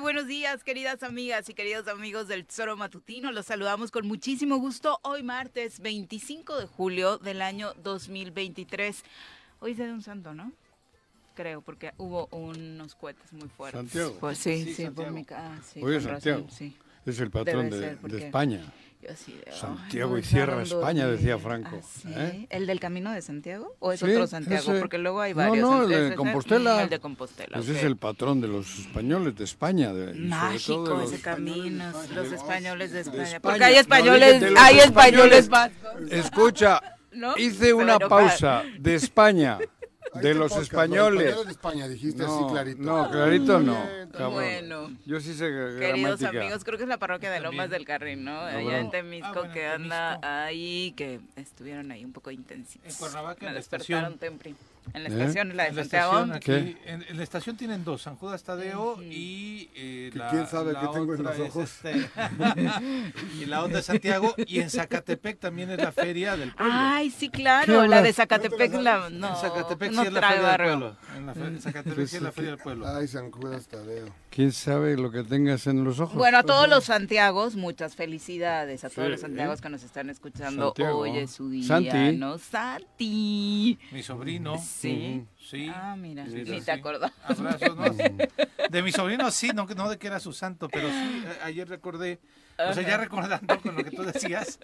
Buenos 0.00 0.26
días, 0.26 0.64
queridas 0.64 1.02
amigas 1.02 1.48
y 1.48 1.54
queridos 1.54 1.86
amigos 1.88 2.26
del 2.28 2.46
Tesoro 2.46 2.76
Matutino. 2.76 3.32
Los 3.32 3.46
saludamos 3.46 3.90
con 3.90 4.06
muchísimo 4.06 4.56
gusto 4.56 4.98
hoy 5.02 5.22
martes 5.22 5.80
25 5.80 6.58
de 6.58 6.66
julio 6.66 7.18
del 7.18 7.42
año 7.42 7.74
2023. 7.82 9.02
Hoy 9.60 9.72
es 9.72 9.78
de 9.78 9.92
un 9.92 10.02
santo, 10.02 10.32
¿no? 10.34 10.52
Creo, 11.34 11.60
porque 11.60 11.92
hubo 11.98 12.26
unos 12.32 12.94
cohetes 12.94 13.32
muy 13.32 13.48
fuertes. 13.48 13.78
Santiago. 13.80 14.16
Pues 14.20 14.38
sí, 14.38 14.64
Sí, 14.64 14.74
sí, 14.74 14.90
por 14.90 15.10
mi 15.10 15.24
ca- 15.24 15.52
ah, 15.54 15.60
sí, 15.62 15.80
Hoy 15.82 15.96
es 15.96 16.04
razón, 16.04 16.20
Santiago. 16.22 16.48
sí. 16.50 16.76
Es 17.06 17.18
el 17.20 17.30
patrón 17.30 17.70
Debe 17.70 17.76
de, 17.76 17.82
ser, 17.82 17.94
de 17.96 18.00
porque 18.00 18.24
España. 18.26 18.72
Yo 19.02 19.10
así 19.12 19.32
de, 19.32 19.44
ay, 19.50 19.58
Santiago 19.58 20.12
no 20.12 20.18
y 20.18 20.22
Sierra 20.22 20.62
España, 20.62 21.06
decía. 21.06 21.38
Franco, 21.38 21.80
¿Ah, 21.82 21.86
sí? 22.02 22.08
¿eh? 22.14 22.46
¿El 22.50 22.66
del 22.66 22.80
Camino 22.80 23.10
de 23.12 23.22
Santiago? 23.22 23.74
¿O 23.78 23.92
es 23.92 24.00
Sí, 24.00 24.06
otro 24.10 24.26
Santiago? 24.26 24.60
ese. 24.72 24.78
Porque 24.78 24.98
luego 24.98 25.22
hay 25.22 25.32
No, 25.32 25.38
varios. 25.38 25.58
no, 25.70 25.82
el 25.84 25.88
de 25.88 26.08
es 26.10 26.14
Compostela. 26.16 26.82
El 26.82 26.90
de 26.90 26.98
Compostela. 27.00 27.58
Ese 27.58 27.70
ok. 27.70 27.76
es 27.78 27.84
el 27.84 27.96
patrón 27.96 28.42
de 28.42 28.48
los 28.48 28.78
españoles 28.78 29.36
de 29.36 29.44
España. 29.44 29.94
de- 29.94 30.10
y 30.12 30.14
sobre 30.14 30.18
todo 30.18 30.28
Mágico 30.28 30.82
de 30.82 30.90
los- 31.04 31.12
ese 31.14 31.22
camino, 31.22 31.92
los 32.14 32.32
españoles 32.32 32.92
de 32.92 33.00
España. 33.00 33.22
España. 33.22 33.40
Porque 33.40 33.64
hay 33.64 33.74
No, 33.74 33.80
españoles, 33.80 34.42
hay 34.58 34.78
españoles 34.80 35.38
españoles. 35.44 35.48
vascos. 35.48 36.10
Escucha, 36.12 36.82
¿no? 37.12 37.36
hice 37.38 37.72
una 37.72 37.98
pausa 37.98 38.64
de 38.78 38.94
España, 38.96 39.58
Ahí 40.12 40.22
de 40.22 40.34
los 40.34 40.50
podcast, 40.50 40.72
españoles. 40.72 41.22
españoles 41.26 41.46
de 41.46 41.52
España, 41.52 41.88
dijiste 41.88 42.22
así 42.24 42.32
No, 42.32 42.48
clarito. 42.48 42.82
no, 42.82 43.10
clarito 43.10 43.60
no. 43.60 43.74
Cabrón. 44.12 44.32
Bueno. 44.34 44.96
Yo 45.06 45.20
sí 45.20 45.34
sé 45.34 45.44
Queridos 45.46 46.20
gramática. 46.20 46.28
amigos, 46.30 46.64
creo 46.64 46.76
que 46.78 46.82
es 46.84 46.88
la 46.88 46.98
parroquia 46.98 47.30
de 47.30 47.40
Lomas 47.40 47.70
del 47.70 47.84
Carril, 47.84 48.24
¿no? 48.24 48.40
Allá 48.40 48.60
bueno. 48.62 48.78
en 48.78 48.90
Temisco, 48.90 49.28
Ah, 49.28 49.32
bueno, 49.38 49.52
que 49.54 49.66
anda 49.66 50.08
Temisco. 50.20 50.26
ahí, 50.28 50.94
que 50.96 51.20
estuvieron 51.36 51.90
ahí 51.92 52.04
un 52.04 52.12
poco 52.12 52.30
intensitos. 52.30 52.92
En 52.92 52.98
Cuernavaca, 52.98 53.46
Me 53.46 53.54
despertaron 53.54 54.12
estación. 54.14 54.18
En 54.92 55.04
la 55.04 55.08
¿Eh? 55.08 55.12
estación, 55.12 55.56
la 55.56 55.62
de 55.64 55.68
En 55.70 55.76
la 55.76 55.82
Santiago. 55.82 56.18
estación 56.34 56.76
en, 56.86 57.02
en 57.08 57.16
la 57.16 57.22
estación 57.22 57.56
tienen 57.56 57.84
dos, 57.84 58.02
San 58.02 58.16
Judas 58.16 58.42
Tadeo 58.42 59.00
y 59.02 59.70
eh, 59.76 60.10
la, 60.14 60.30
quién 60.30 60.46
sabe 60.48 60.72
la 60.72 60.80
qué 60.80 60.86
tengo 60.88 61.14
en 61.14 61.22
los 61.22 61.34
es, 61.38 61.40
ojos. 61.50 61.70
este, 61.84 62.10
y 63.40 63.46
la 63.46 63.62
otra 63.62 63.76
de 63.76 63.82
Santiago 63.82 64.34
y 64.38 64.60
en 64.60 64.70
Zacatepec 64.70 65.38
también 65.38 65.70
es 65.70 65.78
la 65.78 65.92
feria 65.92 66.36
del 66.36 66.52
pueblo. 66.52 66.72
Ay, 66.76 67.10
sí, 67.10 67.28
¿Qué 67.28 67.38
claro, 67.42 67.86
la 67.86 68.02
de 68.02 68.12
Zacatepec, 68.12 68.74
la, 68.74 69.10
no, 69.10 69.28
en 69.28 69.36
Zacatepec 69.36 69.92
no 69.92 70.02
sí 70.02 70.08
es 70.08 70.12
la 70.12 70.20
feria 70.28 70.42
barrio. 70.42 70.70
del 70.70 70.78
pueblo. 70.80 70.96
En, 71.16 71.26
la 71.26 71.34
fe- 71.34 71.40
en 71.46 71.60
Zacatepec 71.60 72.06
sí 72.06 72.16
es 72.16 72.22
la 72.22 72.32
feria 72.32 72.50
del 72.50 72.58
pueblo. 72.60 72.88
Ay, 72.88 73.06
San 73.08 73.30
Judas 73.30 73.68
Tadeo. 73.68 74.06
¿Quién 74.30 74.52
sabe 74.52 74.96
lo 74.96 75.10
que 75.10 75.24
tengas 75.24 75.66
en 75.66 75.82
los 75.82 75.98
ojos? 75.98 76.14
Bueno, 76.16 76.38
a 76.38 76.42
todos 76.44 76.68
los 76.68 76.84
Santiagos, 76.84 77.56
muchas 77.56 77.96
felicidades. 77.96 78.84
A 78.84 78.88
todos 78.88 79.06
Sí, 79.06 79.10
los 79.10 79.20
Santiagos 79.22 79.58
¿eh? 79.58 79.62
que 79.62 79.68
nos 79.70 79.82
están 79.82 80.08
escuchando. 80.08 80.66
Santiago. 80.66 80.98
Hoy 80.98 81.18
es 81.18 81.32
su 81.32 81.50
día, 81.50 81.66
Santi. 81.66 82.16
¿no? 82.16 82.38
Santi. 82.38 83.76
Mi 83.90 84.02
sobrino. 84.04 84.56
Sí. 84.58 85.24
Sí. 85.36 85.68
Ah, 85.74 85.96
mira, 85.98 86.26
Sí, 86.26 86.44
ni 86.46 86.60
sí. 86.60 86.64
te 86.64 86.70
acordás. 86.70 87.10
Abrazos, 87.24 87.76
¿no? 87.76 87.84
De 88.70 88.82
mi 88.84 88.92
sobrino 88.92 89.32
sí, 89.32 89.50
no, 89.52 89.66
no 89.66 89.90
de 89.90 89.98
que 89.98 90.06
era 90.06 90.20
su 90.20 90.32
santo, 90.32 90.68
pero 90.68 90.88
sí, 90.88 91.24
ayer 91.42 91.68
recordé, 91.68 92.20
o 92.56 92.72
sea, 92.72 92.84
ya 92.86 92.98
recordando 92.98 93.60
con 93.60 93.74
lo 93.74 93.82
que 93.82 93.90
tú 93.90 94.04
decías, 94.04 94.60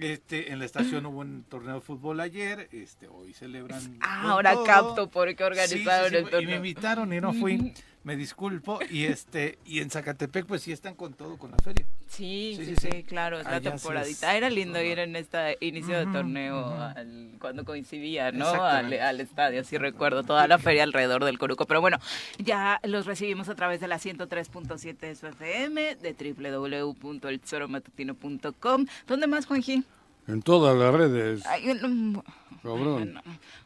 este, 0.00 0.50
en 0.50 0.58
la 0.58 0.64
estación 0.64 1.06
hubo 1.06 1.20
un 1.20 1.44
torneo 1.44 1.76
de 1.76 1.80
fútbol 1.80 2.18
ayer, 2.18 2.68
este, 2.72 3.06
hoy 3.06 3.32
celebran. 3.32 3.96
Ah, 4.00 4.32
ahora 4.32 4.54
todo. 4.54 4.64
capto 4.64 5.08
por 5.08 5.28
qué 5.28 5.34
Sí, 5.34 5.38
sí, 5.38 5.44
organizaron 5.44 6.10
sí, 6.10 6.16
el 6.16 6.22
Y 6.22 6.24
me 6.24 6.30
torneo. 6.32 6.56
invitaron 6.56 7.12
y 7.12 7.20
no 7.20 7.32
fui, 7.32 7.74
me 8.04 8.14
disculpo, 8.16 8.78
y 8.90 9.04
este, 9.06 9.58
y 9.64 9.80
en 9.80 9.90
Zacatepec 9.90 10.44
pues 10.46 10.62
sí 10.62 10.70
están 10.72 10.94
con 10.94 11.14
todo, 11.14 11.36
con 11.38 11.50
la 11.50 11.56
feria. 11.64 11.84
Sí, 12.06 12.52
sí, 12.56 12.64
Sí, 12.66 12.76
sí, 12.76 12.80
sí, 12.80 12.88
sí. 12.92 13.02
claro, 13.02 13.40
es 13.40 13.44
la 13.46 13.58
sí 13.58 13.64
temporadita. 13.64 14.30
es 14.32 14.36
Era 14.36 14.50
lindo 14.50 14.80
ir 14.82 14.98
en 15.00 15.16
este 15.16 15.56
inicio 15.60 15.98
de 15.98 16.06
torneo 16.12 16.64
al- 16.80 17.32
cuando 17.40 17.64
coincidía, 17.64 18.30
¿no? 18.30 18.46
Al, 18.62 18.92
estadio, 19.20 19.64
sí 19.64 19.78
recuerdo, 19.78 20.22
toda 20.22 20.46
la 20.46 20.58
feria 20.58 20.82
alrededor 20.84 21.24
del 21.24 21.38
Coruco. 21.38 21.64
Pero 21.66 21.80
bueno, 21.80 21.96
ya 22.38 22.78
los 22.84 23.06
recibimos 23.06 23.48
a 23.48 23.54
través 23.54 23.80
de 23.80 23.88
la 23.88 23.98
103.7 23.98 24.98
de 24.98 25.14
su 25.16 25.26
FM, 25.26 25.96
de 25.96 26.12
www.elzoromatutino.com. 26.12 28.86
¿Dónde 29.06 29.26
más, 29.26 29.46
Juanji? 29.46 29.82
En 30.28 30.42
todas 30.42 30.76
las 30.76 30.94
redes, 30.94 31.42
Ay, 31.46 31.64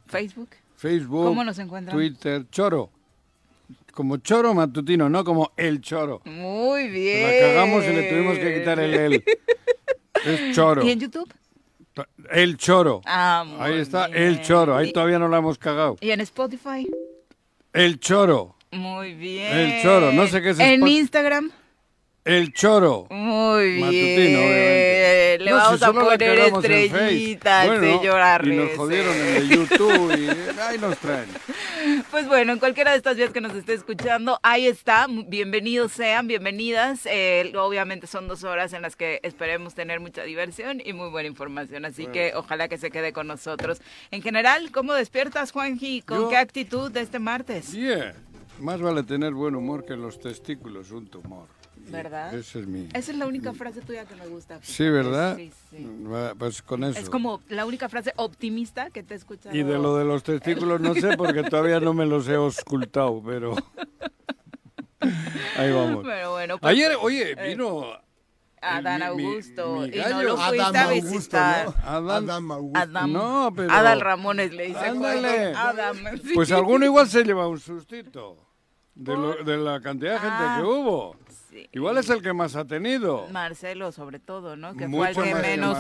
Facebook. 0.07 0.51
Facebook, 0.77 1.25
¿Cómo 1.25 1.43
nos 1.45 1.59
encuentran? 1.59 1.97
Twitter, 1.97 2.47
Choro. 2.51 2.91
Como 3.99 4.19
Choro 4.19 4.55
Matutino, 4.55 5.09
no 5.09 5.25
como 5.25 5.51
El 5.57 5.81
Choro. 5.81 6.23
Muy 6.25 6.87
bien. 6.87 7.21
La 7.43 7.49
cagamos 7.49 7.85
y 7.85 7.89
le 7.89 8.03
tuvimos 8.05 8.39
que 8.39 8.61
quitar 8.61 8.79
el 8.79 8.95
El. 8.95 9.25
Es 10.25 10.55
Choro. 10.55 10.85
¿Y 10.87 10.93
en 10.93 11.01
YouTube? 11.01 11.29
El 12.31 12.57
Choro. 12.59 13.01
Ah, 13.05 13.43
muy 13.45 13.61
Ahí 13.61 13.81
está, 13.81 14.07
bien. 14.07 14.23
El 14.23 14.41
Choro. 14.43 14.77
Ahí 14.77 14.91
¿Y- 14.91 14.93
todavía 14.93 15.19
no 15.19 15.27
la 15.27 15.39
hemos 15.39 15.59
cagado. 15.59 15.97
¿Y 16.01 16.13
en 16.13 16.21
Spotify? 16.21 16.89
El 17.73 17.99
Choro. 17.99 18.55
Muy 18.71 19.15
bien. 19.15 19.53
El 19.53 19.83
Choro, 19.83 20.13
no 20.13 20.29
sé 20.29 20.43
qué 20.43 20.51
es 20.51 20.61
¿En 20.61 20.87
Instagram? 20.87 21.51
El 22.29 22.53
Choro. 22.53 23.07
Muy 23.09 23.71
bien. 23.77 23.89
Obviamente. 23.89 25.39
Le 25.41 25.51
No, 25.51 25.57
si 25.57 25.81
vamos 25.81 25.83
a 25.83 25.93
poner 25.93 26.39
estrellitas. 26.41 27.67
Bueno, 27.67 27.99
señor 28.01 28.47
Y 28.47 28.51
nos 28.57 28.77
jodieron 28.77 29.17
en 29.17 29.37
el 29.37 29.49
YouTube 29.57 30.15
y 30.19 30.61
ahí 30.61 30.77
nos 30.79 30.99
traen. 30.99 31.27
Pues 32.11 32.29
bueno, 32.29 32.53
en 32.53 32.59
cualquiera 32.59 32.91
de 32.91 32.99
estas 32.99 33.17
vías 33.17 33.31
que 33.31 33.41
nos 33.41 33.55
esté 33.55 33.73
escuchando, 33.73 34.39
ahí 34.43 34.67
está. 34.67 35.07
Bienvenidos 35.09 35.93
sean, 35.93 36.27
bienvenidas. 36.27 37.07
Eh, 37.07 37.51
obviamente 37.57 38.07
son 38.07 38.29
dos 38.29 38.45
horas 38.45 38.75
en 38.75 38.83
las 38.83 38.95
que 38.95 39.21
esperemos 39.23 39.75
tener 39.75 39.99
mucha 39.99 40.23
diversión 40.25 40.83
y 40.85 40.93
muy 40.93 41.09
buena 41.09 41.29
información. 41.29 41.87
Así 41.87 42.09
que 42.09 42.33
ojalá 42.37 42.69
que 42.69 42.77
se 42.77 42.91
quede 42.91 43.15
con 43.15 43.27
nosotros. 43.27 43.81
En 44.11 44.21
general, 44.21 44.71
¿cómo 44.71 44.93
despiertas, 44.93 45.51
Juanji? 45.51 46.03
¿Con 46.03 46.19
Yo- 46.19 46.29
qué 46.29 46.37
actitud 46.37 46.93
de 46.93 47.01
este 47.01 47.21
martes? 47.21 47.75
Bien. 47.75 48.13
Más 48.61 48.83
vale 48.83 49.03
tener 49.03 49.33
buen 49.33 49.55
humor 49.55 49.87
que 49.87 49.97
los 49.97 50.21
testículos 50.21 50.91
un 50.91 51.07
tumor. 51.07 51.47
¿Verdad? 51.89 52.35
Ese 52.35 52.61
es 52.61 52.67
mi... 52.67 52.89
Esa 52.93 53.13
es 53.13 53.17
la 53.19 53.27
única 53.27 53.53
frase 53.55 53.81
tuya 53.81 54.05
que 54.05 54.15
me 54.17 54.27
gusta. 54.27 54.59
Sí, 54.63 54.89
¿verdad? 54.89 55.37
Sí, 55.37 55.51
sí. 55.71 55.87
Va, 56.11 56.35
Pues 56.35 56.61
con 56.63 56.85
eso. 56.85 56.99
Es 56.99 57.09
como 57.09 57.41
la 57.49 57.65
única 57.67 57.89
frase 57.89 58.13
optimista 58.17 58.91
que 58.91 59.03
te 59.03 59.15
he 59.15 59.17
escuchado. 59.17 59.55
Y 59.57 59.63
de 59.63 59.75
lo 59.79 59.97
de 59.97 60.05
los 60.05 60.23
testículos 60.23 60.81
no 60.81 60.95
sé 60.95 61.17
porque 61.17 61.43
todavía 61.45 61.81
no 61.81 61.95
me 61.95 62.05
los 62.07 62.29
he 62.29 62.35
auscultado, 62.35 63.23
pero... 63.25 63.55
Ahí 65.57 65.73
vamos. 65.73 66.05
Pero 66.05 66.33
bueno, 66.33 66.59
pues, 66.59 66.71
Ayer, 66.73 66.93
oye, 67.01 67.35
vino... 67.35 67.85
Adán 68.61 69.01
mi- 69.17 69.23
mi- 69.23 69.31
Augusto. 69.31 69.77
mi 69.77 69.87
y 69.97 70.01
no 70.01 70.23
lo 70.25 70.37
fuiste 70.37 70.61
Adam 70.63 70.75
a 70.77 70.83
Augusto, 70.91 71.11
visitar. 71.13 71.67
¿no? 71.67 71.75
Adán- 71.85 72.25
Adam 72.31 72.51
Augusto. 72.53 72.79
Adam. 72.81 73.13
No, 73.13 73.53
pero... 73.55 73.73
Adal 73.73 74.01
Ramones 74.01 74.53
le 74.53 74.67
dice. 74.67 74.79
Ándale. 74.81 75.55
Adam. 75.55 75.97
sí. 76.25 76.33
Pues 76.35 76.51
alguno 76.51 76.85
igual 76.85 77.09
se 77.09 77.23
lleva 77.23 77.47
un 77.47 77.61
sustito. 77.61 78.37
De, 78.97 79.15
lo- 79.15 79.45
de 79.45 79.57
la 79.59 79.81
cantidad 79.81 80.15
de 80.15 80.19
gente 80.19 80.35
Ah. 80.41 80.57
que 80.59 80.65
hubo. 80.67 81.17
Sí. 81.59 81.69
Igual 81.73 81.99
es 81.99 82.09
el 82.11 82.23
que 82.23 82.33
más 82.33 82.55
ha 82.57 82.65
tenido. 82.65 83.27
Marcelo, 83.29 83.91
sobre 83.93 84.19
todo, 84.21 84.57
¿no? 84.57 84.75
Que 84.77 84.87
Mucho 84.87 85.13
fue 85.15 85.29
el 85.31 85.35
que 85.37 85.41
menos. 85.43 85.79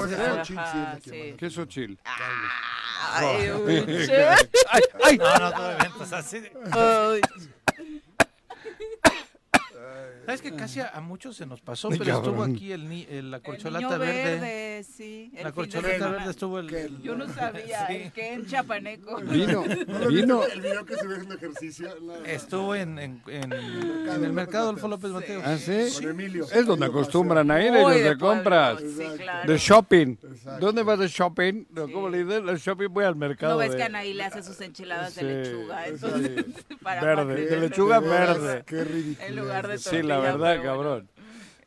¿Qué 1.02 1.36
es 1.46 1.58
Ochil? 1.58 1.98
Ay. 2.04 3.48
¡Ay, 4.70 4.82
ay! 5.04 5.18
No, 5.18 5.38
no, 5.38 5.52
todo 5.52 5.72
eventos 5.72 6.12
así. 6.12 6.40
de- 6.40 6.52
Ay. 6.72 7.20
¿Sabes 10.28 10.42
que 10.42 10.54
casi 10.54 10.80
a, 10.80 10.88
a 10.88 11.00
muchos 11.00 11.36
se 11.36 11.46
nos 11.46 11.62
pasó? 11.62 11.88
Pero 11.88 12.04
estuvo 12.04 12.22
cabrón. 12.36 12.52
aquí 12.54 12.70
el, 12.70 12.86
ni- 12.86 13.06
el- 13.08 13.30
la 13.30 13.38
El 13.38 13.42
corcholata 13.42 13.86
niño 13.86 13.98
verde. 13.98 14.24
verde, 14.40 14.84
sí. 14.84 15.32
el 15.34 15.42
La 15.44 15.52
corcholata 15.52 15.94
semana. 15.94 16.16
verde 16.18 16.30
estuvo 16.30 16.58
el. 16.58 16.74
el- 16.74 17.02
Yo 17.02 17.16
no 17.16 17.26
sabía, 17.32 17.86
Sí. 17.86 17.94
el 17.94 18.12
que 18.12 18.32
en 18.34 18.46
Chapaneco. 18.46 19.16
Vino, 19.22 19.64
¿No 19.86 19.98
lo 20.00 20.08
vino. 20.08 20.42
El 20.44 20.60
video 20.60 20.84
que 20.84 20.96
se 20.96 21.06
ve 21.06 21.14
en 21.16 21.32
ejercicio. 21.32 21.88
Estuvo 22.26 22.74
en, 22.74 22.98
en, 22.98 23.22
en, 23.26 23.52
en 23.54 24.24
el 24.24 24.32
mercado 24.34 24.64
Adolfo 24.64 24.86
López 24.88 25.10
Mateos. 25.12 25.42
¿Ah, 25.46 25.56
sí? 25.56 25.88
Con 25.94 26.10
Emilio. 26.10 26.44
Es 26.52 26.66
donde 26.66 26.84
acostumbran 26.84 27.50
a 27.50 27.64
ir 27.64 27.72
Muy 27.72 27.80
ellos 27.80 27.94
de 27.94 28.08
de 28.10 28.18
compras. 28.18 28.82
claro. 29.16 29.50
De 29.50 29.58
shopping. 29.58 30.08
Exacto. 30.30 30.66
¿Dónde 30.66 30.82
vas 30.82 30.98
de 30.98 31.08
shopping? 31.08 31.64
No, 31.70 31.90
¿Cómo 31.90 32.10
le 32.10 32.24
dicen? 32.24 32.46
El 32.46 32.58
shopping 32.58 32.88
voy 32.90 33.04
al 33.06 33.16
mercado. 33.16 33.52
¿No 33.54 33.58
ves 33.60 33.70
de- 33.70 33.76
que 33.78 33.82
Anaí 33.84 34.12
le 34.12 34.24
hace 34.24 34.42
sus 34.42 34.60
enchiladas 34.60 35.14
Sí, 35.14 35.24
de 35.24 35.42
lechuga? 35.44 35.86
Entonces, 35.86 36.44
para 36.82 37.00
Verde, 37.02 37.46
de 37.46 37.56
lechuga 37.60 38.00
verde. 38.00 38.62
Qué 38.66 38.84
ridículo. 38.84 39.26
En 39.26 39.36
lugar 39.36 39.68
de 39.68 39.78
Sí, 39.78 40.02
la 40.22 40.36
verdad, 40.36 40.62
cabrón. 40.62 41.10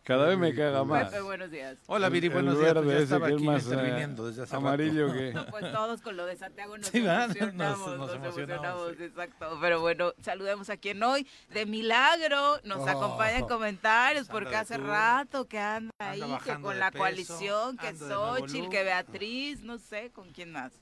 Cada 0.03 0.27
vez 0.27 0.37
me 0.37 0.53
caga 0.55 0.83
más. 0.83 1.09
Pepe, 1.09 1.21
buenos 1.21 1.51
días. 1.51 1.77
Hola, 1.85 2.09
Viri, 2.09 2.27
buenos 2.27 2.57
días. 2.59 2.73
Pues 2.73 2.85
ya 2.87 2.93
ese 2.95 3.03
estaba 3.03 3.27
que 3.27 3.33
es 3.33 3.37
aquí 3.37 3.45
más, 3.45 3.63
interviniendo 3.63 4.23
eh, 4.25 4.29
desde 4.29 4.43
hace 4.43 4.55
amarillo 4.55 5.07
rato. 5.07 5.17
que... 5.45 5.51
Pues 5.51 5.71
todos 5.71 6.01
con 6.01 6.17
lo 6.17 6.25
de 6.25 6.35
Santiago 6.37 6.75
nos 6.77 6.87
Sí, 6.87 6.97
emocionamos, 6.97 7.37
Nos- 7.37 7.53
nos, 7.55 7.97
nos 7.97 8.15
emocionamos, 8.15 8.15
emocionamos, 8.15 8.93
sí. 8.97 9.03
exacto. 9.03 9.57
Pero 9.61 9.79
bueno, 9.79 10.13
saludemos 10.21 10.69
a 10.71 10.77
quien 10.77 11.03
hoy, 11.03 11.27
de 11.53 11.65
milagro, 11.67 12.59
nos 12.63 12.79
Oh. 12.79 12.89
acompaña 12.89 13.37
en 13.37 13.45
comentarios, 13.47 14.27
porque 14.27 14.55
hace 14.55 14.77
rato 14.77 15.45
que 15.47 15.59
anda 15.59 15.91
Anda 15.99 16.25
ahí, 16.25 16.37
que 16.43 16.59
con 16.59 16.79
la 16.79 16.89
peso, 16.89 17.03
coalición, 17.03 17.77
que 17.77 17.95
Xochitl, 17.95 18.69
que 18.69 18.83
Beatriz, 18.83 19.61
no 19.61 19.77
sé, 19.77 20.09
¿con 20.09 20.31
quién 20.31 20.51
más? 20.51 20.73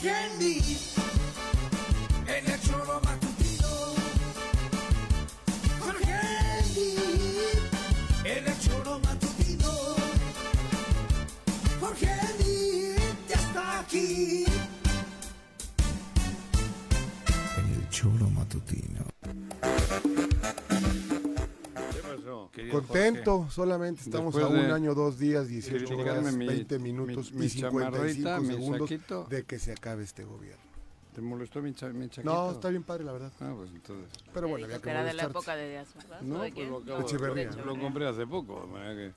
Contento, 23.05 23.47
solamente 23.49 24.01
estamos 24.01 24.33
Después 24.35 24.53
a 24.61 24.65
un 24.65 24.71
año, 24.71 24.93
dos 24.93 25.17
días, 25.19 25.47
18 25.47 25.85
criticarme 25.85 26.19
horas, 26.19 26.35
mi- 26.35 26.47
20 26.47 26.79
minutos 26.79 27.31
mi- 27.33 27.45
y 27.45 27.49
55 27.49 27.79
chamarrita, 27.91 28.39
mi 28.39 28.47
segundos 28.47 28.89
saquito. 28.89 29.23
de 29.29 29.43
que 29.43 29.59
se 29.59 29.71
acabe 29.71 30.03
este 30.03 30.23
gobierno. 30.23 30.61
¿Te 31.13 31.21
molestó 31.21 31.61
mi, 31.61 31.73
cha- 31.73 31.89
mi 31.89 32.07
chaquito? 32.09 32.33
No, 32.33 32.51
está 32.51 32.69
bien 32.69 32.83
padre, 32.83 33.03
la 33.03 33.11
verdad. 33.11 33.31
Ah, 33.41 33.53
pues 33.57 33.69
entonces... 33.71 34.07
Pero 34.33 34.47
bueno, 34.47 34.65
había 34.65 34.79
que 34.79 34.89
era 34.89 35.03
de 35.03 35.13
la 35.13 35.23
época 35.23 35.55
de 35.57 35.69
Díaz 35.69 35.87
No, 36.21 36.39
¿o 36.39 36.41
de 36.43 36.51
pues 36.51 36.69
lo 36.69 36.77
acabo 36.77 37.33
de 37.35 37.45
Lo 37.65 37.77
compré 37.79 38.07
hace 38.07 38.25
poco. 38.27 38.69
que- 38.73 39.11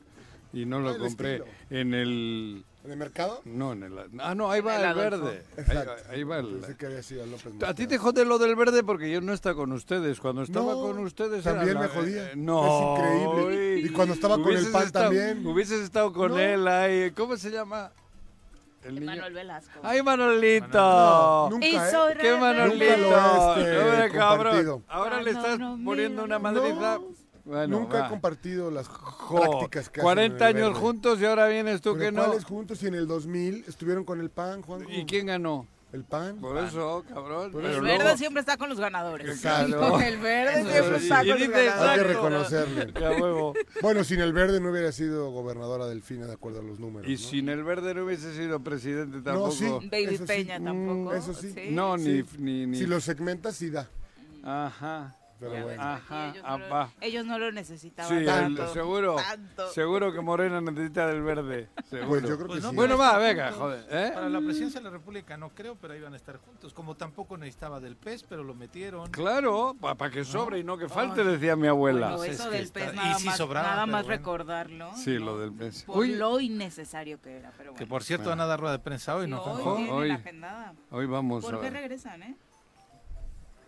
Y 0.53 0.67
no 0.67 0.81
lo 0.81 0.91
el 0.93 0.99
compré 0.99 1.37
estilo. 1.37 1.53
en 1.71 1.95
el... 1.95 2.65
¿En 2.85 2.91
el 2.91 2.97
mercado? 2.99 3.41
No, 3.47 3.73
en 3.73 3.83
el... 3.83 3.99
Ah, 4.21 4.35
no, 4.35 4.51
ahí 4.51 4.61
va 4.61 4.77
el 4.77 4.95
verde. 4.95 5.43
Ahí, 5.57 5.65
Exacto. 5.65 5.93
ahí 6.11 6.23
va 6.23 6.39
el... 6.39 6.47
Pensé 6.57 6.77
que 6.77 6.87
había 6.87 7.03
sido 7.03 7.23
a 7.23 7.27
López 7.27 7.53
A 7.67 7.75
ti 7.75 7.87
te 7.87 7.97
jode 7.97 8.27
lo 8.27 8.39
del 8.39 8.55
verde 8.57 8.85
porque 8.85 9.11
yo 9.11 9.23
no 9.23 9.33
estaba 9.33 9.55
con 9.55 9.73
ustedes. 9.73 10.21
Cuando 10.21 10.43
estaba 10.43 10.75
No, 10.75 10.81
con 10.83 10.99
ustedes 10.99 11.47
era 11.47 11.57
también 11.57 11.75
la- 11.77 11.81
me 11.81 11.89
jodía. 11.89 12.33
eh, 12.33 12.37
no. 12.37 12.97
Es 12.97 13.01
increíble. 13.01 13.75
uy. 13.77 13.87
Y 13.87 13.89
cuando 13.89 14.13
estaba 14.13 14.35
con 14.37 14.53
el 14.55 14.71
PAN 14.71 14.83
estado- 14.85 15.05
también. 15.07 15.47
Hubieses 15.47 15.81
estado 15.81 16.13
con 16.13 16.33
No. 16.33 16.39
él 16.39 16.69
ahí. 16.69 17.11
¿Cómo 17.13 17.37
se 17.39 17.51
llama? 17.51 17.91
El 18.83 18.97
niño. 18.97 19.07
Manuel 19.07 19.33
Velasco. 19.33 19.81
¡Ay, 19.83 20.03
Manolito! 20.03 20.69
No, 20.79 21.49
nunca, 21.49 21.67
¿eh? 21.67 22.17
¡Qué 22.21 22.37
Manolito! 22.37 22.97
Nunca 22.99 23.57
lo 23.57 23.95
este, 24.05 24.19
cabrón. 24.19 24.85
Ahora 24.89 25.23
le 25.23 25.31
estás 25.31 25.59
poniendo 25.83 26.23
una 26.25 26.39
no. 26.39 26.41
madriza. 26.43 26.99
Bueno, 27.45 27.81
Nunca 27.81 28.01
va. 28.01 28.07
he 28.07 28.11
compartido 28.11 28.71
las 28.71 28.89
Jo, 28.89 29.37
prácticas 29.41 29.91
que 29.91 30.01
hacen 30.01 30.03
40 30.05 30.51
en 30.51 30.57
el 30.57 30.63
años 30.63 30.73
verde. 30.75 30.81
juntos 30.87 31.21
y 31.21 31.25
ahora 31.27 31.47
vienes 31.49 31.81
tú 31.83 31.93
Pero 31.93 32.05
que 32.07 32.13
no. 32.13 32.25
¿Cuáles 32.25 32.45
juntos? 32.45 32.83
Y 32.83 32.87
en 32.87 32.95
el 32.95 33.07
2000 33.07 33.65
estuvieron 33.69 34.05
con 34.05 34.21
el 34.21 34.31
PAN, 34.31 34.63
Juan. 34.63 34.87
¿Y 34.89 35.05
quién 35.05 35.27
ganó? 35.27 35.67
El 35.93 36.03
PAN. 36.05 36.39
Por 36.41 36.57
eso, 36.59 37.05
cabrón. 37.09 37.53
Por 37.53 37.65
El 37.65 37.81
verde 37.83 37.99
luego- 38.03 38.17
siempre 38.17 38.41
está 38.41 38.57
con 38.57 38.69
los 38.69 38.81
ganadores. 38.81 39.41
Claro. 39.43 40.01
El 40.01 40.19
verde 40.19 40.65
siempre 40.73 40.97
está 40.97 41.19
con 41.19 41.29
los 41.29 41.39
dice, 41.39 41.55
Hay 41.55 41.61
que 41.63 41.67
ganadores. 41.67 42.07
reconocerle. 42.09 42.93
Ya 43.01 43.11
huevo. 43.13 43.55
Bueno, 43.83 44.03
sin 44.03 44.21
el 44.21 44.33
verde 44.33 44.59
no 44.61 44.71
hubiera 44.71 44.91
sido 44.91 45.31
gobernadora 45.31 45.87
Delfina, 45.87 46.27
de 46.27 46.33
acuerdo 46.33 46.61
a 46.61 46.63
los 46.65 46.81
números. 46.81 47.09
Y 47.09 47.13
¿no? 47.13 47.19
sin 47.19 47.49
el 47.51 47.63
verde 47.63 47.95
no 47.95 48.05
hubiese 48.07 48.35
sido 48.35 48.59
presidente 48.61 49.21
tampoco. 49.21 49.47
No, 49.49 49.53
sí. 49.53 49.89
Baby 49.89 50.15
Eso 50.15 50.17
sí. 50.17 50.25
Peña 50.27 50.55
tampoco. 50.65 51.13
Mm, 51.13 51.15
eso 51.15 51.35
sí. 51.35 51.55
No, 51.71 51.97
ni, 51.97 52.05
Sí. 52.05 52.25
ni, 52.39 52.67
ni. 52.67 52.79
Si 52.79 52.87
lo 52.87 53.01
segmentas, 53.01 53.55
sí 53.55 53.71
da. 53.71 53.87
Ajá. 54.43 55.15
Pero 55.45 55.57
Ya 55.57 55.65
ves, 55.67 55.77
bueno. 55.77 55.83
Ajá, 55.83 56.29
aquí 56.29 56.39
ellos, 56.39 56.45
no 56.49 56.59
lo, 56.59 56.67
apá. 56.67 56.91
ellos 57.01 57.27
no 57.27 57.39
lo 57.39 57.53
necesitaban 57.53 58.09
Sí, 58.11 58.17
el- 58.19 58.27
tanto. 58.27 58.73
seguro. 58.73 59.17
tanto. 59.17 59.69
Seguro 59.73 60.13
que 60.13 60.21
Morena 60.21 60.61
necesita 60.61 61.07
del 61.07 61.23
verde. 61.23 61.69
Seguro. 61.91 62.09
Pues 62.09 62.23
yo 62.23 62.37
creo 62.37 62.47
Pues 62.47 62.59
que 62.61 62.63
no, 62.63 62.71
sí. 62.71 62.77
Bueno, 62.77 62.97
va, 62.99 63.19
venga, 63.19 63.53
joder. 63.53 63.87
¿eh? 63.91 64.11
Para 64.15 64.29
la 64.31 64.41
presidencia 64.41 64.81
de 64.81 64.85
la 64.85 64.91
República 64.91 65.37
no 65.37 65.51
creo, 65.51 65.77
pero 65.77 65.93
ahí 65.93 66.01
van 66.01 66.15
a 66.15 66.17
estar 66.17 66.39
juntos. 66.39 66.73
Como 66.73 66.95
tampoco 66.97 67.37
necesitaba 67.37 67.79
del 67.81 67.97
PES, 67.97 68.25
pero 68.25 68.43
lo 68.43 68.55
metieron. 68.55 69.11
Claro, 69.11 69.77
para 69.81 70.11
que 70.11 70.25
sobre 70.25 70.61
y 70.61 70.65
no 70.65 70.79
que 70.79 70.89
falte, 70.89 71.25
decía 71.25 71.57
mi 71.57 71.67
abuela. 71.69 72.17
Bueno, 72.17 72.25
eso 72.33 72.43
es 72.45 72.49
que 72.49 72.55
del 72.57 72.65
está- 72.65 72.81
pez 72.81 72.93
y 72.95 72.97
nada 72.97 73.15
sí 73.19 73.27
más, 73.27 73.37
sobraba, 73.37 73.69
nada 73.69 73.87
más 73.87 74.05
bueno. 74.05 74.15
Sí, 74.15 74.19
recordarlo. 74.19 74.91
Pues 74.93 75.07
lo 75.21 75.39
del 75.39 75.53
pez. 75.53 75.85
Por 75.85 75.99
Uy, 75.99 76.15
lo 76.15 76.41
innecesario 76.41 77.21
que 77.21 77.37
era, 77.37 77.53
pero 77.57 77.73
bueno. 77.73 77.79
Que 77.79 77.87
por 77.87 78.03
cierto 78.03 78.31
van 78.31 78.41
a 78.41 78.47
dar 78.47 78.59
rueda 78.61 78.73
de 78.73 78.79
prensa 78.79 79.15
hoy, 79.15 79.25
Sí, 79.27 79.31
¿no? 79.31 79.43
hoy 79.43 79.89
Hoy. 80.91 81.07
vamos 81.07 81.45
¿Por 81.45 81.61
qué 81.61 81.71
regresan, 81.71 82.23
eh? 82.23 82.35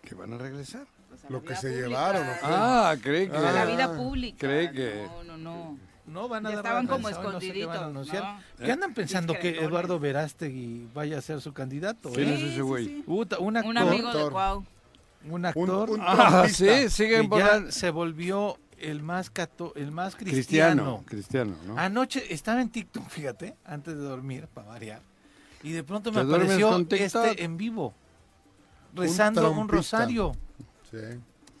¿Que 0.01 0.15
van 0.15 0.33
a 0.33 0.37
regresar? 0.37 0.87
Lo 1.29 1.43
que 1.43 1.55
se 1.55 1.67
pública. 1.69 1.87
llevaron, 1.87 2.21
¿o 2.27 2.33
qué? 2.33 2.39
Ah, 2.43 2.95
que... 3.01 3.31
A 3.33 3.51
la 3.51 3.65
vida 3.65 3.95
pública. 3.95 4.37
creí 4.39 4.71
que- 4.71 5.07
No, 5.07 5.23
no, 5.23 5.37
no. 5.37 5.87
No, 6.07 6.29
van 6.29 6.45
a 6.45 6.51
Ya 6.51 6.55
estaban 6.55 6.87
como 6.87 7.03
prensa 7.03 7.19
hoy, 7.19 7.33
no 7.33 7.39
sé 7.41 7.51
qué 7.51 7.65
van 7.65 7.77
a 7.77 8.01
escondiditos. 8.01 8.43
¿Qué 8.63 8.71
andan 8.71 8.93
pensando 8.93 9.33
que. 9.37 9.59
Eduardo 9.59 9.99
Verástegui 9.99 10.87
vaya 10.93 11.17
a 11.17 11.21
ser 11.21 11.41
su 11.41 11.51
candidato? 11.51 12.11
¿Quién 12.13 12.29
eh? 12.29 12.35
es 12.35 12.41
ese 12.53 12.61
güey? 12.61 13.01
Puta, 13.01 13.39
un 13.39 13.57
actor, 13.57 13.69
Un 13.71 13.77
amigo 13.77 14.03
de 14.03 14.17
actor. 14.17 14.31
Cuau. 14.31 14.65
un 15.29 15.45
actor 15.45 15.89
un 15.89 15.99
Ah, 16.01 16.47
sí, 16.47 16.89
siguen 16.89 17.23
que 17.23 17.27
por 17.27 17.39
ya 17.39 17.71
se 17.71 17.89
volvió 17.89 18.57
el 18.77 19.03
más 19.03 19.29
cato, 19.29 19.73
el 19.75 19.91
más 19.91 20.15
Cristiano, 20.15 21.03
cristiano. 21.03 21.03
cristiano, 21.05 21.55
¿no? 21.65 21.77
Anoche 21.77 22.33
estaba 22.33 22.61
en 22.61 22.69
TikTok, 22.69 23.05
fíjate, 23.09 23.55
antes 23.65 23.95
de 23.95 24.01
dormir, 24.01 24.47
para 24.53 24.67
variar. 24.67 25.01
Y 25.61 25.71
de 25.71 25.83
pronto 25.83 26.11
me 26.11 26.21
¿Te 26.21 26.25
duermes 26.25 26.51
apareció 26.63 26.95
este 27.05 27.43
en 27.43 27.57
vivo, 27.57 27.93
rezando 28.93 29.51
un, 29.51 29.67
rosario. 29.67 30.33
Sí. 30.91 30.97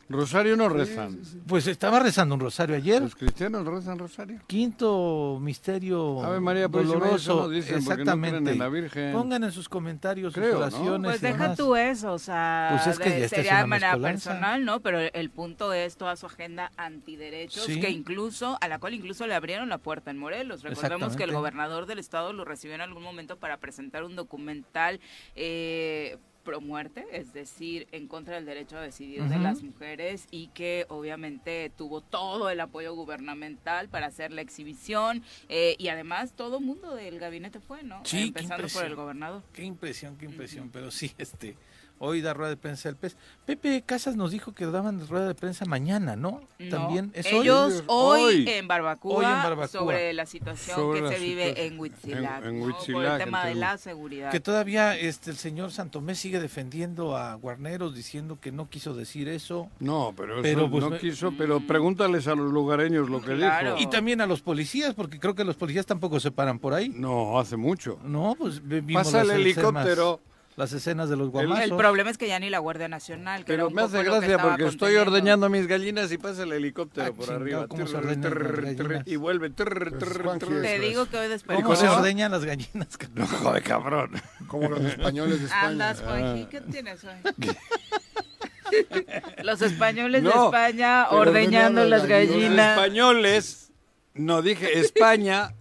Rosario 0.09 0.55
no 0.55 0.69
rezan. 0.69 1.19
Pues 1.47 1.67
estaba 1.67 1.99
rezando 1.99 2.35
un 2.35 2.39
rosario 2.39 2.77
ayer. 2.77 3.01
¿Los 3.01 3.13
cristianos 3.13 3.65
rezan 3.67 3.99
Rosario? 3.99 4.39
Quinto 4.47 5.37
misterio 5.41 6.23
Ave 6.23 6.39
María 6.39 6.67
eso 6.67 6.69
doloroso. 6.81 7.35
no 7.41 7.49
dicen 7.49 7.73
no 7.73 7.79
Exactamente. 7.79 8.37
creen 8.37 8.47
en 8.47 8.57
la 8.59 8.69
Virgen. 8.69 9.11
Pongan 9.11 9.43
en 9.43 9.51
sus 9.51 9.67
comentarios 9.67 10.33
Creo, 10.33 10.59
¿no? 10.59 10.71
sus 10.71 10.79
oraciones. 10.79 11.11
Pues 11.11 11.19
deja 11.21 11.43
demás. 11.43 11.57
tú 11.57 11.75
eso, 11.75 12.13
o 12.13 12.19
sea, 12.19 12.69
Pues 12.71 12.87
es 12.87 12.99
que 12.99 13.09
de- 13.09 13.19
ya 13.19 13.27
sería 13.27 13.57
de 13.57 13.67
manera 13.67 13.87
mezcolanza. 13.97 14.29
personal, 14.29 14.63
¿no? 14.63 14.79
Pero 14.79 14.99
el 15.01 15.29
punto 15.29 15.73
es 15.73 15.97
toda 15.97 16.15
su 16.15 16.25
agenda 16.27 16.71
antiderechos, 16.77 17.65
Sí. 17.65 17.81
que 17.81 17.89
incluso, 17.89 18.57
a 18.61 18.69
la 18.69 18.79
cual 18.79 18.93
incluso 18.93 19.27
le 19.27 19.35
abrieron 19.35 19.67
la 19.67 19.77
puerta 19.77 20.09
en 20.09 20.19
Morelos. 20.19 20.63
Recordemos 20.63 21.17
que 21.17 21.23
el 21.25 21.33
gobernador 21.33 21.85
del 21.85 21.99
estado 21.99 22.31
lo 22.31 22.45
recibió 22.45 22.75
en 22.75 22.81
algún 22.81 23.03
momento 23.03 23.35
para 23.35 23.57
presentar 23.57 24.05
un 24.05 24.15
documental 24.15 25.01
eh, 25.35 26.17
pro 26.47 26.61
muerte, 26.61 27.05
es 27.11 27.33
decir, 27.33 27.89
en 27.91 28.07
contra 28.07 28.35
del 28.35 28.45
derecho 28.45 28.77
a 28.77 28.81
decidir 28.81 29.21
de 29.25 29.37
las 29.37 29.63
mujeres 29.63 30.27
y 30.31 30.47
que 30.47 30.85
obviamente 30.87 31.69
tuvo 31.75 31.99
todo 31.99 32.49
el 32.49 32.61
apoyo 32.61 32.95
gubernamental 32.95 33.89
para 33.89 34.07
hacer 34.07 34.31
la 34.31 34.39
exhibición 34.39 35.23
eh, 35.49 35.75
y 35.77 35.89
además 35.89 36.31
todo 36.37 36.61
mundo 36.61 36.95
del 36.95 37.19
gabinete 37.19 37.59
fue, 37.59 37.83
¿no? 37.83 38.01
Sí, 38.05 38.27
Empezando 38.27 38.65
por 38.69 38.85
el 38.85 38.95
gobernador. 38.95 39.43
Qué 39.51 39.65
impresión, 39.65 40.15
qué 40.15 40.23
impresión. 40.23 40.69
Pero 40.69 40.89
sí, 40.89 41.11
este, 41.17 41.57
Hoy 41.99 42.21
da 42.21 42.33
rueda 42.33 42.49
de 42.51 42.57
prensa 42.57 42.89
el 42.89 42.95
PES. 42.95 43.17
Pepe 43.45 43.81
Casas 43.85 44.15
nos 44.15 44.31
dijo 44.31 44.53
que 44.53 44.65
daban 44.67 45.07
rueda 45.07 45.27
de 45.27 45.33
prensa 45.35 45.65
mañana, 45.65 46.15
¿no? 46.15 46.41
No, 46.59 46.69
También 46.69 47.11
es 47.15 47.25
hoy. 47.33 47.39
ellos 47.41 47.83
hoy, 47.87 48.21
Hoy. 48.21 48.49
en 48.49 48.67
Barbacoa, 48.67 49.15
Hoy 49.17 49.25
en 49.25 49.31
Barbacoa. 49.31 49.67
sobre 49.67 50.13
la 50.13 50.25
situación 50.25 50.75
Sobre 50.75 50.99
que 50.99 51.05
la 51.07 51.11
se 51.13 51.19
vive 51.19 51.65
en 51.65 51.79
Huitzilac, 51.79 52.43
En- 52.43 52.49
en 52.49 52.59
¿no? 52.59 52.65
por 52.65 52.69
el 52.71 52.75
Huitzilac, 52.77 53.23
tema 53.23 53.45
de 53.45 53.55
la 53.55 53.77
seguridad. 53.77 54.29
Que 54.31 54.39
todavía 54.39 54.95
este, 54.97 55.31
el 55.31 55.37
señor 55.37 55.71
Santomé 55.71 56.13
sigue 56.15 56.39
defendiendo 56.39 57.17
a 57.17 57.33
Guarneros 57.35 57.95
diciendo 57.95 58.37
que 58.39 58.51
no 58.51 58.69
quiso 58.69 58.93
decir 58.93 59.27
eso. 59.27 59.69
No, 59.79 60.13
pero, 60.15 60.33
eso 60.35 60.43
Pero, 60.43 60.69
pues, 60.69 60.83
no 60.83 60.89
me- 60.91 60.99
quiso, 60.99 61.33
pero 61.37 61.59
pregúntales 61.61 62.27
a 62.27 62.35
los 62.35 62.51
lugareños 62.51 63.09
lo 63.09 63.21
que 63.21 63.35
Claro. 63.35 63.75
dijo. 63.75 63.87
Y 63.87 63.89
también 63.89 64.21
a 64.21 64.27
los 64.27 64.41
policías, 64.41 64.93
porque 64.93 65.19
creo 65.19 65.33
que 65.33 65.43
los 65.43 65.55
policías 65.55 65.85
tampoco 65.85 66.19
se 66.19 66.29
paran 66.31 66.59
por 66.59 66.73
ahí. 66.73 66.89
No, 66.89 67.39
hace 67.39 67.57
mucho. 67.57 67.97
No, 68.03 68.35
pues 68.37 68.61
vi- 68.65 68.81
vimos 68.81 69.03
Pasa 69.05 69.21
el 69.21 69.31
helicóptero. 69.31 70.19
Las 70.57 70.73
escenas 70.73 71.07
de 71.07 71.15
los 71.15 71.29
guamazos. 71.29 71.63
El 71.63 71.75
problema 71.77 72.09
es 72.09 72.17
que 72.17 72.27
ya 72.27 72.39
ni 72.39 72.49
la 72.49 72.57
Guardia 72.59 72.87
Nacional. 72.87 73.45
que 73.45 73.53
Pero 73.53 73.69
me 73.69 73.83
hace 73.83 74.03
gracia 74.03 74.39
porque 74.39 74.65
estoy 74.65 74.95
ordeñando 74.95 75.49
mis 75.49 75.67
gallinas 75.67 76.11
y 76.11 76.17
pasa 76.17 76.43
el 76.43 76.51
helicóptero 76.51 77.07
Ah, 77.07 77.11
por 77.15 77.25
chingado, 77.25 77.41
arriba. 77.43 77.67
¿cómo 77.67 77.85
se 77.87 77.93
Trrr, 77.93 78.03
ordeñan 78.05 78.21
trrr, 78.23 78.63
las 78.63 78.75
trrr, 78.75 78.87
gallinas? 78.89 79.07
y 79.07 79.15
vuelve. 79.17 79.49
trrr, 79.51 79.89
Pues, 79.91 79.99
trrr, 79.99 80.23
Juanji, 80.23 80.45
trrr. 80.47 80.61
Te 80.63 80.79
digo 80.79 81.05
que 81.05 81.17
hoy 81.17 81.27
¿Cómo 81.27 81.29
después. 81.29 81.79
se 81.79 81.85
¿Cómo? 81.85 81.97
ordeñan 81.99 82.31
las 82.31 82.43
gallinas? 82.43 82.87
No, 83.13 83.27
joder, 83.27 83.63
cabrón. 83.63 84.11
Como 84.47 84.69
los 84.69 84.81
españoles 84.83 85.39
de 85.39 85.45
España. 85.45 85.67
Andas, 85.67 86.01
Juanji, 86.01 86.45
¿qué 86.45 86.61
tienes 86.61 87.03
hoy? 87.03 87.33
Los 89.43 89.61
españoles 89.61 90.23
de 90.23 90.29
España 90.29 91.07
ordeñando 91.11 91.81
las 91.85 91.89
las 91.89 91.99
Los 92.01 92.09
gallinas. 92.09 92.77
españoles, 92.77 93.71
no 94.15 94.41
dije 94.41 94.79
España 94.79 95.53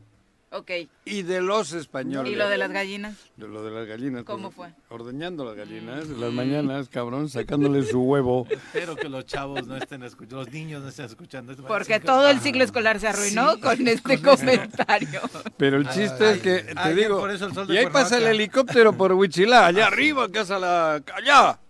Ok, 0.58 0.70
y 1.04 1.22
de 1.22 1.42
los 1.42 1.72
españoles. 1.74 2.32
¿y 2.32 2.34
lo 2.34 2.48
de 2.48 2.56
las 2.56 2.70
gallinas? 2.70 3.14
De 3.36 3.46
lo 3.46 3.62
de 3.62 3.70
las 3.70 3.86
gallinas. 3.86 4.24
¿Cómo 4.24 4.50
pues, 4.50 4.72
fue? 4.72 4.96
Ordeñando 4.96 5.44
las 5.44 5.54
gallinas, 5.54 6.08
las 6.08 6.32
mañanas, 6.32 6.88
cabrón, 6.88 7.28
sacándole 7.28 7.82
su 7.82 8.00
huevo. 8.00 8.46
Espero 8.50 8.96
que 8.96 9.10
los 9.10 9.26
chavos 9.26 9.66
no 9.66 9.76
estén 9.76 10.02
escuchando, 10.02 10.36
los 10.36 10.50
niños 10.50 10.82
no 10.82 10.88
estén 10.88 11.04
escuchando. 11.04 11.54
Porque 11.66 12.00
todo 12.00 12.30
el 12.30 12.40
ciclo 12.40 12.64
escolar 12.64 12.98
se 12.98 13.08
arruinó 13.08 13.54
Sí, 13.54 13.60
con 13.60 13.86
este 13.88 14.22
comentario. 14.22 15.20
Pero 15.58 15.76
el 15.76 15.88
chiste 15.90 16.32
es 16.32 16.38
que, 16.40 16.58
te 16.62 16.72
ay, 16.74 16.94
digo, 16.94 17.18
por 17.18 17.30
eso 17.30 17.46
el 17.46 17.52
sol 17.52 17.66
de 17.66 17.74
y 17.74 17.76
ahí 17.76 17.86
pasa 17.92 18.16
el 18.16 18.24
helicóptero 18.24 18.94
por 18.94 19.12
Huichilá, 19.12 19.66
allá 19.66 19.88
arriba, 19.88 20.30
casa 20.30 20.58
la... 20.58 21.02
allá, 21.14 21.60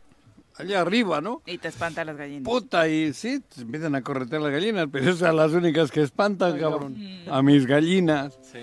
allá 0.58 0.80
arriba, 0.80 1.20
¿no? 1.20 1.42
Y 1.46 1.58
te 1.58 1.68
espantan 1.68 2.06
las 2.06 2.16
gallinas. 2.16 2.44
Puta, 2.44 2.88
y 2.88 3.12
sí, 3.12 3.42
empiezan 3.58 3.94
a 3.94 4.02
corretear 4.02 4.42
las 4.42 4.52
gallinas, 4.52 4.88
pero 4.90 5.04
esas 5.04 5.18
son 5.18 5.36
las 5.36 5.52
únicas 5.52 5.90
que 5.90 6.02
espantan, 6.02 6.58
cabrón, 6.58 6.96
a 7.28 7.42
mis 7.42 7.66
gallinas. 7.66 8.38
Sí. 8.42 8.60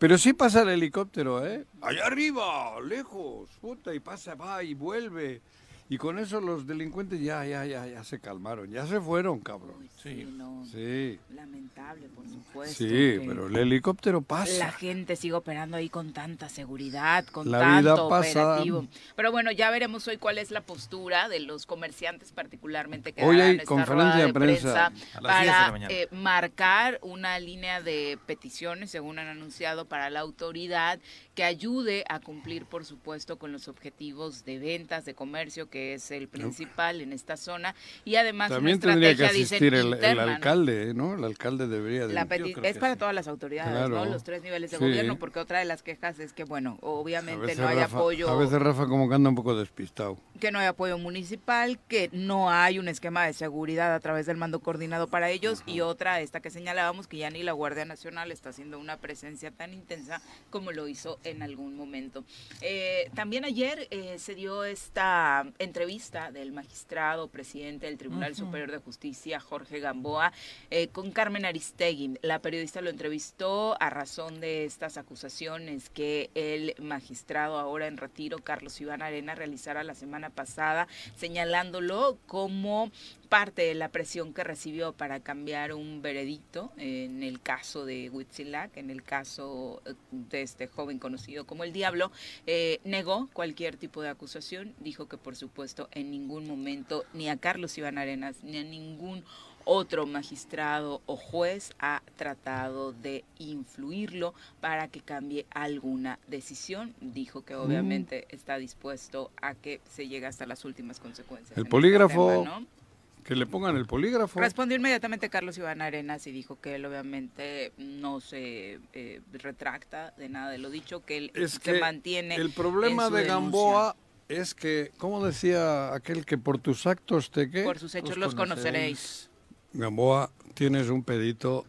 Pero 0.00 0.16
sí 0.16 0.32
pasa 0.32 0.62
el 0.62 0.70
helicóptero, 0.70 1.46
¿eh? 1.46 1.66
Allá 1.82 2.06
arriba, 2.06 2.80
lejos, 2.80 3.50
puta, 3.60 3.94
y 3.94 4.00
pasa, 4.00 4.34
va 4.34 4.62
y 4.64 4.72
vuelve. 4.72 5.42
Y 5.90 5.98
con 5.98 6.20
eso 6.20 6.40
los 6.40 6.68
delincuentes 6.68 7.20
ya, 7.20 7.44
ya, 7.44 7.66
ya, 7.66 7.84
ya 7.84 8.04
se 8.04 8.20
calmaron, 8.20 8.70
ya 8.70 8.86
se 8.86 9.00
fueron, 9.00 9.40
cabrón. 9.40 9.88
Sí, 10.00 10.24
no, 10.36 10.64
Sí, 10.64 11.18
lamentable, 11.34 12.08
por 12.08 12.26
supuesto. 12.28 12.74
sí, 12.78 13.18
pero 13.26 13.48
el 13.48 13.56
helicóptero 13.56 14.20
La 14.20 14.24
pasa. 14.26 14.70
gente 14.72 15.16
sigue 15.16 15.34
operando 15.34 15.76
ahí 15.76 15.88
con 15.88 16.12
tanta 16.12 16.48
seguridad, 16.48 17.24
con 17.26 17.50
La 17.50 17.58
tanto 17.58 17.80
vida 17.80 18.08
pasa. 18.08 18.46
operativo. 18.52 18.86
Pero 19.16 19.32
bueno, 19.32 19.50
ya 19.50 19.68
veremos 19.72 20.06
hoy 20.06 20.16
cuál 20.16 20.38
es 20.38 20.52
la 20.52 20.60
postura 20.60 21.28
de 21.28 21.40
los 21.40 21.66
comerciantes, 21.66 22.30
particularmente 22.30 23.12
que 23.12 23.24
Hoy 23.24 23.40
hay 23.40 23.56
esta 23.56 23.64
conferencia 23.64 24.12
rueda 24.12 24.26
de 24.26 24.32
prensa. 24.32 24.86
A 24.86 25.20
las 25.20 25.40
10 25.40 25.40
de 25.40 25.46
la 25.46 25.70
para 25.72 25.86
eh, 25.90 26.08
marcar 26.12 26.98
una 27.02 27.38
línea 27.40 27.82
de 27.82 28.16
peticiones, 28.26 28.90
según 28.92 29.18
han 29.18 29.26
anunciado, 29.26 29.86
para 29.86 30.08
la 30.08 30.20
autoridad 30.20 31.00
que 31.40 31.44
ayude 31.44 32.04
a 32.10 32.20
cumplir, 32.20 32.66
por 32.66 32.84
supuesto, 32.84 33.38
con 33.38 33.50
los 33.50 33.66
objetivos 33.66 34.44
de 34.44 34.58
ventas, 34.58 35.06
de 35.06 35.14
comercio, 35.14 35.70
que 35.70 35.94
es 35.94 36.10
el 36.10 36.28
principal 36.28 37.00
en 37.00 37.14
esta 37.14 37.38
zona, 37.38 37.74
y 38.04 38.16
además 38.16 38.50
También 38.50 38.76
una 38.76 38.92
tendría 38.92 39.16
que 39.16 39.22
dicen, 39.32 39.56
asistir 39.56 39.72
el, 39.74 39.86
el 39.86 39.94
interna, 39.94 40.26
¿no? 40.26 40.32
alcalde, 40.32 40.92
¿no? 40.92 41.14
El 41.14 41.24
alcalde 41.24 41.66
debería 41.66 42.06
de... 42.06 42.12
La 42.12 42.26
es 42.62 42.76
para 42.76 42.92
sí. 42.92 42.98
todas 42.98 43.14
las 43.14 43.26
autoridades, 43.26 43.72
¿no? 43.88 43.96
Claro. 43.96 44.10
Los 44.10 44.22
tres 44.22 44.42
niveles 44.42 44.70
de 44.70 44.76
Sí. 44.76 44.84
gobierno, 44.84 45.18
porque 45.18 45.38
otra 45.38 45.60
de 45.60 45.64
las 45.64 45.82
quejas 45.82 46.18
es 46.18 46.34
que, 46.34 46.44
bueno, 46.44 46.76
obviamente 46.82 47.54
no 47.56 47.66
hay 47.68 47.76
Rafa- 47.78 47.96
apoyo, 47.96 48.28
A 48.28 48.36
veces 48.36 48.60
Rafa 48.60 48.86
como 48.86 49.08
que 49.08 49.14
anda 49.14 49.30
un 49.30 49.34
poco 49.34 49.56
despistado. 49.56 50.18
que 50.40 50.52
no 50.52 50.58
hay 50.58 50.66
apoyo 50.66 50.98
municipal, 50.98 51.78
que 51.88 52.10
no 52.12 52.50
hay 52.50 52.78
un 52.78 52.88
esquema 52.88 53.24
de 53.24 53.32
seguridad 53.32 53.94
a 53.94 54.00
través 54.00 54.26
del 54.26 54.36
mando 54.36 54.60
coordinado 54.60 55.06
para 55.06 55.30
ellos, 55.30 55.62
y 55.64 55.80
otra, 55.80 56.20
esta 56.20 56.40
que 56.40 56.50
señalábamos, 56.50 57.06
que 57.06 57.16
ya 57.16 57.30
ni 57.30 57.42
la 57.42 57.52
Guardia 57.52 57.86
Nacional 57.86 58.30
está 58.30 58.50
haciendo 58.50 58.78
una 58.78 58.98
presencia 58.98 59.50
tan 59.50 59.72
intensa 59.72 60.20
como 60.50 60.70
lo 60.72 60.86
hizo 60.86 61.18
en 61.30 61.42
algún 61.42 61.76
momento. 61.76 62.24
Eh, 62.60 63.10
también 63.14 63.44
ayer 63.44 63.88
eh, 63.90 64.18
se 64.18 64.34
dio 64.34 64.64
esta 64.64 65.46
entrevista 65.58 66.30
del 66.30 66.52
magistrado 66.52 67.28
presidente 67.28 67.86
del 67.86 67.98
Tribunal 67.98 68.34
Superior 68.34 68.70
de 68.70 68.78
Justicia, 68.78 69.40
Jorge 69.40 69.80
Gamboa, 69.80 70.32
eh, 70.70 70.88
con 70.88 71.10
Carmen 71.10 71.44
Aristegui. 71.44 72.18
La 72.22 72.40
periodista 72.40 72.80
lo 72.80 72.90
entrevistó 72.90 73.76
a 73.80 73.90
razón 73.90 74.40
de 74.40 74.64
estas 74.64 74.96
acusaciones 74.96 75.90
que 75.90 76.30
el 76.34 76.74
magistrado 76.78 77.58
ahora 77.58 77.86
en 77.86 77.96
retiro, 77.96 78.38
Carlos 78.38 78.80
Iván 78.80 79.02
Arena, 79.02 79.34
realizara 79.34 79.84
la 79.84 79.94
semana 79.94 80.30
pasada, 80.30 80.88
señalándolo 81.16 82.18
como 82.26 82.90
parte 83.30 83.62
de 83.62 83.74
la 83.74 83.88
presión 83.90 84.34
que 84.34 84.42
recibió 84.42 84.92
para 84.92 85.20
cambiar 85.20 85.72
un 85.72 86.02
veredicto 86.02 86.72
en 86.76 87.22
el 87.22 87.40
caso 87.40 87.86
de 87.86 88.10
Huitzilac, 88.10 88.76
en 88.76 88.90
el 88.90 89.04
caso 89.04 89.80
eh, 89.86 89.94
de 90.10 90.42
este 90.42 90.66
joven 90.66 90.98
conocido 90.98 91.46
como 91.46 91.62
el 91.62 91.72
Diablo, 91.72 92.10
eh, 92.46 92.80
negó 92.84 93.30
cualquier 93.32 93.76
tipo 93.76 94.02
de 94.02 94.08
acusación, 94.08 94.74
dijo 94.80 95.06
que 95.06 95.16
por 95.16 95.36
supuesto 95.36 95.88
en 95.92 96.10
ningún 96.10 96.48
momento 96.48 97.04
ni 97.14 97.28
a 97.28 97.36
Carlos 97.36 97.78
Iván 97.78 97.98
Arenas 97.98 98.42
ni 98.42 98.58
a 98.58 98.64
ningún 98.64 99.24
otro 99.64 100.06
magistrado 100.06 101.00
o 101.06 101.14
juez 101.14 101.72
ha 101.78 102.02
tratado 102.16 102.92
de 102.92 103.24
influirlo 103.38 104.34
para 104.60 104.88
que 104.88 105.00
cambie 105.00 105.46
alguna 105.50 106.18
decisión. 106.26 106.94
Dijo 107.00 107.44
que 107.44 107.54
obviamente 107.54 108.26
está 108.30 108.56
dispuesto 108.56 109.30
a 109.40 109.54
que 109.54 109.80
se 109.88 110.08
llegue 110.08 110.26
hasta 110.26 110.46
las 110.46 110.64
últimas 110.64 110.98
consecuencias. 110.98 111.56
El 111.56 111.64
este 111.64 111.70
polígrafo. 111.70 112.30
tema, 112.30 112.60
¿no? 112.60 112.79
Que 113.24 113.36
le 113.36 113.46
pongan 113.46 113.76
el 113.76 113.86
polígrafo. 113.86 114.40
Respondió 114.40 114.76
inmediatamente 114.76 115.28
Carlos 115.30 115.56
Iván 115.58 115.82
Arenas 115.82 116.26
y 116.26 116.32
dijo 116.32 116.60
que 116.60 116.74
él 116.76 116.84
obviamente 116.86 117.72
no 117.78 118.20
se 118.20 118.80
eh, 118.92 119.20
retracta 119.32 120.12
de 120.16 120.28
nada 120.28 120.50
de 120.50 120.58
lo 120.58 120.70
dicho, 120.70 121.04
que 121.04 121.18
él 121.18 121.32
Es 121.34 121.52
se 121.52 121.60
que 121.60 121.80
mantiene. 121.80 122.34
el 122.36 122.50
problema 122.52 123.04
en 123.04 123.08
su 123.10 123.14
de 123.16 123.22
denuncia. 123.24 123.34
Gamboa 123.34 123.96
es 124.28 124.54
que, 124.54 124.92
¿cómo 124.98 125.24
decía 125.24 125.92
aquel 125.94 126.24
que 126.24 126.38
por 126.38 126.58
tus 126.58 126.86
actos 126.86 127.30
te 127.30 127.50
qué? 127.50 127.64
Por 127.64 127.78
sus 127.78 127.94
hechos 127.94 128.16
los 128.16 128.34
conoceréis. 128.34 129.28
Gamboa, 129.72 130.30
tienes 130.54 130.88
un 130.88 131.02
pedito. 131.04 131.64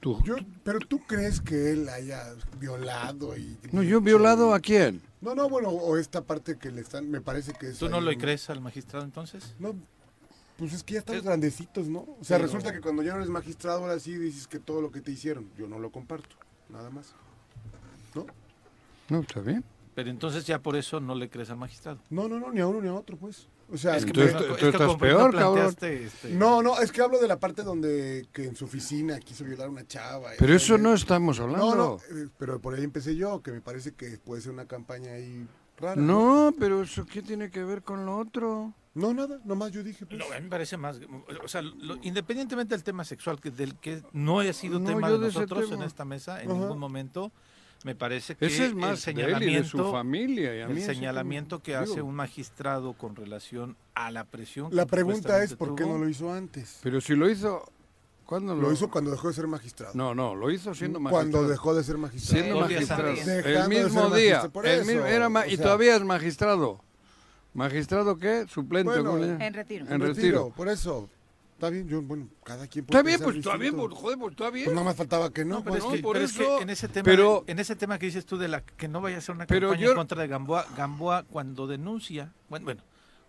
Tú. 0.00 0.18
Yo, 0.24 0.36
pero 0.64 0.78
tú 0.78 1.00
crees 1.06 1.42
que 1.42 1.72
él 1.72 1.86
haya 1.90 2.24
violado 2.58 3.36
y... 3.36 3.58
No, 3.70 3.82
yo 3.82 3.98
he 3.98 4.00
violado 4.00 4.54
a 4.54 4.60
quién. 4.60 5.02
No, 5.20 5.34
no, 5.34 5.46
bueno, 5.50 5.68
o 5.68 5.98
esta 5.98 6.22
parte 6.22 6.56
que 6.56 6.70
le 6.70 6.80
están, 6.80 7.10
me 7.10 7.20
parece 7.20 7.52
que 7.52 7.68
es... 7.68 7.78
¿Tú 7.78 7.90
no 7.90 8.00
lo 8.00 8.10
un- 8.10 8.16
crees 8.16 8.48
al 8.48 8.62
magistrado 8.62 9.04
entonces? 9.04 9.54
No, 9.58 9.74
pues 10.60 10.72
es 10.74 10.84
que 10.84 10.94
ya 10.94 11.00
estamos 11.00 11.18
Es- 11.20 11.24
grandecitos, 11.24 11.88
¿no? 11.88 12.00
O 12.00 12.18
sea, 12.22 12.36
Sí, 12.36 12.42
resulta 12.44 12.68
no. 12.68 12.74
que 12.74 12.80
cuando 12.80 13.02
ya 13.02 13.10
no 13.12 13.16
eres 13.16 13.30
magistrado, 13.30 13.80
ahora 13.80 13.98
sí 13.98 14.14
dices 14.16 14.46
que 14.46 14.60
todo 14.60 14.80
lo 14.80 14.92
que 14.92 15.00
te 15.00 15.10
hicieron, 15.10 15.50
yo 15.58 15.66
no 15.66 15.80
lo 15.80 15.90
comparto, 15.90 16.36
nada 16.68 16.90
más. 16.90 17.14
¿No? 18.14 18.26
No, 19.08 19.20
está 19.20 19.40
bien. 19.40 19.64
Pero 19.94 20.08
entonces 20.10 20.46
ya 20.46 20.60
por 20.60 20.76
eso 20.76 21.00
no 21.00 21.14
le 21.16 21.28
crees 21.28 21.50
al 21.50 21.56
magistrado. 21.56 21.98
No, 22.10 22.28
no, 22.28 22.38
no, 22.38 22.52
ni 22.52 22.60
a 22.60 22.66
uno 22.66 22.80
ni 22.80 22.88
a 22.88 22.94
otro, 22.94 23.16
pues. 23.16 23.48
O 23.72 23.76
sea, 23.76 23.96
Es 23.96 24.04
que, 24.04 24.12
tú- 24.12 24.20
es 24.22 24.32
tú 24.36 24.56
que 24.56 24.68
estás 24.68 24.96
peor, 24.96 25.32
no 25.32 25.38
cabrón. 25.40 25.54
planteaste, 25.74 26.04
este, 26.04 26.30
No, 26.34 26.60
no, 26.62 26.78
es 26.80 26.90
que 26.92 27.02
hablo 27.02 27.18
de 27.20 27.28
la 27.28 27.38
parte 27.38 27.62
donde 27.62 28.26
que 28.32 28.44
en 28.44 28.56
su 28.56 28.64
oficina 28.66 29.18
quiso 29.20 29.44
violar 29.44 29.68
a 29.68 29.70
una 29.70 29.86
chava. 29.86 30.30
Pero 30.38 30.54
eso 30.54 30.76
no 30.78 30.92
estamos 30.94 31.38
hablando. 31.40 31.74
No, 31.74 31.76
no, 31.76 31.96
eh, 32.18 32.28
pero 32.38 32.60
por 32.60 32.74
ahí 32.74 32.82
empecé 32.84 33.14
yo, 33.16 33.42
que 33.42 33.52
me 33.52 33.60
parece 33.60 33.92
que 33.94 34.18
puede 34.18 34.42
ser 34.42 34.52
una 34.52 34.66
campaña 34.66 35.12
ahí 35.12 35.46
rara. 35.78 36.00
No, 36.00 36.52
pero 36.58 36.82
eso 36.82 37.06
qué 37.06 37.22
tiene 37.22 37.50
que 37.50 37.62
ver 37.64 37.82
con 37.82 38.06
lo 38.06 38.16
otro. 38.18 38.74
No, 38.94 39.14
nada, 39.14 39.38
nomás 39.44 39.70
yo 39.70 39.84
dije, 39.84 40.04
pues. 40.04 40.18
No, 40.18 40.24
a 40.26 40.36
mí 40.38 40.42
me 40.44 40.48
parece 40.50 40.76
más, 40.76 40.98
o 41.44 41.48
sea, 41.48 41.62
lo- 41.62 41.98
independientemente 42.02 42.74
del 42.74 42.82
tema 42.82 43.04
sexual, 43.04 43.40
que 43.40 43.50
del 43.50 43.76
que 43.76 44.02
no 44.12 44.40
haya 44.40 44.52
sido 44.52 44.80
No, 44.80 44.88
tema 44.88 45.10
de 45.10 45.18
nosotros 45.18 45.68
tema. 45.70 45.82
en 45.82 45.82
esta 45.88 46.04
mesa 46.04 46.42
en 46.42 46.50
Ajá. 46.50 46.58
ningún 46.58 46.78
momento, 46.78 47.30
me 47.84 47.94
parece 47.94 48.34
que 48.34 48.46
Ese 48.46 48.64
es 48.66 48.70
el 48.70 48.74
más 48.76 49.04
de 49.04 49.12
él 49.12 49.18
y 49.18 49.22
de 49.22 49.28
señalamiento, 49.28 49.68
su 49.86 49.90
familia. 49.92 50.56
Y 50.56 50.60
a 50.62 50.68
mí 50.68 50.80
el 50.80 50.86
señalamiento 50.86 51.62
que 51.62 51.72
digo, 51.78 51.82
hace 51.84 52.02
un 52.02 52.14
magistrado 52.16 52.94
con 52.94 53.14
relación 53.14 53.76
a 53.94 54.10
la 54.10 54.24
presión. 54.24 54.70
que 54.70 54.76
La 54.76 54.86
pregunta 54.86 55.42
es, 55.42 55.54
¿por 55.54 55.76
qué 55.76 55.84
tuvo. 55.84 55.94
no 55.96 56.04
lo 56.04 56.08
hizo 56.10 56.32
antes? 56.32 56.80
Pero 56.82 57.00
si 57.00 57.14
lo 57.14 57.30
hizo... 57.30 57.64
¿Cuándo 58.26 58.54
lo, 58.54 58.62
Lo 58.62 58.72
hizo 58.72 58.88
cuando 58.90 59.10
dejó 59.10 59.26
de 59.28 59.34
ser 59.34 59.46
magistrado. 59.48 59.92
No, 59.94 60.14
no, 60.14 60.36
lo 60.36 60.50
hizo 60.52 60.72
siendo 60.74 61.00
magistrado. 61.00 61.30
Cuando 61.32 61.48
dejó 61.50 61.74
de 61.74 61.82
ser 61.82 61.98
magistrado. 61.98 62.42
Siendo 62.44 62.60
magistrado. 62.60 63.08
El 63.08 63.68
mismo 63.68 64.08
ser 64.10 64.20
día. 64.20 64.36
magistrado, 64.36 64.50
por 64.52 64.66
el 64.66 64.80
eso, 64.80 64.86
mismo- 64.92 65.06
era 65.06 65.28
ma- 65.28 65.40
o 65.40 65.46
y 65.48 65.56
todavía 65.56 65.96
es 65.96 66.02
magistrado. 66.04 66.80
¿Magistrado 67.54 68.16
qué? 68.16 68.46
Suplente. 68.48 68.94
En 68.94 69.54
retiro. 69.54 69.86
En 69.88 70.00
retiro. 70.00 70.50
Por 70.56 70.68
eso. 70.68 71.08
Está 71.54 71.68
bien, 71.68 71.86
yo, 71.88 72.00
bueno, 72.00 72.26
cada 72.42 72.66
quien 72.66 72.86
puede 72.86 72.98
Está 73.00 73.06
bien, 73.06 73.20
pues 73.22 73.36
está 73.36 73.56
bien, 73.58 73.76
pues, 73.76 73.92
joder, 73.92 74.18
pues 74.18 74.30
está 74.30 74.48
bien. 74.48 74.64
Pues 74.64 74.74
nada 74.74 74.86
más 74.86 74.96
faltaba 74.96 75.30
que 75.30 75.44
no. 75.44 75.56
No, 75.56 75.64
pero, 75.64 75.72
pues. 75.74 75.84
es, 75.84 75.90
no, 75.90 75.92
que, 75.96 76.02
por 76.02 76.12
pero 76.14 76.24
es 76.24 76.32
que 76.32 76.42
eso- 76.42 76.60
en 76.62 76.70
ese 76.70 76.88
tema, 76.88 77.04
pero- 77.04 77.44
en 77.46 77.58
ese 77.58 77.76
tema 77.76 77.98
que 77.98 78.06
dices 78.06 78.24
tú 78.24 78.38
de 78.38 78.48
la 78.48 78.62
que 78.62 78.88
no 78.88 79.02
vaya 79.02 79.18
a 79.18 79.20
ser 79.20 79.34
una 79.34 79.46
Pero 79.46 79.68
campaña 79.68 79.84
yo- 79.84 79.90
en 79.90 79.96
contra 79.98 80.22
de 80.22 80.28
Gamboa, 80.28 80.64
Gamboa 80.74 81.24
cuando 81.24 81.66
denuncia, 81.66 82.32
bueno, 82.48 82.64
bueno, 82.64 82.82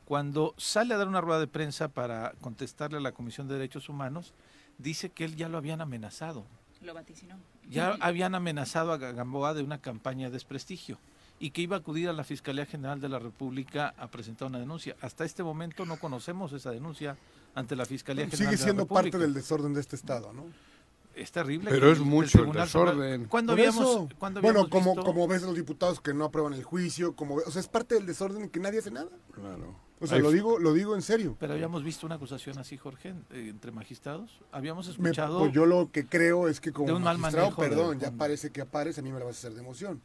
cuando 0.06 0.54
sale 0.58 0.94
a 0.94 0.98
dar 0.98 1.10
una 1.10 1.20
rueda 1.20 1.42
de 1.42 1.48
prensa 1.48 1.90
para 1.90 2.32
contestarle 2.40 3.00
a 3.00 3.02
la 3.02 3.12
Comisión 3.12 3.50
de 3.50 3.56
Derechos 3.56 3.90
Humanos, 3.90 4.34
dice 4.78 5.10
que 5.10 5.26
él 5.26 5.36
ya 5.36 5.50
lo 5.50 5.58
habían 5.58 5.82
amenazado. 5.82 6.46
Lo 6.82 6.94
vaticinó. 6.94 7.36
Ya 7.70 7.98
habían 8.00 8.34
amenazado 8.34 8.94
a 8.94 8.98
Gamboa 8.98 9.54
de 9.54 9.62
una 9.64 9.80
campaña 9.82 10.28
de 10.28 10.34
desprestigio 10.34 10.98
y 11.42 11.50
que 11.52 11.62
iba 11.64 11.76
a 11.76 11.80
acudir 11.80 12.08
a 12.08 12.14
la 12.14 12.24
Fiscalía 12.24 12.66
General 12.68 13.02
de 13.02 13.10
la 13.10 13.18
República 13.20 13.94
a 13.98 14.08
presentar 14.08 14.48
una 14.48 14.60
denuncia. 14.60 14.96
Hasta 15.02 15.26
este 15.26 15.42
momento 15.44 15.86
no 15.86 15.98
conocemos 15.98 16.54
esa 16.54 16.70
denuncia 16.72 17.18
ante 17.56 17.76
la 17.76 17.86
Fiscalía 17.86 18.26
General 18.26 18.38
Sigue 18.38 18.52
de 18.52 18.58
la 18.58 18.64
siendo 18.64 18.86
parte 18.86 19.18
del 19.18 19.34
desorden 19.34 19.74
de 19.74 19.82
este 19.82 19.96
Estado, 19.96 20.32
¿no? 20.32 20.46
Es 21.16 21.32
terrible. 21.32 21.70
Pero 21.72 21.88
que 21.88 21.92
es 21.94 21.98
el 21.98 22.06
mucho 22.06 22.26
el 22.26 22.32
Tribunal 22.44 22.64
desorden. 22.68 23.26
¿Cuándo 23.26 23.54
habíamos, 23.54 23.82
eso, 23.90 24.10
cuándo 24.18 24.40
bueno, 24.42 24.62
habíamos 24.62 24.70
como, 24.72 24.96
visto- 24.96 25.04
como 25.12 25.28
ves 25.28 25.42
los 25.42 25.56
diputados 25.56 26.00
que 26.00 26.14
no 26.14 26.26
aprueban 26.26 26.54
el 26.54 26.64
juicio, 26.64 27.16
como 27.16 27.36
o 27.36 27.52
sea, 27.52 27.60
es 27.60 27.68
parte 27.68 27.96
del 27.96 28.06
desorden 28.06 28.48
que 28.48 28.60
nadie 28.62 28.80
hace 28.80 28.92
nada. 28.92 29.10
Claro. 29.34 29.76
O 30.00 30.08
sea, 30.08 30.18
Ahí 30.18 30.24
lo 30.24 30.32
digo, 30.32 30.58
lo 30.58 30.74
digo 30.74 30.96
en 30.96 31.02
serio. 31.04 31.36
Pero 31.40 31.54
habíamos 31.54 31.84
visto 31.84 32.06
una 32.08 32.16
acusación 32.16 32.58
así, 32.58 32.76
Jorge, 32.78 33.10
eh, 33.32 33.48
entre 33.50 33.72
magistrados. 33.72 34.40
Habíamos 34.52 34.88
Me- 34.98 35.10
escuchado... 35.10 35.40
pues 35.40 35.52
yo 35.54 35.66
lo 35.68 35.92
que 35.92 36.06
creo 36.08 36.48
es 36.48 36.60
que 36.60 36.70
de 36.70 36.74
como 36.74 36.96
un 36.96 37.04
mal 37.04 37.18
magistrado, 37.20 37.50
manejo 37.52 37.62
de 37.62 37.70
perdón, 37.70 38.00
ya 38.00 38.12
parece 38.12 38.52
que 38.52 38.62
aparece, 38.62 39.02
a 39.02 39.04
mí 39.04 39.12
me 39.12 39.20
la 39.20 39.26
vas 39.26 39.36
a 39.36 39.40
hacer 39.40 39.54
de 39.54 39.60
emoción. 39.60 40.02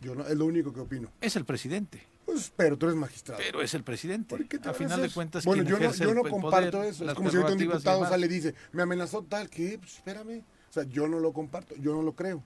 Yo 0.00 0.14
no, 0.14 0.26
es 0.26 0.36
lo 0.36 0.44
único 0.46 0.72
que 0.72 0.80
opino. 0.80 1.10
Es 1.20 1.36
el 1.36 1.44
presidente, 1.44 2.06
Pues, 2.26 2.52
pero 2.54 2.76
tú 2.76 2.86
eres 2.86 2.98
magistrado. 2.98 3.40
pero 3.44 3.62
es 3.62 3.72
el 3.74 3.82
presidente. 3.82 4.36
¿Por 4.36 4.46
qué 4.46 4.58
te 4.58 4.68
A 4.68 4.74
final 4.74 5.00
de 5.00 5.10
cuentas, 5.10 5.44
bueno, 5.44 5.62
yo 5.62 5.78
no, 5.78 5.92
yo 5.94 6.14
no 6.14 6.24
el 6.24 6.30
comparto 6.30 6.78
poder, 6.78 6.90
eso. 6.90 7.08
Es 7.08 7.14
como 7.14 7.30
si 7.30 7.36
ahorita 7.36 7.52
un 7.54 7.58
y 7.60 7.62
diputado 7.66 7.96
demás. 7.96 8.10
sale 8.10 8.26
y 8.26 8.28
dice, 8.28 8.54
me 8.72 8.82
amenazó 8.82 9.22
tal, 9.22 9.48
¿qué? 9.48 9.78
Pues 9.78 9.94
espérame. 9.94 10.42
O 10.70 10.72
sea, 10.72 10.82
yo 10.84 11.08
no 11.08 11.18
lo 11.18 11.32
comparto, 11.32 11.74
yo 11.76 11.94
no 11.94 12.02
lo 12.02 12.12
creo. 12.14 12.42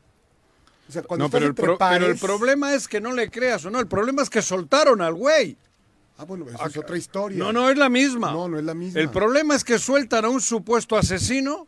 O 0.88 0.92
sea, 0.92 1.02
cuando 1.02 1.24
No, 1.26 1.30
pero 1.30 1.46
el, 1.46 1.54
pro- 1.54 1.76
pero 1.78 2.06
el 2.06 2.18
problema 2.18 2.74
es 2.74 2.86
que 2.88 3.00
no 3.00 3.12
le 3.12 3.30
creas 3.30 3.64
o 3.64 3.70
no. 3.70 3.78
El 3.80 3.86
problema 3.88 4.22
es 4.22 4.30
que 4.30 4.42
soltaron 4.42 5.00
al 5.02 5.14
güey. 5.14 5.56
Ah, 6.18 6.24
bueno, 6.24 6.46
eso 6.48 6.66
es 6.66 6.76
otra 6.76 6.96
historia. 6.96 7.38
No, 7.38 7.52
no 7.52 7.70
es 7.70 7.78
la 7.78 7.88
misma. 7.88 8.30
No, 8.32 8.46
no 8.48 8.58
es 8.58 8.64
la 8.64 8.74
misma. 8.74 9.00
El 9.00 9.08
problema 9.10 9.54
es 9.56 9.64
que 9.64 9.78
sueltan 9.78 10.24
a 10.24 10.28
un 10.28 10.40
supuesto 10.40 10.96
asesino 10.96 11.66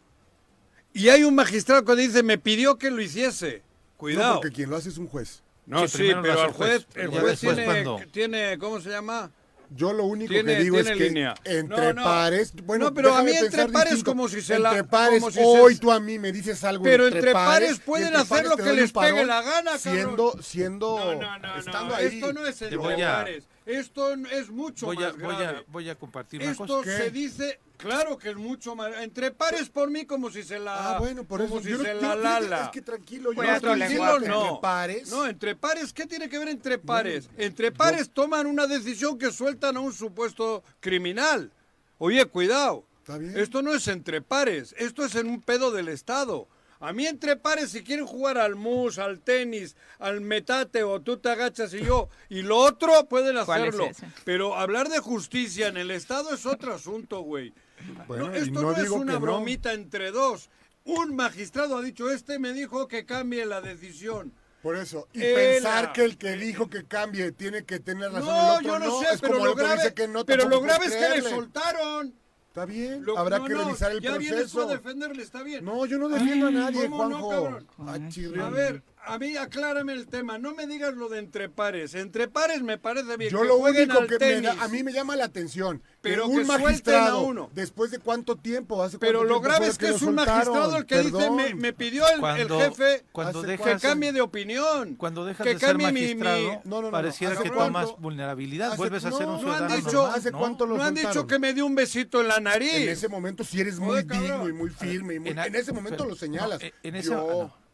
y 0.93 1.09
hay 1.09 1.25
un 1.25 1.35
magistrado 1.35 1.85
que 1.85 1.97
dice, 1.97 2.23
me 2.23 2.37
pidió 2.39 2.77
que 2.79 2.91
lo 2.91 3.01
hiciese. 3.01 3.63
No, 3.63 3.97
Cuidado. 3.97 4.35
porque 4.41 4.51
quien 4.51 4.69
lo 4.69 4.77
hace 4.77 4.89
es 4.91 4.99
un 4.99 5.07
juez. 5.07 5.43
No, 5.67 5.87
Sí, 5.89 6.13
pero 6.23 6.45
el 6.45 6.53
juez, 6.53 6.87
el 6.95 7.09
juez 7.09 7.23
después 7.25 7.39
tiene, 7.57 7.65
cuando- 7.65 8.01
tiene, 8.11 8.59
¿cómo 8.59 8.81
se 8.81 8.91
llama? 8.91 9.31
Yo 9.75 9.93
lo 9.95 10.05
único 10.05 10.31
Tiene- 10.31 10.57
que 10.57 10.63
digo 10.65 10.79
es 10.79 10.87
que 10.89 10.95
línea. 10.97 11.35
entre 11.45 11.79
No, 11.79 11.93
no. 11.95 12.05
pares, 12.05 12.53
bueno, 12.65 12.87
No, 12.87 12.95
pero 12.95 13.15
a 13.15 13.23
mí 13.23 13.31
entre 13.33 13.69
pares 13.69 13.93
distinto. 13.95 14.11
como 14.11 14.29
si 14.29 14.43
se 14.43 14.57
entre 14.57 14.77
la- 14.77 14.85
pares, 14.85 15.21
como 15.21 15.31
si 15.31 15.39
se- 15.39 15.45
hoy 15.47 15.77
tú 15.77 15.91
a 15.91 15.99
mí 15.99 16.19
me 16.19 16.31
dices 16.31 16.63
algo 16.65 16.85
Pero 16.85 17.05
entre, 17.05 17.21
entre 17.21 17.33
pares 17.33 17.79
pueden 17.79 18.09
entre 18.09 18.21
hacer 18.21 18.29
pares 18.45 18.51
lo 18.51 18.57
que 18.59 18.73
les 18.75 18.93
pegue 18.93 19.25
la 19.25 19.41
gana, 19.41 19.71
cabrón. 19.79 19.79
Siendo, 19.81 20.43
siendo, 20.43 20.99
No, 20.99 21.15
no, 21.15 21.39
no, 21.39 21.57
estando 21.57 21.89
no. 21.89 21.95
ahí. 21.95 22.07
Esto 22.07 22.33
no 22.35 22.47
es 22.47 22.61
entre 22.61 22.79
pares. 22.79 23.45
Esto 23.65 24.13
es 24.15 24.51
mucho 24.51 24.87
Voy 24.87 24.97
a, 24.97 25.13
más 25.13 25.19
voy, 25.19 25.37
grave. 25.37 25.59
a, 25.59 25.65
voy 25.69 25.89
a 25.89 25.95
compartir 25.95 26.43
una 26.43 26.51
Esto 26.51 26.67
cosa. 26.67 26.83
¿Qué? 26.85 26.97
se 26.97 27.11
dice, 27.11 27.61
claro 27.77 28.19
que 28.19 28.31
es 28.31 28.37
mucho 28.37 28.75
más. 28.75 28.93
Entre 29.03 29.31
pares 29.31 29.69
por 29.69 29.91
mí 29.91 30.05
como 30.05 30.31
si 30.31 30.43
se 30.43 30.59
la. 30.59 30.97
Ah, 30.97 30.99
bueno, 30.99 31.23
por 31.25 31.41
como 31.43 31.57
eso. 31.59 31.65
si 31.65 31.71
yo 31.71 31.79
se 31.79 31.95
yo- 31.95 32.01
la 32.01 32.17
lala. 32.17 32.65
Es 32.65 32.69
que 32.71 32.83
tranquilo, 32.83 33.33
yo 33.33 33.43
no 33.43 33.61
que 34.21 34.29
no. 34.29 34.43
entre 34.47 34.61
pares. 34.61 35.11
No, 35.11 35.27
entre 35.27 35.55
pares, 35.55 35.93
¿qué 35.93 36.07
tiene 36.07 36.29
que 36.29 36.39
ver 36.39 36.49
entre 36.49 36.79
pares? 36.79 37.29
Entre 37.37 37.71
pares 37.71 38.11
toman 38.11 38.47
una 38.47 38.67
decisión 38.67 39.17
que 39.19 39.31
sueltan 39.31 39.77
a 39.77 39.81
un 39.81 39.93
supuesto 39.93 40.65
criminal. 40.81 41.53
Oye, 41.99 42.25
cuidado. 42.27 42.85
Está 42.99 43.19
bien. 43.19 43.37
Esto 43.37 43.63
no 43.63 43.75
es 43.75 43.87
entre 43.89 44.23
pares, 44.23 44.75
esto 44.79 45.05
es 45.05 45.15
en 45.15 45.29
un 45.29 45.41
pedo 45.41 45.71
del 45.71 45.89
Estado. 45.89 46.49
A 46.83 46.93
mí 46.93 47.07
entre 47.07 47.37
pares, 47.37 47.71
si 47.71 47.83
quieren 47.85 48.05
jugar 48.07 48.39
al 48.39 48.57
mus, 48.57 48.99
al 48.99 49.21
tenis, 49.21 49.77
al 50.01 50.21
metate 50.21 50.83
o 50.83 51.01
tú 51.01 51.17
te 51.17 51.31
agachas 51.31 51.73
y 51.75 51.85
yo, 51.85 52.09
y 52.29 52.43
lo 52.43 52.57
otro 52.59 53.09
pueden 53.09 53.37
¿Cuál 53.45 53.63
es 53.69 53.75
hacerlo. 53.75 53.91
Pero 54.25 54.57
hablar 54.57 54.89
de 54.89 54.99
justicia 54.99 55.69
en 55.69 55.77
el 55.77 55.91
Estado 55.93 56.35
es 56.35 56.45
otro 56.45 56.75
asunto, 56.75 57.21
güey. 57.21 57.53
Bueno, 58.09 58.29
No, 58.29 58.35
esto 58.35 58.61
no 58.63 58.73
no, 58.73 58.77
es 58.77 58.91
una 58.91 59.13
que 59.15 59.19
no. 59.19 59.21
bromita 59.21 59.73
entre 59.73 60.11
dos. 60.11 60.51
Un 60.85 61.15
magistrado 61.15 61.77
ha 61.77 61.83
dicho, 61.83 62.11
este 62.11 62.41
me 62.41 62.53
dijo 62.53 62.89
que 62.89 63.07
cambie 63.07 63.47
la 63.47 63.61
decisión. 63.61 64.33
Por 64.63 64.77
eso. 64.77 65.09
Y 65.13 65.23
Ela. 65.23 65.35
pensar 65.37 65.93
que 65.93 66.05
el 66.05 66.19
que 66.19 66.33
dijo 66.37 66.69
que 66.69 66.85
cambie 66.85 67.31
tiene 67.33 67.65
que 67.65 67.79
tener 67.81 68.11
razón 68.13 68.29
No, 68.29 68.59
el 68.59 68.59
otro 68.59 68.63
yo 68.73 68.79
no, 68.79 68.87
no. 68.87 69.01
sé, 69.01 69.15
es 69.15 69.21
pero 69.21 69.35
como 69.35 69.47
lo 69.47 69.55
grave, 69.55 69.95
que 69.95 70.09
no, 70.09 70.25
pero 70.25 70.49
lo 70.49 70.61
grave 70.61 70.87
es 70.87 70.95
que 70.97 71.09
le 71.21 71.31
soltaron. 71.31 72.15
Está 72.53 72.67
bien, 72.67 73.03
Lo- 73.03 73.17
habrá 73.17 73.39
no, 73.39 73.47
que 73.47 73.55
no, 73.55 73.65
revisar 73.65 73.93
el 73.93 74.01
ya 74.03 74.19
vienes 74.19 74.51
tú 74.51 74.59
proceso. 74.59 74.69
a 74.69 74.73
defenderle, 74.73 75.23
está 75.23 75.43
bien. 75.43 75.65
No, 75.65 75.87
yo 75.87 75.97
no 75.97 76.11
defiendo 76.11 76.49
a 76.49 76.51
nadie, 76.51 76.83
¿cómo 76.91 77.09
no, 77.09 77.19
Juanjo. 77.19 77.31
cabrón? 77.31 77.67
Ah, 77.79 78.09
chirrión. 78.11 78.41
A 78.45 78.51
ver, 78.51 78.83
a 79.05 79.19
mí 79.19 79.37
aclárame 79.37 79.93
el 79.93 80.07
tema, 80.07 80.39
no 80.39 80.55
me 80.55 80.67
digas 80.67 80.95
lo 80.95 81.09
de 81.09 81.19
entre 81.19 81.49
pares. 81.49 81.95
Entre 81.95 82.29
pares 82.29 82.63
me 82.63 82.79
parece 82.79 83.17
bien 83.17 83.31
Yo 83.31 83.41
que 83.43 83.47
lo 83.49 83.57
único 83.57 83.99
al 83.99 84.07
que 84.07 84.19
me 84.19 84.41
da- 84.41 84.57
a 84.63 84.69
mí 84.69 84.83
me 84.83 84.93
llama 84.93 85.17
la 85.17 85.25
atención, 85.25 85.83
Pero 86.01 86.27
que 86.29 86.31
que 86.35 86.41
un 86.43 86.51
a 86.51 86.59
magistrado, 86.59 87.23
uno. 87.23 87.51
después 87.55 87.91
de 87.91 87.99
cuánto 87.99 88.37
tiempo, 88.37 88.83
hace 88.83 88.99
Pero 88.99 89.21
cuánto 89.21 89.35
lo 89.35 89.41
tiempo 89.41 89.49
grave 89.59 89.67
es 89.69 89.79
que 89.79 89.89
es 89.89 90.03
un 90.03 90.15
magistrado 90.15 90.77
el 90.77 90.87
que 90.87 90.99
dice, 91.03 91.31
me, 91.31 91.55
me 91.55 91.73
pidió 91.73 92.05
el, 92.09 92.49
jefe 92.49 93.05
cuando 93.13 93.41
¿Hace 93.41 93.49
dejas- 93.49 93.81
que 93.83 93.89
cambie 93.89 94.13
de 94.13 94.21
opinión. 94.21 94.95
Cuando 94.97 95.25
dejas 95.25 95.45
que 95.47 95.55
de 95.55 95.59
ser 95.59 95.69
cambie 95.71 95.87
mi- 95.93 95.93
mi- 95.93 96.15
magistrado, 96.15 96.61
No, 96.65 96.77
no, 96.77 96.83
no, 96.83 96.91
pareciera 96.93 97.35
¿hace 97.35 97.43
que 97.43 97.51
cuánto? 97.51 97.81
tomas 97.87 98.01
vulnerabilidad, 98.01 98.69
Hace- 98.69 98.77
vuelves 98.79 99.05
a 99.05 99.11
ser 99.13 99.27
un 99.27 99.27
no 99.27 99.27
No 99.27 99.33
han 99.35 99.41
ciudadano 99.41 99.77
dicho, 99.77 99.93
normal, 99.93 100.15
¿Hace 100.19 100.31
¿no? 100.31 100.39
cuánto 100.39 100.67
lo 100.67 100.77
no 100.77 100.83
han 100.85 100.95
dicho 100.95 101.27
que 101.27 101.39
me 101.39 101.53
dio 101.55 101.67
un 101.67 101.75
besito 101.75 102.21
en 102.21 102.29
la 102.29 102.41
nariz. 102.41 102.73
En 102.75 102.89
ese 102.89 103.09
momento 103.09 103.43
si 103.45 103.61
eres 103.61 103.79
muy 103.79 104.03
digno 104.03 104.49
y 104.49 104.53
muy 104.53 104.71
firme. 104.71 105.15
y 105.15 105.19
muy- 105.19 105.31
en, 105.31 105.55
ese 105.57 105.73
momento 105.73 106.05
lo 106.07 106.15
señalas. 106.15 106.61
en 106.83 106.95
ese- 106.97 107.13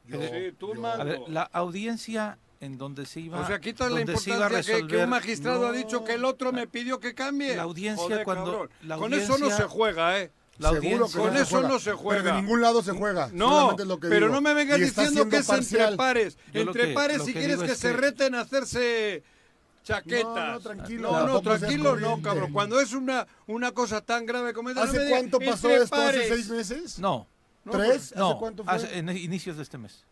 yo, 0.09 0.21
Sí, 0.21 0.53
tú, 0.59 0.75
yo-. 0.75 0.87
A 0.87 1.05
ver, 1.05 1.21
la 1.29 1.43
audiencia 1.43 2.39
en 2.61 2.77
donde 2.77 3.07
se 3.07 3.21
iba 3.21 3.41
O 3.41 3.47
sea, 3.47 3.61
quitas 3.61 3.91
la 3.91 3.99
donde 3.99 4.17
se 4.17 4.31
iba 4.31 4.39
a 4.39 4.41
importancia 4.49 4.77
que, 4.81 4.87
que 4.89 4.97
un 5.05 5.11
magistrado 5.11 5.69
ha 5.69 5.73
dicho 5.73 6.03
que 6.05 6.15
el 6.15 6.25
otro 6.25 6.53
me 6.53 6.67
pidió 6.67 6.99
que 6.99 7.15
cambie. 7.15 7.55
La 7.55 7.63
audiencia 7.63 8.03
Joder, 8.05 8.25
cuando- 8.25 8.69
la 8.83 8.97
Con 8.97 9.15
eso 9.15 9.39
no 9.39 9.51
se 9.51 9.63
juega, 9.65 10.21
¿eh? 10.21 10.33
la 10.59 10.71
Seguro 10.71 11.07
que 11.07 11.19
Con 11.19 11.35
no 11.35 11.41
eso 11.41 11.63
no 11.63 11.79
se 11.79 11.93
juega. 11.93 12.23
Pero 12.23 12.35
de 12.35 12.43
ningún 12.43 12.61
lado 12.61 12.83
se 12.83 12.91
juega. 12.93 13.31
No, 13.33 13.77
lo 13.77 14.01
que 14.01 14.09
pero 14.09 14.27
digo. 14.27 14.35
no 14.35 14.41
me 14.41 14.55
vengas 14.55 14.81
está 14.81 15.03
diciendo 15.03 15.29
que 15.31 15.37
es 15.37 15.49
entre 15.49 15.97
pares. 15.97 16.37
Yo 16.53 16.63
entre 16.63 16.89
que- 16.89 16.95
pares 16.95 17.23
si 17.23 17.33
quieres 17.33 17.61
que 17.61 17.73
es 17.73 17.79
se 17.79 17.93
reten 17.93 18.35
a 18.35 18.41
hacerse 18.41 19.23
chaquetas. 19.85 20.25
No, 20.27 20.53
no, 20.55 20.61
tranquilo, 20.61 21.13
No, 21.13 21.27
no, 21.27 21.41
tranquilo, 21.41 21.97
no, 21.97 22.21
cabrón. 22.21 22.53
Cuando 22.53 22.81
es 22.81 22.93
una, 22.93 23.27
una 23.47 23.73
cosa 23.73 24.01
tan 24.01 24.27
grave 24.27 24.53
como 24.53 24.71
esa, 24.71 24.85
no 24.85 24.93
me 24.93 24.99
¿Hace 24.99 25.09
cuánto 25.09 25.39
pasó 25.39 25.71
esto? 25.71 25.95
¿Hace 25.97 26.29
seis 26.29 26.49
meses? 26.51 26.99
No, 26.99 27.29
No, 27.73 27.79
¿Tres? 27.79 27.97
¿Hace 28.13 28.17
no, 28.19 28.39
cuánto 28.39 28.65
fue? 28.65 28.73
hace- 28.75 28.99
en 28.99 29.09
inicios 29.17 29.57
de 29.57 29.63
este 29.63 29.79
mes. 29.79 30.05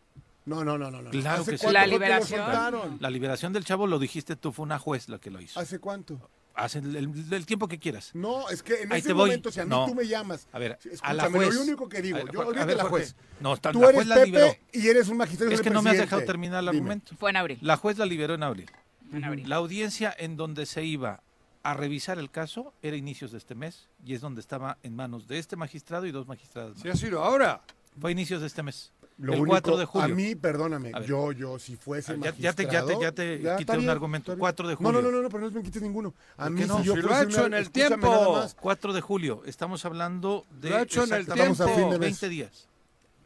No, 0.44 0.64
no, 0.64 0.78
no, 0.78 0.90
no. 0.90 1.02
no. 1.02 1.10
Claro 1.10 1.42
¿Hace 1.42 1.52
que 1.52 1.58
sí. 1.58 1.66
La 1.72 1.86
liberación. 1.86 2.98
La 3.00 3.10
liberación 3.10 3.52
del 3.52 3.64
chavo 3.64 3.86
lo 3.86 3.98
dijiste 3.98 4.36
tú, 4.36 4.52
fue 4.52 4.62
una 4.62 4.78
juez 4.78 5.08
la 5.08 5.18
que 5.18 5.30
lo 5.30 5.40
hizo. 5.40 5.58
¿Hace 5.58 5.78
cuánto? 5.80 6.30
Hace 6.54 6.78
el, 6.78 6.96
el- 6.96 7.32
el 7.34 7.44
tiempo 7.46 7.68
que 7.68 7.78
quieras. 7.78 8.12
No, 8.14 8.48
es 8.48 8.62
que 8.62 8.82
en 8.82 8.92
Ahí 8.92 9.00
ese 9.00 9.08
te 9.08 9.12
voy. 9.12 9.28
momento, 9.28 9.50
si 9.50 9.60
a 9.60 9.64
mí 9.64 9.70
No. 9.70 9.84
tú 9.86 9.94
me 9.94 10.06
llamas, 10.06 10.46
A 10.52 10.58
ver, 10.58 10.78
a 11.02 11.12
la 11.12 11.24
escúchame, 11.24 11.44
juez. 11.46 11.54
lo 11.54 11.62
único 11.62 11.88
que 11.88 12.00
digo, 12.00 12.16
A 12.18 12.24
ver, 12.24 12.32
yo 12.32 12.40
a 12.42 12.46
olvídate 12.46 12.66
ver, 12.68 12.76
la 12.78 12.82
Jorge, 12.84 12.96
juez. 13.06 13.16
No, 13.40 13.52
está- 13.54 13.72
Tú 13.72 13.80
la 13.80 13.86
eres 13.88 13.96
juez 13.96 14.06
la 14.06 14.14
Pepe 14.14 14.26
liberó. 14.26 14.54
y 14.72 14.88
eres 14.88 15.08
un 15.08 15.16
magistrado. 15.18 15.50
Es 15.50 15.54
eres 15.60 15.64
que 15.64 15.70
no 15.74 15.82
me 15.82 15.90
has 15.90 15.98
dejado 15.98 16.22
terminar 16.24 16.60
el 16.60 16.66
Dime. 16.66 16.76
argumento. 16.78 17.14
Fue 17.18 17.28
en 17.30 17.36
abril. 17.36 17.58
La 17.60 17.76
juez 17.76 17.98
la 17.98 18.06
liberó 18.06 18.34
en 18.34 18.42
abril. 18.42 18.70
En 19.12 19.24
abril. 19.24 19.48
La 19.48 19.56
audiencia 19.56 20.14
en 20.16 20.36
donde 20.38 20.64
se 20.64 20.82
iba 20.84 21.22
a 21.70 21.74
revisar 21.74 22.18
el 22.18 22.30
caso 22.30 22.72
era 22.82 22.96
inicios 22.96 23.32
de 23.32 23.38
este 23.38 23.54
mes 23.54 23.88
y 24.04 24.14
es 24.14 24.20
donde 24.20 24.40
estaba 24.40 24.78
en 24.82 24.94
manos 24.94 25.26
de 25.28 25.38
este 25.38 25.56
magistrado 25.56 26.06
y 26.06 26.12
dos 26.12 26.26
magistrados. 26.26 26.78
Más. 26.90 26.94
ha 26.94 26.96
sido 26.96 27.22
ahora. 27.22 27.62
Fue 28.00 28.12
inicios 28.12 28.40
de 28.42 28.46
este 28.48 28.62
mes. 28.62 28.92
Lo 29.18 29.32
el 29.32 29.40
único, 29.40 29.52
4 29.52 29.76
de 29.78 29.84
julio. 29.86 30.04
A 30.04 30.16
mí, 30.16 30.34
perdóname, 30.34 30.90
A 30.94 31.00
yo, 31.00 31.32
yo, 31.32 31.58
si 31.58 31.76
fuese 31.76 32.12
Ah, 32.12 32.16
ya- 32.16 32.30
ya 32.32 32.32
te- 32.32 32.42
ya 32.42 32.52
te- 32.52 32.64
magistrado... 32.66 33.00
ya 33.00 33.12
te 33.12 33.56
quité 33.56 33.72
un 33.72 33.78
bien, 33.78 33.90
argumento. 33.90 34.32
está 34.32 34.34
bien. 34.34 34.40
4 34.40 34.68
de 34.68 34.74
No, 34.74 34.80
no, 34.80 34.86
julio. 34.98 35.02
no, 35.02 35.16
no, 35.16 35.22
no, 35.22 35.28
pero 35.30 35.44
no 35.48 35.50
me 35.50 35.62
quites 35.62 35.80
ninguno. 35.80 36.12
A 36.36 36.44
¿Por 36.44 36.52
mí, 36.52 36.64
no? 36.66 36.78
si 36.80 36.84
yo 36.84 36.94
Si 36.94 37.00
lo 37.00 37.14
ha 37.14 37.22
hecho 37.22 37.38
una- 37.38 37.46
en 37.46 37.54
el 37.54 37.70
tiempo. 37.70 38.06
nada 38.10 38.28
más. 38.28 38.54
4 38.54 38.92
de 38.92 39.00
julio. 39.00 39.42
Estamos 39.46 39.82
hablando 39.86 40.44
de 40.60 40.68
Lo 40.68 40.76
ha 40.76 40.82
hecho 40.82 41.04
en 41.04 41.12
el 41.14 41.20
exactamente 41.22 41.52
Estamos 41.52 41.60
a 41.72 41.74
fin 41.80 41.84
de 41.90 41.98
mes. 41.98 42.20
20 42.20 42.28
días. 42.28 42.68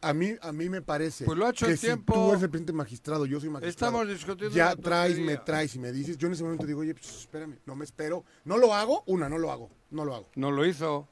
A 0.02 0.14
mí, 0.14 0.34
a 0.40 0.50
mí 0.52 0.70
me 0.70 0.80
parece 0.80 1.26
Pues 1.26 1.36
lo 1.36 1.46
ha 1.46 1.50
hecho 1.50 1.66
que 1.66 1.72
en 1.72 1.78
si 1.78 1.86
tiempo. 1.88 2.14
tú 2.14 2.30
eres 2.30 2.42
el 2.42 2.48
presidente 2.48 2.72
magistrado, 2.72 3.26
yo 3.26 3.38
soy 3.38 3.50
magistrado, 3.50 3.98
Estamos 3.98 4.08
discutiendo 4.08 4.56
ya 4.56 4.74
traes, 4.74 5.18
me 5.18 5.36
traes 5.36 5.74
y 5.74 5.78
me 5.78 5.92
dices, 5.92 6.16
yo 6.16 6.26
en 6.28 6.32
ese 6.32 6.42
momento 6.42 6.64
digo, 6.64 6.80
oye, 6.80 6.94
pues, 6.94 7.06
espérame, 7.20 7.58
no 7.66 7.76
me 7.76 7.84
espero, 7.84 8.24
no 8.44 8.56
lo 8.56 8.72
hago, 8.74 9.02
una, 9.06 9.28
no 9.28 9.36
lo 9.36 9.52
hago, 9.52 9.70
no 9.90 10.04
lo 10.06 10.14
hago. 10.14 10.28
No 10.36 10.50
lo 10.50 10.64
hizo. 10.64 11.06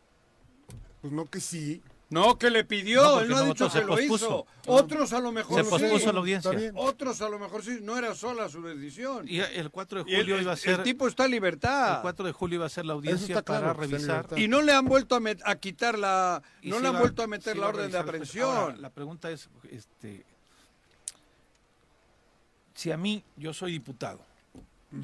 Pues 1.03 1.12
no 1.12 1.27
que 1.27 1.38
sí. 1.40 1.83
No, 2.11 2.38
que 2.38 2.49
le 2.51 2.64
pidió, 2.64 3.03
No, 3.03 3.21
él 3.21 3.29
no 3.29 3.37
ha 3.37 3.40
no 3.40 3.44
dicho 3.49 3.64
votó, 3.66 3.71
se 3.71 3.81
que 3.81 3.85
lo 3.87 4.01
hizo. 4.01 4.09
pospuso. 4.12 4.47
Otros 4.66 5.12
a 5.12 5.21
lo 5.21 5.31
mejor 5.31 5.59
Se 5.59 5.64
sí. 5.64 5.71
pospuso 5.71 6.11
la 6.12 6.21
audiencia. 6.21 6.51
Otros 6.75 7.21
a 7.21 7.29
lo 7.29 7.38
mejor 7.38 7.62
sí, 7.62 7.81
no 7.83 7.99
era 7.99 8.14
sola 8.14 8.49
su 8.49 8.62
decisión. 8.62 9.29
Y 9.29 9.40
el 9.40 9.71
4 9.71 10.05
de 10.05 10.11
el, 10.14 10.21
julio 10.23 10.40
iba 10.40 10.53
a 10.53 10.57
ser 10.57 10.77
el 10.79 10.83
tipo 10.85 11.07
está 11.07 11.27
en 11.27 11.33
libertad. 11.33 11.97
el 11.97 12.01
4 12.03 12.25
de 12.25 12.33
julio 12.33 12.57
iba 12.57 12.64
a 12.66 12.71
ser 12.71 12.87
la 12.87 12.94
audiencia 12.94 13.42
claro, 13.42 13.66
para 13.66 13.73
revisar. 13.75 14.27
Y 14.37 14.49
no 14.49 14.62
le 14.62 14.73
han 14.73 14.87
vuelto 14.87 15.16
a, 15.16 15.21
met- 15.21 15.42
a 15.44 15.57
quitar 15.57 15.99
la... 15.99 16.42
y 16.62 16.71
No 16.71 16.81
le 16.81 16.87
han 16.88 16.94
iba- 16.94 17.01
vuelto 17.01 17.23
a 17.23 17.27
meter 17.27 17.59
la 17.59 17.68
orden 17.68 17.90
de 17.90 17.99
aprehensión. 17.99 18.57
Ahora, 18.57 18.77
la 18.77 18.88
pregunta 18.88 19.31
es, 19.31 19.51
este, 19.71 20.25
si 22.75 22.90
a 22.90 22.97
mí, 22.97 23.23
yo 23.37 23.53
soy 23.53 23.73
diputado, 23.73 24.21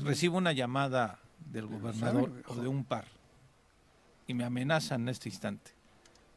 recibo 0.03 0.39
una 0.39 0.53
llamada 0.53 1.19
del 1.39 1.67
gobernador 1.67 2.31
o 2.47 2.55
de 2.55 2.69
un 2.69 2.85
par 2.85 3.05
y 4.27 4.33
me 4.33 4.45
amenazan 4.45 5.03
en 5.03 5.09
este 5.11 5.29
instante, 5.29 5.73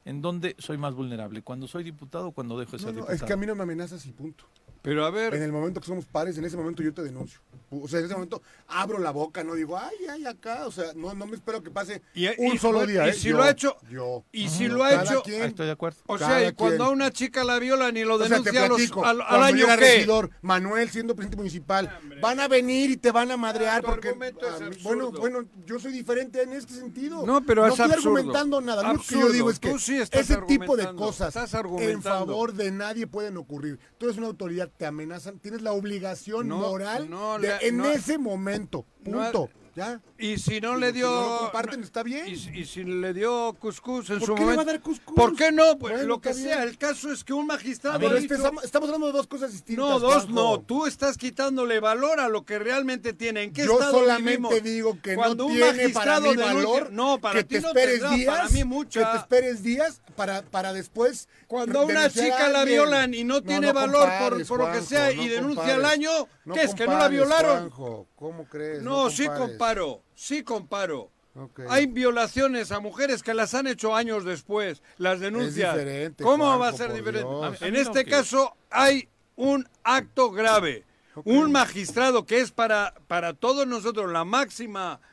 ¿en 0.07 0.21
dónde 0.21 0.55
soy 0.57 0.77
más 0.77 0.93
vulnerable? 0.95 1.41
¿Cuando 1.41 1.67
soy 1.67 1.83
diputado 1.83 2.27
o 2.29 2.31
cuando 2.31 2.57
dejo 2.57 2.71
de 2.71 2.77
No, 2.77 2.83
ser 2.83 2.87
no, 2.93 3.01
diputado? 3.01 3.15
es 3.15 3.23
que 3.23 3.33
a 3.33 3.37
mí 3.37 3.45
no 3.45 3.55
me 3.55 3.63
amenazas 3.63 4.05
y 4.05 4.11
punto. 4.11 4.45
Pero 4.87 5.05
a 5.05 5.09
ver, 5.11 5.33
En 5.35 5.43
el 5.43 5.51
momento 5.51 5.81
que 5.81 5.87
somos 5.87 6.05
pares, 6.05 6.37
en 6.37 6.45
ese 6.45 6.55
momento 6.55 6.81
yo 6.81 6.93
te 6.93 7.03
denuncio. 7.03 7.41
O 7.69 7.89
sea, 7.89 7.99
en 7.99 8.05
ese 8.05 8.13
momento 8.13 8.41
abro 8.67 8.97
la 8.99 9.11
boca, 9.11 9.43
no 9.43 9.53
digo, 9.53 9.77
ay, 9.77 9.97
ay, 10.09 10.25
acá. 10.25 10.65
O 10.65 10.71
sea, 10.71 10.93
no, 10.95 11.13
no 11.13 11.25
me 11.25 11.35
espero 11.35 11.61
que 11.61 11.69
pase 11.69 12.01
Y- 12.13 12.27
un 12.37 12.55
y- 12.55 12.57
solo 12.57 12.85
y 12.85 12.93
día. 12.93 13.05
¿eh? 13.09 13.11
si 13.13 13.27
Yo, 13.27 13.35
lo 13.37 13.43
ha 13.43 13.49
hecho- 13.51 13.75
Yo. 13.91 14.23
y 14.31 14.47
si 14.47 14.69
lo 14.69 14.85
ha 14.85 15.03
hecho- 15.03 15.21
quien. 15.23 15.41
Ah, 15.41 15.45
estoy 15.47 15.65
de 15.65 15.73
acuerdo. 15.73 15.99
o 16.05 16.17
sea, 16.17 16.47
y 16.47 16.53
cuando 16.53 16.77
quien. 16.77 16.87
a 16.87 16.91
una 16.91 17.11
chica 17.11 17.43
la 17.43 17.59
violan 17.59 17.97
y 17.97 18.05
lo 18.05 18.15
O 18.15 18.19
sea, 18.19 18.29
denuncia 18.29 18.63
a 18.63 18.67
los- 18.69 18.77
platico, 18.77 19.05
al, 19.05 19.19
año 19.21 19.57
yo 19.57 19.65
era 19.65 19.75
qué. 19.77 19.95
regidor, 19.95 20.29
Manuel 20.41 20.89
siendo 20.89 21.13
presidente 21.13 21.35
municipal, 21.35 21.99
van 22.21 22.39
a 22.39 22.47
venir 22.47 22.89
y 22.91 22.95
te 22.95 23.11
van 23.11 23.29
a 23.31 23.35
madrear 23.35 23.83
Ah, 23.83 23.85
porque 23.85 24.13
bueno, 24.83 25.11
bueno, 25.11 25.43
yo 25.65 25.79
soy 25.79 25.91
diferente 25.91 26.41
en 26.43 26.53
este 26.53 26.73
sentido. 26.73 27.25
No, 27.25 27.43
pero 27.45 27.65
es 27.65 27.71
estoy 27.73 27.91
absurdo. 27.91 28.15
argumentando 28.15 28.61
nada, 28.61 28.83
lo 28.83 28.89
único 28.91 29.03
que 29.07 29.19
yo 29.19 29.29
digo 29.29 29.51
es 29.51 29.59
que 29.59 29.71
ese 29.71 30.37
tipo 30.47 30.77
de 30.77 30.93
cosas 30.95 31.35
Estás 31.35 31.53
en 31.79 32.01
favor 32.01 32.53
de 32.53 32.71
nadie 32.71 33.07
pueden 33.07 33.35
ocurrir. 33.37 33.77
Tú 33.97 34.05
eres 34.05 34.17
una 34.17 34.27
autoridad, 34.27 34.71
te 34.77 34.85
amenazan, 34.85 35.39
tienes 35.39 35.61
la 35.61 35.71
obligación 35.73 36.47
No, 36.47 36.57
moral 36.59 37.09
no 37.09 37.39
de- 37.39 37.51
en 37.61 37.77
no- 37.77 37.89
ese 37.89 38.17
momento, 38.17 38.85
punto. 39.03 39.49
Ya. 39.77 40.01
Y 40.17 40.39
si 40.39 40.59
no 40.59 40.75
le 40.75 40.87
Si 40.87 40.93
dio. 40.93 41.11
no 41.11 41.21
lo 41.29 41.37
comparten, 41.39 41.83
está 41.83 42.01
bien. 42.01 42.27
Y, 42.27 42.35
si- 42.35 42.49
y 42.49 42.65
si 42.65 42.83
le 42.83 43.13
dio 43.13 43.55
cuscús 43.59 44.09
en 44.09 44.17
¿Por 44.17 44.27
su 44.27 44.33
qué 44.33 44.39
le 44.39 44.45
momento. 44.45 44.57
va 44.65 44.69
a 44.71 44.73
dar 44.73 44.81
cuscús? 44.81 45.15
¿Por 45.15 45.35
qué 45.35 45.51
no? 45.51 45.77
Pues 45.77 45.93
Bueno, 45.93 46.07
lo 46.07 46.19
que 46.19 46.33
sea. 46.33 46.63
El 46.63 46.77
caso 46.79 47.11
es 47.11 47.23
que 47.23 47.33
un 47.33 47.45
magistrado. 47.45 47.99
Dicho- 47.99 48.33
estamos, 48.33 48.63
estamos 48.63 48.89
hablando 48.89 49.07
de 49.07 49.13
dos 49.13 49.27
cosas 49.27 49.51
distintas. 49.51 49.85
No, 49.85 49.99
dos 49.99 50.23
Juanjo. 50.25 50.31
no. 50.33 50.59
Tú 50.61 50.87
estás 50.87 51.15
quitándole 51.17 51.79
valor 51.79 52.19
a 52.19 52.27
lo 52.27 52.43
que 52.43 52.57
realmente 52.57 53.13
tiene. 53.13 53.43
¿En 53.43 53.53
qué 53.53 53.65
Yo 53.65 53.73
estado 53.73 53.91
solamente 53.99 54.31
vivimos? 54.37 54.63
digo 54.63 54.97
que 55.01 55.13
Cuando 55.13 55.43
no 55.43 55.45
un 55.45 55.53
tiene 55.55 55.67
para 55.69 55.77
magistrado 55.83 56.21
mí 56.21 56.27
denuncia- 56.29 56.53
valor 56.55 56.91
No, 56.91 57.19
para 57.19 57.35
que 57.35 57.43
ti 57.43 57.55
te 57.55 57.61
no 57.61 57.67
esperes 57.67 57.99
tendrá, 57.99 58.09
días, 58.15 58.35
para 58.35 58.49
mí 58.49 58.63
mucha. 58.63 58.99
que 58.99 59.05
te 59.11 59.17
esperes 59.17 59.61
días 59.63 60.01
para, 60.15 60.41
para 60.41 60.73
después 60.73 61.29
Cuando 61.47 61.81
a 61.81 61.85
una 61.85 62.09
chica 62.09 62.49
la 62.49 62.65
violan 62.65 63.13
y 63.13 63.23
no 63.23 63.43
tiene 63.43 63.71
valor 63.71 64.09
por- 64.19 64.43
por 64.47 64.59
lo 64.59 64.71
que 64.71 64.81
sea 64.81 65.11
y 65.11 65.27
denuncia 65.27 65.75
al 65.75 65.85
año, 65.85 66.09
¿qué 66.51 66.63
es, 66.63 66.73
que 66.73 66.87
no 66.87 66.97
la 66.97 67.07
violaron? 67.09 67.69
¿Cómo 68.15 68.45
crees? 68.49 68.81
No, 68.81 69.11
sí 69.11 69.27
compares. 69.27 69.66
Comparo, 69.67 70.03
sí 70.15 70.43
comparo. 70.43 71.11
Hay 71.69 71.85
violaciones 71.85 72.71
a 72.71 72.79
mujeres 72.79 73.21
que 73.21 73.33
las 73.33 73.53
han 73.53 73.67
hecho 73.67 73.95
años 73.95 74.25
después, 74.25 74.81
las 74.97 75.19
denuncias. 75.19 75.75
diferente, 75.75 76.23
¿Cómo 76.23 76.45
Juanjo, 76.45 76.59
va 76.59 76.67
a 76.69 76.73
ser 76.73 76.93
diferente? 76.93 77.29
Dios. 77.29 77.61
En 77.61 77.75
este 77.75 78.05
caso 78.05 78.55
hay 78.71 79.07
un 79.35 79.67
acto 79.83 80.31
grave. 80.31 80.83
Un 81.25 81.51
magistrado 81.51 82.25
que 82.25 82.39
es 82.39 82.51
para, 82.51 82.93
para 83.07 83.33
todos 83.33 83.65
nosotros 83.67 84.11
la 84.11 84.23
máxima 84.23 84.99
eh, 84.99 85.07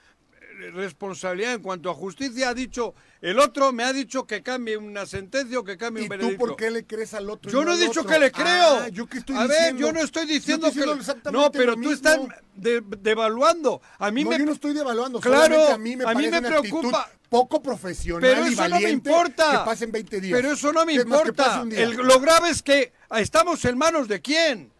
responsabilidad 0.73 1.55
en 1.55 1.63
cuanto 1.63 1.91
a 1.91 1.95
justicia 1.95 2.49
ha 2.51 2.55
dicho, 2.55 2.95
el 3.21 3.39
otro 3.39 3.73
me 3.73 3.85
ha 3.85 3.93
dicho 3.93 4.27
que 4.27 4.43
cambie 4.43 4.77
una 4.77 5.07
sentencia 5.07 5.59
o 5.59 5.65
que 5.65 5.77
cambie 5.77 6.03
¿Y 6.03 6.05
un 6.07 6.09
tú 6.09 6.17
veredicto. 6.17 6.39
por 6.47 6.57
qué 6.57 6.71
le 6.71 6.85
crees 6.87 7.15
al 7.15 7.29
otro? 7.31 7.51
y 7.51 7.53
Yo 7.55 7.65
no 7.65 7.73
he 7.73 7.79
dicho 7.79 8.01
otro? 8.01 8.13
que 8.13 8.19
le 8.19 8.31
creo. 8.33 8.47
Ah, 8.81 8.89
¿yo 8.89 9.07
qué 9.07 9.19
estoy 9.19 9.37
a 9.37 9.41
ver, 9.47 9.51
diciendo? 9.51 9.81
yo 9.81 9.93
no 9.93 10.01
estoy 10.01 10.27
diciendo 10.27 10.67
estoy 10.69 10.81
diciendo 10.83 10.95
que 10.95 11.01
exactamente 11.01 11.45
no, 11.47 11.53
pero 11.53 11.67
lo 11.67 11.73
tú 11.75 11.79
mismo. 11.81 11.93
estás 11.95 12.19
de- 12.55 12.83
devaluando. 13.01 13.81
A 13.99 14.11
mí 14.11 14.25
no, 14.25 14.31
me 14.31 14.39
yo 14.39 14.45
no 14.47 14.53
estoy 14.53 14.73
devaluando. 14.75 15.21
Claro, 15.21 15.43
solamente 15.55 15.73
a 15.73 15.79
mí 15.79 15.97
me, 15.97 16.05
a 16.05 16.09
mí 16.09 16.15
parece 16.15 16.31
me 16.31 16.39
una 16.39 16.49
preocupa. 16.61 17.11
poco 17.29 17.63
profesional 17.63 18.21
Pero 18.21 18.47
y 18.49 18.53
eso 18.53 18.69
no 18.69 18.81
me 18.81 18.91
importa. 18.91 19.51
Que 19.51 19.65
pasen 19.65 19.91
20 19.93 20.21
días. 20.21 20.37
Pero 20.41 20.53
eso 20.55 20.73
no 20.73 20.85
me 20.87 20.93
importa. 20.95 21.65
El- 21.71 21.93
lo 21.97 22.21
grave 22.21 22.51
es 22.51 22.63
que 22.63 22.93
estamos 23.17 23.65
en 23.65 23.77
manos 23.79 24.07
de 24.09 24.21
quién. 24.21 24.73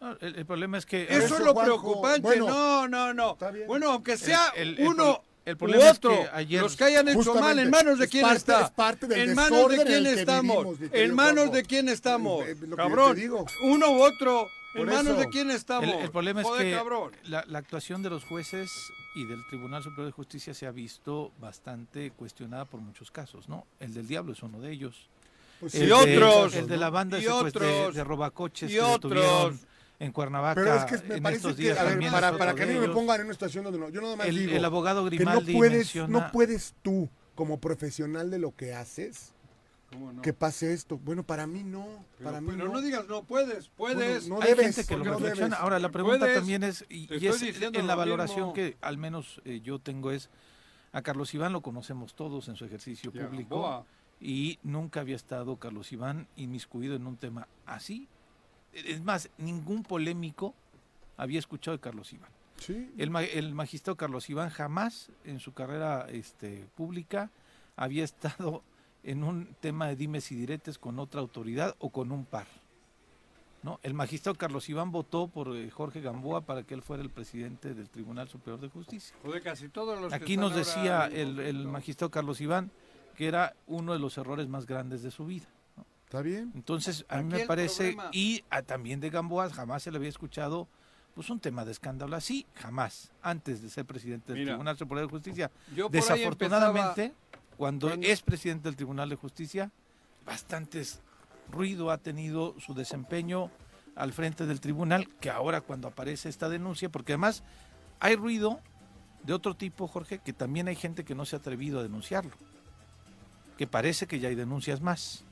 No, 0.00 0.16
el, 0.18 0.34
el 0.36 0.46
problema 0.46 0.78
es 0.78 0.86
que... 0.86 1.02
Eso, 1.02 1.26
Eso, 1.26 1.34
es 1.36 1.40
lo 1.44 1.52
Juanjo. 1.52 1.62
preocupante. 1.82 2.20
Bueno, 2.22 2.48
no, 2.48 2.88
no, 2.88 3.12
no. 3.12 3.32
está 3.32 3.50
bien. 3.50 3.66
Bueno, 3.66 3.90
aunque 3.90 4.16
sea 4.16 4.48
el- 4.56 4.78
el 4.78 4.88
uno 4.88 5.22
el 5.44 5.56
problema 5.56 5.88
es 5.90 5.98
que 5.98 6.28
ayer- 6.32 6.62
los 6.62 6.76
que 6.76 6.84
hayan 6.84 7.08
hecho 7.08 7.16
Justamente, 7.18 7.46
mal, 7.46 7.58
¿en 7.58 7.70
manos 7.70 7.98
de 7.98 8.08
quién 8.08 8.22
parte- 8.22 8.38
está? 8.38 8.60
es 8.62 8.70
parte 8.70 9.06
del 9.06 9.30
¿En 9.30 9.34
manos 9.34 9.68
de 9.70 9.84
quién 9.84 10.06
estamos? 10.06 10.78
vivimos, 10.78 10.98
¿En 10.98 11.14
manos 11.14 11.52
de 11.52 11.62
quién 11.64 11.88
estamos? 11.88 12.44
Cabrón, 12.76 13.16
digo. 13.16 13.46
uno 13.64 13.90
u 13.90 14.02
otro. 14.02 14.46
¿En 14.72 14.86
manos 14.86 15.14
eso. 15.14 15.16
de 15.16 15.28
quién 15.30 15.50
estamos? 15.50 15.92
El, 15.92 16.00
el 16.02 16.10
problema 16.12 16.44
Joder, 16.44 16.64
es 16.66 16.72
que 16.72 16.78
cabrón. 16.78 17.10
la, 17.24 17.44
la 17.48 17.58
actuación 17.58 18.02
de 18.04 18.10
los 18.10 18.22
jueces 18.24 18.70
y 19.16 19.24
del 19.26 19.44
Tribunal 19.48 19.82
Superior 19.82 20.06
de 20.06 20.12
Justicia 20.12 20.54
se 20.54 20.64
ha 20.66 20.70
visto 20.70 21.32
bastante 21.40 22.12
cuestionada 22.12 22.66
por 22.66 22.80
muchos 22.80 23.10
casos, 23.10 23.48
¿no? 23.48 23.66
El 23.80 23.94
del 23.94 24.06
diablo 24.06 24.32
es 24.32 24.42
uno 24.44 24.60
de 24.60 24.70
ellos. 24.70 25.08
Pues 25.58 25.74
El 25.74 25.82
Y 25.82 25.86
de- 25.86 25.92
otros, 25.92 26.54
El 26.54 26.68
de 26.68 26.76
la 26.76 26.88
banda 26.88 27.16
de, 27.16 27.24
y 27.24 27.26
secuest- 27.26 27.52
de- 27.58 27.66
otros, 27.80 27.94
de 27.96 28.04
robacoches 28.04 28.70
y 28.70 28.74
que 28.74 28.80
otros. 28.80 29.54
En 30.00 30.10
Cuernavaca 30.12 30.60
Pero 30.60 30.74
es 30.74 30.84
que 30.86 31.08
me 31.08 31.22
parece 31.22 31.48
estos 31.50 31.56
que, 31.56 31.70
a 31.78 31.84
ver, 31.84 32.10
para, 32.10 32.36
para 32.36 32.54
que 32.54 32.62
a 32.64 32.66
mí 32.66 32.74
me 32.74 32.88
pongan 32.88 33.20
en 33.20 33.26
una 33.26 33.34
situación 33.34 33.62
donde 33.64 33.78
no, 33.78 33.88
yo 33.90 34.00
nada 34.00 34.16
más 34.16 34.26
El- 34.26 34.36
digo 34.38 34.56
el 34.56 34.64
abogado 34.64 35.04
que 35.08 35.14
Grimaldi 35.16 35.52
no 35.52 35.58
puedes, 35.58 35.78
menciona- 35.94 36.08
no 36.08 36.32
puedes 36.32 36.74
tú, 36.82 37.08
como 37.36 37.60
profesional 37.60 38.30
de 38.30 38.38
lo 38.38 38.54
que 38.56 38.74
haces, 38.74 39.32
¿Cómo 39.90 40.12
no? 40.12 40.22
que 40.22 40.32
pase 40.32 40.72
esto. 40.72 40.98
Bueno, 40.98 41.22
para 41.22 41.46
mí 41.46 41.62
no, 41.64 42.04
Pero, 42.18 42.30
para 42.30 42.40
mí 42.40 42.48
pero 42.52 42.66
no. 42.68 42.72
no 42.74 42.80
digas 42.80 43.06
no 43.08 43.24
puedes, 43.24 43.68
puedes. 43.76 44.28
Bueno, 44.28 44.36
no 44.36 44.42
Hay 44.42 44.50
debes, 44.54 44.76
gente 44.76 44.86
que 44.88 44.96
lo 44.96 45.04
reflexiona. 45.04 45.46
debes. 45.48 45.60
Ahora, 45.60 45.78
la 45.78 45.90
pregunta 45.90 46.18
Puedes, 46.20 46.34
también 46.36 46.62
es, 46.62 46.84
y, 46.88 47.08
es 47.26 47.42
en 47.42 47.86
la 47.86 47.94
lo 47.94 47.98
valoración 47.98 48.38
mismo. 48.38 48.52
que 48.54 48.76
al 48.80 48.98
menos 48.98 49.40
eh, 49.44 49.60
yo 49.62 49.78
tengo 49.80 50.12
es, 50.12 50.30
a 50.92 51.02
Carlos 51.02 51.34
Iván 51.34 51.52
lo 51.52 51.60
conocemos 51.60 52.14
todos 52.14 52.48
en 52.48 52.56
su 52.56 52.64
ejercicio 52.64 53.12
público 53.12 53.84
y 54.20 54.58
nunca 54.62 55.00
había 55.00 55.16
estado 55.16 55.56
Carlos 55.56 55.92
Iván 55.92 56.26
inmiscuido 56.36 56.94
en 56.96 57.06
un 57.06 57.16
tema 57.16 57.48
así. 57.66 58.08
Es 58.72 59.02
más, 59.02 59.28
ningún 59.38 59.82
polémico 59.82 60.54
había 61.16 61.38
escuchado 61.38 61.76
de 61.76 61.80
Carlos 61.80 62.12
Iván. 62.12 62.30
Sí. 62.58 62.90
El, 62.98 63.10
ma- 63.10 63.22
el 63.24 63.54
magistrado 63.54 63.96
Carlos 63.96 64.28
Iván 64.30 64.50
jamás 64.50 65.10
en 65.24 65.40
su 65.40 65.52
carrera 65.52 66.06
este, 66.10 66.66
pública 66.76 67.30
había 67.76 68.04
estado 68.04 68.62
en 69.02 69.24
un 69.24 69.54
tema 69.60 69.88
de 69.88 69.96
dimes 69.96 70.30
y 70.30 70.34
diretes 70.36 70.78
con 70.78 70.98
otra 70.98 71.20
autoridad 71.20 71.74
o 71.78 71.88
con 71.90 72.12
un 72.12 72.24
par. 72.26 72.46
¿no? 73.62 73.78
El 73.82 73.92
magistrado 73.94 74.36
Carlos 74.38 74.68
Iván 74.68 74.90
votó 74.92 75.28
por 75.28 75.54
eh, 75.56 75.70
Jorge 75.70 76.00
Gamboa 76.00 76.42
para 76.42 76.62
que 76.62 76.74
él 76.74 76.82
fuera 76.82 77.02
el 77.02 77.10
presidente 77.10 77.74
del 77.74 77.88
Tribunal 77.90 78.28
Superior 78.28 78.60
de 78.60 78.68
Justicia. 78.68 79.14
Joder, 79.22 79.42
casi 79.42 79.68
todos 79.68 80.00
los 80.00 80.10
que 80.10 80.14
Aquí 80.16 80.36
nos 80.36 80.54
decía 80.54 81.06
el, 81.12 81.38
el 81.40 81.66
magistrado 81.66 82.10
Carlos 82.10 82.40
Iván 82.40 82.70
que 83.16 83.26
era 83.26 83.54
uno 83.66 83.92
de 83.92 83.98
los 83.98 84.16
errores 84.16 84.48
más 84.48 84.64
grandes 84.66 85.02
de 85.02 85.10
su 85.10 85.26
vida. 85.26 85.46
¿Está 86.10 86.22
bien? 86.22 86.50
Entonces, 86.56 87.04
a 87.08 87.18
mí 87.18 87.32
me 87.32 87.46
parece, 87.46 87.92
problema- 87.92 88.10
y 88.12 88.42
a- 88.50 88.62
también 88.62 88.98
de 88.98 89.10
Gamboa, 89.10 89.48
jamás 89.48 89.84
se 89.84 89.92
le 89.92 89.96
había 89.98 90.08
escuchado 90.08 90.66
pues 91.14 91.30
un 91.30 91.38
tema 91.38 91.64
de 91.64 91.70
escándalo 91.70 92.16
así, 92.16 92.46
jamás, 92.56 93.12
antes 93.22 93.62
de 93.62 93.70
ser 93.70 93.84
presidente 93.84 94.32
del 94.32 94.40
Mira, 94.40 94.52
Tribunal 94.54 94.76
Superior 94.76 95.06
de 95.06 95.10
Justicia. 95.12 95.52
Yo 95.72 95.88
Desafortunadamente, 95.88 97.14
cuando, 97.56 97.86
cuando- 97.90 98.06
es 98.08 98.22
presidente 98.22 98.64
del 98.68 98.74
Tribunal 98.74 99.08
de 99.08 99.14
Justicia, 99.14 99.70
bastantes 100.26 101.00
ruido 101.48 101.92
ha 101.92 101.98
tenido 101.98 102.56
su 102.58 102.74
desempeño 102.74 103.48
al 103.94 104.12
frente 104.12 104.46
del 104.46 104.58
tribunal, 104.60 105.06
que 105.20 105.30
ahora 105.30 105.60
cuando 105.60 105.86
aparece 105.86 106.28
esta 106.28 106.48
denuncia, 106.48 106.88
porque 106.88 107.12
además 107.12 107.44
hay 108.00 108.16
ruido 108.16 108.58
de 109.22 109.32
otro 109.32 109.54
tipo, 109.54 109.86
Jorge, 109.86 110.18
que 110.18 110.32
también 110.32 110.66
hay 110.66 110.74
gente 110.74 111.04
que 111.04 111.14
no 111.14 111.24
se 111.24 111.36
ha 111.36 111.38
atrevido 111.38 111.78
a 111.78 111.82
denunciarlo, 111.84 112.32
que 113.56 113.68
parece 113.68 114.08
que 114.08 114.18
ya 114.18 114.28
hay 114.28 114.34
denuncias 114.34 114.80
más. 114.80 115.24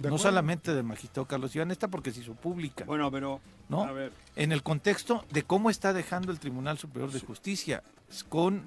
No 0.00 0.18
solamente 0.18 0.74
del 0.74 0.84
magistrado 0.84 1.26
Carlos 1.26 1.54
Iván, 1.56 1.70
esta 1.70 1.88
porque 1.88 2.12
se 2.12 2.20
hizo 2.20 2.34
pública, 2.34 2.84
Bueno, 2.84 3.10
pero 3.10 3.40
¿no? 3.68 3.82
a 3.82 3.92
ver, 3.92 4.12
En 4.36 4.52
el 4.52 4.62
contexto 4.62 5.24
de 5.30 5.42
cómo 5.42 5.70
está 5.70 5.92
dejando 5.92 6.30
el 6.30 6.38
Tribunal 6.38 6.78
Superior 6.78 7.10
de 7.10 7.20
Justicia, 7.20 7.82
con 8.28 8.62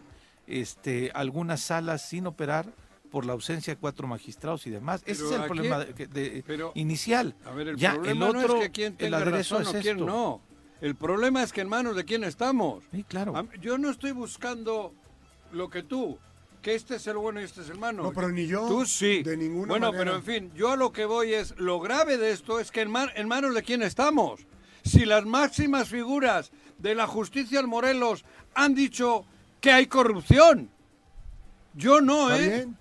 este, 0.47 1.11
algunas 1.13 1.61
salas 1.61 2.01
sin 2.07 2.27
operar 2.27 2.65
por 3.11 3.25
la 3.25 3.33
ausencia 3.33 3.73
de 3.73 3.79
cuatro 3.79 4.07
magistrados 4.07 4.65
y 4.67 4.69
demás. 4.69 5.01
Ese 5.05 5.25
es 5.25 5.31
el 5.31 5.41
aquí- 5.41 5.47
problema 5.47 5.79
de- 5.79 5.93
que- 5.93 6.07
de- 6.07 6.43
pero- 6.45 6.71
inicial. 6.75 7.35
a 7.45 7.51
ver, 7.51 7.69
el 7.69 7.77
ya, 7.77 7.93
problema 7.93 8.25
el 8.29 8.35
otro, 8.35 8.47
no 8.47 8.55
es 8.55 8.63
que 8.67 8.71
quién 8.71 8.91
el 8.93 8.97
tenga 8.97 9.17
aderezo 9.17 9.57
razón 9.59 9.75
o 9.75 9.77
es 9.77 9.83
quién 9.83 9.97
esto. 9.97 10.05
no. 10.05 10.41
El 10.81 10.95
problema 10.95 11.43
es 11.43 11.53
que 11.53 11.61
en 11.61 11.69
manos 11.69 11.95
de 11.95 12.05
quién 12.05 12.23
estamos. 12.23 12.83
Sí, 12.91 13.03
claro. 13.03 13.33
Yo 13.61 13.77
no 13.77 13.89
estoy 13.89 14.11
buscando 14.13 14.93
lo 15.51 15.69
que 15.69 15.83
tú, 15.83 16.17
que 16.61 16.75
este 16.75 16.95
es 16.95 17.07
el 17.07 17.17
bueno 17.17 17.41
y 17.41 17.43
este 17.45 17.61
es 17.61 17.69
el 17.69 17.77
malo. 17.79 18.03
No, 18.03 18.11
pero 18.13 18.29
ni 18.29 18.45
yo. 18.47 18.67
Tú 18.67 18.85
sí. 18.85 19.23
De 19.23 19.35
ninguna 19.37 19.67
bueno, 19.67 19.87
manera. 19.87 20.03
pero 20.03 20.15
en 20.17 20.23
fin, 20.23 20.51
yo 20.55 20.71
a 20.71 20.75
lo 20.75 20.91
que 20.91 21.05
voy 21.05 21.33
es, 21.33 21.55
lo 21.57 21.79
grave 21.79 22.17
de 22.17 22.31
esto 22.31 22.59
es 22.59 22.71
que 22.71 22.81
en, 22.81 22.91
ma- 22.91 23.11
en 23.15 23.27
manos 23.27 23.53
de 23.55 23.63
quién 23.63 23.81
estamos. 23.81 24.41
Si 24.83 25.05
las 25.05 25.25
máximas 25.25 25.87
figuras 25.89 26.51
de 26.77 26.95
la 26.95 27.07
justicia 27.07 27.59
en 27.59 27.69
Morelos 27.69 28.25
han 28.53 28.73
dicho 28.75 29.25
que 29.59 29.71
hay 29.71 29.87
corrupción, 29.87 30.69
yo 31.73 32.01
no, 32.01 32.29
¿Está 32.31 32.43
¿eh? 32.43 32.49
bien? 32.49 32.77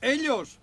Ellos. 0.00 0.58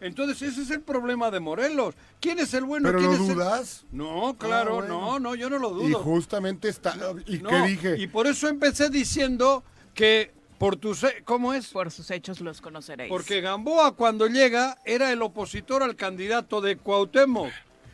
Entonces 0.00 0.40
ese 0.42 0.62
es 0.62 0.70
el 0.70 0.80
problema 0.80 1.30
de 1.30 1.40
Morelos. 1.40 1.94
¿Quién 2.20 2.38
es 2.38 2.54
el 2.54 2.64
bueno? 2.64 2.88
¿Pero 2.88 2.98
¿Quién 3.00 3.10
lo 3.10 3.16
es 3.16 3.28
el- 3.28 3.34
dudas? 3.34 3.84
No, 3.90 4.36
claro, 4.38 4.74
Ah, 4.74 4.74
bueno. 4.80 5.00
no, 5.00 5.18
no, 5.20 5.34
yo 5.34 5.50
no 5.50 5.58
lo 5.58 5.70
Y 5.84 5.90
dudo. 5.90 5.98
justamente 6.04 6.68
está. 6.68 6.94
¿Y 7.26 7.38
No, 7.38 7.50
qué 7.50 7.62
dije? 7.62 7.96
Y 7.98 8.06
por 8.06 8.28
eso 8.28 8.48
empecé 8.48 8.90
diciendo 8.90 9.64
que 9.94 10.32
por 10.58 10.76
tus... 10.76 11.06
¿Cómo 11.24 11.54
es? 11.54 11.68
Por 11.68 11.90
sus 11.90 12.10
hechos 12.10 12.40
los 12.40 12.60
conoceréis. 12.60 13.08
Porque 13.08 13.40
Gamboa 13.40 13.92
cuando 13.92 14.26
llega 14.26 14.78
era 14.84 15.12
el 15.12 15.22
opositor 15.22 15.82
al 15.82 15.96
candidato 15.96 16.60
de 16.60 16.76
Cuauhtémoc. 16.76 17.50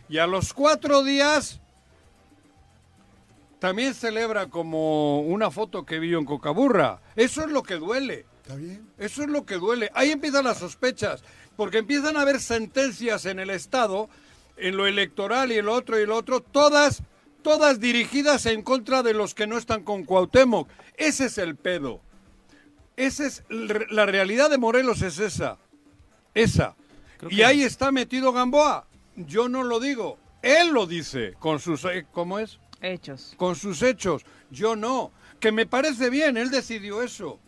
Y 0.09 0.18
a 0.18 0.27
los 0.27 0.53
cuatro 0.53 1.03
días 1.03 1.61
también 3.59 3.94
celebra 3.94 4.48
como 4.48 5.20
una 5.20 5.50
foto 5.50 5.87
que 5.87 5.98
vio 5.98 6.18
en 6.18 6.24
Cocaburra. 6.24 7.00
Eso 7.16 7.42
es 7.42 7.50
lo 7.50 7.62
que 7.62 7.77
duele. 7.77 8.27
¿Está 8.42 8.57
bien? 8.57 8.87
Eso 8.98 9.22
es 9.22 9.29
lo 9.29 9.46
que 9.46 9.57
duele. 9.57 9.90
Ahí 9.94 10.11
empiezan 10.11 10.44
las 10.44 10.59
sospechas. 10.59 11.22
Porque 11.57 11.79
empiezan 11.79 12.16
a 12.16 12.22
haber 12.22 12.40
sentencias 12.40 13.27
en 13.27 13.38
el 13.38 13.50
Estado, 13.50 14.09
en 14.57 14.77
lo 14.77 14.87
electoral 14.87 15.53
y 15.53 15.59
en 15.59 15.66
lo 15.66 15.72
otro 15.72 15.98
y 15.98 16.07
lo 16.07 16.16
otro, 16.16 16.40
todas 16.40 17.03
todas 17.44 17.79
dirigidas 17.79 18.46
en 18.46 18.62
contra 18.62 19.03
de 19.03 19.12
los 19.12 19.35
que 19.35 19.46
no 19.46 19.59
están 19.59 19.85
con 19.85 20.05
Cuauhtémoc. 20.05 20.66
Ese 20.96 21.27
es 21.27 21.38
el 21.38 21.57
pedo. 21.57 22.00
Esa 22.96 23.26
es 23.26 23.42
la 23.48 24.07
realidad 24.07 24.50
de 24.50 24.59
Morelos 24.59 25.02
es 25.02 25.18
esa. 25.18 25.59
Esa. 26.35 26.74
Creo 27.18 27.30
Y 27.30 27.37
que- 27.37 27.44
ahí 27.44 27.62
está 27.62 27.90
metido 27.92 28.33
Gamboa. 28.33 28.87
Yo 29.16 29.48
no 29.48 29.62
lo 29.62 29.80
digo. 29.80 30.18
Él 30.42 30.72
lo 30.72 30.87
dice 30.87 31.35
con 31.38 31.59
sus 31.61 31.85
eh, 31.85 32.07
¿cómo 32.12 32.38
es? 32.38 32.59
Hechos. 32.80 33.35
Con 33.37 33.57
sus 33.57 33.83
hechos. 33.83 34.24
Yo 34.50 34.76
no. 34.76 35.11
Que 35.40 35.52
me 35.52 35.66
parece 35.66 36.11
bien, 36.11 36.37
él 36.37 36.50
decidió 36.50 37.02
eso. 37.02 37.38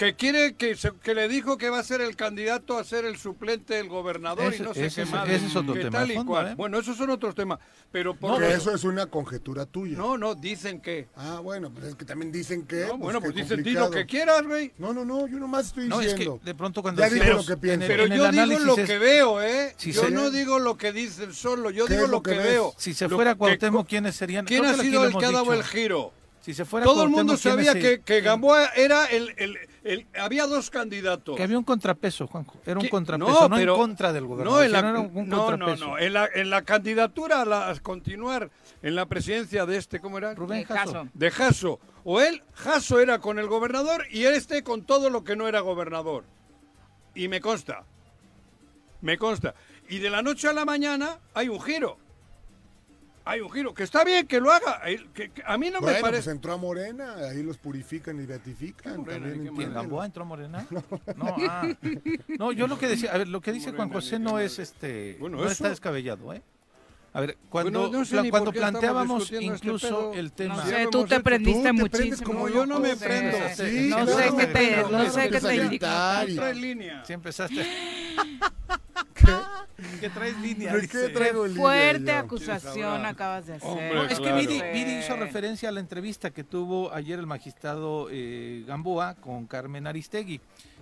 Que 0.00 0.14
quiere 0.14 0.54
que, 0.54 0.76
se- 0.76 0.92
que 1.02 1.14
le 1.14 1.28
dijo 1.28 1.58
que 1.58 1.68
va 1.68 1.78
a 1.78 1.82
ser 1.82 2.00
el 2.00 2.16
candidato 2.16 2.78
a 2.78 2.84
ser 2.84 3.04
el 3.04 3.18
suplente 3.18 3.74
del 3.74 3.90
gobernador 3.90 4.50
Ese- 4.50 4.62
y 4.62 4.66
no 4.66 4.72
sé 4.72 4.86
ese 4.86 5.04
qué 5.04 5.10
más. 5.10 5.28
ese 5.28 5.44
es 5.44 5.54
otro 5.56 5.74
tema 5.74 5.90
tal 5.90 6.08
de 6.08 6.14
y 6.14 6.16
fondo, 6.16 6.32
cual. 6.32 6.48
¿eh? 6.48 6.54
Bueno, 6.56 6.78
esos 6.78 6.96
son 6.96 7.10
otros 7.10 7.34
temas. 7.34 7.58
Pero 7.92 8.14
por 8.14 8.30
Porque 8.36 8.50
eso 8.54 8.74
es 8.74 8.84
una 8.84 9.08
conjetura 9.08 9.66
tuya. 9.66 9.98
No, 9.98 10.16
no, 10.16 10.34
dicen 10.34 10.80
que. 10.80 11.08
Ah, 11.16 11.40
bueno, 11.42 11.68
pues 11.70 11.84
es 11.84 11.96
que 11.96 12.06
también 12.06 12.32
dicen 12.32 12.66
que. 12.66 12.86
No, 12.86 12.96
bueno, 12.96 13.20
pues 13.20 13.34
dicen, 13.34 13.62
di 13.62 13.72
lo 13.72 13.90
que 13.90 14.06
quieras, 14.06 14.42
güey. 14.46 14.72
No, 14.78 14.94
no, 14.94 15.04
no, 15.04 15.26
yo 15.28 15.38
nomás 15.38 15.66
estoy 15.66 15.86
No, 15.86 16.00
es 16.00 16.06
que 16.06 16.12
diciendo. 16.14 16.40
de 16.42 16.54
pronto 16.54 16.80
cuando 16.80 17.02
Ya 17.02 17.10
digo 17.10 17.34
lo 17.34 17.44
que 17.44 17.56
pienso. 17.58 17.74
en 17.74 17.82
el- 17.82 17.88
Pero 17.88 18.04
en 18.04 18.12
yo 18.14 18.30
digo 18.32 18.58
lo 18.64 18.76
es- 18.78 18.86
que 18.88 18.98
veo, 18.98 19.42
¿eh? 19.42 19.74
Si 19.76 19.92
yo 19.92 20.04
se- 20.04 20.10
no 20.10 20.30
digo 20.30 20.58
lo 20.60 20.78
que 20.78 20.92
dicen 20.94 21.34
solo, 21.34 21.68
yo 21.70 21.84
¿Qué 21.84 21.96
digo 21.96 22.06
lo 22.06 22.22
que 22.22 22.30
ves? 22.38 22.42
veo. 22.44 22.72
Si 22.78 22.94
se 22.94 23.06
fuera 23.10 23.34
Cuauhtémoc, 23.34 23.86
¿quiénes 23.86 24.16
serían? 24.16 24.46
¿Quién 24.46 24.64
ha 24.64 24.72
sido 24.76 25.04
el 25.04 25.14
que 25.14 25.26
ha 25.26 25.30
dado 25.30 25.52
el 25.52 25.62
giro? 25.62 26.14
Si 26.40 26.54
se 26.54 26.64
fuera 26.64 26.86
Todo 26.86 27.02
el 27.02 27.10
mundo 27.10 27.34
Cuauhtémoc, 27.34 27.54
¿quiénes 27.58 27.66
sabía 27.74 27.96
que, 27.98 28.00
que 28.02 28.22
Gamboa 28.22 28.68
era 28.74 29.04
el, 29.04 29.34
el- 29.36 29.58
el- 29.84 30.06
Había 30.18 30.46
dos 30.46 30.70
candidatos. 30.70 31.36
Que 31.36 31.42
había 31.42 31.58
un 31.58 31.64
contrapeso, 31.64 32.26
Juanjo. 32.26 32.58
Era 32.66 32.76
un 32.78 32.84
¿Qué? 32.84 32.90
contrapeso, 32.90 33.48
no, 33.48 33.56
pero- 33.56 33.74
en 33.74 33.78
contra 33.80 34.12
del 34.12 34.26
gobernador. 34.26 34.58
No, 34.60 34.64
en 34.64 34.72
la, 34.72 34.78
sino 34.78 34.90
era 34.90 35.00
un 35.00 35.28
no, 35.28 35.56
no, 35.56 35.98
En 35.98 36.12
la, 36.12 36.28
en 36.34 36.50
la 36.50 36.62
candidatura 36.62 37.42
a, 37.42 37.44
la- 37.44 37.68
a 37.70 37.74
continuar 37.80 38.50
en 38.82 38.94
la 38.94 39.06
presidencia 39.06 39.66
de 39.66 39.76
este, 39.76 40.00
¿cómo 40.00 40.18
era? 40.18 40.34
Rubén 40.34 40.64
Jasso. 40.64 40.92
Jasso. 40.92 41.08
De 41.14 41.30
Jasso. 41.30 41.80
O 42.04 42.20
él, 42.20 42.42
Jasso 42.54 42.98
era 43.00 43.18
con 43.18 43.38
el 43.38 43.46
gobernador 43.46 44.04
y 44.10 44.24
este 44.24 44.62
con 44.62 44.82
todo 44.84 45.10
lo 45.10 45.22
que 45.24 45.36
no 45.36 45.48
era 45.48 45.60
gobernador. 45.60 46.24
Y 47.14 47.28
me 47.28 47.40
consta. 47.40 47.84
Me 49.00 49.18
consta. 49.18 49.54
Y 49.88 49.98
de 49.98 50.10
la 50.10 50.22
noche 50.22 50.48
a 50.48 50.52
la 50.52 50.64
mañana 50.64 51.18
hay 51.34 51.48
un 51.48 51.60
giro. 51.60 51.98
Hay 53.24 53.40
un 53.40 53.50
giro. 53.50 53.74
Que 53.74 53.82
está 53.82 54.02
bien 54.04 54.26
que 54.26 54.40
lo 54.40 54.50
haga. 54.50 54.80
que- 55.14 55.30
que 55.30 55.42
a 55.44 55.56
mí 55.58 55.70
no 55.70 55.80
bueno, 55.80 55.86
me 55.94 56.00
pues 56.00 56.02
parece. 56.02 56.30
entró 56.30 56.52
a 56.54 56.56
Morena, 56.56 57.14
ahí 57.30 57.42
los 57.42 57.58
purifican 57.58 58.20
y 58.20 58.26
beatifican. 58.26 58.98
Morena, 58.98 59.12
también 59.26 59.32
¿qué 59.34 59.38
¿Quién, 59.40 59.48
entiéndelo. 59.48 59.80
Gamboa 59.82 60.06
entró 60.06 60.24
Morena? 60.24 60.66
No, 61.16 61.36
ah. 61.48 61.68
no, 62.38 62.52
yo 62.52 62.66
lo 62.66 62.78
que 62.78 62.88
decía, 62.88 63.12
a 63.12 63.18
ver, 63.18 63.28
lo 63.28 63.40
que 63.40 63.52
dice 63.52 63.72
Juan 63.72 63.90
José 63.92 64.18
no 64.18 64.38
es 64.38 64.58
este, 64.58 65.16
Bueno, 65.20 65.36
no 65.36 65.42
eso- 65.44 65.52
está 65.52 65.68
descabellado, 65.68 66.32
¿eh? 66.32 66.42
A 67.12 67.20
ver, 67.20 67.36
cuando, 67.48 67.80
Bueno, 67.88 67.98
no 67.98 68.04
sé 68.04 68.16
por 68.18 68.30
cuando 68.30 68.52
qué 68.52 68.58
planteábamos 68.60 69.22
este 69.32 69.42
incluso 69.44 69.88
pedo. 70.10 70.14
el 70.14 70.32
tema, 70.32 70.54
No 70.56 70.62
sé, 70.66 70.86
tú 70.92 71.04
te 71.06 71.18
prendiste 71.20 71.58
Tú 71.60 71.64
te 71.64 71.72
muchísimo. 71.72 72.24
como 72.24 72.48
yo 72.48 72.66
no 72.66 72.78
me 72.78 72.94
prendo. 72.96 73.36
Sí, 73.56 73.88
no 73.90 74.04
claro. 74.06 74.16
sé 74.16 74.36
qué 74.36 74.46
te, 74.46 74.82
no 74.90 75.10
sé 75.10 75.28
qué 75.30 75.40
te 75.40 76.54
línea. 76.54 77.04
si 77.04 77.12
empezaste, 77.12 77.66
que 80.00 80.08
traes 80.10 80.36
línea, 80.38 80.72
¿Por 80.72 80.86
qué 80.88 81.08
traigo 81.08 81.46
Fuerte 81.48 81.98
línea 81.98 82.20
yo? 82.20 82.26
acusación 82.26 83.04
acabas 83.06 83.46
de 83.46 83.54
hacer. 83.54 83.68
Hombre, 83.68 83.94
No, 83.94 84.02
es 84.04 84.08
que 84.10 84.14
Claro. 84.22 84.36
Viri, 84.36 84.54
Sí. 84.60 84.62
Viri 84.72 84.98
hizo 84.98 85.16
referencia 85.16 85.68
a 85.68 85.72
la 85.72 85.80
entrevista 85.80 86.30
que 86.30 86.44
tuvo 86.44 86.92
ayer 86.92 87.18
el 87.18 87.26
magistrado 87.26 88.08
eh, 88.10 88.64
Gamboa 88.66 89.14
con 89.16 89.46
Carmen 89.46 89.86
Aristegui. 89.86 90.40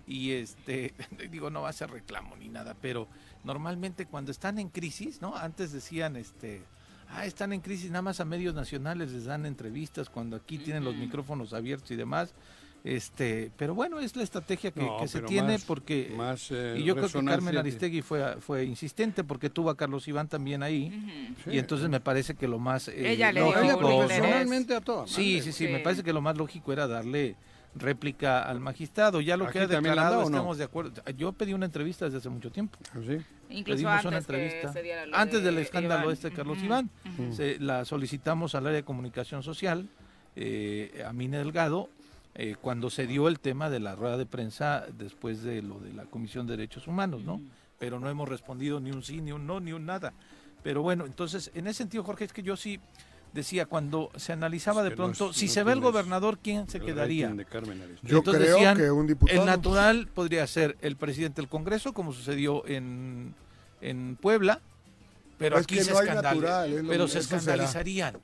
Y 0.09 0.33
este, 0.33 0.94
digo, 1.31 1.51
no 1.51 1.62
va 1.62 1.68
a 1.68 1.73
ser 1.73 1.90
reclamo 1.90 2.35
ni 2.37 2.49
nada, 2.49 2.75
pero 2.81 3.07
normalmente 3.44 4.07
cuando 4.07 4.31
están 4.31 4.59
en 4.59 4.68
crisis, 4.71 5.21
¿no? 5.21 5.37
Antes 5.37 5.71
decían, 5.73 6.16
este, 6.16 6.62
ah, 7.11 7.27
están 7.27 7.53
en 7.53 7.61
crisis, 7.61 7.90
nada 7.90 8.03
más 8.03 8.18
a 8.21 8.25
medios 8.25 8.55
nacionales 8.55 9.12
les 9.12 9.27
dan 9.27 9.44
entrevistas 9.47 10.09
cuando 10.09 10.37
aquí 10.37 10.59
tienen 10.59 10.85
los 10.85 10.97
micrófonos 10.97 11.53
abiertos 11.53 11.90
y 11.90 11.97
demás. 11.97 12.33
Este, 12.85 13.51
pero 13.57 13.75
bueno, 13.75 13.99
es 13.99 14.14
la 14.14 14.23
estrategia 14.23 14.71
que, 14.71 14.81
No, 14.81 14.99
que 14.99 15.09
se 15.09 15.21
tiene 15.23 15.55
más- 15.55 15.64
porque 15.64 16.14
más, 16.16 16.49
eh, 16.53 16.77
y 16.79 16.85
yo 16.85 16.94
creo 16.94 17.09
que 17.09 17.25
Carmen 17.25 17.59
Aristegui 17.59 18.03
fue 18.03 18.37
fue 18.40 18.64
insistente 18.64 19.25
porque 19.25 19.51
tuvo 19.51 19.68
a 19.71 19.77
Carlos 19.77 20.07
Iván 20.07 20.29
también 20.29 20.62
ahí 20.62 21.35
y 21.51 21.59
entonces 21.59 21.88
me 21.88 21.99
parece 22.01 22.35
que 22.37 22.47
lo 22.47 22.61
más 22.61 22.87
eh, 22.87 23.11
Ella 23.11 23.33
le 23.33 23.42
dio 23.42 23.51
lógico- 23.53 23.73
interés. 23.73 23.99
profesionalmente 24.21 24.75
a 24.77 24.81
todas. 24.81 25.11
Sí, 25.11 25.42
sí, 25.42 25.51
sí, 25.53 25.66
me 25.66 25.81
parece 25.81 26.05
que 26.05 26.12
lo 26.12 26.21
más 26.21 26.37
lógico 26.38 26.73
era 26.73 26.87
darle 26.87 27.35
réplica 27.79 28.43
al 28.43 28.61
magistrado. 28.61 29.21
Ya 29.21 29.37
lo 29.37 29.45
¿Aquí 29.45 29.55
que 29.55 29.59
ha 29.61 29.67
declarado 29.67 30.21
no? 30.21 30.27
estamos 30.27 30.59
de 30.59 30.64
acuerdo. 30.64 31.03
Yo 31.17 31.33
pedí 31.33 31.53
una 31.55 31.67
entrevista 31.67 32.05
desde 32.05 32.19
hace 32.19 32.29
mucho 32.29 32.51
tiempo. 32.51 32.79
Sí. 33.07 33.19
Incluso 33.51 33.77
Pedimos 33.77 33.93
antes 33.93 34.05
una 34.07 34.11
que 34.12 34.17
entrevista. 34.19 34.73
se 34.73 34.83
diera 34.83 35.07
lo 35.07 35.17
Antes 35.17 35.41
de 35.41 35.47
del 35.47 35.59
escándalo 35.59 36.03
Iván. 36.05 36.12
este 36.14 36.31
de 36.31 36.37
Carlos 36.37 36.57
Ujú, 36.59 36.67
Iván. 36.67 36.91
Se- 37.33 37.59
la 37.61 37.85
solicitamos 37.85 38.55
al 38.55 38.67
área 38.67 38.77
de 38.77 38.85
comunicación 38.85 39.43
social, 39.43 39.88
eh, 40.37 41.05
a 41.07 41.12
Mine 41.12 41.38
Delgado, 41.38 41.88
eh, 42.35 42.57
cuando 42.61 42.91
se 42.91 43.07
dio 43.07 43.27
el 43.29 43.41
tema 43.41 43.71
de 43.71 43.81
la 43.81 43.95
rueda 43.97 44.17
de 44.17 44.27
prensa 44.27 44.85
después 44.97 45.43
de 45.43 45.62
lo 45.62 45.81
de 45.81 45.93
la 45.93 46.05
Comisión 46.05 46.47
de 46.47 46.57
Derechos 46.57 46.87
Humanos, 46.87 47.23
¿no? 47.25 47.41
Pero 47.79 47.99
no 47.99 48.09
hemos 48.09 48.29
respondido 48.29 48.81
ni 48.81 48.91
un 48.91 49.03
sí, 49.03 49.21
ni 49.21 49.33
un 49.33 49.47
no, 49.47 49.61
ni 49.61 49.73
un 49.73 49.87
nada. 49.87 50.12
Pero 50.62 50.83
bueno, 50.83 51.07
entonces, 51.07 51.51
en 51.55 51.67
ese 51.69 51.79
sentido, 51.79 52.05
Jorge, 52.05 52.25
es 52.25 52.33
que 52.33 52.43
yo 52.43 52.57
sí 52.57 52.79
decía, 53.33 53.67
cuando 53.67 54.11
se 54.17 54.33
analizaba 54.33 54.83
Es 54.83 54.91
de 54.91 54.97
pronto, 54.97 55.25
no 55.27 55.31
es- 55.31 55.37
si 55.37 55.47
no 55.47 55.53
se 55.53 55.62
ve 55.64 55.73
el 55.73 55.81
gobernador, 55.81 56.38
¿quién 56.43 56.69
se 56.69 56.81
quedaría? 56.81 57.29
Yo 58.03 58.19
Entonces 58.19 58.43
creo 58.43 58.55
decían, 58.57 58.77
que 58.77 58.91
un 58.91 59.07
diputado. 59.07 59.41
El 59.41 59.47
natural 59.47 60.09
podría 60.14 60.47
ser 60.47 60.77
el 60.81 60.97
presidente 60.97 61.41
del 61.41 61.49
Congreso, 61.49 61.93
como 61.93 62.12
sucedió 62.12 62.67
en, 62.67 63.35
en 63.81 64.17
Puebla, 64.21 64.61
pero 65.38 65.57
Es 65.57 65.62
aquí 65.64 65.77
que 65.77 65.85
se, 65.85 65.92
no 65.92 65.98
hay 65.98 66.09
escandal- 66.09 66.35
natural, 66.35 66.72
es 66.72 66.83
lo- 66.83 66.88
pero 66.90 67.09
se 67.09 67.22
será. 67.22 67.37
escandalizarían. 67.38 68.18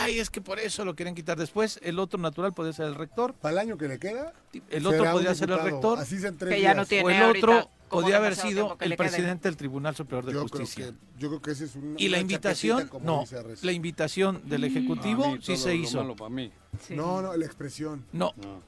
Ay, 0.00 0.18
es 0.18 0.30
que 0.30 0.40
por 0.40 0.58
eso 0.58 0.84
lo 0.84 0.94
quieren 0.94 1.14
quitar 1.14 1.38
después. 1.38 1.78
El 1.82 1.98
otro 1.98 2.18
natural 2.20 2.52
podría 2.52 2.72
ser 2.72 2.86
el 2.86 2.94
rector, 2.94 3.34
Para 3.34 3.52
el 3.52 3.58
año 3.58 3.78
que 3.78 3.88
le 3.88 3.98
queda. 3.98 4.32
el 4.70 4.86
otro 4.86 5.04
podría 5.12 5.34
ser 5.34 5.50
el 5.50 5.60
rector, 5.60 5.98
Así 5.98 6.16
tres 6.38 6.54
Que 6.54 6.60
ya 6.60 6.74
no 6.74 6.84
tiene 6.86 7.04
o 7.04 7.10
el 7.10 7.22
otro 7.36 7.70
podría 7.88 8.16
haber 8.18 8.36
sido 8.36 8.76
el 8.80 8.96
presidente 8.96 9.48
del 9.48 9.56
Tribunal 9.56 9.94
Superior 9.96 10.24
de 10.24 10.32
Yo 10.32 10.44
creo, 10.46 10.60
Justicia. 10.60 10.86
que, 10.86 10.92
yo 11.20 11.28
creo 11.28 11.42
que 11.42 11.50
ese 11.52 11.64
es 11.66 11.74
un. 11.76 11.94
Y 11.98 12.08
la 12.08 12.18
invitación, 12.18 12.90
no, 13.02 13.24
la 13.62 13.72
invitación 13.72 14.42
del 14.48 14.64
Ejecutivo 14.64 15.24
A 15.24 15.32
mí 15.32 15.38
sí 15.42 15.56
se 15.56 15.68
lo 15.68 15.74
hizo. 15.74 15.98
malo 15.98 16.16
para 16.16 16.30
mí. 16.30 16.52
Sí. 16.86 16.94
No, 16.94 17.20
no, 17.22 17.36
la 17.36 17.44
expresión. 17.46 18.04
No, 18.12 18.32
No. 18.36 18.62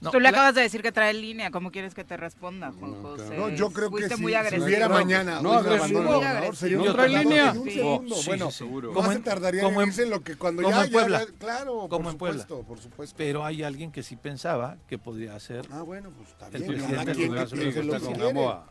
No, 0.00 0.10
Tú 0.10 0.18
le 0.18 0.24
la- 0.24 0.28
acabas 0.30 0.54
de 0.54 0.62
decir 0.62 0.80
que 0.82 0.92
trae 0.92 1.12
línea. 1.12 1.50
¿Cómo 1.50 1.70
quieres 1.70 1.94
que 1.94 2.04
te 2.04 2.16
responda, 2.16 2.72
Juan 2.72 2.92
No, 2.92 3.08
José? 3.08 3.26
claro. 3.26 3.48
No, 3.50 3.54
yo 3.54 3.70
creo 3.70 3.90
que 3.90 3.96
Fuiste 3.98 4.16
si, 4.16 4.22
muy 4.22 4.32
si 4.32 4.36
agresivo. 4.36 4.64
hubiera 4.64 4.88
No, 4.88 4.94
mañana 4.94 5.40
no, 5.42 5.52
agresivo. 5.52 6.54
sería 6.54 6.78
un 6.78 6.84
¿No 6.86 6.92
trae 6.94 7.08
línea? 7.10 7.50
en 7.50 7.58
un 7.58 7.64
Sí, 7.68 7.74
segundo. 7.74 8.14
sí, 8.16 8.26
bueno. 8.26 8.50
Seguro. 8.50 8.92
Como 8.94 9.10
se 9.10 9.16
en- 9.16 9.22
tardaría 9.24 9.62
como 9.62 9.80
en 9.80 9.82
en- 9.84 9.88
irse 9.88 10.02
en 10.04 10.10
lo 10.10 10.20
que 10.22 10.36
cuando 10.36 10.62
como 10.62 10.74
ya, 10.74 10.84
en 10.84 10.90
ya- 10.90 10.92
Puebla. 10.92 11.26
claro, 11.38 11.72
Como 11.88 11.88
por 12.04 12.12
en 12.12 12.18
Puebla. 12.18 12.42
supuesto, 12.42 12.66
por 12.66 12.78
supuesto. 12.78 13.14
pero 13.18 13.44
hay 13.44 13.62
alguien 13.62 13.92
que 13.92 14.02
sí 14.02 14.16
pensaba 14.16 14.76
que 14.88 14.96
podría 14.98 15.38
ser 15.40 15.66
Ah, 15.70 15.82
bueno, 15.82 16.10
pues 16.16 16.28
está 16.30 16.46
El 16.46 16.52
bien. 16.62 16.66
presidente 16.66 17.14
Superior 17.14 17.48
piense 18.00 18.24
de. 18.24 18.32
¿no? 18.32 18.64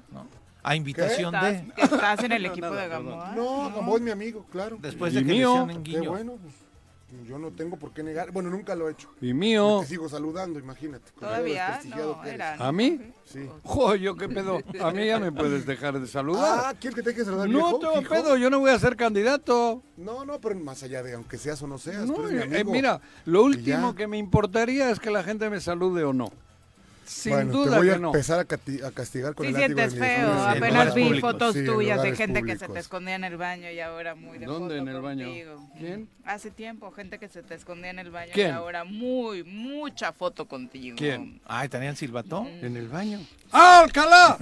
a 0.62 0.76
invitación 0.76 1.34
¿Estás, 1.36 1.54
de 1.54 1.84
estás 1.84 2.24
en 2.26 2.32
el 2.34 2.46
equipo 2.48 2.70
de. 2.72 2.88
Gamboa? 2.90 3.34
No, 3.36 3.72
Gamboa 3.74 3.96
es 3.96 4.02
mi 4.02 4.12
amigo, 4.12 4.46
claro. 4.52 4.78
después 4.82 5.14
de 5.14 5.22
que 5.24 5.32
lesionen 5.34 5.84
Qué 5.84 5.92
Guiño. 5.92 6.10
bueno, 6.10 6.34
pues, 6.42 6.54
yo 7.26 7.40
no 7.40 7.52
tengo 7.52 7.78
por 7.78 7.92
qué 7.94 8.04
negar. 8.04 8.32
Bueno, 8.32 8.50
nunca 8.50 8.76
lo 8.76 8.88
he 8.88 8.92
hecho. 8.92 9.10
Y 9.22 9.30
Yo 9.30 9.36
mío. 9.36 9.78
te 9.82 9.88
sigo 9.88 10.08
saludando, 10.10 10.60
imagínate. 10.60 11.12
Todavía 11.20 11.80
no, 11.86 12.24
era. 12.24 12.56
¿A 12.56 12.72
mí? 12.72 13.00
Sí. 13.26 13.50
Joder, 13.64 14.14
¿qué 14.18 14.30
pedo? 14.30 14.60
A 14.80 14.92
mí 14.92 15.06
ya 15.06 15.20
me 15.20 15.32
puedes 15.32 15.66
dejar 15.66 16.00
de 16.00 16.08
saludar. 16.08 16.66
Ah, 16.66 16.74
¿quieres 16.80 16.96
que 16.96 17.04
te 17.04 17.10
deje 17.12 17.26
saludar, 17.26 17.50
no 17.50 17.80
tengo 17.80 18.02
pedo, 18.08 18.38
yo 18.38 18.50
no 18.50 18.60
voy 18.60 18.72
a 18.72 18.80
ser 18.80 18.96
candidato. 18.96 19.84
No, 19.98 20.26
no, 20.26 20.40
pero 20.40 20.56
más 20.56 20.84
allá 20.84 21.04
de 21.04 21.14
aunque 21.14 21.38
seas 21.38 21.62
o 21.62 21.68
no 21.68 21.78
seas, 21.78 22.06
No, 22.06 22.14
tú 22.14 22.28
eres 22.28 22.50
mi 22.50 22.58
eh, 22.58 22.64
mira, 22.64 23.02
lo 23.26 23.44
último 23.44 23.96
que 23.96 24.08
me 24.08 24.18
importaría 24.18 24.90
es 24.90 25.00
que 25.00 25.12
la 25.12 25.24
gente 25.24 25.50
me 25.50 25.60
salude 25.60 26.04
o 26.04 26.14
no. 26.14 26.32
Sin 27.10 27.32
bueno, 27.34 27.52
duda 27.52 27.72
te 27.72 27.78
voy 27.80 27.90
a 27.90 27.94
que 27.94 28.00
no. 28.00 28.08
empezar 28.10 28.40
a, 28.40 28.46
cati- 28.48 28.84
a 28.84 28.92
castigar 28.92 29.34
con 29.34 29.46
Sí 29.48 29.54
el 29.54 29.60
látigo 29.60 29.80
de 29.82 29.90
sientes 29.90 30.00
mi 30.00 30.16
feo. 30.16 30.32
Apenas 30.44 30.94
vi 30.94 31.04
públicos. 31.06 31.32
fotos 31.32 31.54
Sí, 31.56 31.66
tuyas 31.66 32.02
de 32.04 32.16
gente 32.16 32.44
que 32.44 32.56
se 32.58 32.68
te 32.68 32.80
escondía 32.80 33.16
en 33.16 33.24
el 33.24 33.36
baño 33.36 33.72
y 33.72 33.80
ahora 33.80 34.14
muy 34.14 34.38
de 34.38 34.46
¿Dónde 34.46 34.76
foto 34.76 34.90
en 34.90 34.96
el 34.96 35.02
baño? 35.02 35.28
¿Quién? 35.78 36.08
Hace 36.24 36.52
tiempo, 36.52 36.92
gente 36.92 37.18
que 37.18 37.28
se 37.28 37.42
te 37.42 37.56
escondía 37.56 37.90
en 37.90 37.98
el 37.98 38.12
baño 38.12 38.32
¿Quién? 38.34 38.50
y 38.50 38.52
ahora 38.52 38.84
muy, 38.84 39.44
mucha 39.44 40.12
foto 40.14 40.46
contigo. 40.48 40.96
¿Quién? 40.98 41.42
Ay, 41.46 41.68
¿tenían 41.70 41.96
silbato? 41.96 42.46
¿En 42.62 42.78
el 42.78 42.88
baño? 42.88 43.20
¡Ah, 43.52 43.82
Alcalá! 43.84 44.38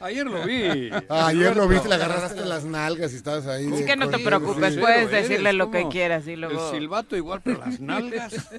Ayer 0.00 0.26
lo 0.26 0.44
vi. 0.44 0.90
Ah, 1.08 1.28
ayer 1.28 1.56
lo 1.56 1.66
viste, 1.66 1.88
le 1.88 1.94
agarraste 1.94 2.44
las 2.44 2.64
nalgas 2.64 3.12
y 3.12 3.16
estabas 3.16 3.46
ahí. 3.46 3.64
Es 3.72 3.78
de 3.80 3.84
que 3.86 3.96
no 3.96 4.10
te 4.10 4.18
preocupes, 4.18 4.74
sí, 4.74 4.80
puedes 4.80 5.10
decirle 5.10 5.52
lo 5.54 5.70
que 5.70 5.88
quieras 5.88 6.26
y 6.28 6.36
luego... 6.36 6.70
El 6.72 6.78
silbato 6.78 7.16
igual, 7.16 7.40
pero 7.42 7.58
las 7.58 7.80
nalgas. 7.80 8.34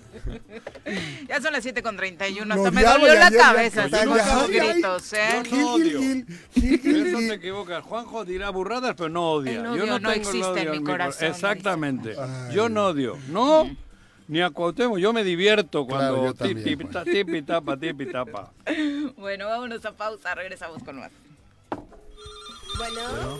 Ya 1.28 1.40
son 1.42 1.54
las 1.54 1.64
7 1.64 1.82
con 1.84 1.96
31, 1.96 2.46
Lo 2.46 2.54
hasta 2.62 2.72
me 2.72 2.84
dolió 2.84 3.14
y 3.14 3.18
la 3.18 3.30
cabeza 3.56 3.84
así 3.84 4.08
con 4.08 4.20
ay, 4.20 4.48
gritos, 4.74 5.14
¿eh? 5.14 5.44
yo 5.50 5.58
no 5.58 5.74
odio. 5.74 6.00
Eso 6.56 7.18
te 7.18 7.34
equivocas. 7.34 7.84
Juanjo 7.84 8.26
dirá 8.26 8.50
burradas, 8.50 8.96
pero 8.98 9.10
no 9.10 9.32
odia. 9.32 9.52
El 9.60 9.64
Yo 9.64 9.72
odio 9.72 9.86
no 9.86 10.00
no 10.00 10.12
existe 10.12 10.38
en 10.40 10.44
odio 10.46 10.72
mi 10.72 10.80
mi 10.80 10.84
cor- 10.86 10.94
corazón, 10.94 11.28
Exactamente. 11.28 12.16
Ay. 12.20 12.56
Yo 12.56 12.70
no 12.70 12.88
odio. 12.88 13.18
No, 13.30 13.70
ni 14.28 14.42
a 14.42 14.50
Cuauhtémoc. 14.50 14.98
Yo 15.00 15.14
me 15.14 15.24
divierto 15.24 15.86
Claro, 15.86 16.16
cuando 16.18 16.34
también, 16.34 16.64
tipi, 16.64 16.86
ta- 16.86 17.04
tipi, 17.04 17.42
tapa, 17.42 17.78
tipi, 17.78 18.06
tapa. 18.08 18.52
Bueno, 19.18 19.48
vámonos 19.48 19.84
a 19.86 19.92
pausa, 19.92 20.34
regresamos 20.36 20.82
con 20.84 21.00
más. 21.00 21.12
Bueno, 22.78 23.02
Bueno, 23.10 23.40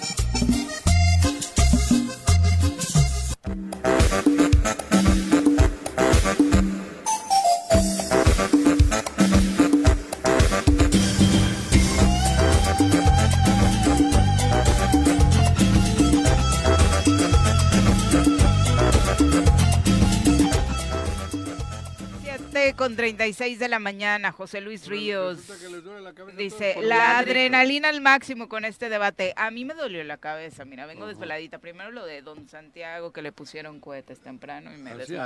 36 23.11 23.59
de 23.59 23.67
la 23.67 23.79
mañana, 23.79 24.31
José 24.31 24.61
Luis 24.61 24.87
Ríos. 24.87 25.49
La 25.49 26.13
Dice, 26.37 26.75
la 26.81 27.19
adrenalina 27.19 27.89
al 27.89 27.99
máximo 27.99 28.47
con 28.47 28.63
este 28.63 28.87
debate. 28.87 29.33
A 29.35 29.51
mí 29.51 29.65
me 29.65 29.73
dolió 29.73 30.01
la 30.03 30.17
cabeza, 30.17 30.63
mira, 30.63 30.85
vengo 30.85 31.07
desveladita. 31.07 31.59
Primero 31.59 31.91
lo 31.91 32.05
de 32.05 32.21
Don 32.21 32.47
Santiago, 32.47 33.11
que 33.11 33.21
le 33.21 33.33
pusieron 33.33 33.81
cohetes 33.81 34.21
temprano 34.21 34.73
y 34.73 34.77
me 34.77 34.91
cohetes. 34.91 35.19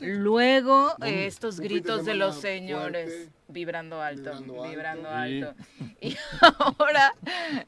Luego, 0.00 0.96
eh, 1.04 1.26
estos 1.26 1.60
gritos 1.60 2.04
de 2.04 2.14
los 2.14 2.40
señores 2.40 3.08
fuerte, 3.08 3.32
vibrando 3.48 4.02
alto, 4.02 4.32
vibrando 4.68 5.08
alto. 5.08 5.54
Y 6.00 6.16
ahora, 6.40 7.12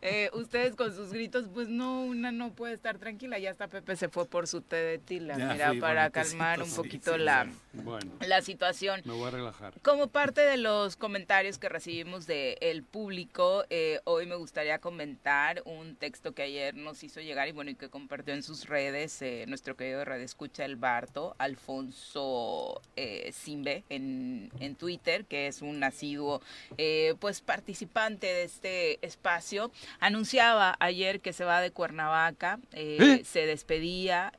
eh, 0.03 0.31
ustedes 0.35 0.76
con 0.76 0.94
sus 0.94 1.12
gritos, 1.12 1.48
pues 1.53 1.68
no, 1.68 2.05
una 2.05 2.31
no 2.31 2.53
puede 2.53 2.74
estar 2.74 2.96
tranquila. 2.98 3.40
Ya 3.40 3.50
hasta 3.50 3.66
Pepe 3.66 3.96
se 3.96 4.09
fue 4.09 4.24
por 4.24 4.46
su 4.46 4.61
té 4.61 4.76
de 4.76 4.98
tila, 4.98 5.37
Ya, 5.37 5.53
mira, 5.53 5.72
sí, 5.72 5.81
para 5.81 6.11
calmar 6.11 6.62
un 6.62 6.72
poquito 6.72 7.14
sí, 7.14 7.18
la. 7.18 7.48
Bueno, 7.72 8.12
la 8.24 8.40
situación. 8.40 8.80
Me 9.05 9.12
voy 9.12 9.29
a 9.29 9.31
relajar. 9.31 9.75
Como 9.83 10.09
parte 10.09 10.40
de 10.40 10.57
los 10.57 10.97
comentarios 10.97 11.59
que 11.59 11.69
recibimos 11.69 12.27
del 12.27 12.83
público, 12.83 13.64
eh, 13.69 14.01
hoy 14.05 14.27
me 14.27 14.37
gustaría 14.37 14.79
comentar 14.79 15.62
un 15.66 15.97
texto 15.97 16.33
que 16.33 16.43
ayer 16.43 16.75
nos 16.75 17.03
hizo 17.03 17.21
llegar 17.21 17.49
y 17.49 17.53
bueno 17.53 17.71
y 17.71 17.75
que 17.75 17.90
compartió 17.90 18.33
en 18.33 18.43
sus 18.43 18.66
redes 18.66 19.21
eh, 19.23 19.45
nuestro 19.49 19.77
querido 19.77 20.05
Radio 20.05 20.25
Escucha 20.25 20.64
el 20.64 20.77
Barto, 20.77 21.35
Alfonso 21.38 22.81
eh, 22.97 23.31
Simbe 23.33 23.85
en, 23.90 24.51
en 24.61 24.75
Twitter, 24.77 25.27
que 25.27 25.47
es 25.47 25.62
un 25.62 25.83
asiduo 25.85 26.40
pues 27.19 27.40
participante 27.40 28.27
de 28.27 28.45
este 28.45 29.07
espacio. 29.07 29.71
Anunciaba 29.99 30.77
ayer 30.81 31.21
que 31.21 31.33
se 31.33 31.45
va 31.45 31.61
de 31.61 31.71
Cuernavaca, 31.71 32.59
se 32.73 33.47
despedía, 33.47 34.33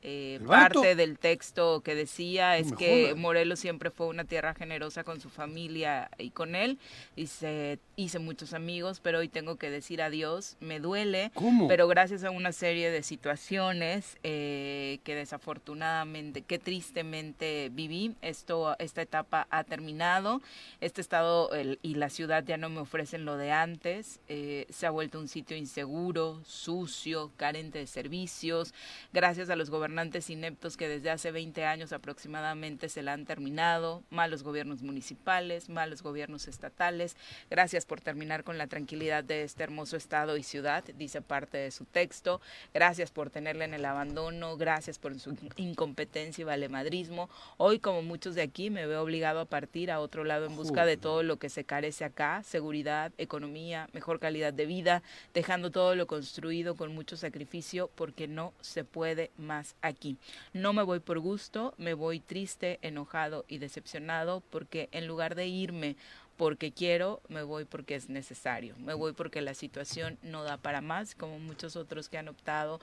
parte 0.46 0.94
del 0.96 1.18
texto 1.18 1.80
que 1.82 1.94
decía 1.94 2.56
es 2.58 2.72
que 2.72 3.04
jodas. 3.04 3.16
Morelos 3.16 3.60
siempre 3.60 3.90
fue 3.90 4.06
una 4.06 4.24
tierra 4.32 4.54
generosa 4.54 5.04
con 5.04 5.20
su 5.20 5.28
familia 5.28 6.10
y 6.16 6.30
con 6.30 6.54
él. 6.54 6.78
Dice, 7.16 7.78
hice 7.96 8.18
muchos 8.18 8.54
amigos, 8.54 8.98
pero 8.98 9.18
hoy 9.18 9.28
tengo 9.28 9.56
que 9.56 9.68
decir 9.68 10.00
adiós. 10.00 10.56
Me 10.58 10.80
duele, 10.80 11.30
¿Cómo? 11.34 11.68
pero 11.68 11.86
gracias 11.86 12.24
a 12.24 12.30
una 12.30 12.52
serie 12.52 12.90
de 12.90 13.02
situaciones 13.02 14.16
eh, 14.22 15.00
que 15.04 15.14
desafortunadamente, 15.14 16.40
que 16.40 16.58
tristemente 16.58 17.68
viví, 17.72 18.14
esto, 18.22 18.74
esta 18.78 19.02
etapa 19.02 19.46
ha 19.50 19.64
terminado. 19.64 20.40
Este 20.80 21.02
estado 21.02 21.52
el- 21.52 21.78
y 21.82 21.96
la 21.96 22.08
ciudad 22.08 22.42
ya 22.42 22.56
no 22.56 22.70
me 22.70 22.80
ofrecen 22.80 23.26
lo 23.26 23.36
de 23.36 23.52
antes. 23.52 24.18
eh, 24.28 24.64
se 24.70 24.86
ha 24.86 24.90
vuelto 24.90 25.18
un 25.20 25.28
sitio 25.28 25.58
inseguro, 25.58 26.40
sucio, 26.44 27.32
carente 27.36 27.80
de 27.80 27.86
servicios. 27.86 28.72
Gracias 29.12 29.50
a 29.50 29.56
los 29.56 29.68
gobernantes 29.68 30.30
ineptos 30.30 30.78
que 30.78 30.88
desde 30.88 31.10
hace 31.10 31.30
20 31.32 31.66
años 31.66 31.92
aproximadamente 31.92 32.88
se 32.88 33.02
la 33.02 33.12
han 33.12 33.26
terminado, 33.26 34.02
malos 34.12 34.42
gobiernos 34.42 34.82
municipales, 34.82 35.68
malos 35.68 36.02
gobiernos 36.02 36.46
estatales. 36.46 37.16
Gracias 37.50 37.86
por 37.86 38.00
terminar 38.00 38.44
con 38.44 38.58
la 38.58 38.66
tranquilidad 38.66 39.24
de 39.24 39.42
este 39.42 39.64
hermoso 39.64 39.96
estado 39.96 40.36
y 40.36 40.42
ciudad, 40.42 40.84
dice 40.96 41.22
parte 41.22 41.56
de 41.58 41.70
su 41.70 41.84
texto. 41.86 42.40
Gracias 42.74 43.10
por 43.10 43.30
tenerla 43.30 43.64
en 43.64 43.74
el 43.74 43.84
abandono, 43.84 44.56
gracias 44.56 44.98
por 44.98 45.18
su 45.18 45.36
incompetencia 45.56 46.42
y 46.42 46.44
valemadrismo. 46.44 47.30
Hoy, 47.56 47.78
como 47.78 48.02
muchos 48.02 48.34
de 48.34 48.42
aquí, 48.42 48.70
me 48.70 48.86
veo 48.86 49.02
obligado 49.02 49.40
a 49.40 49.46
partir 49.46 49.90
a 49.90 50.00
otro 50.00 50.24
lado 50.24 50.46
en 50.46 50.54
busca 50.54 50.84
de 50.84 50.96
todo 50.96 51.22
lo 51.22 51.38
que 51.38 51.48
se 51.48 51.64
carece 51.64 52.04
acá, 52.04 52.42
seguridad, 52.42 53.12
economía, 53.18 53.88
mejor 53.92 54.20
calidad 54.20 54.52
de 54.52 54.66
vida, 54.66 55.02
dejando 55.32 55.70
todo 55.70 55.94
lo 55.94 56.06
construido 56.06 56.76
con 56.76 56.94
mucho 56.94 57.16
sacrificio 57.16 57.90
porque 57.94 58.28
no 58.28 58.52
se 58.60 58.84
puede 58.84 59.30
más 59.38 59.74
aquí. 59.80 60.18
No 60.52 60.72
me 60.72 60.82
voy 60.82 61.00
por 61.00 61.18
gusto, 61.18 61.74
me 61.78 61.94
voy 61.94 62.20
triste, 62.20 62.78
enojado 62.82 63.46
y 63.48 63.58
decepcionado 63.58 64.01
porque 64.50 64.88
en 64.92 65.06
lugar 65.06 65.34
de 65.34 65.46
irme 65.46 65.96
porque 66.36 66.72
quiero, 66.72 67.20
me 67.28 67.42
voy 67.42 67.64
porque 67.64 67.94
es 67.94 68.08
necesario. 68.08 68.74
Me 68.78 68.94
voy 68.94 69.12
porque 69.12 69.40
la 69.40 69.54
situación 69.54 70.18
no 70.22 70.42
da 70.42 70.56
para 70.56 70.80
más, 70.80 71.14
como 71.14 71.38
muchos 71.38 71.76
otros 71.76 72.08
que 72.08 72.18
han 72.18 72.28
optado 72.28 72.80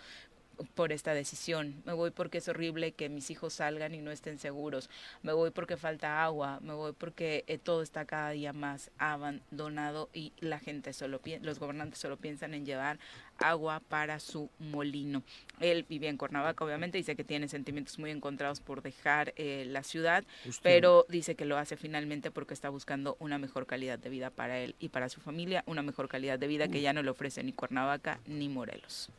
por 0.75 0.91
esta 0.91 1.13
decisión. 1.13 1.81
Me 1.85 1.93
voy 1.93 2.11
porque 2.11 2.39
es 2.39 2.47
horrible 2.47 2.91
que 2.91 3.09
mis 3.09 3.29
hijos 3.29 3.53
salgan 3.53 3.93
y 3.95 3.99
no 3.99 4.11
estén 4.11 4.39
seguros. 4.39 4.89
Me 5.23 5.33
voy 5.33 5.51
porque 5.51 5.77
falta 5.77 6.23
agua. 6.23 6.59
Me 6.61 6.73
voy 6.73 6.93
porque 6.93 7.43
eh, 7.47 7.57
todo 7.57 7.81
está 7.81 8.05
cada 8.05 8.31
día 8.31 8.53
más 8.53 8.91
abandonado 8.97 10.09
y 10.13 10.33
la 10.39 10.59
gente 10.59 10.93
solo 10.93 11.21
los 11.41 11.59
gobernantes 11.59 11.99
solo 11.99 12.17
piensan 12.17 12.53
en 12.53 12.65
llevar 12.65 12.99
agua 13.39 13.81
para 13.87 14.19
su 14.19 14.49
molino. 14.59 15.23
Él 15.59 15.85
vivía 15.87 16.09
en 16.09 16.17
Cuernavaca, 16.17 16.63
obviamente, 16.63 16.97
dice 16.97 17.15
que 17.15 17.23
tiene 17.23 17.47
sentimientos 17.47 17.99
muy 17.99 18.11
encontrados 18.11 18.59
por 18.59 18.81
dejar 18.81 19.33
eh, 19.35 19.65
la 19.67 19.83
ciudad, 19.83 20.23
pero 20.61 21.05
dice 21.09 21.35
que 21.35 21.45
lo 21.45 21.57
hace 21.57 21.77
finalmente 21.77 22.31
porque 22.31 22.53
está 22.53 22.69
buscando 22.69 23.15
una 23.19 23.37
mejor 23.37 23.65
calidad 23.65 23.99
de 23.99 24.09
vida 24.09 24.29
para 24.29 24.59
él 24.59 24.75
y 24.79 24.89
para 24.89 25.09
su 25.09 25.21
familia, 25.21 25.63
una 25.67 25.81
mejor 25.81 26.07
calidad 26.07 26.39
de 26.39 26.47
vida 26.47 26.67
que 26.67 26.81
ya 26.81 26.93
no 26.93 27.03
le 27.03 27.09
ofrece 27.09 27.43
ni 27.43 27.53
Cuernavaca 27.53 28.19
ni 28.25 28.49
Morelos. 28.49 29.09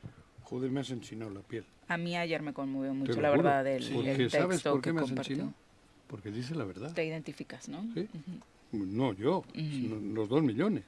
Joder, 0.50 0.70
me 0.70 0.80
has 0.80 0.90
enchinado 0.90 1.30
la 1.30 1.40
piel. 1.40 1.64
A 1.88 1.96
mí 1.96 2.16
ayer 2.16 2.42
me 2.42 2.52
conmovió 2.52 2.92
mucho, 2.92 3.20
la 3.20 3.30
juro. 3.30 3.42
verdad, 3.42 3.64
del 3.64 3.88
Porque 3.92 4.12
el 4.12 4.30
¿sabes 4.30 4.48
texto 4.56 4.72
por 4.72 4.80
qué 4.80 4.90
que 4.90 4.92
me 4.94 5.00
has 5.00 5.06
compartió. 5.06 5.32
enchinado? 5.34 5.54
Porque 6.08 6.30
dice 6.30 6.54
la 6.56 6.64
verdad. 6.64 6.92
Te 6.92 7.04
identificas, 7.06 7.68
¿no? 7.68 7.82
¿Sí? 7.94 8.08
No, 8.72 9.12
yo, 9.12 9.44
los 9.54 10.28
dos 10.28 10.42
millones. 10.42 10.84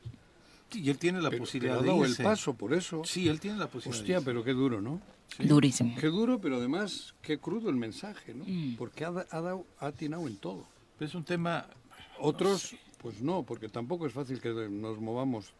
Y 0.72 0.88
él 0.90 0.98
tiene 0.98 1.20
la 1.20 1.28
Pero- 1.30 1.42
posibilidad 1.42 1.74
pero 1.78 1.82
de 1.82 1.88
dado 1.90 2.04
el 2.04 2.10
irse. 2.10 2.22
paso, 2.22 2.54
por 2.54 2.72
eso. 2.72 3.02
Sí, 3.04 3.28
él 3.28 3.38
tiene 3.40 3.58
la 3.58 3.66
posibilidad. 3.68 4.00
Hostia, 4.00 4.18
de 4.20 4.24
pero 4.24 4.42
qué 4.42 4.52
duro, 4.52 4.80
¿no? 4.80 5.00
Durísimo. 5.38 5.94
Qué 5.98 6.06
duro, 6.08 6.40
pero 6.40 6.56
además, 6.56 7.14
qué 7.22 7.38
crudo 7.38 7.68
el 7.70 7.76
mensaje, 7.76 8.34
¿no? 8.34 8.44
Mm. 8.46 8.76
Porque 8.76 9.04
ha, 9.04 9.08
ha, 9.08 9.40
dado- 9.40 9.66
ha 9.78 9.86
atinado 9.86 10.26
en 10.26 10.36
todo. 10.36 10.66
Es 10.98 11.14
un 11.14 11.24
tema... 11.24 11.66
Otros, 12.18 12.74
pues 12.98 13.20
no, 13.20 13.42
porque 13.42 13.68
tampoco 13.68 14.06
es 14.06 14.12
fácil 14.12 14.40
que 14.40 14.50
nos 14.70 14.98
movamos. 15.00 15.52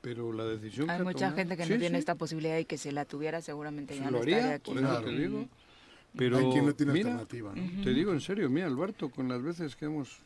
Pero 0.00 0.32
la 0.32 0.44
decisión 0.44 0.88
Hay 0.90 0.98
que 0.98 1.02
mucha 1.04 1.18
tomado- 1.18 1.36
gente 1.36 1.56
que 1.56 1.64
Sí, 1.64 1.72
no 1.72 1.78
tiene 1.78 1.96
sí, 1.96 2.00
esta 2.00 2.14
posibilidad 2.14 2.58
y 2.58 2.64
que 2.64 2.78
si 2.78 2.90
la 2.90 3.04
tuviera 3.04 3.42
seguramente 3.42 3.96
ya 3.96 4.04
lo 4.04 4.10
no 4.12 4.18
estaría 4.18 4.38
haría, 4.38 4.54
aquí. 4.54 4.70
por 4.72 4.82
eso 4.82 5.00
te 5.02 5.10
Ujú. 5.10 5.18
digo. 5.18 5.48
Pero, 6.16 6.38
Hay 6.38 6.50
quien 6.50 6.64
no 6.66 6.74
tiene 6.74 6.92
mira, 6.92 7.10
alternativa, 7.10 7.54
¿no? 7.54 7.82
Te 7.82 7.92
digo 7.92 8.12
en 8.12 8.20
serio, 8.20 8.48
mira, 8.48 8.66
Alberto, 8.66 9.10
con 9.10 9.28
las 9.28 9.42
veces 9.42 9.76
que 9.76 9.84
hemos 9.84 10.16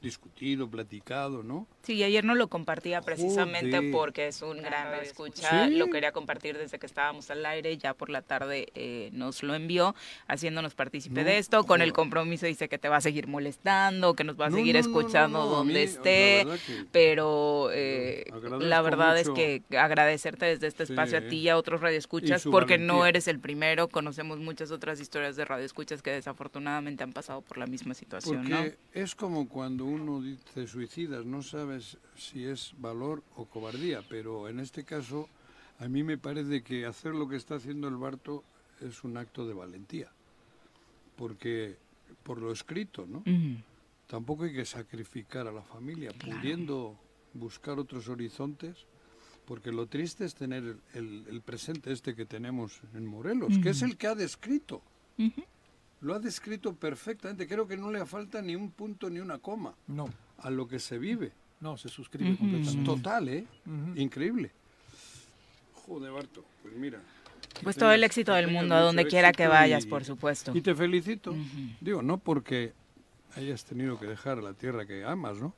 discutido, 0.00 0.68
platicado, 0.70 1.42
¿no? 1.42 1.66
Sí, 1.82 2.02
ayer 2.04 2.24
no 2.24 2.34
lo 2.34 2.48
compartía 2.48 3.00
precisamente 3.02 3.76
Joder. 3.78 3.90
porque 3.92 4.28
es 4.28 4.42
un 4.42 4.58
gran 4.62 4.94
escucha. 5.02 5.66
Sí. 5.68 5.74
Lo 5.76 5.88
quería 5.88 6.12
compartir 6.12 6.56
desde 6.56 6.78
que 6.78 6.86
estábamos 6.86 7.30
al 7.30 7.44
aire. 7.46 7.76
Ya 7.78 7.94
por 7.94 8.08
la 8.10 8.22
tarde 8.22 8.68
eh, 8.74 9.10
nos 9.12 9.42
lo 9.42 9.54
envió, 9.54 9.94
haciéndonos 10.28 10.74
partícipe 10.74 11.22
No, 11.22 11.26
de 11.28 11.38
esto. 11.38 11.64
Con 11.64 11.82
el 11.82 11.92
compromiso 11.92 12.46
dice 12.46 12.68
que 12.68 12.78
te 12.78 12.88
va 12.88 12.96
a 12.98 13.00
seguir 13.00 13.26
molestando, 13.26 14.14
que 14.14 14.22
nos 14.24 14.38
va 14.40 14.46
a 14.46 14.50
No, 14.50 14.56
seguir 14.56 14.76
no, 14.76 14.82
no, 14.82 14.88
no, 14.88 14.98
escuchando 15.00 15.38
no, 15.40 15.46
donde 15.46 15.74
mí, 15.74 15.80
esté. 15.80 16.38
la 16.38 16.44
verdad 16.50 16.64
que- 16.66 16.86
pero 16.92 17.70
eh, 17.72 18.24
la 18.60 18.82
verdad 18.82 19.18
es 19.18 19.30
que 19.30 19.62
agradecerte 19.76 20.46
desde 20.46 20.66
este 20.68 20.84
espacio 20.84 21.18
Sí. 21.20 21.26
a 21.26 21.28
ti 21.28 21.36
y 21.38 21.48
a 21.48 21.56
otros 21.56 21.80
radioescuchas 21.80 22.44
porque 22.44 22.78
no 22.78 22.98
valentía. 22.98 23.08
eres 23.08 23.28
el 23.28 23.40
primero. 23.40 23.88
Conocemos 23.88 24.38
muchas 24.38 24.70
otras 24.70 25.00
historias 25.00 25.34
de 25.36 25.44
radioescuchas 25.44 26.02
que 26.02 26.10
desafortunadamente 26.10 27.02
han 27.02 27.12
pasado 27.12 27.40
por 27.40 27.58
la 27.58 27.66
misma 27.66 27.94
situación. 27.94 28.42
Porque 28.48 28.76
¿no? 28.94 29.00
es 29.02 29.14
como 29.14 29.48
cuando 29.48 29.87
uno 29.88 30.20
dice 30.20 30.66
suicidas, 30.66 31.24
no 31.26 31.42
sabes 31.42 31.98
si 32.16 32.44
es 32.44 32.74
valor 32.78 33.22
o 33.36 33.46
cobardía, 33.46 34.02
pero 34.08 34.48
en 34.48 34.60
este 34.60 34.84
caso 34.84 35.28
a 35.78 35.88
mí 35.88 36.02
me 36.02 36.18
parece 36.18 36.62
que 36.62 36.86
hacer 36.86 37.14
lo 37.14 37.28
que 37.28 37.36
está 37.36 37.56
haciendo 37.56 37.88
el 37.88 37.96
Barto 37.96 38.44
es 38.80 39.02
un 39.04 39.16
acto 39.16 39.46
de 39.46 39.54
valentía, 39.54 40.10
porque 41.16 41.76
por 42.22 42.40
lo 42.40 42.52
escrito, 42.52 43.06
¿no? 43.06 43.22
Tampoco 44.06 44.44
hay 44.44 44.52
que 44.54 44.64
sacrificar 44.64 45.46
a 45.46 45.52
la 45.52 45.62
familia, 45.62 46.12
pudiendo 46.12 46.96
buscar 47.34 47.78
otros 47.78 48.08
horizontes, 48.08 48.86
porque 49.44 49.70
lo 49.72 49.86
triste 49.86 50.24
es 50.24 50.34
tener 50.34 50.76
el, 50.94 51.24
el- 51.28 51.42
presente 51.42 51.92
este 51.92 52.14
que 52.14 52.24
tenemos 52.26 52.80
en 52.94 53.06
Morelos, 53.06 53.58
que 53.62 53.70
es 53.70 53.82
el 53.82 53.96
que 53.96 54.06
ha 54.06 54.14
descrito. 54.14 54.82
Lo 56.00 56.14
ha 56.14 56.18
descrito 56.18 56.74
perfectamente. 56.74 57.46
Creo 57.46 57.66
que 57.66 57.76
no 57.76 57.90
le 57.90 58.04
falta 58.06 58.40
ni 58.42 58.54
un 58.56 58.70
punto 58.70 59.10
ni 59.10 59.18
una 59.20 59.38
coma 59.38 59.74
No, 59.86 60.08
a 60.38 60.50
lo 60.50 60.66
que 60.68 60.78
se 60.78 60.98
vive. 60.98 61.32
no, 61.60 61.76
se 61.76 61.88
suscribe 61.88 62.36
completamente. 62.36 62.84
Total, 62.84 63.28
¿eh? 63.28 63.46
Increíble. 63.96 64.50
Joder, 65.74 66.12
Barto, 66.12 66.44
pues 66.62 66.74
mira. 66.74 67.00
Pues 67.62 67.76
todo 67.76 67.90
el 67.92 68.04
éxito 68.04 68.32
del 68.34 68.48
mundo, 68.48 68.74
a 68.74 68.80
donde 68.80 69.06
quiera 69.06 69.32
que 69.32 69.46
vayas, 69.48 69.84
y- 69.84 69.88
por 69.88 70.04
supuesto. 70.04 70.52
Y 70.54 70.60
te 70.60 70.74
felicito. 70.74 71.34
Digo, 71.80 72.02
no 72.02 72.18
porque 72.18 72.72
hayas 73.36 73.64
tenido 73.64 73.98
que 73.98 74.06
dejar 74.06 74.42
la 74.42 74.52
tierra 74.54 74.86
que 74.86 75.04
amas, 75.04 75.38
¿no? 75.40 75.54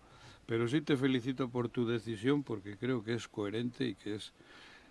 Pero 0.46 0.66
sí 0.68 0.80
te 0.80 0.96
felicito 0.96 1.48
por 1.48 1.68
tu 1.68 1.86
decisión 1.86 2.42
porque 2.42 2.76
creo 2.76 3.04
que 3.04 3.14
es 3.14 3.28
coherente 3.28 3.84
y 3.86 3.94
que 3.94 4.14
es 4.16 4.32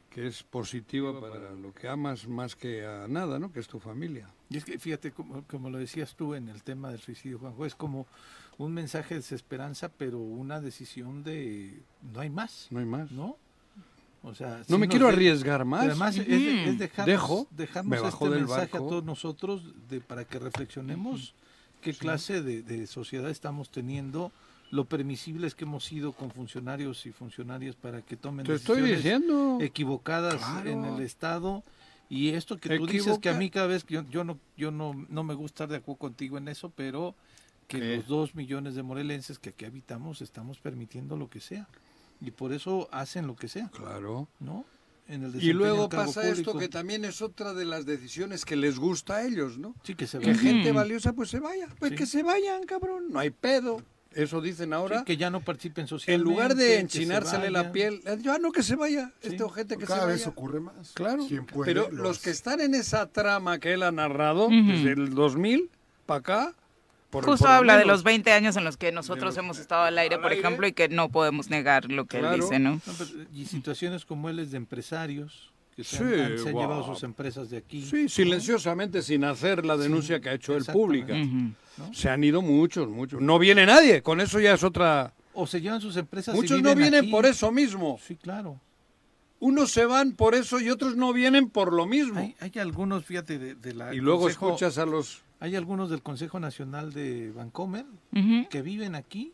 que 0.10 0.26
es 0.26 0.41
positiva 0.41 1.20
para 1.22 1.52
lo 1.52 1.72
que 1.74 1.88
amas 1.88 2.28
más 2.28 2.56
que 2.56 2.84
a 2.86 3.08
nada, 3.08 3.38
¿no? 3.38 3.52
Que 3.52 3.60
es 3.60 3.68
tu 3.68 3.80
familia. 3.80 4.28
Y 4.50 4.58
es 4.58 4.66
que 4.66 4.80
fíjate, 4.80 5.12
como, 5.12 5.43
como 5.43 5.70
lo 5.70 5.78
decías 5.78 6.16
tú 6.16 6.34
en 6.34 6.50
el 6.50 6.64
tema 6.64 6.89
del 6.89 7.00
suicidio, 7.00 7.38
Juanjo, 7.39 7.66
es 7.66 7.76
como 7.76 8.08
un 8.58 8.74
mensaje 8.74 9.14
de 9.16 9.20
desesperanza, 9.22 9.89
pero 9.89 10.18
una 10.20 10.60
decisión 10.60 11.24
de 11.24 11.82
no 12.14 12.20
hay 12.22 12.30
más, 12.30 12.68
No 12.72 12.80
hay 12.80 12.86
más. 12.86 13.12
¿no? 13.12 13.38
O 14.22 14.34
sea, 14.36 14.64
No 14.68 14.78
me 14.78 14.88
quiero 14.89 15.08
de- 15.08 15.14
arriesgar 15.14 15.64
más. 15.66 15.86
Además, 15.86 16.18
es, 16.18 16.28
de- 16.28 16.64
es 16.64 16.70
Ujú. 16.70 16.78
dejarnos, 16.78 17.06
Dejo, 17.08 17.47
dejarnos 17.52 17.89
me 17.91 18.00
bajo 18.02 18.26
este 18.26 18.36
del 18.38 18.45
mensaje 18.47 18.72
barco. 18.74 18.86
a 18.86 18.89
todos 18.89 19.04
nosotros 19.06 19.62
de, 19.89 20.02
para 20.02 20.26
que 20.26 20.39
reflexionemos 20.39 21.34
qué 21.82 21.93
clase 21.93 22.41
de, 22.41 22.62
de 22.64 22.86
sociedad 22.88 23.30
estamos 23.30 23.70
teniendo, 23.70 24.32
lo 24.72 24.86
permisibles 24.86 25.56
que 25.56 25.64
hemos 25.64 25.86
sido 25.86 26.12
con 26.12 26.32
funcionarios 26.32 27.06
y 27.06 27.12
funcionarias 27.12 27.76
para 27.76 28.02
que 28.02 28.18
tomen 28.18 28.45
Te 28.45 28.56
estoy 28.56 28.82
decisiones 28.82 29.04
diciendo. 29.04 29.58
equivocadas 29.62 30.36
Claro. 30.36 30.70
en 30.70 30.86
el 30.86 31.02
Estado. 31.02 31.64
Y 32.10 32.30
esto 32.30 32.57
que 32.57 32.78
tú 32.78 32.88
dices 32.88 33.20
que 33.20 33.30
a 33.30 33.34
mí 33.36 33.49
cada 33.51 33.68
vez 33.68 33.84
que 33.84 33.93
yo, 33.95 34.03
yo 34.10 34.24
no 34.24 34.39
yo 34.57 34.72
no, 34.72 35.05
no 35.10 35.24
me 35.24 35.36
gusta 35.36 35.66
estar 35.66 35.70
de 35.70 35.78
acuerdo 35.78 35.99
contigo 35.99 36.38
en 36.38 36.47
eso, 36.47 36.72
pero 36.76 37.16
que 37.68 37.80
¿Qué? 37.80 37.97
los 37.97 38.07
dos 38.07 38.34
millones 38.36 38.74
de 38.76 38.82
morelenses 38.84 39.38
que 39.38 39.49
aquí 39.49 39.66
habitamos 39.66 40.22
estamos 40.22 40.57
permitiendo 40.60 41.16
lo 41.18 41.30
que 41.30 41.39
sea. 41.39 41.68
Y 42.20 42.32
por 42.32 42.51
eso 42.51 42.89
hacen 42.91 43.28
lo 43.28 43.36
que 43.36 43.47
sea, 43.47 43.70
Claro. 43.70 44.28
¿no? 44.39 44.66
En 45.07 45.24
el 45.24 45.41
Y 45.43 45.53
luego 45.53 45.88
pasa 45.89 46.28
esto 46.28 46.57
que 46.57 46.68
también 46.68 47.03
es 47.05 47.22
otra 47.22 47.53
de 47.53 47.66
las 47.66 47.86
decisiones 47.86 48.43
que 48.45 48.55
les 48.55 48.78
gusta 48.78 49.16
a 49.18 49.26
ellos, 49.26 49.57
¿no? 49.57 49.74
Sí, 49.84 49.95
que 49.95 50.05
se 50.05 50.20
Que 50.20 50.34
va. 50.34 50.38
gente 50.38 50.72
valiosa 50.72 51.14
pues 51.14 51.30
se 51.30 51.39
vaya. 51.39 51.68
Pues 51.80 51.91
Sí. 51.91 51.97
que 51.97 52.05
se 52.05 52.22
vayan, 52.24 52.64
cabrón. 52.66 53.05
No 53.12 53.20
hay 53.20 53.30
pedo. 53.32 53.82
Eso 54.14 54.41
dicen 54.41 54.74
ahora. 54.74 54.99
Sí, 54.99 55.05
que 55.05 55.18
ya 55.18 55.30
no 55.30 55.41
participen 55.41 55.84
en 55.84 55.88
socialmente. 55.88 56.30
lugar 56.32 56.55
de 56.55 56.80
enchinársele 56.80 57.51
la 57.51 57.72
piel, 57.72 58.01
ya 58.22 58.39
no 58.39 58.51
que 58.51 58.64
se 58.64 58.76
vaya. 58.76 59.12
Sí. 59.22 59.30
Este 59.30 59.43
ojete 59.43 59.78
que 59.78 59.86
Cada 59.86 60.01
se 60.01 60.07
vez 60.07 60.20
vaya. 60.22 60.30
ocurre 60.32 60.60
más. 60.60 60.91
Claro. 60.93 61.28
Puede, 61.53 61.66
Pero 61.74 61.91
lo 61.91 62.03
los 62.03 62.20
que 62.20 62.32
están 62.32 62.60
en 62.60 62.74
esa 62.74 63.05
trama 63.07 63.60
que 63.60 63.74
él 63.74 63.84
ha 63.84 63.91
narrado 63.91 64.47
Ujú. 64.47 64.55
desde 64.68 64.91
el 64.93 65.14
2000 65.14 65.70
para 66.05 66.20
acá. 66.20 66.55
por- 67.12 67.26
Justo 67.26 67.45
por 67.45 67.49
lo 67.49 67.57
habla 67.57 67.74
de 67.74 67.86
menos- 67.86 67.97
los 67.97 68.03
20 68.03 68.32
años 68.34 68.55
en 68.55 68.64
los 68.64 68.78
que 68.78 68.91
nosotros 68.91 69.34
los- 69.36 69.38
hemos 69.38 69.57
estado 69.57 69.84
al 69.84 69.97
aire, 69.97 70.16
al 70.16 70.22
por 70.22 70.32
aire. 70.32 70.45
ejemplo, 70.45 70.68
y 70.68 70.74
que 70.74 70.89
no 70.89 71.10
podemos 71.10 71.49
negar 71.49 71.89
lo 71.89 72.05
que 72.05 72.20
Claro. 72.20 72.36
él 72.36 72.41
dice, 72.41 72.60
¿no? 72.60 72.74
No, 72.74 72.93
pero- 72.99 73.10
y 73.34 73.45
situaciones 73.47 74.05
como 74.05 74.30
él 74.30 74.38
es 74.38 74.51
de 74.51 74.57
empresarios 74.57 75.51
que 75.84 75.84
se 75.86 75.97
Sí, 75.97 76.03
han, 76.03 76.19
han- 76.32 76.38
se 76.39 76.45
han 76.47 76.51
guau. 76.53 76.67
llevado 76.67 76.86
sus 76.93 77.03
empresas 77.03 77.49
de 77.49 77.57
aquí. 77.57 77.82
Sí, 77.82 78.09
silenciosamente, 78.09 79.01
sin 79.01 79.23
hacer 79.23 79.65
la 79.65 79.77
denuncia 79.77 80.19
que 80.19 80.30
ha 80.30 80.34
hecho 80.34 80.55
él 80.55 80.65
pública. 80.65 81.15
Se 81.93 82.09
han 82.09 82.23
ido 82.23 82.41
muchos, 82.41 82.89
muchos. 82.89 83.21
No 83.21 83.39
viene 83.39 83.65
nadie, 83.65 84.01
con 84.03 84.19
eso 84.21 84.39
ya 84.39 84.53
es 84.53 84.63
otra... 84.63 85.13
O 85.34 85.47
se 85.47 85.61
llevan 85.61 85.80
sus 85.80 85.95
empresas 85.95 86.36
y 86.36 86.38
Muchos 86.38 86.61
no 86.61 86.75
vienen 86.75 87.01
aquí. 87.03 87.11
por 87.11 87.25
eso 87.25 87.51
mismo. 87.51 87.97
Sí, 88.05 88.15
claro. 88.17 88.59
Unos 89.39 89.71
se 89.71 89.86
van 89.86 90.11
por 90.11 90.36
eso 90.36 90.59
y 90.59 90.69
otros 90.69 90.97
no 90.97 91.13
vienen 91.13 91.49
por 91.49 91.71
lo 91.71 91.86
mismo. 91.86 92.19
Hay, 92.19 92.36
hay 92.41 92.51
algunos, 92.59 93.05
fíjate, 93.05 93.39
de, 93.39 93.55
de 93.55 93.73
la 93.73 93.93
y 93.93 93.99
luego 93.99 94.23
Consejo- 94.23 94.47
escuchas 94.47 94.77
a 94.77 94.86
los... 94.86 95.21
Hay 95.39 95.55
algunos 95.55 95.89
del 95.89 96.01
Consejo 96.01 96.41
Nacional 96.41 96.91
de 96.91 97.32
Vancomer 97.32 97.86
Ujú. 98.13 98.49
que 98.49 98.61
viven 98.61 98.95
aquí, 98.95 99.32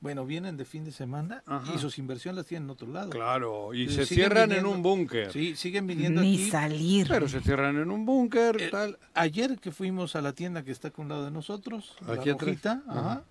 bueno, 0.00 0.24
vienen 0.26 0.56
de 0.56 0.64
fin 0.64 0.84
de 0.84 0.92
semana 0.92 1.42
Ajá. 1.46 1.72
y 1.74 1.78
sus 1.78 1.98
inversiones 1.98 2.36
las 2.36 2.46
tienen 2.46 2.64
en 2.66 2.70
otro 2.70 2.86
lado. 2.88 3.10
Claro, 3.10 3.74
y 3.74 3.88
Sí, 3.88 3.94
se 3.96 4.06
cierran 4.06 4.52
en 4.52 4.64
un 4.66 4.82
búnker. 4.82 5.32
Sí, 5.32 5.56
siguen 5.56 5.86
viniendo 5.86 6.20
Ni 6.20 6.34
aquí. 6.34 6.50
salir. 6.50 7.08
Pero 7.08 7.28
se 7.28 7.40
cierran 7.40 7.76
en 7.76 7.90
un 7.90 8.06
búnker, 8.06 8.60
Eh, 8.62 8.68
tal. 8.70 8.98
Ayer 9.14 9.58
que 9.58 9.72
fuimos 9.72 10.14
a 10.16 10.20
la 10.22 10.32
tienda 10.32 10.62
que 10.62 10.70
está 10.70 10.88
a 10.88 10.92
un 11.00 11.08
lado 11.08 11.24
de 11.24 11.30
nosotros, 11.30 11.96
Aquí 12.06 12.28
la 12.30 12.36
rojita, 12.36 12.82
Ajá. 12.86 13.00
ajá, 13.00 13.22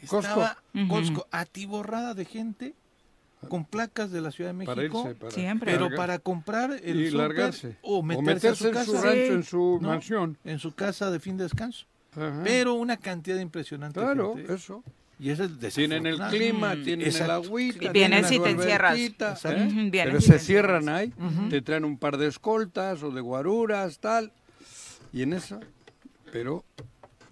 Costco. 0.00 0.18
estaba. 0.20 0.62
Costco 0.88 1.26
atiborrada 1.30 2.14
de 2.14 2.24
gente 2.24 2.74
con 3.48 3.64
placas 3.64 4.10
de 4.10 4.20
la 4.20 4.32
Ciudad 4.32 4.50
de 4.50 4.54
México, 4.54 4.74
Para 4.74 4.84
irse, 4.84 5.14
para... 5.14 5.30
Siempre. 5.30 5.72
pero 5.72 5.94
para 5.94 6.18
comprar 6.18 6.72
el 6.82 7.00
y 7.00 7.10
largarse. 7.12 7.76
o 7.82 8.02
meterse, 8.02 8.48
a 8.48 8.54
su 8.56 8.66
en 8.66 8.72
casa, 8.74 8.84
su 8.86 8.92
rancho, 8.94 9.12
Sí. 9.12 9.32
en 9.32 9.42
su 9.44 9.78
¿no? 9.80 9.88
mansión. 9.88 10.38
en 10.44 10.58
su 10.58 10.74
casa 10.74 11.10
de 11.12 11.20
fin 11.20 11.36
de 11.36 11.44
descanso. 11.44 11.86
Ajá. 12.16 12.40
Pero 12.42 12.74
una 12.74 12.96
cantidad 12.96 13.38
impresionante 13.38 14.00
de 14.00 14.06
Claro, 14.06 14.34
gente. 14.34 14.52
eso. 14.54 14.82
Y 15.20 15.30
es 15.30 15.40
el 15.40 15.58
Tienen 15.58 16.06
el 16.06 16.18
clima, 16.20 16.74
Mm, 16.76 16.84
tienen 16.84 17.00
el 17.08 17.12
exacto. 17.12 17.32
agüita. 17.32 17.90
Vienes 17.92 18.28
tienen 18.28 18.32
y 18.32 18.36
su 18.36 18.42
te 18.44 18.50
encierras. 18.50 18.98
¿eh? 19.44 19.88
Pero 19.92 20.18
y 20.18 20.22
se 20.22 20.38
cierran 20.38 20.88
ahí, 20.88 21.12
te 21.50 21.60
traen 21.60 21.84
un 21.84 21.98
par 21.98 22.16
de 22.18 22.28
escoltas 22.28 23.02
o 23.02 23.10
de 23.10 23.20
guaruras, 23.20 23.98
tal. 23.98 24.32
Y 25.12 25.22
en 25.22 25.32
esa, 25.32 25.58
pero 26.30 26.64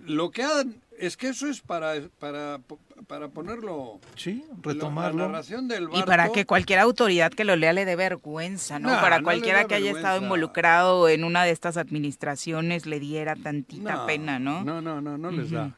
lo 0.05 0.31
que 0.31 0.43
han, 0.43 0.75
es 0.99 1.17
que 1.17 1.29
eso 1.29 1.47
es 1.47 1.61
para, 1.61 1.93
para, 2.19 2.59
para 3.07 3.29
ponerlo, 3.29 4.01
Sí, 4.17 4.43
retomarlo. 4.63 5.19
La 5.25 5.27
narración 5.29 5.69
del 5.69 5.85
Y 5.85 5.87
barco. 5.87 6.07
para 6.07 6.33
que 6.33 6.45
cualquier 6.47 6.79
autoridad 6.81 7.31
que 7.31 7.45
lo 7.45 7.55
lea 7.55 7.73
le 7.73 7.85
dé 7.85 7.95
vergüenza, 7.97 8.79
¿no? 8.81 8.89
Para 8.89 9.19
no 9.19 9.25
cualquiera 9.25 9.67
que 9.67 9.75
haya 9.77 9.93
estado 9.93 10.21
involucrado 10.23 11.09
en 11.09 11.23
una 11.23 11.45
de 11.45 11.51
estas 11.51 11.77
administraciones 11.77 12.87
le 12.87 12.99
diera 12.99 13.37
tantita 13.37 14.07
pena, 14.07 14.39
¿no? 14.41 14.65
No, 14.65 14.81
no, 14.81 15.01
no, 15.01 15.17
no 15.19 15.31
les 15.31 15.51
da. 15.51 15.77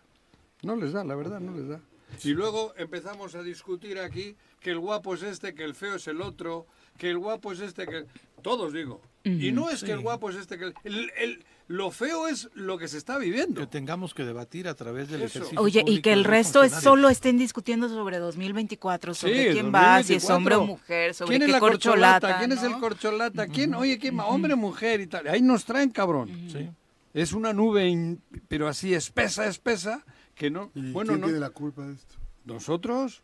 No 0.63 0.75
les 0.77 0.93
da, 0.93 1.05
la 1.05 1.15
verdad, 1.17 1.41
no 1.41 1.53
les 1.57 1.69
da. 1.69 1.81
Y 2.25 2.31
luego 2.31 2.73
empezamos 2.77 3.35
a 3.35 3.43
discutir 3.43 3.99
aquí 3.99 4.35
que 4.61 4.71
el 4.71 4.79
guapo 4.79 5.15
es 5.15 5.23
este, 5.23 5.55
que 5.55 5.65
el 5.65 5.75
feo 5.75 5.97
es 5.97 6.07
el 6.09 6.21
otro, 6.23 6.67
que 6.97 7.11
el 7.11 7.19
guapo 7.19 7.53
es 7.53 7.61
este, 7.61 7.87
que... 7.87 8.07
Todos 8.43 8.73
digo. 8.73 9.01
Y 9.25 9.51
no 9.53 9.69
es 9.69 9.83
que 9.85 9.93
el 9.93 10.01
guapo 10.01 10.31
es 10.31 10.37
este, 10.37 10.59
que... 10.59 10.65
El, 10.67 10.75
el- 10.85 11.11
el- 11.19 11.45
lo 11.69 11.91
feo 11.91 12.29
es 12.29 12.49
lo 12.55 12.79
que 12.79 12.89
se 12.89 12.97
está 12.97 13.19
viviendo. 13.19 13.61
que 13.61 13.67
tengamos 13.67 14.15
que 14.15 14.25
debatir 14.25 14.69
a 14.69 14.75
través 14.75 15.11
del 15.11 15.21
Eso. 15.21 15.41
ejercicio 15.41 15.61
Oye, 15.61 15.85
y 15.87 16.01
que 16.01 16.15
el 16.15 16.25
resto 16.25 16.63
es 16.63 16.73
solo 16.73 17.11
estén 17.11 17.37
discutiendo 17.37 17.91
sobre 17.91 18.17
2024, 18.17 19.13
sobre 19.13 19.49
Sí, 19.49 19.53
quién 19.53 19.67
va, 19.71 20.03
si 20.03 20.15
es 20.15 20.23
2024. 20.23 20.37
hombre 20.37 20.55
o 20.55 20.65
mujer, 20.65 21.13
sobre 21.15 21.29
¿Quién 21.33 21.43
es 21.43 21.47
qué 21.49 21.53
la 21.53 21.61
corcholata. 21.61 22.21
corcholata? 22.21 22.39
¿Quién 22.39 22.53
es 22.53 22.63
el 22.63 22.79
corcholata? 22.81 23.47
¿Quién? 23.49 23.75
Oye, 23.75 23.99
¿quién? 23.99 24.19
Hombre, 24.19 24.55
mujer 24.55 25.03
y 25.03 25.09
tal. 25.09 25.29
Ahí 25.29 25.43
nos 25.43 25.67
traen, 25.67 25.91
cabrón. 25.91 26.31
Sí. 26.51 26.71
Es 27.13 27.35
una 27.35 27.53
nube, 27.53 27.87
in- 27.87 28.23
pero 28.49 28.67
así 28.67 28.95
espesa, 28.95 29.47
espesa, 29.47 30.07
que 30.39 30.51
no... 30.51 30.71
¿Y 30.75 30.93
Bueno, 30.93 31.11
quién 31.11 31.21
no... 31.21 31.27
tiene 31.27 31.41
la 31.41 31.51
culpa 31.51 31.87
de 31.87 31.95
esto? 31.95 32.15
¿Nosotros? 32.45 33.23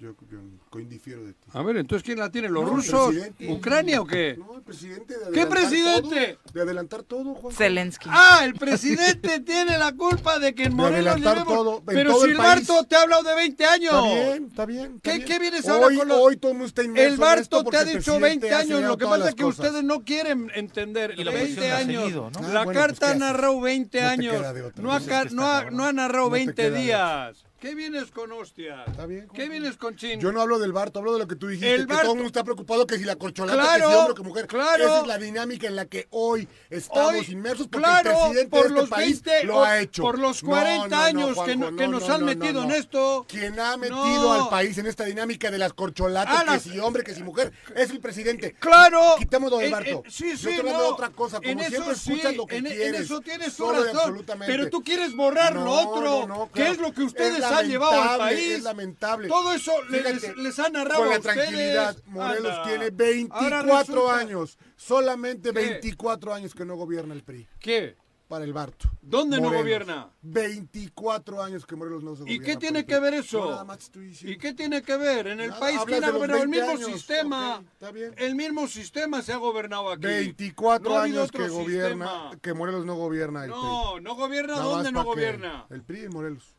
Yo, 0.00 0.14
yo 0.30 0.38
coindifiero 0.70 1.22
de 1.26 1.34
ti. 1.34 1.50
A 1.52 1.62
ver, 1.62 1.76
entonces 1.76 2.02
¿quién 2.02 2.18
la 2.18 2.30
tiene? 2.30 2.48
¿Los 2.48 2.64
No, 2.64 2.70
rusos? 2.70 3.14
¿Ucrania 3.50 4.00
o 4.00 4.06
qué? 4.06 4.34
No, 4.38 4.56
el 4.56 4.62
presidente 4.62 5.12
de 5.12 5.30
¿Qué 5.30 5.42
adelantar 5.42 5.48
presidente? 5.50 6.38
todo, 6.42 6.52
de 6.54 6.60
adelantar 6.62 7.02
todo, 7.02 7.34
Juan. 7.34 7.54
Zelensky. 7.54 8.08
Ah, 8.10 8.40
el 8.44 8.54
presidente 8.54 9.40
tiene 9.44 9.76
la 9.76 9.92
culpa 9.92 10.38
de 10.38 10.54
que 10.54 10.62
en 10.64 10.70
De 10.70 10.76
Morelos 10.76 11.12
adelantar 11.12 11.44
llevemos- 11.44 11.54
todo, 11.54 11.78
en 11.80 11.84
Pero 11.84 12.12
todo 12.12 12.24
si 12.24 12.30
el 12.30 12.36
país. 12.38 12.66
Barto 12.66 12.84
te 12.88 12.96
ha 12.96 13.02
hablado 13.02 13.22
de 13.24 13.34
20 13.34 13.64
años. 13.66 13.92
Está 13.92 14.06
bien, 14.14 14.44
está 14.46 14.64
bien. 14.66 14.84
está 14.96 15.00
¿Qué- 15.02 15.16
bien. 15.18 15.28
qué 15.28 15.38
vienes 15.38 15.68
ahora 15.68 15.86
hoy, 15.88 15.96
con 15.98 16.08
los- 16.08 16.18
Hoy 16.18 16.36
todo 16.38 16.64
está 16.64 16.82
inmerso 16.82 17.12
El 17.12 17.18
Barto 17.20 17.64
te 17.64 17.76
ha 17.76 17.84
dicho 17.84 17.92
presidente 17.92 18.20
20 18.22 18.54
ha 18.54 18.58
años, 18.60 18.80
lo 18.82 18.96
que 18.96 19.04
pasa 19.04 19.28
es 19.28 19.34
que 19.34 19.42
cosas. 19.42 19.66
ustedes 19.66 19.84
no 19.84 20.02
quieren 20.02 20.50
entender. 20.54 21.12
Y 21.18 21.24
la 21.24 21.30
20 21.32 21.52
oposición 21.60 21.68
la 21.68 21.74
ha 21.74 21.78
años. 21.78 22.02
seguido, 22.04 22.30
¿no? 22.30 22.38
Ah, 22.38 22.42
La 22.54 22.64
bueno, 22.64 22.64
pues, 22.64 22.76
carta 22.78 23.06
¿qué 23.06 23.12
ha 23.12 23.14
narrado 23.16 23.60
20 23.60 24.00
No 24.00 24.06
te 24.06 24.12
años. 24.14 24.32
de 24.54 24.82
No 24.82 24.92
ha, 24.94 24.98
pues 25.00 25.32
no 25.34 25.70
no 25.70 25.92
narrado 25.92 26.24
No 26.24 26.32
te 26.32 26.38
20 26.38 26.54
queda 26.54 26.70
de 26.70 26.80
días. 26.80 27.44
¿Qué 27.60 27.74
vienes 27.74 28.10
con 28.10 28.32
hostias? 28.32 28.88
Está 28.88 29.04
bien, 29.04 29.28
¿Qué 29.34 29.46
vienes 29.46 29.76
con 29.76 29.94
chin? 29.94 30.18
Yo 30.18 30.32
no 30.32 30.40
hablo 30.40 30.58
del 30.58 30.72
Barto, 30.72 30.98
hablo 31.00 31.12
de 31.12 31.18
lo 31.18 31.28
que 31.28 31.36
tú 31.36 31.46
dijiste, 31.48 31.74
El 31.74 31.80
que 31.86 31.92
Barto- 31.92 32.02
todo 32.04 32.12
el 32.12 32.16
mundo 32.16 32.26
está 32.28 32.42
preocupado 32.42 32.86
que 32.86 32.96
si 32.96 33.04
la 33.04 33.16
corcholata, 33.16 33.60
Claro, 33.60 33.84
que 33.86 33.92
si 33.92 33.98
hombre 33.98 34.12
o 34.12 34.14
que 34.14 34.22
mujer. 34.22 34.46
claro. 34.46 34.82
Esa 34.84 35.00
es 35.02 35.06
la 35.06 35.18
dinámica 35.18 35.66
en 35.66 35.76
la 35.76 35.84
que 35.84 36.06
hoy 36.08 36.48
estamos 36.70 37.16
Hoy, 37.26 37.26
inmersos 37.32 37.66
porque 37.68 37.84
claro, 37.86 38.10
el 38.10 38.16
presidente 38.16 38.48
por 38.50 38.60
de 38.62 38.68
este 38.68 38.80
los 38.80 38.88
país 38.88 39.22
20 39.22 39.44
lo 39.46 39.62
ha 39.62 39.78
hecho. 39.78 40.00
por 40.02 40.18
los 40.18 40.42
No, 40.42 40.48
40 40.48 40.88
no, 40.88 40.96
no, 40.96 41.02
años 41.02 41.28
que 41.28 41.34
Juanjo, 41.34 41.70
no- 41.70 41.76
que 41.76 41.88
nos 41.88 42.08
han 42.08 42.24
metido 42.24 42.62
en 42.62 42.70
esto. 42.70 43.26
Quien 43.28 43.60
ha 43.60 43.76
metido 43.76 44.32
al 44.32 44.48
país 44.48 44.78
en 44.78 44.86
esta 44.86 45.04
dinámica 45.04 45.50
de 45.50 45.58
las 45.58 45.74
corcholatas, 45.74 46.44
que 46.44 46.70
si 46.70 46.78
hombre, 46.78 47.04
que 47.04 47.14
si 47.14 47.22
mujer, 47.22 47.52
es 47.76 47.90
el 47.90 48.00
presidente. 48.00 48.54
Claro. 48.58 49.16
Quitémoslo 49.18 49.58
del 49.58 49.68
Eh, 49.68 49.70
Barto. 49.70 50.02
eh, 50.06 50.10
sí, 50.10 50.30
Yo 50.30 50.36
sí, 50.38 50.48
estoy 50.48 50.54
hablando 50.60 50.82
de 50.84 50.88
otra 50.88 51.10
cosa, 51.10 51.36
como 51.40 51.50
en 51.50 51.58
siempre 51.58 51.78
eso 51.78 51.90
escuchas 51.90 52.30
sí, 52.30 52.36
lo 52.38 52.46
que 52.46 52.56
en, 52.56 52.66
en 52.68 52.72
quieres. 52.74 53.00
eso 53.02 53.20
tienes 53.20 53.54
tu 53.54 53.70
razón. 53.70 54.24
Pero 54.46 54.70
tú 54.70 54.82
quieres 54.82 55.14
borrar 55.14 55.54
lo 55.56 55.70
otro, 55.70 56.48
que 56.54 56.60
claro. 56.60 56.72
es 56.72 56.78
lo 56.78 56.92
que 56.94 57.02
Es 57.02 57.06
ustedes 57.08 57.49
han 57.52 57.68
llevado 57.68 58.00
al 58.02 58.18
país. 58.18 58.50
Es 58.52 58.62
lamentable. 58.62 59.28
Todo 59.28 59.52
eso 59.52 59.72
les, 59.90 60.02
Fíjate, 60.20 60.36
les 60.40 60.58
ha 60.58 60.68
narrado 60.68 61.00
Con 61.00 61.10
la 61.10 61.16
ustedes. 61.18 61.36
tranquilidad, 61.36 61.96
Morelos 62.06 62.52
Anda. 62.52 62.62
tiene 62.64 62.84
Ahora 62.84 63.62
24 63.62 63.78
resulta- 63.94 64.16
años. 64.18 64.58
Solamente 64.76 65.52
¿Qué? 65.52 65.60
24 65.60 66.34
años 66.34 66.54
que 66.54 66.64
no 66.64 66.76
gobierna 66.76 67.14
el 67.14 67.22
PRI. 67.22 67.46
¿Qué? 67.58 67.96
para 68.28 68.44
el 68.44 68.52
Barto. 68.52 68.88
¿Dónde 69.02 69.40
no 69.40 69.50
gobierna? 69.52 70.08
24 70.22 71.42
años 71.42 71.66
que 71.66 71.74
Morelos 71.74 72.04
no 72.04 72.14
se 72.14 72.22
¿Y 72.22 72.24
gobierna. 72.26 72.46
qué 72.46 72.52
por 72.52 72.60
tiene 72.60 72.86
que 72.86 72.98
ver 73.00 73.14
eso? 73.14 73.50
nada 73.50 73.64
más. 73.64 73.90
¿Y 74.22 74.38
qué 74.38 74.54
tiene 74.54 74.82
que 74.82 74.96
ver? 74.96 75.26
En 75.26 75.40
el 75.40 75.48
Nada, 75.48 75.58
país, 75.60 75.78
hablas 75.80 75.98
¿quién 75.98 76.04
ha 76.04 76.12
gobernado? 76.12 76.42
El 76.44 76.48
20 76.48 76.66
mismo 76.72 76.86
años, 76.86 76.92
sistema. 77.00 77.56
ok, 77.56 77.64
está 77.72 77.90
bien. 77.90 78.14
El 78.16 78.34
mismo 78.36 78.68
sistema 78.68 79.20
se 79.22 79.32
ha 79.32 79.36
gobernado 79.36 79.90
aquí. 79.90 80.02
24 80.06 80.90
No 80.90 80.96
ha 80.96 81.02
años 81.02 81.32
que 81.32 81.48
gobierna, 81.48 82.06
sistema. 82.06 82.38
que 82.40 82.54
Morelos 82.54 82.86
no 82.86 82.94
gobierna 82.94 83.44
el 83.44 83.50
No, 83.50 83.92
PRI. 83.94 84.04
no 84.04 84.14
gobierna. 84.14 84.52
Nada 84.54 84.64
¿Dónde 84.64 84.92
no 84.92 85.04
gobierna? 85.04 85.66
El 85.68 85.82
PRI 85.82 86.04
en 86.04 86.10
Morelos. 86.12 86.56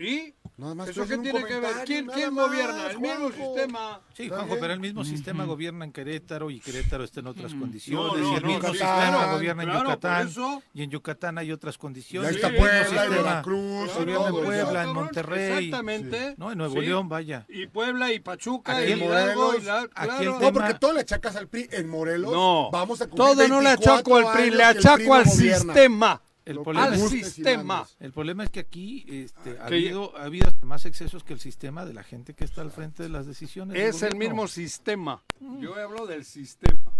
¿Y? 0.00 0.34
Nada 0.56 0.74
más 0.74 0.88
¿Eso 0.88 1.02
estoy 1.02 1.18
qué 1.18 1.22
tiene 1.30 1.44
que 1.46 1.58
ver? 1.60 1.72
¿Quién, 1.86 2.06
quién 2.06 2.34
más, 2.34 2.46
gobierna? 2.48 2.90
El 2.90 3.00
mismo 3.00 3.30
sistema. 3.30 4.00
Sí, 4.14 4.28
Juanjo, 4.28 4.56
pero 4.60 4.72
el 4.74 4.80
mismo 4.80 5.04
sistema 5.04 5.44
gobierna 5.44 5.84
en 5.86 5.92
Querétaro 5.92 6.50
y 6.50 6.60
Querétaro 6.60 7.04
está 7.04 7.20
en 7.20 7.26
otras 7.28 7.54
condiciones. 7.54 8.12
No, 8.12 8.16
no, 8.18 8.32
y 8.32 8.36
el 8.36 8.42
no, 8.42 8.48
mismo 8.48 8.68
sistema 8.68 8.94
claro, 9.08 9.32
gobierna 9.32 9.62
en 9.62 9.68
claro, 9.70 9.84
por 9.84 9.94
Yucatán 9.94 10.28
eso. 10.28 10.62
y 10.74 10.82
en 10.82 10.90
Yucatán 10.90 11.38
hay 11.38 11.52
otras 11.52 11.78
condiciones. 11.78 12.30
ahí 12.30 12.34
está 12.36 12.48
El 12.48 12.52
mismo 12.54 12.66
Puebla, 12.66 12.88
sistema 12.88 13.16
Veracruz, 13.22 13.94
gobierna 13.94 14.26
en 14.28 14.44
Puebla, 14.44 14.82
en 14.82 14.92
Monterrey. 14.92 15.64
Exactamente. 15.66 16.34
No, 16.36 16.52
en 16.52 16.58
Nuevo 16.58 16.74
Sí. 16.74 16.80
León, 16.80 17.08
vaya. 17.08 17.46
Y 17.48 17.66
Puebla 17.66 18.12
y 18.12 18.20
Pachuca 18.20 18.76
Aquí 18.76 18.86
y 18.88 18.92
en 18.92 18.98
Morelos, 19.00 19.56
y 19.60 19.64
la- 19.64 19.88
claro. 19.88 20.40
No, 20.40 20.52
porque 20.52 20.74
todo 20.74 20.92
le 20.92 21.00
achacas 21.00 21.36
al 21.36 21.48
PRI 21.48 21.68
en 21.72 21.88
Morelos. 21.88 22.32
No, 22.32 22.70
Vamos 22.70 23.00
a 23.00 23.06
todo 23.08 23.34
no 23.48 23.60
le 23.60 23.68
24 23.68 23.92
achaco 23.94 24.16
al 24.16 24.32
PRI, 24.34 24.50
le 24.50 24.64
achaco 24.64 25.14
al 25.14 25.26
sistema. 25.26 26.22
El 26.44 26.60
problema, 26.62 26.86
Al 26.86 26.94
es, 26.94 27.12
y 27.12 27.22
sistema. 27.24 27.86
el 28.00 28.12
problema 28.12 28.44
es 28.44 28.50
que 28.50 28.60
aquí 28.60 29.04
este, 29.08 29.50
ha, 29.60 29.66
Que- 29.66 29.74
habido, 29.76 30.16
ha 30.16 30.24
habido 30.24 30.48
hasta 30.48 30.64
más 30.66 30.84
excesos 30.86 31.22
que 31.22 31.32
el 31.34 31.40
sistema 31.40 31.84
de 31.84 31.92
la 31.94 32.02
gente 32.02 32.34
que 32.34 32.44
está 32.44 32.62
al 32.62 32.70
frente 32.70 33.02
de 33.02 33.08
las 33.10 33.26
decisiones. 33.26 33.76
Es 33.78 34.02
el 34.02 34.16
mismo 34.16 34.48
sistema. 34.48 35.22
Yo 35.60 35.74
hablo 35.74 36.06
del 36.06 36.24
sistema. 36.24 36.92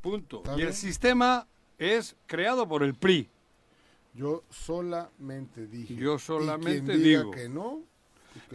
Punto. 0.00 0.38
¿Está 0.38 0.52
Y 0.52 0.56
bien? 0.56 0.68
el 0.68 0.74
sistema 0.74 1.46
es 1.78 2.16
creado 2.26 2.68
por 2.68 2.82
el 2.82 2.94
PRI. 2.94 3.28
Yo 4.12 4.44
solamente 4.50 5.66
dije. 5.66 5.94
Yo 5.96 6.16
y 6.16 6.18
solamente 6.18 6.84
quien 6.92 7.02
diga 7.02 7.18
digo. 7.20 7.30
que 7.32 7.48
no. 7.48 7.82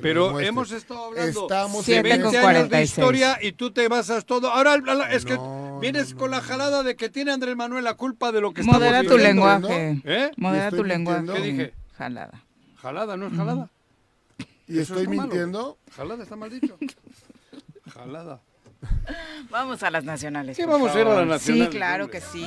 Pero 0.02 0.40
hemos 0.40 0.72
estado 0.72 1.06
hablando 1.06 1.42
Estamos 1.44 1.86
de 1.86 1.98
en 1.98 2.04
20 2.04 2.18
con 2.26 2.28
años 2.28 2.34
de 2.34 2.42
46. 2.42 2.90
historia 2.90 3.38
y 3.42 3.52
tú 3.54 3.72
te 3.72 3.88
basas 3.88 4.26
todo. 4.26 4.50
Ahora 4.52 4.76
es 5.12 5.26
que 5.26 5.36
No, 5.36 5.80
vienes 5.82 6.14
no, 6.14 6.20
con 6.20 6.32
la 6.32 6.42
jalada 6.42 6.84
de 6.84 6.96
que 6.96 7.10
tiene 7.10 7.32
Andrés 7.32 7.56
Manuel 7.56 7.84
la 7.84 7.96
culpa 7.96 8.32
de 8.32 8.42
lo 8.42 8.54
que 8.54 8.64
Modera 8.64 9.02
estamos 9.02 9.08
tu 9.12 9.18
viviendo. 9.18 9.46
lenguaje. 9.68 10.02
¿Eh? 10.06 10.32
Modera 10.38 10.68
¿Y 10.68 10.76
tu 10.78 10.84
lenguaje. 10.84 11.26
¿Qué 11.34 11.42
dije? 11.42 11.74
Jalada. 11.98 12.44
Jalada, 12.82 13.18
¿no 13.18 13.28
es 13.28 13.34
jalada? 13.34 13.70
Y 14.68 14.80
Eso 14.80 14.94
estoy 14.96 15.08
malo. 15.08 15.22
mintiendo. 15.24 15.78
Jalada 15.96 16.24
está 16.24 16.36
mal 16.36 16.50
dicho. 16.50 16.78
Jalada. 17.94 18.40
Vamos 19.50 19.84
a 19.84 19.92
las 19.92 20.06
nacionales. 20.06 20.56
Sí, 20.56 20.64
vamos 20.64 20.96
a 20.96 21.02
ir 21.02 21.08
a 21.08 21.16
las 21.16 21.28
nacionales, 21.28 21.68
Sí, 21.72 21.78
claro 21.78 22.06
hombre. 22.06 22.20
que 22.22 22.26
sí. 22.26 22.46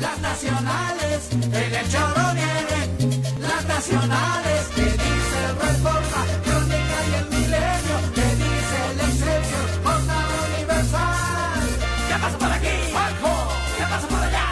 Las 0.00 0.20
nacionales 0.20 1.30
en 1.32 1.54
el. 1.54 3.13
Nacionales 3.62 4.66
que 4.74 4.82
dice 4.82 5.40
Reforma, 5.62 6.20
Crónica 6.44 6.98
y 7.08 7.14
el 7.14 7.26
Milenio, 7.30 7.96
que 8.14 8.26
dice 8.42 8.76
el 8.90 9.00
Excelsior, 9.00 9.66
Jornada 9.84 10.34
Universal. 10.54 11.62
¿Qué 12.08 12.14
pasa 12.20 12.38
por 12.38 12.52
aquí? 12.52 12.74
Juanjo. 12.92 13.32
¿Qué 13.78 13.84
pasa 13.84 14.06
por 14.08 14.18
allá? 14.18 14.46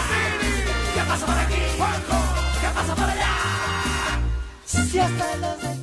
¿Qué 0.94 1.00
pasa 1.00 1.26
por 1.26 1.38
aquí? 1.38 1.60
Juanjo. 1.76 2.18
¿Qué 2.60 2.68
pasa 2.74 2.94
por 2.94 3.04
allá? 3.04 3.34
Si 4.66 4.98
hasta 4.98 5.36
los 5.36 5.81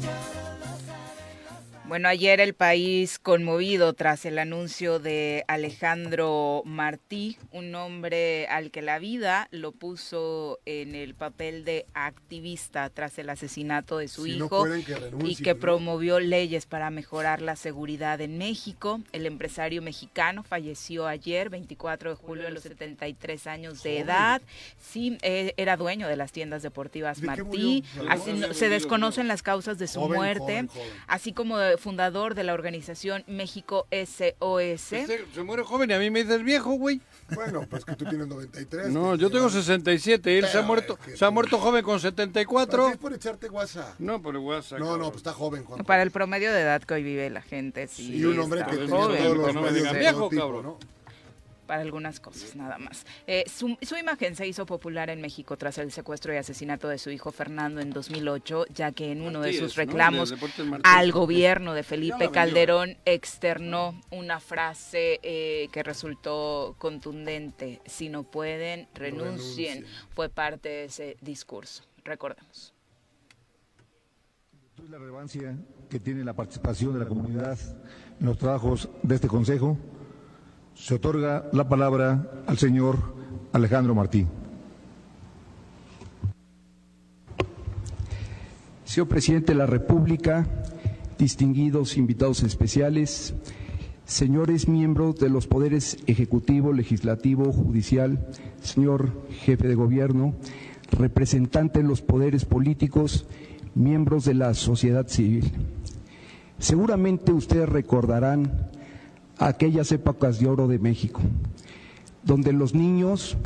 Bueno, 1.90 2.08
ayer 2.08 2.40
el 2.40 2.54
país 2.54 3.18
conmovido 3.18 3.94
tras 3.94 4.24
el 4.26 4.38
anuncio 4.38 5.00
de 5.00 5.44
Alejandro 5.48 6.62
Martí, 6.64 7.36
un 7.52 7.74
hombre 7.74 8.46
al 8.46 8.70
que 8.70 8.84
la 8.84 9.00
vida 9.00 9.48
lo 9.50 9.72
puso 9.72 10.60
en 10.68 10.94
el 10.94 11.16
papel 11.16 11.66
de 11.66 11.88
activista 11.96 12.92
tras 12.92 13.18
el 13.18 13.28
asesinato 13.32 13.98
de 13.98 14.08
su 14.08 14.26
Si 14.26 14.38
no 14.38 14.46
hijo 14.46 14.60
pueden, 14.60 14.84
que 14.86 14.98
renuncie, 14.98 15.32
y 15.32 15.36
que 15.38 15.56
¿no? 15.56 15.60
promovió 15.60 16.20
leyes 16.20 16.68
para 16.68 16.92
mejorar 16.92 17.42
la 17.42 17.56
seguridad 17.56 18.22
en 18.22 18.38
México. 18.38 19.02
El 19.12 19.26
empresario 19.26 19.82
mexicano 19.82 20.44
falleció 20.44 21.08
ayer, 21.08 21.50
24 21.50 22.12
de 22.12 22.16
julio, 22.18 22.46
a 22.46 22.52
los 22.52 22.62
73 22.62 23.48
años 23.48 23.82
de 23.82 23.98
edad. 23.98 24.44
Sí, 24.80 25.18
eh, 25.24 25.56
era 25.58 25.76
dueño 25.76 26.08
de 26.08 26.18
las 26.18 26.32
tiendas 26.34 26.62
deportivas 26.62 27.18
¿De 27.20 27.22
qué 27.22 27.28
Martí. 27.44 27.84
Así 28.08 28.34
no- 28.34 28.54
se 28.54 28.70
desconocen 28.70 29.28
las 29.28 29.42
causas 29.42 29.80
de 29.80 29.88
su 29.88 30.02
muerte 30.08 30.68
así 31.08 31.34
como 31.34 31.58
de- 31.58 31.79
fundador 31.80 32.36
de 32.36 32.44
la 32.44 32.54
organización 32.54 33.24
México 33.28 33.88
SOS. 33.92 34.94
Este 34.94 35.26
se 35.34 35.44
muere 35.44 35.64
joven 35.64 35.90
y 35.90 35.94
a 35.94 36.00
mí 36.00 36.10
me 36.12 36.24
dices 36.24 36.44
viejo, 36.44 36.72
güey. 36.74 37.02
Bueno, 37.34 37.66
pues 37.70 37.86
que 37.86 37.96
tú 37.96 38.06
tienes 38.06 38.28
93. 38.28 38.90
No, 38.90 39.16
yo 39.16 39.30
tengo 39.30 39.48
llevan- 39.48 39.64
67 39.64 40.32
y 40.34 40.38
él 40.38 40.48
se 40.48 40.58
ha 40.58 40.62
muerto, 40.62 40.94
es 41.00 41.00
que 41.14 41.18
se 41.18 41.26
ha 41.26 41.30
muerto 41.32 41.58
joven 41.60 41.84
con 41.84 41.94
¿Para 41.94 42.02
74. 42.02 42.86
qué 42.88 42.92
es 42.94 42.98
por 42.98 43.14
echarte 43.14 43.50
WhatsApp? 43.50 43.96
No, 44.00 44.22
por 44.22 44.36
el 44.36 44.42
WhatsApp. 44.42 44.80
No, 44.80 44.98
no, 44.98 45.06
pues 45.06 45.18
está 45.18 45.34
joven, 45.34 45.64
Juan. 45.64 45.84
Para 45.86 46.04
el 46.04 46.12
promedio 46.12 46.52
de 46.52 46.62
edad 46.62 46.82
que 46.84 46.94
hoy 46.96 47.04
vive 47.04 47.30
la 47.30 47.42
gente, 47.42 47.88
sí. 47.88 48.16
Y 48.18 48.26
un 48.26 48.40
hombre 48.40 48.64
que 48.66 48.78
tiene 48.78 48.88
joven, 48.90 49.24
todos 49.24 49.38
los 49.38 49.54
no 49.56 49.62
me 49.62 49.72
medios 49.72 49.76
digan 49.76 49.94
de 49.94 50.00
viejo, 50.00 50.30
tipo, 50.30 50.42
cabrón. 50.42 50.64
¿no? 50.64 50.80
Para 51.70 51.84
algunas 51.84 52.20
cosas, 52.20 52.56
nada 52.56 52.80
más. 52.80 53.06
Eh, 53.28 53.44
su, 53.48 53.78
su 53.84 53.96
imagen 53.96 54.36
se 54.36 54.48
hizo 54.48 54.66
popular 54.66 55.12
en 55.12 55.22
México 55.22 55.56
tras 55.56 55.78
el 55.78 55.92
secuestro 55.92 56.34
y 56.34 56.38
asesinato 56.38 56.88
de 56.88 56.98
su 56.98 57.12
hijo 57.12 57.32
Fernando 57.32 57.80
en 57.80 57.92
2008, 57.92 58.66
ya 58.74 58.92
que 58.92 59.12
en 59.12 59.22
uno 59.22 59.40
de 59.42 59.54
sus 59.54 59.76
reclamos 59.76 60.34
al 60.82 61.12
gobierno 61.12 61.76
de 61.76 61.84
Felipe. 61.84 62.32
Calderón 62.32 62.98
externó 63.06 64.02
una 64.10 64.40
frase 64.40 65.20
eh, 65.22 65.70
que 65.72 65.84
resultó 65.84 66.74
contundente. 66.80 67.82
Si 67.86 68.10
no 68.10 68.24
pueden, 68.24 68.88
renuncien. 68.96 69.84
Renuncien. 69.84 69.86
Fue 70.16 70.28
parte 70.28 70.70
de 70.70 70.86
ese 70.86 71.18
discurso. 71.22 71.84
Recordemos. 72.04 72.74
la 74.90 74.98
relevancia 74.98 75.56
que 75.88 76.00
tiene 76.00 76.24
la 76.24 76.34
participación 76.34 76.94
de 76.94 77.00
la 77.00 77.06
comunidad 77.06 77.60
en 78.20 78.26
los 78.26 78.40
trabajos 78.40 78.90
de 79.04 79.14
este 79.14 79.28
Consejo, 79.28 79.78
se 80.80 80.96
otorga 80.96 81.46
la 81.52 81.68
palabra 81.68 82.32
al 82.48 82.58
señor 82.58 82.98
Alejandro 83.52 83.94
Martí. 83.94 84.26
Señor 88.86 89.08
Presidente 89.10 89.52
de 89.52 89.58
la 89.58 89.66
República, 89.66 90.48
distinguidos 91.18 91.98
invitados 91.98 92.44
especiales, 92.44 93.36
señores 94.06 94.68
miembros 94.68 95.18
de 95.18 95.30
los 95.30 95.48
poderes 95.48 95.98
ejecutivo, 96.08 96.72
legislativo, 96.72 97.52
judicial, 97.52 98.28
señor 98.62 99.12
jefe 99.42 99.68
de 99.68 99.76
gobierno, 99.76 100.34
representante 100.92 101.82
de 101.82 101.88
los 101.88 102.02
poderes 102.02 102.46
políticos, 102.46 103.28
miembros 103.76 104.24
de 104.24 104.34
la 104.34 104.54
sociedad 104.54 105.08
civil. 105.08 105.52
Seguramente 106.58 107.32
ustedes 107.32 107.70
recordarán 107.70 108.70
aquellas 109.40 109.92
épocas 109.92 110.40
de 110.40 110.48
oro 110.48 110.68
de 110.68 110.80
México, 110.80 111.22
donde 112.24 112.54
los 112.54 112.76
niños 112.76 113.38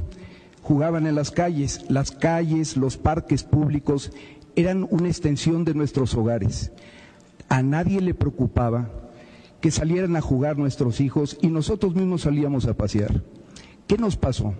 jugaban 0.62 1.06
en 1.08 1.16
las 1.16 1.32
calles, 1.32 1.86
las 1.90 2.12
calles, 2.12 2.78
los 2.78 2.98
parques 2.98 3.44
públicos 3.44 4.12
eran 4.56 4.88
una 4.90 5.08
extensión 5.08 5.66
de 5.66 5.74
nuestros 5.74 6.16
hogares. 6.16 6.72
A 7.50 7.62
nadie 7.62 8.02
le 8.02 8.14
preocupaba 8.14 8.90
que 9.62 9.72
salieran 9.72 10.16
a 10.16 10.22
jugar 10.22 10.58
nuestros 10.58 11.00
hijos 11.00 11.38
y 11.42 11.48
nosotros 11.48 11.96
mismos 11.96 12.22
salíamos 12.22 12.66
a 12.66 12.74
pasear. 12.74 13.24
¿Qué 13.88 13.98
nos 13.98 14.18
pasó? 14.18 14.54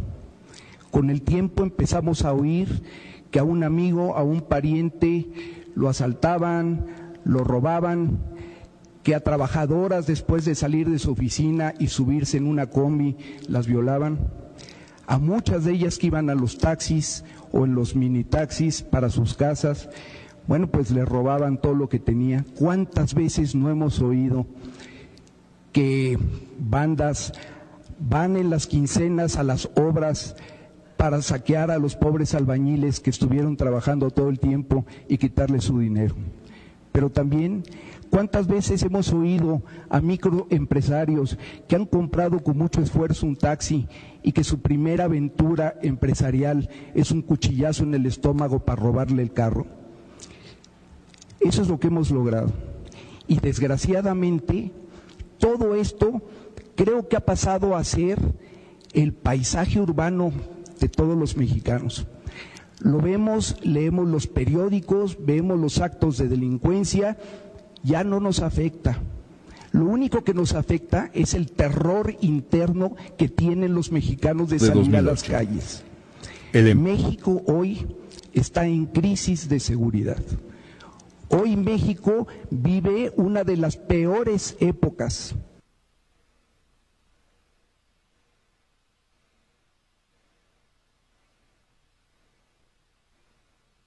Con 0.92 1.10
el 1.10 1.24
tiempo 1.24 1.64
empezamos 1.64 2.24
a 2.24 2.34
oír 2.34 2.84
que 3.32 3.40
a 3.40 3.44
un 3.44 3.64
amigo, 3.64 4.16
a 4.16 4.24
un 4.24 4.42
pariente, 4.42 5.28
lo 5.76 5.90
asaltaban, 5.90 6.86
lo 7.24 7.44
robaban, 7.44 8.20
que 9.04 9.16
a 9.16 9.20
trabajadoras 9.20 10.08
después 10.08 10.46
de 10.46 10.56
salir 10.56 10.90
de 10.90 10.98
su 10.98 11.12
oficina 11.12 11.74
y 11.78 11.88
subirse 11.88 12.38
en 12.38 12.48
una 12.48 12.68
combi 12.68 13.18
las 13.48 13.68
violaban, 13.68 14.18
a 15.06 15.18
muchas 15.18 15.66
de 15.66 15.74
ellas 15.74 15.98
que 15.98 16.08
iban 16.08 16.30
a 16.30 16.36
los 16.36 16.58
taxis 16.58 17.26
o 17.52 17.66
en 17.66 17.76
los 17.76 17.96
mini 17.96 18.24
taxis 18.24 18.82
para 18.82 19.10
sus 19.10 19.36
casas, 19.36 19.90
bueno, 20.48 20.68
pues 20.68 20.92
les 20.92 21.08
robaban 21.08 21.58
todo 21.58 21.74
lo 21.74 21.90
que 21.90 22.00
tenía. 22.00 22.46
¿Cuántas 22.58 23.14
veces 23.14 23.56
no 23.56 23.70
hemos 23.70 24.02
oído 24.02 24.46
que 25.72 26.18
bandas 26.60 27.34
van 28.00 28.38
en 28.38 28.50
las 28.50 28.68
quincenas 28.68 29.38
a 29.38 29.44
las 29.44 29.70
obras 29.76 30.36
para 30.98 31.22
saquear 31.22 31.72
a 31.72 31.80
los 31.80 31.96
pobres 31.96 32.34
albañiles 32.34 33.00
que 33.00 33.10
estuvieron 33.10 33.58
trabajando 33.58 34.10
todo 34.10 34.30
el 34.30 34.40
tiempo 34.40 34.86
y 35.10 35.18
quitarles 35.18 35.66
su 35.66 35.80
dinero? 35.80 36.16
Pero 36.92 37.10
también 37.10 37.64
¿Cuántas 38.14 38.46
veces 38.46 38.84
hemos 38.84 39.12
oído 39.12 39.64
a 39.90 40.00
microempresarios 40.00 41.36
que 41.68 41.76
han 41.76 41.88
comprado 41.88 42.44
con 42.44 42.60
mucho 42.60 42.80
esfuerzo 42.80 43.26
un 43.26 43.36
taxi 43.36 43.88
y 44.22 44.34
que 44.34 44.44
su 44.44 44.62
primera 44.62 45.06
aventura 45.06 45.74
empresarial 45.82 46.70
es 46.94 47.10
un 47.10 47.24
cuchillazo 47.24 47.82
en 47.82 47.96
el 47.96 48.06
estómago 48.06 48.60
para 48.60 48.80
robarle 48.80 49.24
el 49.24 49.34
carro? 49.34 49.66
Eso 51.40 51.64
es 51.64 51.68
lo 51.68 51.80
que 51.80 51.88
hemos 51.88 52.12
logrado. 52.12 52.52
Y 53.28 53.40
desgraciadamente, 53.40 54.72
todo 55.40 55.74
esto 55.74 56.22
creo 56.76 57.08
que 57.08 57.16
ha 57.16 57.26
pasado 57.26 57.76
a 57.76 57.84
ser 57.84 58.20
el 58.94 59.14
paisaje 59.14 59.80
urbano 59.82 60.32
de 60.80 60.88
todos 60.88 61.18
los 61.18 61.36
mexicanos. 61.36 62.06
Lo 62.80 63.00
vemos, 63.00 63.58
leemos 63.64 64.08
los 64.08 64.28
periódicos, 64.28 65.18
vemos 65.20 65.60
los 65.60 65.80
actos 65.80 66.20
de 66.20 66.28
delincuencia, 66.28 67.18
ya 67.84 68.04
no 68.04 68.20
nos 68.20 68.40
afecta. 68.40 68.98
Lo 69.72 69.86
único 69.86 70.24
que 70.24 70.34
nos 70.34 70.54
afecta 70.54 71.10
es 71.14 71.34
el 71.34 71.52
terror 71.52 72.16
interno 72.22 72.96
que 73.18 73.28
tienen 73.28 73.74
los 73.74 73.92
mexicanos 73.92 74.50
de, 74.50 74.58
De 74.60 74.68
salir 74.68 74.96
a 74.96 75.02
las 75.02 75.24
2008. 75.24 75.32
calles. 75.32 75.84
El 76.54 76.68
em- 76.68 76.82
México 76.84 77.42
hoy 77.48 77.88
está 78.34 78.68
en 78.68 78.86
crisis 78.86 79.50
de 79.50 79.60
seguridad. 79.60 80.22
Hoy 81.30 81.56
México 81.56 82.28
vive 82.52 83.12
una 83.16 83.44
de 83.44 83.58
las 83.58 83.76
peores 83.78 84.56
épocas. 84.60 85.34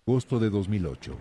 agosto 0.07 0.39
de 0.39 0.51
2008. 0.51 1.17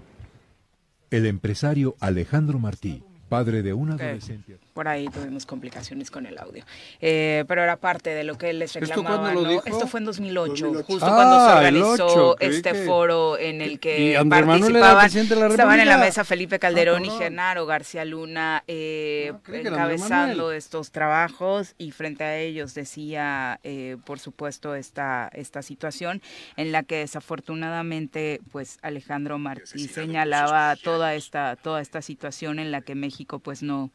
El 1.16 1.26
empresario 1.28 1.96
Alejandro 2.02 2.60
Martí, 2.60 3.02
padre 3.30 3.64
de 3.64 3.72
un 3.74 3.92
Ok. 3.92 4.02
adolescente. 4.02 4.58
Por 4.76 4.90
ahí 4.90 5.08
tuvimos 5.08 5.46
complicaciones 5.46 6.12
con 6.12 6.26
el 6.26 6.38
audio. 6.38 6.66
Eh, 7.00 7.46
pero 7.48 7.64
era 7.64 7.78
parte 7.78 8.10
de 8.10 8.26
lo 8.26 8.38
que 8.38 8.50
él 8.50 8.60
les 8.60 8.76
¿Esto 8.76 8.82
reclamaba. 8.82 9.32
¿no? 9.34 9.46
dijo? 9.48 9.64
Esto 9.66 9.88
fue 9.88 10.02
en 10.02 10.06
2008, 10.08 10.66
2008. 10.66 10.84
justo 10.86 11.06
Ah, 11.06 11.16
cuando 11.16 11.40
se 11.40 11.52
el 11.70 11.78
organizó 11.82 12.06
8, 12.08 12.36
creí 12.38 12.56
este 12.58 12.72
que- 12.74 12.84
foro 12.86 13.38
en 13.38 13.62
el 13.62 13.80
que 13.80 14.12
Y 14.12 14.30
participaban. 14.30 15.00
presidente 15.00 15.36
de 15.36 15.40
la 15.40 15.48
estaban 15.48 15.80
en 15.80 15.88
la 15.88 15.98
mesa 15.98 16.26
Felipe 16.26 16.60
Calderón 16.60 17.04
Ah, 17.04 17.06
y 17.06 17.08
cabrón. 17.08 17.24
Genaro 17.24 17.66
García 17.66 18.04
Luna 18.04 18.66
eh, 18.68 19.32
Andrés 19.46 19.66
encabezando 19.66 20.52
estos 20.52 20.92
trabajos 20.92 21.74
y 21.78 21.92
frente 21.92 22.26
a 22.26 22.38
ellos 22.38 22.74
decía, 22.74 23.62
eh, 23.64 23.96
por 24.06 24.20
supuesto, 24.20 24.76
esta, 24.76 25.30
esta 25.32 25.62
situación 25.62 26.22
en 26.58 26.74
la 26.74 26.84
que 26.84 26.98
desafortunadamente, 26.98 28.42
pues 28.52 28.78
Alejandro 28.82 29.38
Martí 29.40 29.88
señalaba 29.88 30.76
toda 30.84 31.16
esta, 31.16 31.56
toda 31.56 31.80
esta 31.80 32.02
situación 32.02 32.60
en 32.60 32.72
la 32.74 32.82
que 32.82 32.94
México, 32.94 33.40
pues 33.40 33.64
no, 33.64 33.90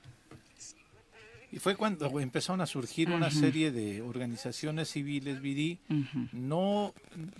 Y 1.53 1.59
fue 1.59 1.74
cuando 1.76 2.20
empezaron 2.20 2.61
a 2.61 2.66
surgir 2.66 3.11
una 3.11 3.30
serie 3.30 3.72
de 3.72 4.03
organizaciones 4.03 4.88
civiles, 4.90 5.40
Viri, 5.40 5.80
Ujú. 5.88 6.28
no, 6.32 6.94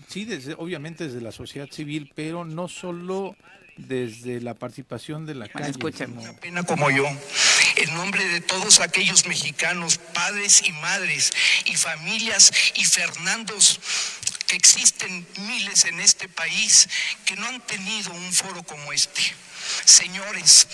sí, 0.09 0.25
desde, 0.25 0.55
obviamente 0.55 1.05
desde 1.07 1.21
la 1.21 1.31
sociedad 1.33 1.69
civil, 1.71 2.11
pero 2.17 2.45
no 2.45 2.67
solo 2.67 3.37
desde 3.77 4.41
la 4.41 4.55
participación 4.55 5.27
de 5.27 5.35
la 5.37 5.49
calle. 5.49 5.71
escuchemos. 5.71 6.25
sino- 6.25 6.37
pena 6.41 6.63
como 6.65 6.91
yo, 6.91 7.05
en 7.77 7.95
nombre 7.95 8.27
de 8.27 8.41
todos 8.41 8.81
aquellos 8.81 9.27
mexicanos, 9.27 9.99
padres 10.13 10.63
y 10.67 10.73
madres, 10.73 11.31
y 11.67 11.77
familias 11.77 12.53
y 12.75 12.85
Fernandos, 12.85 13.79
que 14.49 14.57
existen 14.57 15.25
miles 15.47 15.85
en 15.85 16.01
este 16.01 16.29
país 16.29 16.89
que 17.25 17.37
no 17.37 17.47
han 17.47 17.61
tenido 17.65 18.13
un 18.13 18.33
foro 18.33 18.65
como 18.65 18.93
este. 18.93 19.23
Señores, 19.85 20.67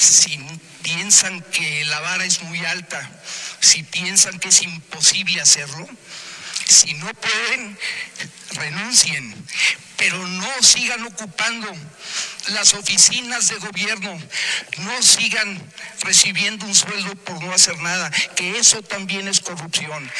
si 0.00 0.38
piensan 0.82 1.42
que 1.52 1.84
la 1.84 2.00
vara 2.00 2.24
es 2.24 2.42
muy 2.42 2.64
alta, 2.64 3.10
si 3.60 3.82
piensan 3.82 4.38
que 4.38 4.48
es 4.48 4.62
imposible 4.62 5.40
hacerlo, 5.40 5.86
si 6.66 6.94
no 6.94 7.12
pueden, 7.14 7.78
renuncien, 8.52 9.34
pero 9.96 10.26
no 10.26 10.62
sigan 10.62 11.04
ocupando 11.04 11.70
las 12.48 12.72
oficinas 12.74 13.48
de 13.48 13.56
gobierno, 13.56 14.18
no 14.78 15.02
sigan 15.02 15.62
recibiendo 16.02 16.64
un 16.64 16.74
sueldo 16.74 17.14
por 17.16 17.42
no 17.42 17.52
hacer 17.52 17.76
nada, 17.78 18.10
que 18.36 18.58
eso 18.58 18.82
también 18.82 19.28
es 19.28 19.40
corrupción. 19.40 20.10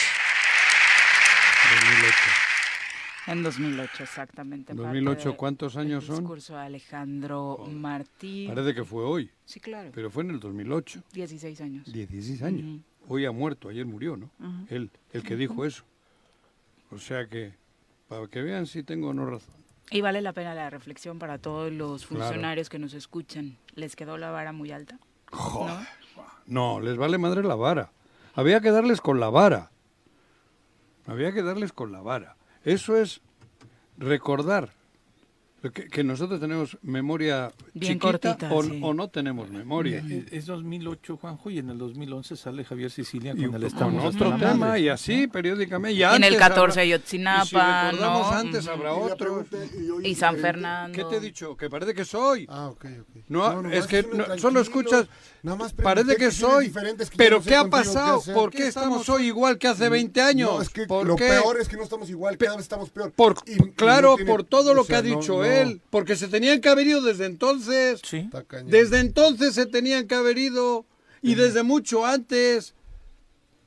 En 3.31 3.43
2008, 3.43 4.03
exactamente. 4.03 4.75
parte 4.75 4.83
2008, 4.83 5.31
de- 5.31 5.37
¿cuántos 5.37 5.77
años 5.77 6.05
son? 6.05 6.19
discurso 6.19 6.55
de 6.55 6.61
Alejandro 6.61 7.65
Martí. 7.71 8.47
Parece 8.49 8.75
que 8.75 8.85
fue 8.85 9.05
hoy. 9.05 9.31
Sí, 9.45 9.61
claro. 9.61 9.91
Pero 9.95 10.11
fue 10.11 10.25
en 10.25 10.31
el 10.31 10.41
2008. 10.41 11.03
16 11.13 11.61
años. 11.61 11.93
16 11.93 12.43
años. 12.43 12.81
Hoy 13.09 13.25
ha 13.27 13.33
muerto, 13.33 13.69
ayer 13.69 13.87
murió, 13.87 14.17
¿no? 14.17 14.31
Él, 14.69 14.91
el 15.13 15.23
que 15.23 15.37
dijo 15.37 15.65
eso. 15.65 15.85
O 16.91 16.99
sea 16.99 17.27
que, 17.29 17.55
para 18.09 18.27
que 18.27 18.43
vean 18.43 18.67
si 18.67 18.83
tengo 18.83 19.09
o 19.11 19.15
no 19.15 19.27
razón. 19.27 19.55
Y 19.93 20.01
vale 20.01 20.21
la 20.23 20.33
pena 20.33 20.55
la 20.55 20.71
reflexión 20.71 21.19
para 21.19 21.39
todos 21.39 21.73
los 21.73 22.07
Claro. 22.07 22.25
funcionarios 22.25 22.69
que 22.69 22.79
nos 22.79 22.95
escuchan. 22.95 23.57
¿Les 23.75 23.97
quedó 23.97 24.19
la 24.19 24.31
vara 24.31 24.53
muy 24.53 24.71
alta? 24.73 24.99
Joder. 25.33 25.87
No, 26.47 26.81
les 26.81 26.97
vale 26.97 27.17
madre 27.19 27.43
la 27.45 27.55
vara. 27.55 27.93
Había 28.35 28.61
que 28.61 28.71
darles 28.71 29.01
con 29.01 29.19
la 29.21 29.31
vara. 29.31 29.71
Había 31.07 31.33
que 31.33 31.43
darles 31.43 31.73
con 31.73 31.93
la 31.93 32.01
vara. 32.01 32.37
Eso 32.65 32.97
es 32.97 33.21
recordar 33.97 34.71
que, 35.61 35.89
que 35.89 36.03
nosotros 36.05 36.41
tenemos 36.41 36.79
memoria 36.83 37.53
Bien 37.75 37.99
chiquita 38.01 38.37
cortita, 38.37 38.53
o, 38.55 38.63
sí. 38.63 38.81
o 38.83 38.95
no 38.95 39.09
tenemos 39.09 39.51
memoria. 39.51 39.99
Es, 40.09 40.33
es 40.33 40.47
2008, 40.47 41.19
Juanjo, 41.19 41.51
y 41.51 41.59
en 41.59 41.71
el 41.71 41.79
2011 41.79 42.37
sale 42.37 42.65
Javier 42.65 42.91
Sicilia 42.91 43.33
Y 43.37 43.45
con 43.45 43.45
el 43.47 43.51
con 43.61 43.65
Estamos 43.65 44.05
hasta 44.05 44.27
otro 44.29 44.39
tema, 44.39 44.79
y 44.79 44.89
así 44.89 45.27
periódicamente. 45.27 45.99
Y 45.99 46.03
en 46.03 46.09
el 46.25 46.35
antes 46.35 46.39
14 46.39 46.71
habrá- 46.73 46.83
Ayotzinapa, 46.83 47.45
y 47.45 47.47
si 47.47 47.57
recordamos 47.57 48.31
¿no? 48.33 48.39
antes 48.39 48.67
habrá 48.69 48.95
otros. 48.95 49.47
Y 50.03 50.15
San 50.15 50.37
Fernando. 50.39 50.97
¿Qué 50.97 51.05
te 51.05 51.17
he 51.17 51.21
dicho? 51.21 51.57
Que 51.57 51.69
parece 51.69 51.95
que 51.95 52.05
soy. 52.05 52.47
Ah, 52.49 52.69
ok, 52.69 52.85
ok. 53.03 53.17
No, 53.29 53.53
No, 53.53 53.63
no, 53.63 53.71
es 53.71 53.87
que 53.87 54.03
no- 54.03 54.39
solo 54.39 54.61
escuchas. 54.61 55.07
Nada 55.43 55.57
más 55.57 55.73
Parece 55.73 56.17
que 56.17 56.25
cuestiones 56.27 56.73
soy. 56.73 57.07
que 57.09 57.17
Pero 57.17 57.37
no 57.39 57.43
sé 57.43 57.49
¿qué 57.49 57.57
ha 57.57 57.65
qué 57.65 57.71
pasado? 57.71 58.19
hacer. 58.19 58.35
¿Por 58.35 58.51
qué 58.51 58.67
estamos 58.67 59.09
hoy 59.09 59.27
igual 59.27 59.57
que 59.59 59.69
hace 59.69 59.89
20 59.89 60.21
años? 60.21 60.51
No, 60.53 60.61
es 60.63 60.69
que 60.69 60.87
¿Por 60.87 61.07
lo 61.07 61.17
qué? 61.17 61.29
peor 61.29 61.59
es 61.59 61.67
que 61.69 61.77
no 61.79 61.83
estamos 61.83 62.11
igual, 62.11 62.37
cada 62.37 62.57
vez 62.57 62.63
estamos 62.65 62.91
peor. 62.91 63.13
Y- 63.47 63.53
y 63.53 63.71
claro, 63.73 64.17
no 64.19 64.27
por 64.27 64.45
todo 64.45 64.75
lo 64.75 64.85
que 64.85 64.95
ha 64.97 65.03
no- 65.03 65.09
dicho 65.19 65.39
no. 65.39 65.45
Él. 65.51 65.81
Porque 65.91 66.17
se 66.17 66.29
tenían 66.29 66.61
que 66.61 66.69
haber 66.69 66.87
ido 66.87 67.03
desde 67.03 67.27
entonces. 67.27 68.01
Cañón. 68.49 68.71
Desde 68.71 69.01
entonces 69.01 69.55
se 69.55 69.67
tenían 69.67 70.07
que 70.07 70.15
haber 70.15 70.39
ido. 70.39 70.87
Y 71.23 71.35
desde 71.35 71.63
mucho 71.63 72.07
antes. 72.07 72.75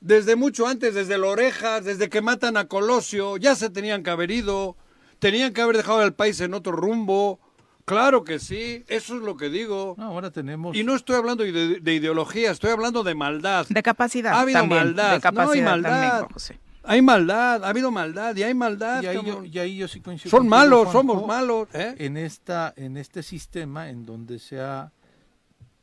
Desde 0.00 0.36
mucho 0.36 0.66
antes, 0.66 0.94
desde 0.94 1.14
el 1.14 1.24
Orejas, 1.24 1.84
desde 1.84 2.10
que 2.10 2.20
matan 2.20 2.58
a 2.58 2.66
Colosio, 2.68 3.38
ya 3.38 3.54
se 3.54 3.70
tenían 3.70 4.02
que 4.02 4.10
haber 4.10 4.30
ido. 4.30 4.76
Tenían 5.18 5.54
que 5.54 5.62
haber 5.62 5.78
dejado 5.78 6.02
el 6.02 6.12
país 6.12 6.40
en 6.40 6.52
otro 6.52 6.72
rumbo. 6.72 7.40
Claro 7.86 8.24
que 8.24 8.38
sí, 8.38 8.84
eso 8.88 9.16
es 9.16 9.22
lo 9.22 9.36
que 9.36 9.50
digo. 9.50 9.94
No, 9.98 10.04
ahora 10.04 10.30
tenemos... 10.30 10.74
Y 10.74 10.84
no 10.84 10.94
estoy 10.94 11.16
hablando 11.16 11.44
de, 11.44 11.80
de 11.80 11.94
ideología, 11.94 12.50
estoy 12.50 12.70
hablando 12.70 13.02
de 13.02 13.14
maldad. 13.14 13.66
De 13.68 13.82
capacidad 13.82 14.32
Ha 14.32 14.40
habido 14.40 14.60
también, 14.60 14.84
maldad, 14.84 15.14
de 15.14 15.20
capacidad 15.20 15.44
no 15.44 15.50
hay 15.52 15.60
maldad. 15.82 16.26
José. 16.32 16.58
Hay 16.86 17.00
maldad, 17.02 17.64
ha 17.64 17.68
habido 17.68 17.90
maldad 17.90 18.36
y 18.36 18.42
hay 18.42 18.54
maldad. 18.54 19.02
Y 19.02 19.06
ahí, 19.06 19.16
yo, 19.16 19.24
cabrón. 19.24 19.50
y 19.52 19.58
ahí 19.58 19.76
yo 19.76 19.88
sí 19.88 20.00
coincido 20.00 20.30
Son 20.30 20.48
malos, 20.48 20.84
Juanjo, 20.88 20.92
somos 20.98 21.26
malos. 21.26 21.68
¿eh? 21.74 21.94
En, 21.98 22.16
esta, 22.16 22.72
en 22.76 22.96
este 22.96 23.22
sistema 23.22 23.88
en 23.90 24.04
donde 24.04 24.38
se 24.38 24.60
ha 24.60 24.92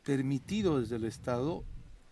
permitido 0.03 0.79
desde 0.79 0.95
el 0.97 1.05
Estado 1.05 1.63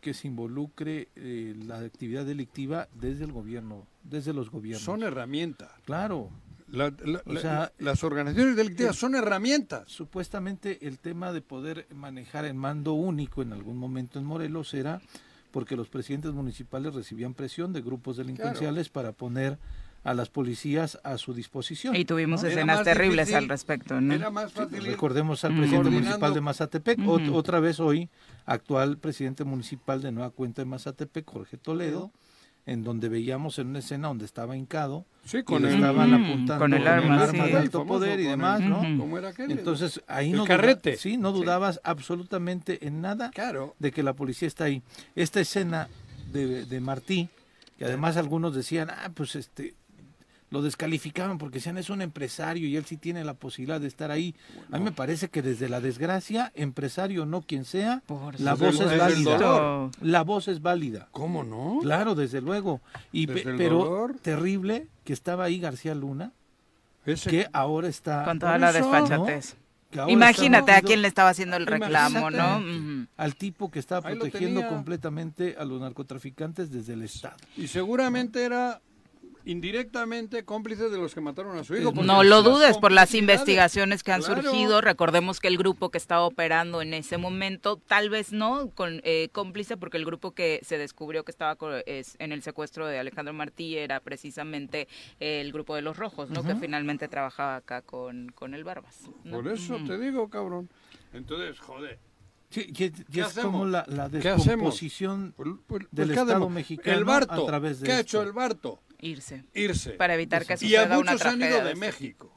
que 0.02 0.14
se 0.14 0.28
involucre 0.28 1.10
eh, 1.16 1.56
la 1.66 1.80
actividad 1.80 2.26
delictiva 2.26 2.88
desde 2.94 3.26
el 3.26 3.32
gobierno, 3.32 3.86
desde 4.04 4.32
los 4.34 4.50
gobiernos. 4.50 4.84
Son 4.84 5.04
herramientas. 5.04 5.70
Claro. 5.86 6.30
La- 6.72 6.94
la- 7.04 7.22
O 7.26 7.34
la- 7.34 7.42
sea, 7.42 7.72
las 7.80 8.04
organizaciones 8.04 8.56
delictivas 8.56 8.96
son 8.96 9.16
herramientas. 9.16 9.84
Supuestamente 9.92 10.88
el 10.88 11.00
tema 11.00 11.34
de 11.34 11.42
poder 11.42 11.88
manejar 11.94 12.46
el 12.46 12.54
mando 12.54 12.94
único 12.94 13.42
en 13.42 13.54
algún 13.54 13.78
momento 13.78 14.20
en 14.20 14.26
Morelos 14.26 14.74
era 14.76 15.02
porque 15.52 15.76
los 15.76 15.90
presidentes 15.90 16.32
municipales 16.32 16.94
recibían 16.94 17.34
presión 17.34 17.74
de 17.74 17.82
grupos 17.82 18.18
delincuenciales 18.18 18.90
para 18.90 19.12
poner 19.12 19.58
a 20.04 20.14
las 20.14 20.30
policías 20.30 20.98
a 21.04 21.18
su 21.18 21.34
disposición. 21.34 21.94
Y 21.96 22.06
tuvimos 22.06 22.42
¿no? 22.42 22.48
escenas 22.50 22.84
terribles 22.84 23.34
al 23.34 23.50
respecto, 23.50 24.00
¿no? 24.00 24.14
Era 24.14 24.30
más 24.30 24.54
fácil. 24.54 24.84
Recordemos 24.86 25.44
al 25.44 25.58
presidente 25.58 25.90
municipal 25.90 26.34
de 26.34 26.42
Mazatepec, 26.42 27.00
ot- 27.00 27.34
otra 27.34 27.60
vez 27.60 27.80
hoy, 27.82 28.10
actual 28.46 28.98
presidente 28.98 29.44
municipal 29.44 30.02
de 30.02 30.12
Nueva 30.14 30.30
Cuenta 30.30 30.62
de 30.62 30.66
Mazatepec, 30.68 31.30
Jorge 31.30 31.58
Toledo, 31.58 32.12
en 32.72 32.84
donde 32.84 33.10
veíamos 33.10 33.58
en 33.60 33.68
una 33.68 33.80
escena 33.80 34.08
donde 34.10 34.26
estaba 34.26 34.56
hincado, 34.56 35.06
Sí, 35.26 35.44
con 35.44 35.66
el- 35.66 35.76
estaban 35.76 36.14
Ujú, 36.14 36.24
apuntando 36.26 36.60
con 36.64 36.74
el 36.74 36.88
arma, 36.88 37.28
sí. 37.28 37.38
de 37.38 37.58
alto 37.58 37.86
poder 37.86 38.20
y 38.20 38.24
demás, 38.24 38.62
el- 38.62 38.70
¿no? 38.70 38.78
¿Cómo 38.98 39.18
era 39.18 39.30
aquel? 39.30 39.52
Entonces 39.52 40.02
ahí 40.08 40.32
El 40.32 40.38
no 40.38 40.44
duda- 40.44 40.56
carrete. 40.58 40.98
sí, 40.98 41.18
no 41.18 41.32
Sí. 41.34 41.40
dudabas 41.40 41.80
absolutamente 41.84 42.86
en 42.88 43.02
nada 43.02 43.32
Claro. 43.32 43.76
de 43.80 43.92
que 43.92 44.04
la 44.04 44.14
policía 44.14 44.48
está 44.48 44.66
ahí. 44.66 44.82
Esta 45.16 45.40
escena 45.40 45.88
de, 46.32 46.66
de 46.66 46.80
Martí, 46.80 47.30
que 47.78 47.86
además 47.86 48.18
algunos 48.18 48.54
decían, 48.56 48.90
ah, 48.90 49.10
pues 49.14 49.36
este, 49.36 49.74
lo 50.52 50.62
descalificaban 50.62 51.38
porque 51.38 51.60
decían 51.60 51.78
es 51.78 51.90
un 51.90 52.02
empresario 52.02 52.68
y 52.68 52.76
él 52.76 52.86
sí 52.86 52.98
tiene 52.98 53.24
la 53.24 53.34
posibilidad 53.36 53.80
de 53.80 53.88
estar 53.88 54.10
ahí. 54.12 54.34
A 54.72 54.78
mí 54.80 54.84
me 54.86 54.92
parece 54.92 55.30
que 55.30 55.42
desde 55.42 55.70
la 55.70 55.80
desgracia, 55.80 56.52
empresario 56.56 57.26
no 57.26 57.42
quien 57.42 57.66
sea, 57.66 58.02
Por 58.08 58.40
la 58.40 58.56
voz 58.56 58.80
es 58.80 58.92
el 58.92 58.98
válida. 59.00 59.90
La 60.02 60.24
voz 60.24 60.48
es 60.48 60.62
válida. 60.62 61.08
¿Cómo 61.12 61.44
no? 61.44 61.80
Claro, 61.82 62.16
desde 62.16 62.42
luego. 62.42 62.82
Y 63.12 63.28
pe- 63.28 63.34
Desde 63.36 63.52
el 63.52 63.58
pero 63.58 63.78
dolor. 63.78 64.16
terrible 64.22 64.88
que 65.04 65.14
estaba 65.14 65.44
ahí 65.44 65.60
García 65.60 65.94
Luna, 65.94 66.32
Ese- 67.06 67.30
que 67.30 67.48
ahora 67.54 67.88
está 67.88 68.24
Con 68.26 68.40
toda 68.40 68.58
la 68.58 68.70
ahora 68.70 69.40
Imagínate 70.08 70.72
a 70.72 70.82
quién 70.82 71.02
le 71.02 71.08
estaba 71.08 71.30
haciendo 71.30 71.58
el 71.58 71.66
reclamo, 71.66 72.30
¿no? 72.30 72.62
Al 73.18 73.36
tipo 73.36 73.72
que 73.72 73.80
estaba 73.80 74.08
protegiendo 74.08 74.68
completamente 74.68 75.56
a 75.58 75.66
los 75.66 75.82
narcotraficantes 75.82 76.72
desde 76.72 76.94
el 76.94 77.04
Estado. 77.04 77.38
Y 77.58 77.68
seguramente 77.68 78.44
era 78.44 78.82
indirectamente 79.50 80.46
cómplices 80.46 80.92
de 80.92 80.98
los 80.98 81.14
que 81.14 81.22
mataron 81.22 81.58
a 81.58 81.64
su 81.64 81.76
hijo. 81.76 81.92
porque 81.94 82.08
No 82.08 82.24
lo 82.24 82.42
dudes 82.44 82.78
por 82.78 82.92
las 82.92 83.14
investigaciones 83.16 84.04
que 84.04 84.12
han 84.12 84.22
Claro. 84.22 84.42
surgido. 84.42 84.82
Recordemos 84.82 85.40
que 85.40 85.48
el 85.48 85.58
grupo 85.58 85.90
que 85.90 85.98
estaba 85.98 86.22
operando 86.26 86.82
en 86.82 86.94
ese 86.94 87.18
momento, 87.18 87.78
tal 87.78 88.10
vez 88.10 88.32
no 88.32 88.70
con 88.70 89.02
eh, 89.04 89.30
cómplice, 89.32 89.78
porque 89.78 89.98
el 89.98 90.06
grupo 90.06 90.32
que 90.32 90.60
se 90.64 90.78
descubrió 90.78 91.24
que 91.24 91.32
estaba 91.32 91.56
co- 91.56 91.72
es- 91.86 92.16
en 92.20 92.32
el 92.32 92.42
secuestro 92.44 92.88
de 92.88 93.00
Alejandro 93.00 93.34
Martí 93.34 93.78
era 93.78 94.00
precisamente 94.00 94.88
eh, 95.20 95.42
el 95.42 95.52
grupo 95.52 95.76
de 95.76 95.82
los 95.82 95.98
rojos, 95.98 96.30
¿no? 96.30 96.44
Que 96.44 96.56
finalmente 96.56 97.08
trabajaba 97.08 97.56
acá 97.58 97.82
con, 97.82 98.30
con 98.36 98.54
el 98.54 98.64
Barbas. 98.64 99.10
¿no? 99.24 99.38
Por 99.42 99.48
eso 99.52 99.78
te 99.86 99.98
digo, 99.98 100.30
cabrón. 100.30 100.70
Entonces, 101.14 101.60
joder. 101.60 102.00
Sí, 102.52 102.72
¿Qué 102.74 102.86
es 102.86 103.26
hacemos? 103.26 103.52
como 103.52 103.66
la, 103.66 103.86
la 103.88 104.10
¿Qué 104.10 104.18
hacemos? 104.30 104.46
descomposición 104.46 105.34
Pues, 105.38 105.50
pues, 105.68 105.84
del 105.92 106.08
¿qué 106.08 106.14
Estado 106.14 106.32
hacemos? 106.32 106.52
mexicano 106.52 106.98
El 106.98 107.04
Barto, 107.06 107.44
a 107.44 107.46
través 107.46 107.80
de 107.80 107.86
¿qué 107.86 107.92
ha 107.94 108.00
esto. 108.00 108.18
hecho 108.22 108.28
el 108.28 108.34
Barto? 108.34 108.80
Irse. 109.00 109.44
Irse. 109.54 109.92
Para 109.92 110.14
evitar 110.16 110.46
que 110.46 110.56
Y 110.66 110.76
a 110.76 110.86
muchos 110.88 111.12
han 111.26 111.40
tragedia 111.40 111.48
ido 111.50 111.58
de 111.60 111.64
de 111.64 111.70
este 111.72 111.80
México. 111.80 112.34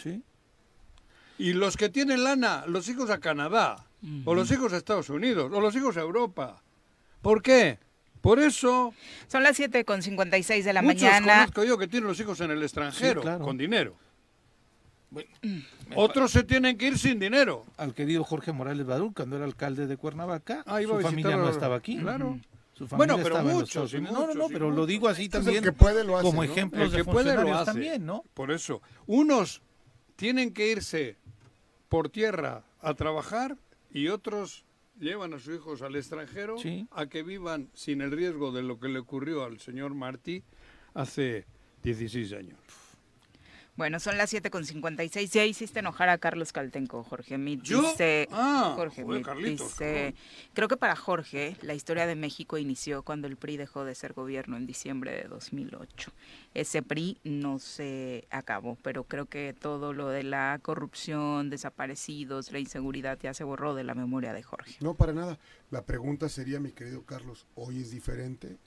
Y 1.38 1.54
los 1.54 1.76
que 1.76 1.88
tienen 1.88 2.22
lana, 2.24 2.64
los 2.66 2.88
hijos 2.88 3.10
a 3.10 3.18
Canadá, 3.18 3.86
o 4.24 4.34
los 4.34 4.50
hijos 4.50 4.72
a 4.72 4.76
Estados 4.76 5.10
Unidos, 5.10 5.50
o 5.52 5.60
los 5.60 5.74
hijos 5.74 5.96
a 5.96 6.00
Europa. 6.00 6.62
¿Por 7.20 7.42
qué? 7.42 7.78
Por 8.20 8.38
eso 8.38 8.94
Son 9.26 9.42
las 9.42 9.56
7 9.56 9.84
con 9.84 10.00
56 10.02 10.64
de 10.64 10.72
la 10.72 10.82
muchos 10.82 11.02
mañana. 11.02 11.38
conozco 11.46 11.64
yo 11.64 11.76
que 11.78 11.88
tienen 11.88 12.06
los 12.08 12.20
hijos 12.20 12.40
en 12.40 12.52
el 12.52 12.62
extranjero, 12.62 13.20
Sí, 13.20 13.26
claro. 13.26 13.44
con 13.44 13.58
dinero. 13.58 13.96
Otros 15.94 16.30
se 16.30 16.42
tienen 16.44 16.78
que 16.78 16.86
ir 16.86 16.98
sin 16.98 17.18
dinero. 17.18 17.66
Al 17.76 17.94
querido 17.94 18.24
Jorge 18.24 18.52
Morales 18.52 18.86
Badul, 18.86 19.12
cuando 19.12 19.36
era 19.36 19.44
alcalde 19.44 19.86
de 19.86 19.96
Cuernavaca, 19.96 20.62
Ah, 20.66 20.80
iba 20.80 20.92
su 20.94 21.00
a 21.00 21.02
familia 21.02 21.36
no 21.36 21.48
estaba 21.50 21.76
aquí. 21.76 21.98
claro. 21.98 22.38
Su 22.83 22.89
familia 22.89 23.14
Bueno, 23.14 23.22
pero 23.22 23.43
muchos, 23.45 23.93
Unidos. 23.95 24.12
No, 24.12 24.20
no, 24.20 24.26
no, 24.26 24.35
muchos, 24.35 24.53
pero 24.53 24.66
lo 24.66 24.72
muchos. 24.72 24.87
digo 24.89 25.09
así 25.09 25.24
Entonces, 25.26 25.49
el 25.49 25.55
también 25.55 25.74
que 25.74 25.78
puede 25.78 26.05
lo 26.05 26.16
hace, 26.16 26.26
como 26.26 26.45
¿no? 26.45 26.51
ejemplos 26.51 26.83
El 26.87 26.91
de 26.91 26.97
que 26.99 27.05
puede 27.05 27.24
lo 27.26 27.30
funcionarios 27.30 27.57
hace. 27.61 27.70
también, 27.72 28.07
¿no? 28.07 28.24
Por 28.35 28.51
eso, 28.51 28.83
unos 29.07 29.62
tienen 30.16 30.53
que 30.53 30.68
irse 30.72 31.16
por 31.89 32.09
tierra 32.09 32.64
a 32.80 32.95
trabajar 32.95 33.57
y 33.93 34.09
otros 34.09 34.64
llevan 34.99 35.33
a 35.35 35.39
sus 35.39 35.55
hijos 35.57 35.83
al 35.83 35.95
extranjero 35.97 36.59
Sí. 36.59 36.87
a 36.91 37.07
que 37.07 37.22
vivan 37.22 37.70
sin 37.74 38.01
el 38.03 38.11
riesgo 38.11 38.51
de 38.53 38.62
lo 38.62 38.80
que 38.80 38.89
le 38.89 38.99
ocurrió 38.99 39.45
al 39.45 39.61
señor 39.61 39.95
Martí 39.95 40.43
hace 40.95 41.47
16 41.83 42.33
años. 42.33 42.59
Bueno, 43.75 44.01
son 44.01 44.18
las 44.18 44.29
7 44.29 44.51
con 44.51 44.66
56. 44.66 45.33
Ya 45.33 45.47
hiciste 45.47 45.79
enojar 45.81 46.11
a 46.11 46.18
Carlos 46.18 46.53
Caltenco, 46.53 47.03
Jorge 47.05 47.39
Mit. 47.39 47.62
¿Yo? 47.62 47.81
Dice, 47.81 48.29
Ah, 48.31 48.75
Jorge 48.77 49.03
joder, 49.03 49.18
Mit 49.18 49.27
Carlitos, 49.27 49.70
dice, 49.70 50.14
creo 50.53 50.68
que 50.68 50.77
para 50.77 50.95
Jorge 50.95 51.57
la 51.62 51.73
historia 51.73 52.07
de 52.07 52.14
México 52.14 52.59
inició 52.59 53.03
cuando 53.03 53.29
el 53.29 53.37
PRI 53.37 53.57
dejó 53.57 53.85
de 53.87 53.95
ser 53.95 54.12
gobierno 54.12 54.59
en 54.59 54.66
diciembre 54.66 55.12
de 55.12 55.25
2008. 55.25 56.12
Ese 56.53 56.83
PRI 56.83 57.16
no 57.25 57.59
se 57.59 58.27
acabó, 58.31 58.77
pero 58.83 59.05
creo 59.05 59.25
que 59.25 59.55
todo 59.59 59.95
lo 59.95 60.09
de 60.09 60.23
la 60.23 60.59
corrupción, 60.61 61.49
desaparecidos, 61.49 62.53
la 62.53 62.59
inseguridad 62.59 63.18
ya 63.23 63.33
se 63.33 63.43
borró 63.43 63.75
de 63.75 63.85
la 63.85 63.95
memoria 63.95 64.35
de 64.35 64.43
Jorge. 64.43 64.77
No, 64.81 64.95
para 64.95 65.14
nada. 65.14 65.39
La 65.70 65.83
pregunta 65.87 66.29
sería, 66.29 66.61
mi 66.61 66.73
querido 66.73 67.05
Carlos, 67.05 67.47
¿hoy 67.55 67.81
es 67.81 67.91
diferente? 67.91 68.59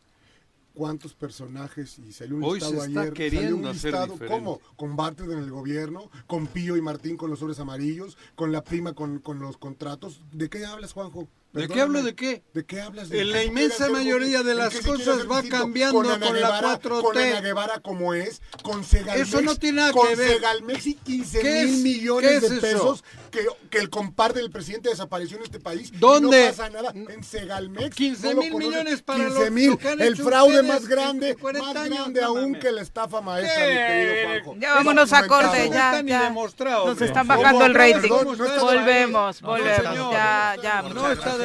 ¿Cuántos 0.75 1.13
personajes? 1.13 1.97
Y 1.99 2.11
salió 2.11 2.35
un 2.35 2.43
Hoy 2.43 2.59
se 2.59 2.67
listado 2.67 2.85
está 2.85 3.01
ayer. 3.01 3.13
queriendo 3.13 3.73
salió 3.73 4.03
un 4.03 4.19
listado. 4.19 4.59
Con 4.75 4.95
Bartlett 4.95 5.31
en 5.31 5.39
el 5.39 5.49
gobierno, 5.49 6.11
con 6.27 6.47
Pío 6.47 6.77
y 6.77 6.81
Martín 6.81 7.17
con 7.17 7.29
los 7.29 7.39
sobres 7.39 7.59
amarillos, 7.59 8.17
con 8.35 8.51
la 8.51 8.63
prima 8.63 8.93
con, 8.93 9.19
con 9.19 9.39
los 9.39 9.57
contratos. 9.57 10.21
¿De 10.31 10.49
qué 10.49 10.65
hablas, 10.65 10.93
Juanjo? 10.93 11.27
¿De 11.55 11.67
qué 11.67 11.81
hablo 11.81 12.03
de 12.03 12.15
qué? 12.15 12.43
¿De 12.53 12.65
qué 12.65 12.81
hablas? 12.81 13.09
¿De 13.09 13.21
En 13.21 13.31
la 13.31 13.43
inmensa 13.43 13.89
mayoría 13.89 14.43
de 14.43 14.51
¿En 14.51 14.57
las 14.57 14.75
cosas 14.81 15.25
va 15.29 15.41
cambiando 15.43 15.99
Ana 16.01 16.19
con 16.19 16.39
la 16.39 16.49
Guevara- 16.49 16.79
4T. 16.81 17.01
Con 17.01 17.17
Ana 17.17 17.41
Guevara 17.41 17.79
como 17.79 18.13
es, 18.13 18.41
con 18.61 18.83
Segalmex. 18.83 19.27
Eso 19.29 19.41
no 19.41 19.55
tiene 19.55 19.77
nada 19.77 19.91
con 19.93 20.07
que 20.07 20.15
ver. 20.15 20.33
Segalmex 20.33 20.87
y 20.87 20.93
15 20.95 21.39
¿Qué 21.39 21.63
mil 21.65 21.73
es- 21.75 21.81
millones 21.81 22.29
qué 22.29 22.35
es 22.37 22.41
de 22.49 22.57
eso? 22.57 22.61
pesos 22.61 23.03
que, 23.31 23.45
que 23.69 23.77
el 23.79 23.89
compadre 23.89 24.41
del 24.41 24.51
presidente 24.51 24.89
desapareció 24.89 25.37
en 25.37 25.43
este 25.43 25.59
país. 25.59 25.91
y 25.93 25.97
¿Dónde? 25.97 26.41
no 26.43 26.49
pasa 26.51 26.69
nada. 26.69 26.91
En 26.93 27.23
Segalmex. 27.23 27.95
15 27.95 28.33
no 28.33 28.41
mil 28.41 28.51
conoces. 28.51 28.69
millones 28.71 29.01
para 29.01 29.23
15 29.25 29.45
lo- 29.45 29.51
mil. 29.51 29.69
lo 29.71 29.77
que 29.77 29.87
han 29.89 30.01
El 30.01 30.15
fraude 30.17 30.63
más 30.63 30.87
grande, 30.87 31.29
en 31.31 31.37
40 31.37 31.67
más 31.73 31.75
años, 31.83 31.97
grande 31.99 32.21
no 32.21 32.27
aún 32.27 32.41
mames. 32.51 32.61
que 32.61 32.71
la 32.71 32.81
estafa 32.81 33.21
maestra, 33.21 33.65
mi 33.65 33.71
¿Qué? 33.73 33.77
querido 33.87 34.43
Juanjo. 34.43 34.55
Ya 34.61 34.73
vámonos 34.73 35.13
a 35.13 35.27
corte, 35.27 35.67
No 35.69 35.73
ya, 35.73 36.01
ya. 36.05 36.23
demostrado, 36.23 36.87
Nos 36.87 37.01
están 37.01 37.27
bajando 37.27 37.65
el 37.65 37.73
rating. 37.73 38.09
volvemos, 38.09 39.41
volvemos. 39.41 40.11
ya, 40.11 40.55
ya, 40.61 40.81
No 40.81 41.11
está 41.11 41.37
de- 41.37 41.44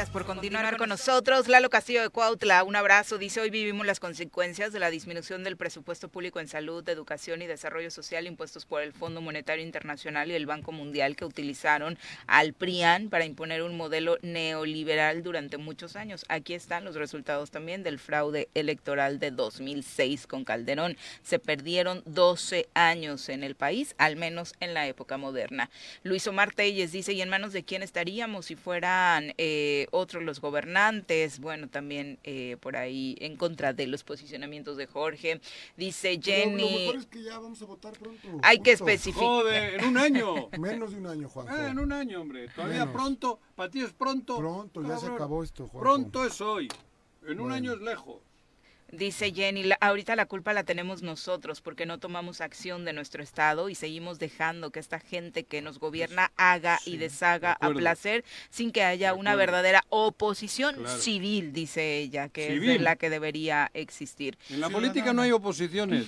Gracias 0.00 0.14
por 0.14 0.24
continuar 0.24 0.78
con 0.78 0.88
nosotros. 0.88 1.46
Lalo 1.46 1.68
Castillo 1.68 2.00
de 2.00 2.08
Cuautla, 2.08 2.64
un 2.64 2.74
abrazo. 2.74 3.18
Dice, 3.18 3.38
hoy 3.38 3.50
vivimos 3.50 3.84
las 3.84 4.00
consecuencias 4.00 4.72
de 4.72 4.80
la 4.80 4.88
disminución 4.88 5.44
del 5.44 5.58
presupuesto 5.58 6.08
público 6.08 6.40
en 6.40 6.48
salud, 6.48 6.88
educación 6.88 7.42
y 7.42 7.46
desarrollo 7.46 7.90
social 7.90 8.26
impuestos 8.26 8.64
por 8.64 8.80
el 8.80 8.94
Fondo 8.94 9.20
Monetario 9.20 9.62
Internacional 9.62 10.30
y 10.30 10.34
el 10.34 10.46
Banco 10.46 10.72
Mundial 10.72 11.16
que 11.16 11.26
utilizaron 11.26 11.98
al 12.26 12.54
PRIAN 12.54 13.10
para 13.10 13.26
imponer 13.26 13.62
un 13.62 13.76
modelo 13.76 14.16
neoliberal 14.22 15.22
durante 15.22 15.58
muchos 15.58 15.96
años. 15.96 16.24
Aquí 16.30 16.54
están 16.54 16.86
los 16.86 16.94
resultados 16.94 17.50
también 17.50 17.82
del 17.82 17.98
fraude 17.98 18.48
electoral 18.54 19.18
de 19.18 19.32
2006 19.32 20.26
con 20.26 20.44
Calderón. 20.44 20.96
Se 21.22 21.38
perdieron 21.38 22.02
12 22.06 22.70
años 22.72 23.28
en 23.28 23.44
el 23.44 23.54
país, 23.54 23.94
al 23.98 24.16
menos 24.16 24.54
en 24.60 24.72
la 24.72 24.86
época 24.86 25.18
moderna. 25.18 25.68
Luis 26.04 26.26
Omar 26.26 26.54
Telles 26.54 26.90
dice, 26.90 27.12
¿y 27.12 27.20
en 27.20 27.28
manos 27.28 27.52
de 27.52 27.64
quién 27.64 27.82
estaríamos 27.82 28.46
si 28.46 28.56
fueran 28.56 29.34
eh, 29.36 29.88
otros 29.90 30.22
los 30.22 30.40
gobernantes? 30.40 31.40
Bueno, 31.40 31.68
también 31.68 32.18
eh, 32.24 32.56
por 32.60 32.76
ahí 32.76 33.16
en 33.20 33.36
contra 33.36 33.72
de 33.72 33.86
los 33.86 34.04
posicionamientos 34.04 34.76
de 34.76 34.86
Jorge. 34.86 35.40
Dice 35.76 36.16
Lo 36.16 36.22
Jenny, 36.22 36.78
mejor 36.86 36.96
es 36.96 37.06
que 37.06 37.22
ya 37.22 37.38
vamos 37.38 37.60
a 37.62 37.64
votar 37.66 37.92
pronto. 37.92 38.28
hay 38.42 38.60
que 38.60 38.72
especificar. 38.72 39.22
Joder, 39.22 39.80
en 39.80 39.86
un 39.86 39.98
año. 39.98 40.48
Menos 40.58 40.92
de 40.92 40.98
un 40.98 41.06
año, 41.06 41.28
Juanjo. 41.28 41.52
Ah, 41.54 41.68
en 41.68 41.78
un 41.78 41.92
año, 41.92 42.20
hombre. 42.20 42.48
Todavía 42.48 42.80
Menos. 42.80 42.94
pronto. 42.94 43.40
Para 43.54 43.70
ti 43.70 43.80
es 43.82 43.92
pronto. 43.92 44.36
Pronto, 44.36 44.82
ya 44.82 44.98
se 44.98 45.06
acabó 45.06 45.42
esto, 45.42 45.66
Juanjo. 45.68 45.80
Pronto 45.80 46.24
es 46.24 46.40
hoy. 46.40 46.68
En 47.26 47.40
un 47.40 47.52
año 47.52 47.74
es 47.74 47.80
lejos. 47.80 48.29
Dice 48.92 49.32
Jenny, 49.32 49.62
la- 49.64 49.78
ahorita 49.80 50.16
la 50.16 50.26
culpa 50.26 50.52
la 50.52 50.64
tenemos 50.64 51.02
nosotros 51.02 51.60
porque 51.60 51.86
no 51.86 51.98
tomamos 51.98 52.40
acción 52.40 52.84
de 52.84 52.92
nuestro 52.92 53.22
Estado 53.22 53.68
y 53.68 53.74
seguimos 53.74 54.18
dejando 54.18 54.70
que 54.70 54.80
esta 54.80 54.98
gente 55.00 55.44
que 55.44 55.62
nos 55.62 55.78
gobierna 55.78 56.32
haga 56.36 56.78
y 56.84 56.96
deshaga 56.96 57.52
a 57.60 57.70
placer 57.70 58.24
sin 58.50 58.72
que 58.72 58.82
haya 58.82 59.14
una 59.14 59.34
verdadera 59.34 59.84
oposición 59.88 60.76
Claro. 60.76 60.98
civil, 61.00 61.52
dice 61.52 61.98
ella, 61.98 62.28
que 62.28 62.54
es 62.54 62.60
de 62.60 62.78
la 62.78 62.96
que 62.96 63.10
debería 63.10 63.70
existir. 63.74 64.36
En 64.48 64.60
la 64.60 64.70
política 64.70 65.12
no 65.12 65.22
hay 65.22 65.32
oposiciones. 65.32 66.06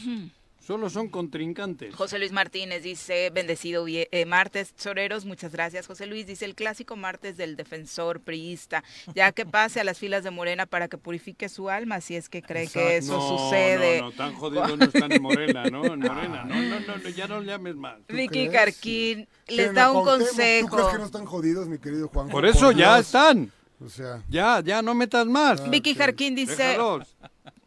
Solo 0.65 0.89
son 0.91 1.09
contrincantes. 1.09 1.93
José 1.93 2.21
Luis 2.21 2.31
Martínez 2.31 2.85
dice, 2.85 3.31
bendecido 3.31 3.85
eh, 3.89 4.25
martes, 4.27 4.73
Soreros, 4.77 5.25
muchas 5.25 5.51
gracias. 5.51 5.89
José 5.89 6.07
Luis 6.07 6.25
dice, 6.25 6.45
el 6.45 6.55
clásico 6.55 6.95
martes 6.95 7.37
del 7.37 7.57
defensor 7.57 8.21
priista, 8.21 8.85
ya 9.13 9.33
que 9.33 9.45
pase 9.45 9.81
a 9.81 9.85
las 9.85 9.99
filas 9.99 10.23
de 10.23 10.31
Morena 10.31 10.67
para 10.67 10.87
que 10.87 10.99
purifique 10.99 11.49
su 11.49 11.69
alma, 11.69 12.01
si 12.01 12.15
es 12.15 12.29
que 12.29 12.43
cree 12.43 12.69
que 12.69 12.99
eso 12.99 13.15
no, 13.15 13.39
sucede. 13.39 13.99
No, 13.99 14.11
no, 14.11 14.13
tan 14.13 14.35
jodido 14.35 14.77
no 14.77 14.85
están 14.85 15.11
en 15.11 15.23
Morena, 15.23 15.65
¿no? 15.65 15.85
En 15.85 15.99
Morena. 15.99 16.45
No, 16.45 16.55
no, 16.55 16.81
no, 16.81 16.97
no, 16.97 17.09
ya 17.09 17.27
no 17.27 17.41
le 17.41 17.47
llames 17.47 17.75
más. 17.75 17.99
Vicky 18.07 18.29
crees? 18.29 18.53
Carquín 18.53 19.29
les 19.49 19.75
da 19.75 19.91
un 19.91 20.05
Cuauhtémoc. 20.05 20.31
¿Tú 20.31 20.37
crees 20.37 20.69
consejo. 20.69 20.93
que 20.93 20.99
no 20.99 21.05
están 21.07 21.25
jodidos, 21.25 21.69
mi 21.69 21.79
querido 21.79 22.07
Juanjo? 22.07 22.31
Por 22.31 22.47
eso 22.47 22.71
ya 22.71 22.95
Dios. 22.95 23.07
están. 23.07 23.51
O 23.85 23.89
sea, 23.89 24.23
Ya, 24.29 24.63
ya, 24.65 24.81
no 24.81 24.95
metas 24.95 25.27
más. 25.27 25.69
Vicky 25.69 25.97
Jarquín 25.97 26.37
dice, 26.37 26.55
Déjalos. 26.55 27.17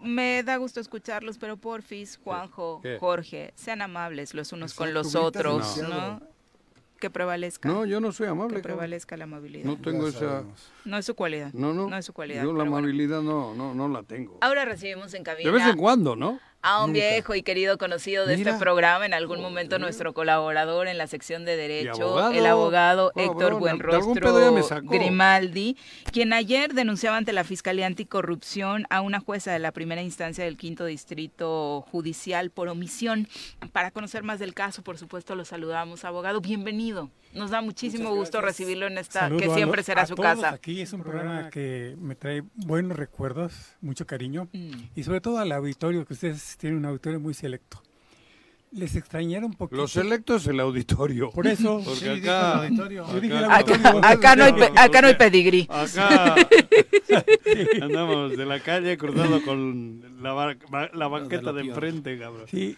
Me 0.05 0.43
da 0.43 0.57
gusto 0.57 0.79
escucharlos, 0.79 1.37
pero 1.37 1.57
porfis, 1.57 2.19
Juanjo, 2.23 2.79
¿Qué? 2.81 2.97
Jorge, 2.99 3.53
sean 3.55 3.81
amables 3.81 4.33
los 4.33 4.53
unos 4.53 4.73
con 4.73 4.93
los 4.93 5.15
otros, 5.15 5.75
demasiado. 5.75 6.19
¿no? 6.19 6.35
Que 6.99 7.09
prevalezca. 7.09 7.67
No, 7.67 7.85
yo 7.85 7.99
no 7.99 8.13
soy 8.13 8.25
que 8.27 8.31
amable. 8.31 8.55
cabrón. 8.55 8.77
prevalezca 8.77 9.17
la 9.17 9.25
amabilidad. 9.25 9.65
No 9.65 9.77
tengo 9.77 10.07
esa... 10.07 10.43
No 10.85 10.97
es 10.97 11.05
su 11.05 11.13
cualidad. 11.13 11.51
No, 11.53 11.73
no. 11.73 11.89
No 11.89 11.97
es 11.97 12.05
su 12.05 12.13
cualidad. 12.13 12.41
Yo 12.41 12.53
la 12.53 12.59
bueno. 12.59 12.77
amabilidad 12.77 13.21
no, 13.21 13.53
no, 13.53 13.75
no 13.75 13.89
la 13.89 14.03
tengo. 14.03 14.37
Ahora 14.39 14.63
recibimos 14.63 15.13
en 15.13 15.23
cabina 15.23 15.51
De 15.51 15.55
vez 15.57 15.67
en 15.67 15.75
cuando, 15.77 16.15
¿no? 16.15 16.39
A 16.67 16.83
un 16.83 16.93
Nunca. 16.93 16.99
viejo 17.05 17.35
y 17.35 17.43
querido 17.43 17.77
conocido 17.77 18.25
de 18.25 18.37
Mira. 18.37 18.51
este 18.51 18.59
programa, 18.59 19.05
en 19.05 19.13
algún 19.13 19.39
momento 19.41 19.77
nuestro 19.77 20.13
colaborador 20.15 20.87
en 20.87 20.97
la 20.97 21.05
sección 21.05 21.45
de 21.45 21.55
Derecho, 21.57 22.03
abogado. 22.03 22.31
el 22.31 22.45
abogado 22.47 23.11
Oh, 23.15 23.19
Héctor 23.19 23.59
Buenrostro. 23.59 24.81
Grimaldi, 24.83 25.77
quien 26.11 26.33
ayer 26.33 26.73
denunciaba 26.73 27.17
ante 27.17 27.33
la 27.33 27.43
Fiscalía 27.43 27.85
Anticorrupción 27.85 28.85
a 28.89 29.01
una 29.01 29.19
jueza 29.19 29.51
de 29.53 29.59
la 29.59 29.71
primera 29.71 30.01
instancia 30.01 30.43
del 30.43 30.57
quinto 30.57 30.85
distrito 30.85 31.85
judicial 31.91 32.49
por 32.49 32.67
omisión. 32.67 33.27
Para 33.71 33.91
conocer 33.91 34.23
más 34.23 34.39
del 34.39 34.53
caso, 34.53 34.81
por 34.81 34.97
supuesto, 34.97 35.35
lo 35.35 35.45
saludamos. 35.45 36.03
Abogado, 36.03 36.41
bienvenido. 36.41 37.09
Nos 37.35 37.49
da 37.51 37.61
muchísimo 37.61 38.13
gusto 38.15 38.41
recibirlo 38.41 38.87
en 38.87 38.97
esta, 38.97 39.21
Saludo 39.21 39.39
que 39.39 39.45
a 39.51 39.55
siempre 39.55 39.77
lo- 39.81 39.83
será 39.83 40.01
a 40.03 40.05
su 40.07 40.15
todos 40.15 40.27
casa. 40.35 40.49
Aquí 40.53 40.81
es 40.81 40.93
un 40.93 41.01
programa 41.03 41.49
que 41.49 41.95
me 41.99 42.15
trae 42.15 42.43
buenos 42.55 42.97
recuerdos, 42.97 43.53
mucho 43.81 44.05
cariño 44.07 44.47
Mm. 44.53 44.71
y 44.95 45.03
sobre 45.03 45.21
todo 45.21 45.37
al 45.39 45.51
auditorio, 45.51 46.05
que 46.05 46.13
ustedes 46.13 46.57
tienen 46.57 46.79
un 46.79 46.85
auditorio 46.85 47.19
muy 47.19 47.33
selecto. 47.33 47.81
Les 48.71 48.95
extrañaron 48.97 49.51
un 49.51 49.53
poquito. 49.53 49.77
Los 49.81 49.91
selectos 49.93 50.47
el 50.47 50.59
auditorio. 50.59 51.29
Por 51.29 51.47
eso. 51.47 51.81
Porque 51.85 51.99
Sí, 51.99 52.09
acá. 52.09 52.53
el 52.53 52.59
auditorio. 52.67 53.07
Yo 53.13 53.19
dije 53.21 53.37
el 53.37 53.43
acá- 53.45 53.77
no 54.35 54.43
hay 54.43 54.53
acá 54.75 55.01
no 55.01 55.07
hay 55.07 55.15
pedigrí. 55.15 55.67
Acá 55.69 56.35
andamos 57.81 58.35
de 58.35 58.45
la 58.45 58.59
calle 58.59 58.97
cruzando 58.97 59.41
con 59.43 60.01
la, 60.21 60.33
bar- 60.33 60.57
ba- 60.69 60.89
la 60.93 61.07
banqueta 61.07 61.53
de 61.53 61.61
enfrente, 61.61 62.17
cabrón. 62.19 62.47
Sí. 62.49 62.77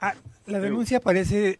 Ah, 0.00 0.14
la 0.46 0.60
denuncia 0.60 1.00
parece. 1.00 1.58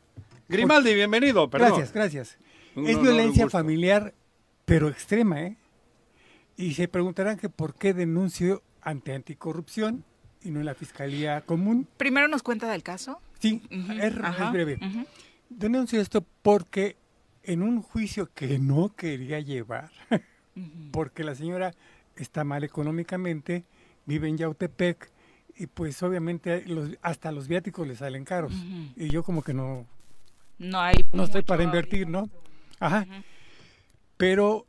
Grimaldi, 0.53 0.95
bienvenido, 0.95 1.49
perdón. 1.49 1.69
Gracias, 1.71 1.93
gracias. 1.93 2.39
Es 2.77 3.01
violencia 3.01 3.49
familiar, 3.49 4.15
pero 4.65 4.89
extrema, 4.89 5.41
¿eh? 5.43 5.57
Y 6.57 6.75
se 6.75 6.89
preguntarán 6.89 7.39
que 7.39 7.49
por 7.49 7.75
qué 7.75 7.95
denuncio 7.95 8.63
ante 8.83 9.15
anticorrupción 9.15 10.05
y 10.43 10.51
no 10.51 10.61
en 10.61 10.67
la 10.67 10.75
fiscalía 10.75 11.41
común. 11.43 11.89
Primero 11.97 12.29
nos 12.29 12.43
cuenta 12.43 12.71
del 12.71 12.83
caso. 12.83 13.21
Sí, 13.41 13.63
es, 13.71 14.15
es 14.15 14.17
ajá, 14.23 14.51
breve. 14.51 14.79
ujú. 14.81 15.07
Denuncio 15.49 16.01
esto 16.01 16.25
porque 16.43 16.97
en 17.43 17.63
un 17.63 17.83
juicio 17.83 18.31
que 18.35 18.59
no 18.59 18.95
quería 18.95 19.41
llevar, 19.41 19.91
porque 20.91 21.25
la 21.25 21.35
señora 21.35 21.75
está 22.17 22.45
mal 22.45 22.63
económicamente, 22.65 23.65
vive 24.07 24.29
en 24.29 24.37
Yautepec 24.39 25.11
y 25.57 25.67
pues 25.67 26.03
obviamente 26.03 26.65
los- 26.67 26.91
hasta 27.03 27.33
los 27.33 27.49
viáticos 27.49 27.87
le 27.87 27.97
salen 27.97 28.25
caros. 28.25 28.53
Y 28.97 29.09
yo 29.09 29.23
como 29.23 29.43
que 29.43 29.53
no, 29.55 29.87
No 30.63 30.81
hay 30.81 30.95
no 31.13 31.25
estoy 31.25 31.43
para 31.43 31.63
ahorita. 31.65 31.77
invertir, 31.79 32.09
¿no? 32.09 32.31
Ajá. 32.81 33.07
Pero 34.17 34.67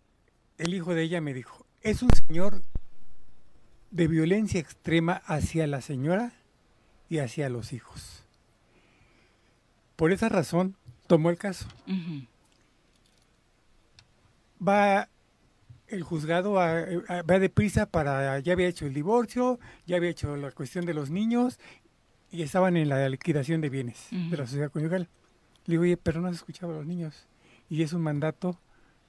el 0.58 0.74
hijo 0.74 0.94
de 0.96 1.04
ella 1.04 1.22
me 1.22 1.34
dijo, 1.34 1.66
es 1.82 2.02
un 2.02 2.10
señor 2.28 2.64
de 3.92 4.08
violencia 4.08 4.60
extrema 4.60 5.22
hacia 5.26 5.68
la 5.68 5.82
señora 5.82 6.34
y 7.10 7.20
hacia 7.20 7.48
los 7.50 7.74
hijos. 7.74 8.24
Por 9.96 10.12
esa 10.12 10.30
razón 10.30 10.76
tomó 11.08 11.30
el 11.30 11.38
caso. 11.38 11.68
Va 14.66 15.10
el 15.88 16.02
juzgado 16.04 16.60
a- 16.60 16.80
a- 16.80 17.22
va 17.22 17.40
deprisa 17.40 17.86
para 17.86 18.40
ya 18.40 18.54
había 18.54 18.68
hecho 18.68 18.86
el 18.88 18.94
divorcio, 18.94 19.60
ya 19.86 19.98
había 19.98 20.10
hecho 20.10 20.36
la 20.38 20.52
cuestión 20.52 20.86
de 20.86 20.94
los 20.96 21.12
niños 21.12 21.60
y 22.32 22.42
estaban 22.42 22.78
en 22.78 22.90
la 22.90 23.08
liquidación 23.10 23.62
de 23.62 23.70
bienes 23.70 24.08
de 24.10 24.36
la 24.38 24.46
sociedad 24.48 24.72
conyugal. 24.72 25.08
Le 25.66 25.74
digo, 25.74 25.84
oye, 25.84 25.98
pero 25.98 26.22
no 26.22 26.30
se 26.30 26.36
escuchaba 26.36 26.74
a 26.74 26.78
los 26.78 26.86
niños 26.86 27.26
y 27.70 27.82
es 27.84 27.94
un 27.94 28.02
mandato 28.02 28.60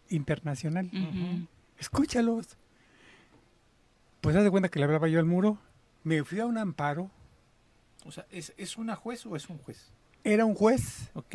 internacional. 0.09 0.91
Escúchalos. 1.79 2.57
Pues 4.21 4.37
haz 4.37 4.45
de 4.45 4.51
cuenta 4.51 4.69
que 4.69 4.79
le 4.79 4.85
hablaba 4.87 5.09
yo 5.09 5.19
al 5.19 5.27
muro, 5.27 5.59
me 6.03 6.25
fui 6.25 6.41
a 6.41 6.47
un 6.47 6.57
amparo, 6.59 7.11
O 8.07 8.11
sea, 8.13 8.27
¿es, 8.31 8.53
¿es 8.57 8.77
una 8.77 8.97
juez 8.97 9.25
o 9.27 9.37
es 9.37 9.49
un 9.49 9.59
juez? 9.59 9.91
era 10.23 10.47
un 10.47 10.55
juez. 10.55 11.11
¿Ok? 11.15 11.35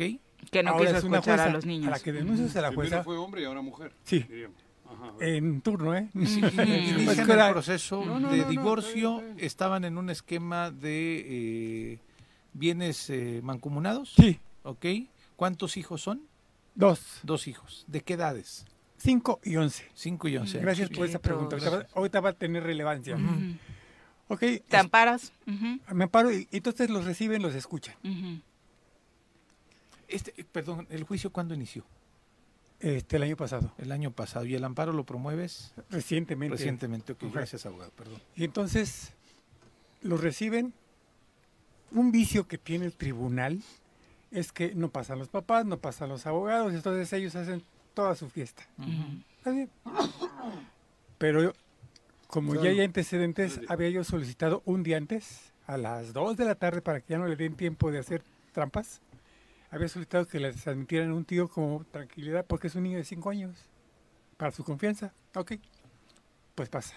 Que 0.50 0.62
no 0.64 0.70
Ahora 0.70 0.86
quiso 0.86 0.96
es 0.98 1.04
una 1.04 1.18
escuchar 1.18 1.38
a 1.38 1.42
jueza 1.44 1.54
los 1.56 1.66
niños. 1.66 1.86
A 1.88 1.90
la 1.90 2.00
que 2.00 2.12
denuncias 2.12 2.56
a 2.56 2.60
la 2.62 2.68
Primero 2.70 2.88
jueza. 2.90 3.04
fue 3.04 3.16
hombre 3.16 3.42
y 3.42 3.44
ahora 3.44 3.60
mujer. 3.62 3.92
Sí. 4.04 4.26
Ajá. 4.88 5.12
En 5.20 5.60
turno, 5.60 5.94
¿eh? 5.94 6.08
Pues 6.12 6.36
inician 6.36 7.30
el 7.30 7.52
proceso 7.52 8.04
No, 8.04 8.18
no, 8.18 8.30
de 8.32 8.38
no, 8.38 8.42
no, 8.44 8.48
divorcio, 8.50 9.22
estaban 9.36 9.84
en 9.84 9.96
un 9.98 10.10
esquema 10.10 10.72
de 10.72 11.92
eh, 11.92 11.98
bienes 12.52 13.08
eh, 13.10 13.40
mancomunados. 13.44 14.12
Sí. 14.16 14.40
¿Ok? 14.62 14.86
¿Cuántos 15.36 15.76
hijos 15.76 16.02
son? 16.02 16.22
Dos. 16.74 17.20
Dos 17.22 17.48
hijos. 17.48 17.84
¿De 17.88 18.00
qué 18.02 18.14
edades? 18.14 18.66
5 18.98 19.40
y 19.44 19.56
11. 19.56 19.88
5 19.94 20.28
y 20.28 20.36
11. 20.36 20.58
Gracias 20.58 20.90
por 20.90 21.06
esa 21.06 21.18
pregunta. 21.18 21.56
Ahorita 21.56 21.70
va, 21.70 21.86
ahorita 21.94 22.20
va 22.20 22.28
a 22.30 22.32
tener 22.34 22.62
relevancia. 22.62 23.16
Ujú. 23.16 23.56
Ok. 24.28 24.40
¿Te 24.68 24.76
amparas? 24.76 25.32
Me 25.46 26.04
amparo 26.04 26.30
y 26.32 26.46
entonces 26.52 26.90
los 26.90 27.04
reciben, 27.04 27.42
los 27.42 27.54
escuchan. 27.54 27.96
Este, 30.06 30.34
eh, 30.36 30.44
perdón, 30.44 30.86
¿el 30.90 31.04
juicio 31.04 31.30
cuándo 31.30 31.54
inició? 31.54 31.84
Este, 32.80 33.16
el 33.16 33.22
año 33.22 33.36
pasado. 33.36 33.72
El 33.78 33.92
año 33.92 34.10
pasado. 34.10 34.44
¿Y 34.46 34.54
el 34.54 34.64
amparo 34.64 34.92
lo 34.92 35.04
promueves? 35.04 35.72
Recientemente. 35.90 36.56
Recientemente, 36.56 37.12
ok. 37.12 37.24
Gracias, 37.32 37.66
abogado, 37.66 37.90
perdón. 37.92 38.20
Y 38.36 38.44
entonces 38.44 39.12
los 40.02 40.20
reciben. 40.20 40.74
Un 41.92 42.12
vicio 42.12 42.46
que 42.46 42.56
tiene 42.56 42.86
el 42.86 42.92
tribunal 42.92 43.62
es 44.30 44.52
que 44.52 44.74
no 44.74 44.90
pasan 44.90 45.18
los 45.18 45.28
papás, 45.28 45.66
no 45.66 45.78
pasan 45.78 46.08
los 46.08 46.26
abogados, 46.26 46.72
entonces 46.72 47.12
ellos 47.12 47.34
hacen 47.34 47.62
toda 47.94 48.14
su 48.14 48.28
fiesta. 48.28 48.62
Está 49.38 49.50
bien. 49.50 49.70
Pero 51.18 51.52
como 52.28 52.54
ya 52.54 52.70
hay 52.70 52.80
antecedentes, 52.80 53.60
había 53.68 53.90
yo 53.90 54.04
solicitado 54.04 54.62
un 54.64 54.82
día 54.82 54.96
antes, 54.96 55.52
a 55.66 55.76
las 55.76 56.12
2 56.12 56.36
de 56.36 56.44
la 56.44 56.54
tarde, 56.54 56.82
para 56.82 57.00
que 57.00 57.12
ya 57.12 57.18
no 57.18 57.26
le 57.26 57.36
den 57.36 57.56
tiempo 57.56 57.90
de 57.90 57.98
hacer 57.98 58.22
trampas. 58.52 59.00
Había 59.70 59.88
solicitado 59.88 60.26
que 60.26 60.40
les 60.40 60.66
admitieran 60.66 61.12
un 61.12 61.24
tío 61.24 61.48
como 61.48 61.84
tranquilidad, 61.84 62.44
porque 62.46 62.66
es 62.68 62.74
un 62.74 62.82
niño 62.84 62.98
de 62.98 63.04
5 63.04 63.30
años, 63.30 63.56
para 64.36 64.50
su 64.52 64.64
confianza. 64.64 65.12
Ok, 65.34 65.52
pues 66.54 66.68
pasa. 66.68 66.94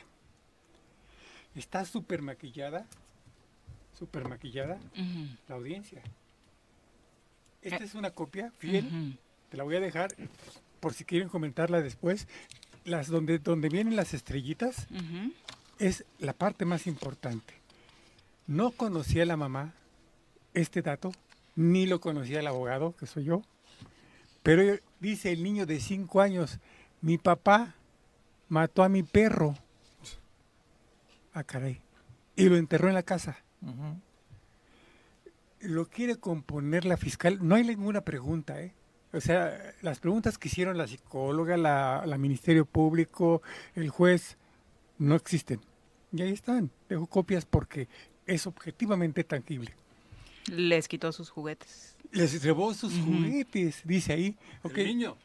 Está 1.53 1.85
súper 1.85 2.21
maquillada, 2.23 2.87
súper 3.97 4.27
maquillada 4.27 4.79
la 5.47 5.55
audiencia. 5.55 6.01
Esta 7.63 7.83
es 7.83 7.95
una 7.95 8.11
copia 8.11 8.51
fiel, 8.57 9.17
te 9.49 9.57
la 9.57 9.63
voy 9.63 9.75
a 9.75 9.79
dejar 9.79 10.13
por 10.79 10.93
si 10.93 11.05
quieren 11.05 11.29
comentarla 11.29 11.81
después. 11.81 12.27
Las 12.85 13.07
donde, 13.07 13.39
donde 13.39 13.69
vienen 13.69 13.95
las 13.95 14.13
estrellitas 14.13 14.87
es 15.79 16.03
la 16.19 16.33
parte 16.33 16.65
más 16.65 16.87
importante. 16.87 17.53
No 18.45 18.71
conocía 18.71 19.25
la 19.25 19.37
mamá 19.37 19.73
este 20.53 20.81
dato, 20.81 21.13
ni 21.55 21.85
lo 21.85 22.01
conocía 22.01 22.41
el 22.41 22.47
abogado, 22.47 22.95
que 22.97 23.07
soy 23.07 23.23
yo, 23.23 23.41
pero 24.43 24.77
dice 24.99 25.31
el 25.31 25.41
niño 25.41 25.65
de 25.65 25.79
cinco 25.79 26.19
años, 26.19 26.59
mi 27.01 27.17
papá 27.17 27.75
mató 28.49 28.83
a 28.83 28.89
mi 28.89 29.03
perro. 29.03 29.55
Ah, 31.33 31.43
caray. 31.43 31.81
Y 32.35 32.49
lo 32.49 32.57
enterró 32.57 32.89
en 32.89 32.93
la 32.95 33.03
casa. 33.03 33.37
Ujú. 33.61 33.97
Lo 35.63 35.87
quiere 35.87 36.17
componer 36.17 36.85
la 36.85 36.97
fiscal. 36.97 37.39
No 37.41 37.55
hay 37.55 37.63
ninguna 37.63 38.01
pregunta, 38.01 38.61
¿eh? 38.61 38.73
O 39.13 39.21
sea, 39.21 39.73
las 39.81 39.99
preguntas 39.99 40.37
que 40.37 40.47
hicieron 40.47 40.77
la 40.77 40.87
psicóloga, 40.87 41.55
la, 41.55 42.03
la 42.05 42.17
Ministerio 42.17 42.65
Público, 42.65 43.41
el 43.75 43.89
juez, 43.89 44.37
no 44.97 45.15
existen. 45.15 45.59
Y 46.11 46.21
ahí 46.21 46.31
están. 46.31 46.71
Dejo 46.89 47.05
copias 47.07 47.45
porque 47.45 47.87
es 48.25 48.47
objetivamente 48.47 49.23
tangible. 49.23 49.73
Les 50.47 50.87
quitó 50.87 51.11
sus 51.11 51.29
juguetes. 51.29 51.92
Les 52.13 52.45
robó 52.45 52.73
sus 52.75 52.93
juguetes, 52.93 53.81
dice 53.85 54.13
ahí. 54.13 54.35
Ok. 54.61 54.77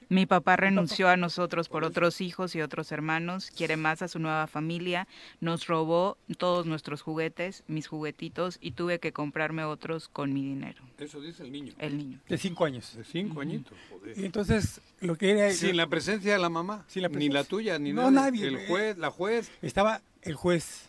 Mi 0.09 0.24
papá 0.24 0.57
renunció 0.57 1.09
a 1.09 1.18
nosotros 1.18 1.68
por 1.68 1.84
otros 1.84 2.22
hijos 2.22 2.55
y 2.55 2.62
otros 2.62 2.91
hermanos, 2.93 3.51
quiere 3.55 3.76
más 3.76 4.01
a 4.01 4.09
su 4.09 4.18
nueva 4.18 4.47
familia, 4.47 5.07
nos 5.41 5.66
robó 5.66 6.16
todos 6.39 6.64
nuestros 6.64 7.03
juguetes, 7.03 7.62
mis 7.68 7.86
juguetitos, 7.86 8.57
y 8.62 8.70
tuve 8.70 9.01
que 9.01 9.12
comprarme 9.12 9.64
otros 9.64 10.09
con 10.09 10.32
mi 10.32 10.43
dinero. 10.43 10.82
Eso 10.99 11.20
dice 11.20 11.43
el 11.43 11.53
niño. 11.53 11.74
El 11.78 11.99
niño. 11.99 12.20
De 12.26 12.39
cinco 12.39 12.64
años. 12.64 12.97
De 12.97 13.05
cinco 13.05 13.43
añitos, 13.43 13.76
joder. 13.91 14.18
Y 14.18 14.24
entonces, 14.24 14.80
lo 15.01 15.16
que 15.16 15.32
era... 15.32 15.53
Sin 15.53 15.76
la 15.76 15.89
presencia 15.89 16.32
de 16.32 16.39
la 16.39 16.49
mamá. 16.49 16.86
Sin 16.89 17.03
la 17.03 17.09
Ni 17.11 17.28
la 17.28 17.45
tuya, 17.45 17.78
ni 17.78 17.93
No, 17.93 18.11
nadie. 18.11 18.51
nadie. 18.51 18.62
El 18.62 18.66
juez, 18.66 18.97
la 18.97 19.11
juez. 19.11 19.51
Estaba 19.61 20.01
el 20.22 20.34
juez, 20.34 20.89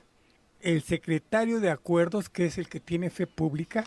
el 0.61 0.81
secretario 0.81 1.59
de 1.59 1.69
acuerdos, 1.69 2.29
que 2.29 2.45
es 2.45 2.57
el 2.57 2.69
que 2.69 2.79
tiene 2.79 3.09
fe 3.09 3.27
pública, 3.27 3.85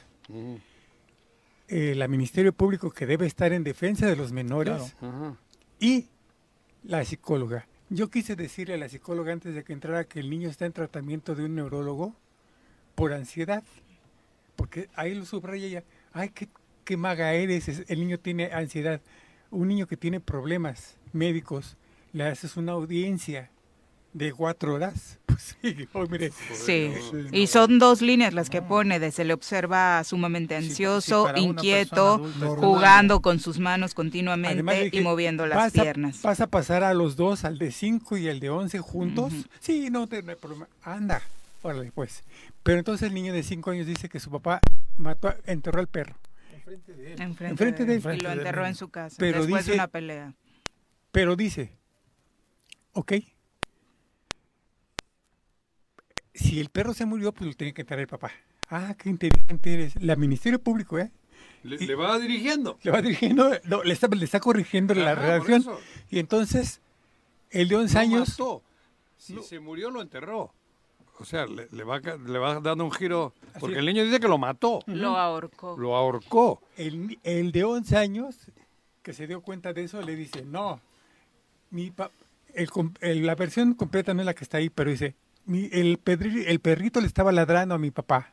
el 1.72 2.08
Ministerio 2.08 2.52
Público 2.52 2.90
que 2.90 3.06
debe 3.06 3.26
estar 3.26 3.52
en 3.52 3.64
defensa 3.64 4.06
de 4.06 4.16
los 4.16 4.32
menores 4.32 4.94
y 5.80 6.08
la 6.84 7.04
psicóloga. 7.04 7.66
Yo 7.88 8.08
quise 8.10 8.36
decirle 8.36 8.74
a 8.74 8.78
la 8.78 8.88
psicóloga 8.88 9.32
antes 9.32 9.54
de 9.54 9.64
que 9.64 9.72
entrara 9.72 10.04
que 10.04 10.20
el 10.20 10.30
niño 10.30 10.48
está 10.48 10.66
en 10.66 10.72
tratamiento 10.72 11.34
de 11.34 11.44
un 11.44 11.54
neurólogo 11.54 12.14
por 12.94 13.12
ansiedad, 13.12 13.62
porque 14.56 14.88
ahí 14.94 15.14
lo 15.14 15.24
subraya 15.24 15.66
ella. 15.66 15.84
Ay, 16.12 16.30
qué, 16.30 16.48
qué 16.84 16.96
maga 16.96 17.32
eres, 17.34 17.68
es- 17.68 17.84
el 17.88 18.00
niño 18.00 18.18
tiene 18.18 18.46
ansiedad. 18.52 19.00
Un 19.50 19.68
niño 19.68 19.86
que 19.86 19.96
tiene 19.96 20.20
problemas 20.20 20.96
médicos, 21.12 21.76
le 22.12 22.24
haces 22.24 22.56
una 22.56 22.72
audiencia 22.72 23.50
de 24.14 24.32
cuatro 24.32 24.74
horas, 24.74 25.18
Pues 25.32 25.56
sí, 25.62 25.88
oh, 25.92 26.06
mire. 26.06 26.30
Sí, 26.52 26.90
y 27.32 27.46
son 27.46 27.78
dos 27.78 28.02
líneas 28.02 28.34
las 28.34 28.50
que 28.50 28.62
pone, 28.62 28.98
de 28.98 29.10
se 29.10 29.24
le 29.24 29.32
observa 29.34 30.02
sumamente 30.04 30.56
ansioso, 30.56 31.28
inquieto, 31.36 32.14
adulta, 32.14 32.46
jugando 32.56 33.20
con 33.20 33.38
sus 33.40 33.58
manos 33.58 33.94
continuamente 33.94 34.90
y 34.92 35.00
moviendo 35.00 35.46
las 35.46 35.56
¿vas 35.56 35.78
a- 35.78 35.82
piernas. 35.82 36.22
¿Vas 36.22 36.40
a 36.40 36.46
pasar 36.46 36.84
a 36.84 36.94
los 36.94 37.16
dos, 37.16 37.44
al 37.44 37.58
de 37.58 37.70
5 37.72 38.16
y 38.16 38.28
al 38.28 38.40
de 38.40 38.50
11 38.50 38.78
juntos? 38.80 39.32
Sí, 39.60 39.88
no, 39.90 40.06
te- 40.06 40.22
no 40.22 40.30
hay 40.30 40.36
problema. 40.36 40.68
Anda, 40.82 41.22
órale, 41.62 41.90
pues. 41.92 42.22
Pero 42.62 42.78
entonces 42.78 43.08
el 43.08 43.14
niño 43.14 43.32
de 43.32 43.42
5 43.42 43.70
años 43.70 43.86
dice 43.86 44.08
que 44.08 44.20
su 44.20 44.30
papá 44.30 44.60
mató, 44.96 45.28
a- 45.28 45.36
enterró 45.46 45.80
al 45.80 45.88
perro. 45.88 46.14
Enfrente, 46.66 47.46
Enfrente 47.48 47.84
de 47.84 47.94
él. 47.96 48.02
Y 48.16 48.20
lo 48.20 48.30
enterró 48.32 48.66
en 48.66 48.74
su 48.74 48.88
casa, 48.88 49.16
Pero 49.18 49.40
después 49.42 49.66
de 49.66 49.72
dice- 49.72 49.80
una 49.82 49.88
pelea. 49.88 50.34
Pero 51.10 51.36
dice, 51.36 51.76
ok, 52.92 53.12
si 56.34 56.60
el 56.60 56.68
perro 56.68 56.94
se 56.94 57.04
murió, 57.06 57.32
pues 57.32 57.48
lo 57.48 57.54
tiene 57.56 57.72
que 57.74 57.82
enterrar 57.82 58.00
el 58.02 58.08
papá. 58.08 58.30
Ah, 58.68 58.94
qué 58.98 59.10
inteligente 59.10 59.74
eres. 59.74 60.02
La 60.02 60.16
Ministerio 60.16 60.58
Público, 60.60 60.98
¿eh? 60.98 61.10
Le, 61.62 61.76
le 61.78 61.94
va 61.94 62.18
dirigiendo. 62.18 62.78
Le 62.82 62.90
va 62.90 63.02
dirigiendo, 63.02 63.50
no, 63.64 63.82
le, 63.84 63.92
está, 63.92 64.08
le 64.08 64.24
está 64.24 64.40
corrigiendo 64.40 64.94
la 64.94 65.12
Ajá, 65.12 65.20
redacción. 65.22 65.64
Y 66.10 66.18
entonces, 66.18 66.80
el 67.50 67.68
de 67.68 67.76
11 67.76 67.94
Lo 67.94 68.00
años... 68.00 68.28
mató. 68.30 68.62
Si 69.18 69.40
se 69.42 69.60
murió, 69.60 69.90
lo 69.90 70.02
enterró. 70.02 70.52
O 71.20 71.24
sea, 71.24 71.46
le, 71.46 71.68
le 71.70 71.84
va, 71.84 72.00
le 72.00 72.38
va 72.38 72.58
dando 72.60 72.84
un 72.84 72.90
giro. 72.90 73.32
Porque 73.60 73.78
el 73.78 73.86
niño 73.86 74.02
dice 74.02 74.18
que 74.18 74.26
lo 74.26 74.38
mató. 74.38 74.80
Lo 74.86 75.16
ahorcó. 75.16 75.76
Lo 75.78 75.94
ahorcó. 75.94 76.60
El, 76.76 77.18
el 77.22 77.52
de 77.52 77.62
11 77.62 77.96
años, 77.96 78.36
que 79.02 79.12
se 79.12 79.28
dio 79.28 79.40
cuenta 79.42 79.72
de 79.72 79.84
eso, 79.84 80.02
le 80.02 80.16
dice, 80.16 80.42
no, 80.44 80.80
mi 81.70 81.90
pa- 81.92 82.10
el 82.54 82.68
com- 82.70 82.94
el- 83.00 83.24
la 83.24 83.36
versión 83.36 83.74
completa 83.74 84.12
no 84.14 84.22
es 84.22 84.26
la 84.26 84.34
que 84.34 84.42
está 84.42 84.56
ahí, 84.58 84.68
pero 84.70 84.90
dice, 84.90 85.14
mi- 85.46 85.68
el, 85.72 85.98
pedri- 86.02 86.44
el 86.46 86.60
perrito 86.60 87.00
le 87.00 87.06
estaba 87.06 87.32
ladrando 87.32 87.74
a 87.74 87.78
mi 87.78 87.90
papá. 87.90 88.30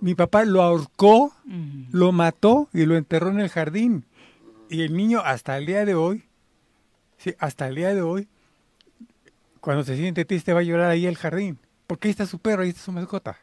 Mi 0.00 0.14
papá 0.14 0.44
lo 0.44 0.62
ahorcó, 0.62 1.32
lo 1.92 2.10
mató 2.12 2.68
y 2.72 2.86
lo 2.86 2.96
enterró 2.96 3.30
en 3.30 3.40
el 3.40 3.48
jardín. 3.48 4.04
Y 4.68 4.82
el 4.82 4.96
niño 4.96 5.20
hasta 5.20 5.56
el 5.58 5.66
día 5.66 5.84
de 5.84 5.94
hoy, 5.94 6.24
sí, 7.18 7.34
hasta 7.38 7.68
el 7.68 7.76
día 7.76 7.94
de 7.94 8.02
hoy, 8.02 8.26
cuando 9.60 9.84
se 9.84 9.96
siente 9.96 10.24
triste 10.24 10.52
va 10.52 10.60
a 10.60 10.64
llorar 10.64 10.90
ahí 10.90 11.06
al 11.06 11.16
jardín. 11.16 11.58
Porque 11.86 12.08
ahí 12.08 12.10
está 12.10 12.26
su 12.26 12.38
perro, 12.38 12.62
ahí 12.62 12.70
está 12.70 12.80
su 12.80 12.90
mascota. 12.92 13.38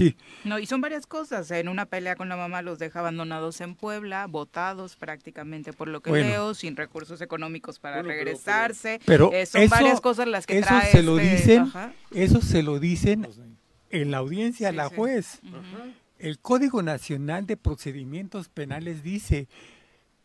Sí. 0.00 0.16
No, 0.44 0.58
y 0.58 0.64
son 0.64 0.80
varias 0.80 1.06
cosas. 1.06 1.50
En 1.50 1.68
una 1.68 1.84
pelea 1.84 2.16
con 2.16 2.30
la 2.30 2.36
mamá 2.36 2.62
los 2.62 2.78
deja 2.78 3.00
abandonados 3.00 3.60
en 3.60 3.74
Puebla, 3.74 4.26
botados 4.26 4.96
prácticamente 4.96 5.74
por 5.74 5.88
lo 5.88 6.00
que 6.00 6.08
Bueno. 6.08 6.28
leo, 6.28 6.54
sin 6.54 6.74
recursos 6.74 7.20
económicos 7.20 7.78
para 7.78 7.96
Bueno, 7.96 8.08
regresarse. 8.08 8.98
Pero 9.04 9.30
Eh, 9.34 9.44
son 9.44 9.60
eso, 9.60 9.70
varias 9.74 10.00
cosas 10.00 10.26
las 10.26 10.46
que 10.46 10.56
eso 10.58 10.68
trae 10.68 10.90
se 10.90 11.02
lo 11.02 11.18
este- 11.18 11.36
dicen, 11.36 11.62
ajá. 11.64 11.92
eso 12.12 12.40
se 12.40 12.62
lo 12.62 12.78
dicen 12.78 13.26
en 13.90 14.10
la 14.10 14.16
audiencia 14.18 14.70
a 14.70 14.72
la 14.72 14.88
juez. 14.88 15.40
El 16.18 16.38
Código 16.38 16.82
Nacional 16.82 17.46
de 17.46 17.58
Procedimientos 17.58 18.48
Penales 18.48 19.02
dice 19.02 19.48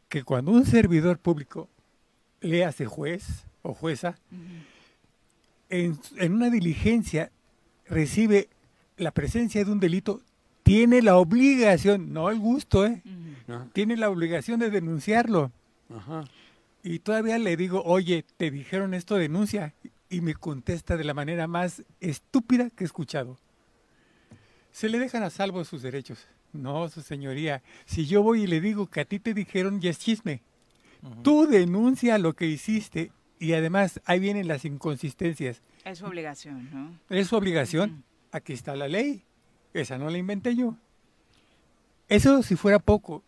que 0.07 0.23
cuando 0.23 0.51
un 0.51 0.65
servidor 0.65 1.19
público 1.19 1.67
le 2.39 2.63
hace 2.63 2.85
juez 2.85 3.43
o 3.61 3.73
jueza, 3.73 4.17
en, 5.69 5.99
en 6.17 6.33
una 6.33 6.49
diligencia 6.49 7.29
recibe 7.87 8.47
la 8.97 9.11
presencia 9.11 9.63
de 9.63 9.71
un 9.71 9.79
delito, 9.79 10.21
tiene 10.63 11.01
la 11.01 11.17
obligación, 11.17 12.11
no 12.11 12.29
el 12.29 12.39
gusto, 12.39 12.85
¿eh? 12.85 13.01
Tiene 13.73 13.97
la 13.97 14.09
obligación 14.09 14.59
de 14.59 14.71
denunciarlo. 14.71 15.51
Ajá. 15.95 16.25
Y 16.83 16.99
todavía 16.99 17.37
le 17.37 17.57
digo, 17.57 17.83
oye, 17.83 18.25
te 18.37 18.51
dijeron 18.51 18.93
esto, 18.93 19.15
denuncia. 19.15 19.73
Y 20.09 20.21
me 20.21 20.33
contesta 20.33 20.97
de 20.97 21.03
la 21.03 21.13
manera 21.13 21.47
más 21.47 21.83
estúpida 21.99 22.69
que 22.69 22.83
he 22.83 22.85
escuchado. 22.85 23.37
Se 24.71 24.89
le 24.89 24.99
dejan 24.99 25.23
a 25.23 25.29
salvo 25.29 25.63
sus 25.65 25.81
derechos. 25.81 26.27
No, 26.53 26.87
su 26.89 27.01
señoría. 27.01 27.61
Si 27.85 28.05
yo 28.05 28.23
voy 28.23 28.43
y 28.43 28.47
le 28.47 28.61
digo 28.61 28.87
que 28.87 29.01
a 29.01 29.05
ti 29.05 29.19
te 29.19 29.33
dijeron, 29.33 29.81
ya 29.81 29.89
es 29.89 29.99
chisme. 29.99 30.41
Tú 31.21 31.45
denuncia 31.45 32.17
lo 32.17 32.33
que 32.33 32.47
hiciste 32.47 33.11
y 33.39 33.53
además 33.53 34.01
ahí 34.05 34.19
vienen 34.19 34.47
las 34.47 34.65
inconsistencias. 34.65 35.61
Es 35.83 35.99
su 35.99 36.05
obligación, 36.05 36.69
¿no? 36.73 36.99
Es 37.09 37.27
su 37.27 37.35
obligación. 37.35 38.03
Aquí 38.31 38.53
está 38.53 38.75
la 38.75 38.87
ley. 38.87 39.23
Esa 39.73 39.97
no 39.97 40.09
la 40.09 40.17
inventé 40.17 40.55
yo. 40.55 40.75
Eso 42.07 42.43
si 42.43 42.55
fuera 42.55 42.79
poco. 42.79 43.23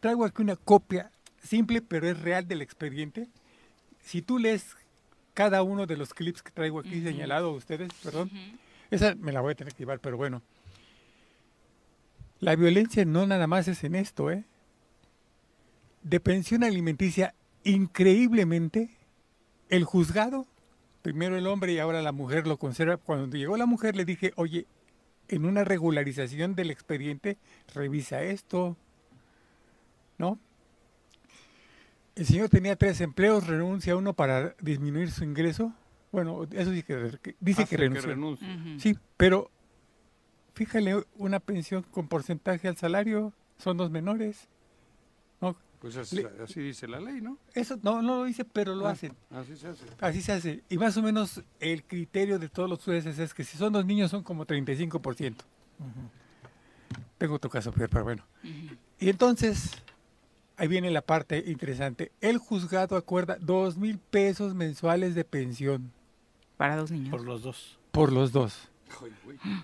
Traigo 0.00 0.24
aquí 0.24 0.42
una 0.42 0.56
copia 0.56 1.10
simple 1.42 1.82
pero 1.82 2.08
es 2.08 2.20
real 2.20 2.46
del 2.46 2.62
expediente. 2.62 3.28
Si 4.00 4.22
tú 4.22 4.38
lees 4.38 4.76
cada 5.34 5.62
uno 5.62 5.86
de 5.86 5.96
los 5.96 6.14
clips 6.14 6.42
que 6.42 6.50
traigo 6.50 6.80
aquí 6.80 7.02
señalado 7.02 7.50
a 7.50 7.54
ustedes, 7.54 7.90
perdón, 8.02 8.30
esa 8.90 9.14
me 9.14 9.32
la 9.32 9.40
voy 9.40 9.52
a 9.52 9.54
tener 9.54 9.72
que 9.72 9.80
llevar, 9.80 10.00
pero 10.00 10.16
bueno. 10.16 10.42
La 12.40 12.56
violencia 12.56 13.04
no 13.04 13.26
nada 13.26 13.46
más 13.46 13.68
es 13.68 13.84
en 13.84 13.94
esto, 13.94 14.30
¿eh? 14.30 14.44
De 16.02 16.20
pensión 16.20 16.64
alimenticia, 16.64 17.34
increíblemente, 17.64 18.90
el 19.68 19.84
juzgado, 19.84 20.46
primero 21.02 21.36
el 21.36 21.46
hombre 21.46 21.72
y 21.72 21.78
ahora 21.78 22.02
la 22.02 22.12
mujer 22.12 22.46
lo 22.46 22.56
conserva. 22.58 22.96
Cuando 22.96 23.36
llegó 23.36 23.56
la 23.56 23.66
mujer 23.66 23.96
le 23.96 24.04
dije, 24.04 24.32
oye, 24.36 24.66
en 25.28 25.44
una 25.44 25.64
regularización 25.64 26.54
del 26.54 26.70
expediente, 26.70 27.36
revisa 27.74 28.22
esto, 28.22 28.76
¿no? 30.18 30.38
El 32.16 32.26
señor 32.26 32.48
tenía 32.48 32.76
tres 32.76 33.00
empleos, 33.00 33.46
renuncia 33.46 33.92
a 33.92 33.96
uno 33.96 34.12
para 34.12 34.54
disminuir 34.60 35.10
su 35.10 35.24
ingreso. 35.24 35.72
Bueno, 36.12 36.46
eso 36.52 36.72
sí 36.72 36.82
que, 36.82 37.18
que- 37.22 37.36
dice 37.40 37.62
Hace 37.62 37.76
que. 37.76 37.82
Ujú. 38.42 38.80
Sí, 38.80 38.98
pero 39.16 39.50
fíjale, 40.54 41.04
una 41.16 41.38
pensión 41.40 41.82
con 41.84 42.08
porcentaje 42.08 42.68
al 42.68 42.76
salario 42.76 43.32
son 43.58 43.76
dos 43.76 43.90
menores. 43.90 44.48
Pues 45.80 45.96
así, 45.96 46.16
Le- 46.16 46.30
así 46.44 46.60
dice 46.60 46.86
la 46.86 47.00
ley, 47.00 47.20
¿no? 47.22 47.38
Eso 47.54 47.78
no, 47.82 48.02
no 48.02 48.18
lo 48.18 48.24
dice, 48.24 48.44
pero 48.44 48.74
lo 48.74 48.86
Ah, 48.86 48.90
hacen. 48.92 49.14
Así 49.30 49.56
se 49.56 49.68
hace. 49.68 49.84
Así 50.00 50.20
se 50.22 50.32
hace. 50.32 50.62
Y 50.68 50.76
más 50.76 50.96
o 50.98 51.02
menos 51.02 51.42
el 51.58 51.82
criterio 51.84 52.38
de 52.38 52.48
todos 52.50 52.68
los 52.68 52.84
jueces 52.84 53.18
es 53.18 53.32
que 53.32 53.44
si 53.44 53.56
son 53.56 53.72
dos 53.72 53.86
niños 53.86 54.10
son 54.10 54.22
como 54.22 54.46
35%. 54.46 55.36
Tengo 57.18 57.34
otro 57.34 57.50
caso, 57.50 57.72
Pierre, 57.72 57.88
pero 57.90 58.04
bueno. 58.04 58.24
Y 58.98 59.08
entonces, 59.08 59.70
ahí 60.56 60.68
viene 60.68 60.90
la 60.90 61.02
parte 61.02 61.42
interesante. 61.46 62.12
El 62.20 62.38
juzgado 62.38 62.96
acuerda 62.96 63.36
dos 63.40 63.76
mil 63.76 63.98
pesos 63.98 64.54
mensuales 64.54 65.14
de 65.14 65.24
pensión 65.24 65.92
Para 66.56 66.76
dos 66.76 66.90
niños. 66.90 67.10
Por 67.10 67.24
los 67.24 67.42
dos. 67.42 67.78
por 67.90 68.12
los 68.12 68.32
dos. 68.32 68.68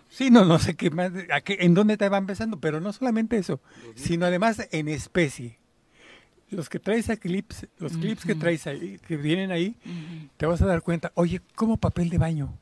Sí, 0.09 0.31
no, 0.31 0.45
no 0.45 0.59
sé 0.59 0.77
qué 0.77 0.89
más, 0.91 1.11
a 1.33 1.41
qué- 1.41 1.59
en 1.61 1.75
dónde 1.75 1.97
te 1.97 2.09
va 2.09 2.17
empezando, 2.17 2.59
pero 2.61 2.81
no 2.81 2.93
solamente 2.93 3.37
eso, 3.37 3.61
sino 3.97 4.25
además 4.25 4.69
en 4.71 4.89
especie. 4.89 5.59
Los 6.51 6.69
que 6.69 6.79
traes 6.79 7.11
a 7.11 7.17
clips, 7.17 7.67
los 7.79 7.93
clips 7.97 8.25
que 8.25 8.35
traes 8.37 8.67
ahí, 8.67 8.99
que 9.07 9.17
vienen 9.17 9.51
ahí, 9.51 9.75
te 10.37 10.47
vas 10.47 10.63
a 10.63 10.67
dar 10.67 10.81
cuenta, 10.83 11.11
oye, 11.15 11.41
como 11.57 11.77
papel 11.77 12.09
de 12.09 12.19
baño, 12.19 12.57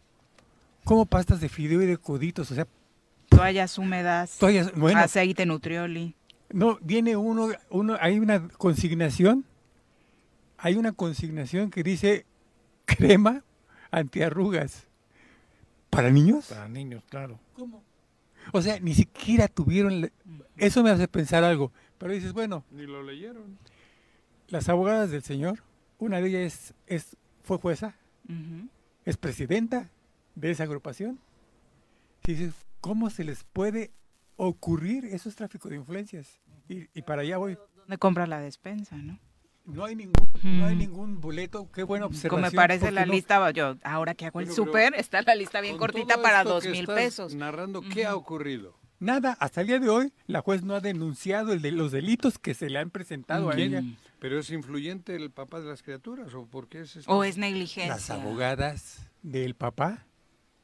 como 0.84 1.04
pastas 1.06 1.40
de 1.40 1.48
fideo 1.50 1.82
y 1.82 1.86
de 1.86 1.98
coditos, 1.98 2.50
o 2.50 2.54
sea, 2.54 2.66
Toallas 3.28 3.78
húmedas, 3.78 4.38
Toallas- 4.40 4.72
bueno. 4.74 5.00
aceite 5.00 5.44
nutrioli. 5.44 6.14
no, 6.50 6.78
viene 6.82 7.16
uno, 7.16 7.48
uno, 7.70 7.96
hay 8.00 8.18
una 8.18 8.48
consignación, 8.48 9.44
hay 10.56 10.76
una 10.76 10.92
consignación 10.92 11.70
que 11.70 11.82
dice 11.82 12.24
crema 12.86 13.42
antiarrugas. 13.90 14.86
¿Para 15.90 16.10
niños? 16.10 16.46
Para 16.46 16.68
niños, 16.68 17.04
claro. 17.08 17.38
O 18.52 18.60
sea, 18.62 18.80
ni 18.80 18.94
siquiera 18.94 19.46
tuvieron... 19.48 20.10
Eso 20.56 20.82
me 20.82 20.90
hace 20.90 21.06
pensar 21.08 21.44
algo. 21.44 21.70
Pero 21.98 22.12
dices, 22.12 22.32
bueno, 22.32 22.64
Ni 22.72 22.84
lo 22.86 23.02
leyeron. 23.02 23.56
Las 24.48 24.68
abogadas 24.68 25.10
del 25.10 25.22
señor, 25.22 25.60
una 25.98 26.20
de 26.20 26.28
ellas 26.28 26.74
es, 26.86 27.02
es- 27.04 27.16
fue 27.42 27.58
jueza, 27.58 27.94
es 29.04 29.16
presidenta 29.16 29.90
de 30.34 30.50
esa 30.50 30.62
agrupación. 30.64 31.18
¿cómo 32.80 33.10
se 33.10 33.24
les 33.24 33.44
puede 33.44 33.90
ocurrir? 34.36 35.04
Eso 35.06 35.28
es 35.28 35.36
tráfico 35.36 35.68
de 35.68 35.76
influencias. 35.76 36.40
Y, 36.68 36.86
y 36.94 37.02
para 37.02 37.22
allá 37.22 37.36
voy. 37.38 37.56
¿Dónde 37.76 37.98
compra 37.98 38.26
la 38.26 38.40
despensa, 38.40 38.96
no? 38.96 39.18
No 39.66 39.84
hay 39.86 39.94
ningún, 39.96 40.28
no 40.42 40.66
hay 40.66 40.76
ningún 40.76 41.20
boleto. 41.20 41.70
Qué 41.72 41.82
buena 41.82 42.04
observación. 42.06 42.30
Como 42.30 42.42
me 42.42 42.50
parece 42.50 42.90
la 42.90 43.06
no- 43.06 43.12
lista, 43.12 43.50
yo 43.52 43.76
ahora 43.82 44.14
que 44.14 44.26
hago 44.26 44.40
el 44.40 44.50
súper, 44.50 44.94
está 44.94 45.22
la 45.22 45.34
lista 45.34 45.60
bien 45.62 45.78
cortita 45.78 46.20
para 46.20 46.44
dos 46.44 46.66
mil 46.66 46.86
pesos. 46.86 47.34
Narrando 47.34 47.80
qué 47.82 48.04
ha 48.06 48.14
ocurrido. 48.14 48.74
Nada, 49.00 49.36
hasta 49.40 49.62
el 49.62 49.66
día 49.66 49.78
de 49.78 49.88
hoy, 49.88 50.12
la 50.26 50.40
juez 50.42 50.62
no 50.62 50.74
ha 50.74 50.80
denunciado 50.80 51.52
el 51.52 51.60
de 51.62 51.72
los 51.72 51.92
delitos 51.92 52.38
que 52.38 52.54
se 52.54 52.68
le 52.70 52.78
han 52.78 52.90
presentado 52.90 53.50
a 53.50 53.56
ella. 53.56 53.82
¿Pero 54.24 54.38
es 54.38 54.48
influyente 54.48 55.14
el 55.14 55.30
papá 55.30 55.60
de 55.60 55.66
las 55.68 55.82
criaturas 55.82 56.32
o 56.32 56.46
por 56.46 56.66
qué 56.66 56.80
es 56.80 56.96
esto? 56.96 57.12
O 57.12 57.24
es 57.24 57.36
negligencia. 57.36 57.92
Las 57.92 58.08
abogadas 58.08 59.00
del 59.22 59.54
papá 59.54 60.06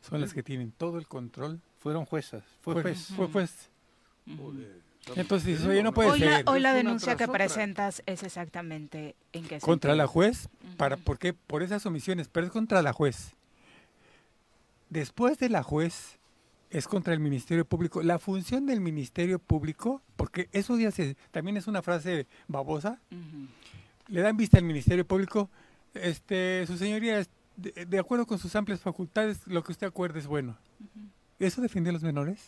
son 0.01 0.23
las 0.23 0.33
que 0.33 0.43
tienen 0.43 0.73
todo 0.73 0.97
el 0.97 1.07
control. 1.07 1.61
Fueron 1.79 2.07
juezas. 2.07 2.43
Fue 2.63 2.73
Fue- 2.73 2.83
juez. 2.85 3.09
Fue 3.15 3.27
juez. 3.27 3.69
Entonces 5.15 5.45
dices, 5.47 5.67
oye, 5.67 5.83
no 5.83 5.93
puede 5.93 6.09
Hoy 6.09 6.21
la, 6.21 6.37
ser. 6.39 6.49
hoy 6.49 6.61
la 6.61 6.73
denuncia 6.73 7.17
que 7.19 7.25
otra. 7.25 7.35
presentas 7.35 8.03
es 8.07 8.23
exactamente 8.23 9.15
en 9.35 9.43
qué 9.43 9.59
Contra 9.61 9.91
sentido? 9.91 9.97
la 9.97 10.07
juez, 10.07 10.49
para, 10.79 10.97
¿por 10.97 11.19
qué? 11.19 11.35
Por 11.35 11.63
esas 11.63 11.85
omisiones, 11.85 12.29
pero 12.29 12.47
es 12.47 12.53
contra 12.53 12.81
la 12.81 12.95
juez. 12.95 13.35
Después 14.89 15.37
de 15.39 15.51
la 15.51 15.63
juez, 15.63 16.19
es 16.71 16.87
contra 16.87 17.12
el 17.12 17.21
Ministerio 17.21 17.64
Público. 17.64 18.03
La 18.03 18.18
función 18.18 18.66
del 18.66 18.81
Ministerio 18.81 19.39
Público, 19.39 20.03
porque 20.16 20.49
eso 20.53 20.79
ya 20.79 20.91
se, 20.91 21.16
también 21.33 21.57
es 21.57 21.66
una 21.66 21.83
frase 21.83 22.27
babosa, 22.49 23.01
le 24.09 24.21
dan 24.21 24.37
vista 24.37 24.59
al 24.59 24.64
Ministerio 24.64 25.05
Público, 25.07 25.51
este, 25.95 26.64
su 26.66 26.77
señoría, 26.77 27.18
es- 27.18 27.31
de, 27.57 27.85
de 27.85 27.99
acuerdo 27.99 28.27
con 28.27 28.39
sus 28.39 28.55
amplias 28.57 28.81
facultades, 28.81 29.41
lo 29.47 29.62
que 29.62 29.73
usted 29.73 29.87
acuerde 29.89 30.18
es 30.21 30.27
bueno. 30.27 30.57
¿Eso 31.39 31.61
defiende 31.61 31.91
a 31.91 31.93
los 31.93 32.03
menores? 32.03 32.39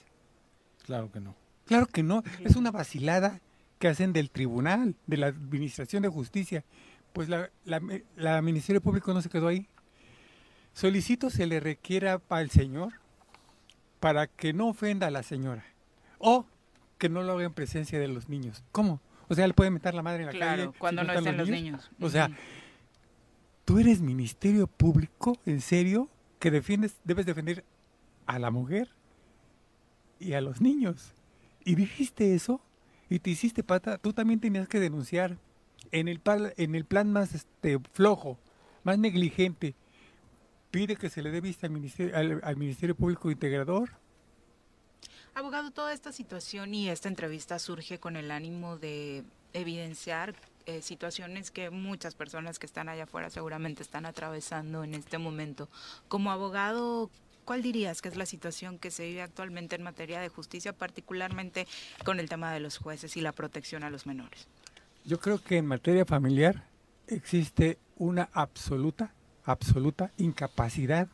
Claro 0.86 1.10
que 1.12 1.20
no. 1.20 1.34
Claro 1.66 1.86
que 1.86 2.02
no, 2.02 2.22
es 2.44 2.56
una 2.56 2.70
vacilada 2.70 3.40
que 3.78 3.88
hacen 3.88 4.12
del 4.12 4.30
tribunal, 4.30 4.94
de 5.06 5.16
la 5.16 5.26
Administración 5.26 6.02
de 6.02 6.08
Justicia. 6.08 6.64
Pues 7.12 7.28
la, 7.28 7.50
la, 7.64 7.80
la 8.16 8.40
Ministerio 8.42 8.80
Público 8.80 9.12
no 9.12 9.20
se 9.20 9.28
quedó 9.28 9.48
ahí. 9.48 9.66
Solicito 10.72 11.28
se 11.30 11.46
le 11.46 11.60
requiera 11.60 12.20
al 12.30 12.50
señor 12.50 12.94
para 14.02 14.26
que 14.26 14.52
no 14.52 14.66
ofenda 14.66 15.06
a 15.06 15.10
la 15.12 15.22
señora 15.22 15.64
o 16.18 16.44
que 16.98 17.08
no 17.08 17.22
lo 17.22 17.34
haga 17.34 17.44
en 17.44 17.52
presencia 17.52 18.00
de 18.00 18.08
los 18.08 18.28
niños. 18.28 18.64
¿Cómo? 18.72 19.00
O 19.28 19.34
sea, 19.36 19.46
le 19.46 19.54
puede 19.54 19.70
meter 19.70 19.94
la 19.94 20.02
madre 20.02 20.22
en 20.24 20.26
la 20.26 20.32
Claro, 20.32 20.56
calle. 20.64 20.72
si 20.72 20.78
cuando 20.80 21.04
no 21.04 21.08
están 21.12 21.24
estén 21.24 21.36
los 21.38 21.48
niños. 21.48 21.88
O 22.00 22.08
sea, 22.10 22.28
tú 23.64 23.78
eres 23.78 24.00
Ministerio 24.00 24.66
Público, 24.66 25.38
¿en 25.46 25.60
serio? 25.60 26.08
Que 26.40 26.50
defiendes, 26.50 26.96
debes 27.04 27.26
defender 27.26 27.64
a 28.26 28.40
la 28.40 28.50
mujer 28.50 28.88
y 30.18 30.32
a 30.32 30.40
los 30.40 30.60
niños. 30.60 31.12
Y 31.64 31.76
dijiste 31.76 32.34
eso 32.34 32.60
y 33.08 33.20
te 33.20 33.30
hiciste 33.30 33.62
pata, 33.62 33.98
tú 33.98 34.12
también 34.12 34.40
tenías 34.40 34.66
que 34.66 34.80
denunciar 34.80 35.38
en 35.92 36.08
el, 36.08 36.20
pal- 36.20 36.54
en 36.56 36.74
el 36.74 36.84
plan 36.86 37.12
más 37.12 37.34
este, 37.36 37.78
flojo, 37.92 38.36
más 38.82 38.98
negligente. 38.98 39.76
Pide 40.72 40.96
que 40.96 41.10
se 41.10 41.22
le 41.22 41.30
dé 41.30 41.40
vista 41.40 41.66
al 41.68 41.72
Ministerio, 41.72 42.16
al, 42.16 42.40
al 42.42 42.56
Ministerio 42.56 42.96
Público 42.96 43.30
Integrador. 43.30 43.90
Abogado, 45.34 45.70
toda 45.70 45.92
esta 45.92 46.12
situación 46.12 46.74
y 46.74 46.88
esta 46.88 47.08
entrevista 47.08 47.58
surge 47.58 48.00
con 48.00 48.16
el 48.16 48.30
ánimo 48.30 48.78
de 48.78 49.22
evidenciar 49.52 50.34
eh, 50.64 50.80
situaciones 50.80 51.50
que 51.50 51.70
muchas 51.70 52.14
personas 52.14 52.58
que 52.58 52.66
están 52.66 52.88
allá 52.88 53.04
afuera 53.04 53.30
seguramente 53.30 53.82
están 53.82 54.06
atravesando 54.06 54.82
en 54.82 54.94
este 54.94 55.18
momento. 55.18 55.68
Como 56.08 56.30
abogado, 56.30 57.10
¿cuál 57.44 57.62
dirías 57.62 58.00
que 58.00 58.08
es 58.08 58.16
la 58.16 58.26
situación 58.26 58.78
que 58.78 58.90
se 58.90 59.06
vive 59.06 59.22
actualmente 59.22 59.76
en 59.76 59.82
materia 59.82 60.20
de 60.20 60.28
justicia, 60.28 60.72
particularmente 60.72 61.66
con 62.04 62.18
el 62.18 62.28
tema 62.30 62.52
de 62.52 62.60
los 62.60 62.78
jueces 62.78 63.16
y 63.18 63.20
la 63.20 63.32
protección 63.32 63.82
a 63.84 63.90
los 63.90 64.06
menores? 64.06 64.48
Yo 65.04 65.18
creo 65.18 65.42
que 65.42 65.58
en 65.58 65.66
materia 65.66 66.06
familiar 66.06 66.64
existe 67.08 67.78
una 67.96 68.30
absoluta, 68.32 69.12
absoluta 69.44 70.12
incapacidad 70.16 71.08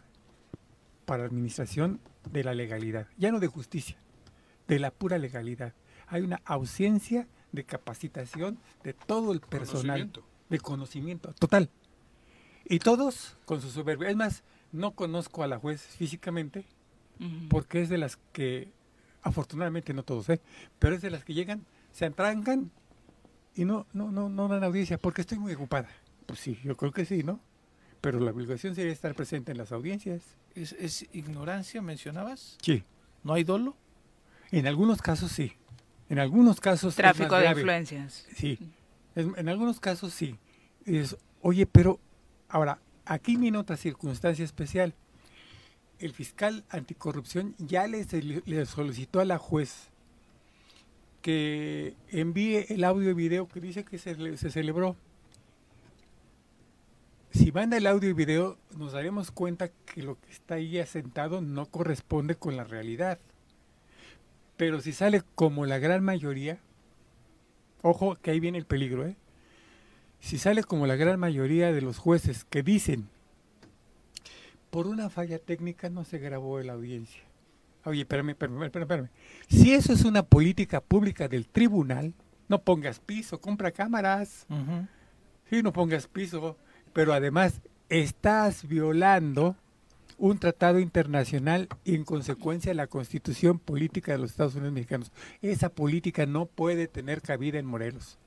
para 1.04 1.22
la 1.22 1.28
administración 1.28 2.00
de 2.30 2.44
la 2.44 2.54
legalidad, 2.54 3.08
ya 3.16 3.32
no 3.32 3.40
de 3.40 3.46
justicia, 3.46 3.96
de 4.66 4.78
la 4.78 4.90
pura 4.90 5.18
legalidad. 5.18 5.72
Hay 6.06 6.22
una 6.22 6.40
ausencia 6.44 7.26
de 7.52 7.64
capacitación 7.64 8.58
de 8.84 8.92
todo 8.92 9.32
el 9.32 9.40
personal, 9.40 10.00
Conocimiento. 10.00 10.24
de 10.48 10.60
conocimiento 10.60 11.32
total. 11.34 11.70
Y 12.64 12.80
todos 12.80 13.38
con 13.46 13.62
su 13.62 13.70
soberbia. 13.70 14.10
Es 14.10 14.16
más, 14.16 14.42
no 14.72 14.92
conozco 14.92 15.42
a 15.42 15.46
la 15.46 15.58
juez 15.58 15.80
físicamente, 15.80 16.66
porque 17.48 17.80
es 17.80 17.88
de 17.88 17.98
las 17.98 18.18
que, 18.32 18.70
afortunadamente 19.22 19.94
no 19.94 20.02
todos, 20.02 20.28
¿eh? 20.28 20.40
pero 20.78 20.94
es 20.94 21.02
de 21.02 21.10
las 21.10 21.24
que 21.24 21.34
llegan, 21.34 21.64
se 21.90 22.04
atrancan 22.04 22.70
y 23.54 23.64
no, 23.64 23.86
no, 23.92 24.12
no, 24.12 24.28
no 24.28 24.48
dan 24.48 24.62
audiencia 24.62 24.98
porque 24.98 25.22
estoy 25.22 25.38
muy 25.38 25.54
ocupada. 25.54 25.88
Pues 26.26 26.40
sí, 26.40 26.58
yo 26.62 26.76
creo 26.76 26.92
que 26.92 27.06
sí, 27.06 27.22
¿no? 27.22 27.40
Pero 28.01 28.20
la 28.20 28.30
obligación 28.30 28.74
sería 28.74 28.92
estar 28.92 29.14
presente 29.14 29.53
en 29.53 29.59
las 29.59 29.72
audiencias. 29.72 30.22
¿Es, 30.55 30.72
es 30.72 31.07
ignorancia, 31.12 31.82
mencionabas? 31.82 32.57
Sí. 32.62 32.84
¿No 33.24 33.32
hay 33.34 33.44
dolo? 33.44 33.76
En 34.51 34.66
algunos 34.66 35.03
casos 35.03 35.32
sí. 35.32 35.53
En 36.09 36.18
algunos 36.18 36.61
casos 36.61 36.90
es 36.94 36.96
Tráfico 36.96 37.30
más 37.30 37.40
de 37.40 37.44
grave. 37.46 37.61
influencias. 37.61 38.26
Sí. 38.34 38.59
Es- 39.14 39.26
en 39.36 39.49
algunos 39.49 39.80
casos 39.80 40.12
sí. 40.14 40.38
Es, 40.86 41.16
oye, 41.42 41.66
pero 41.66 41.99
ahora, 42.49 42.78
aquí 43.05 43.36
viene 43.36 43.59
otra 43.59 43.76
circunstancia 43.76 44.44
especial. 44.44 44.94
El 45.99 46.12
fiscal 46.12 46.64
anticorrupción 46.70 47.57
ya 47.59 47.86
le, 47.88 48.05
soli- 48.05 48.42
le 48.46 48.64
solicitó 48.66 49.18
a 49.20 49.24
la 49.24 49.38
juez 49.38 49.90
que 51.20 51.94
envíe 52.11 52.64
el 52.68 52.84
audio 52.84 53.11
y 53.11 53.14
video 53.14 53.49
que 53.49 53.61
dice 53.61 53.84
que 53.84 53.99
se, 53.99 54.14
le- 54.14 54.36
se 54.36 54.51
celebró. 54.51 54.96
Si 57.39 57.53
manda 57.53 57.76
el 57.76 57.86
audio 57.86 58.11
y 58.11 58.14
video, 58.14 58.59
nos 58.76 58.95
daremos 58.95 59.30
cuenta 59.30 59.68
que 59.68 60.03
lo 60.03 60.20
que 60.20 60.32
está 60.32 60.57
ahí 60.57 60.80
asentado 60.80 61.41
no 61.41 61.66
corresponde 61.66 62.34
con 62.34 62.57
la 62.57 62.64
realidad. 62.64 63.20
Pero 64.57 64.80
si 64.80 64.93
sale 64.93 65.22
como 65.36 65.64
la 65.64 65.78
gran 65.78 66.03
mayoría, 66.03 66.59
ojo 67.80 68.16
que 68.16 68.32
ahí 68.32 68.41
viene 68.41 68.59
el 68.59 68.64
peligro, 68.64 69.07
¿eh? 69.07 69.14
Si 70.18 70.36
sale 70.36 70.64
como 70.64 70.89
la 70.89 70.97
gran 70.97 71.20
mayoría 71.20 71.72
de 71.72 71.80
los 71.80 71.99
jueces 71.99 72.43
que 72.43 72.64
dicen, 72.64 73.09
por 74.70 74.89
una 74.89 75.09
falla 75.09 75.39
técnica 75.39 75.91
no 75.91 76.05
se 76.05 76.18
grabó 76.18 76.61
la 76.61 76.72
audiencia. 76.72 77.22
Oye, 77.84 78.01
espérame, 78.01 78.30
espérame, 78.30 78.64
espérame, 78.64 78.82
espérame. 78.82 79.11
Si 79.49 79.72
eso 79.72 79.93
es 79.93 80.05
una 80.05 80.24
política 80.24 80.80
pública 80.80 81.28
del 81.28 81.47
tribunal, 81.47 82.14
no 82.49 82.61
pongas 82.62 82.99
piso, 82.99 83.41
compra 83.41 83.70
cámaras. 83.70 84.45
Sí, 85.49 85.62
no 85.62 85.72
pongas 85.72 86.09
piso, 86.09 86.57
pero 86.99 87.12
además 87.12 87.61
estás 87.90 88.66
violando 88.66 89.55
un 90.16 90.40
tratado 90.40 90.80
internacional 90.80 91.68
y 91.84 91.94
en 91.94 92.03
consecuencia 92.03 92.74
la 92.74 92.88
constitución 92.88 93.61
política 93.61 94.11
de 94.11 94.18
los 94.18 94.32
Estados 94.32 94.57
Unidos 94.57 94.72
mexicanos. 94.72 95.12
Esa 95.40 95.68
política 95.68 96.26
no 96.26 96.46
puede 96.46 96.88
tener 96.88 97.22
cabida 97.22 97.61
en 97.61 97.66
Morelos. 97.66 98.18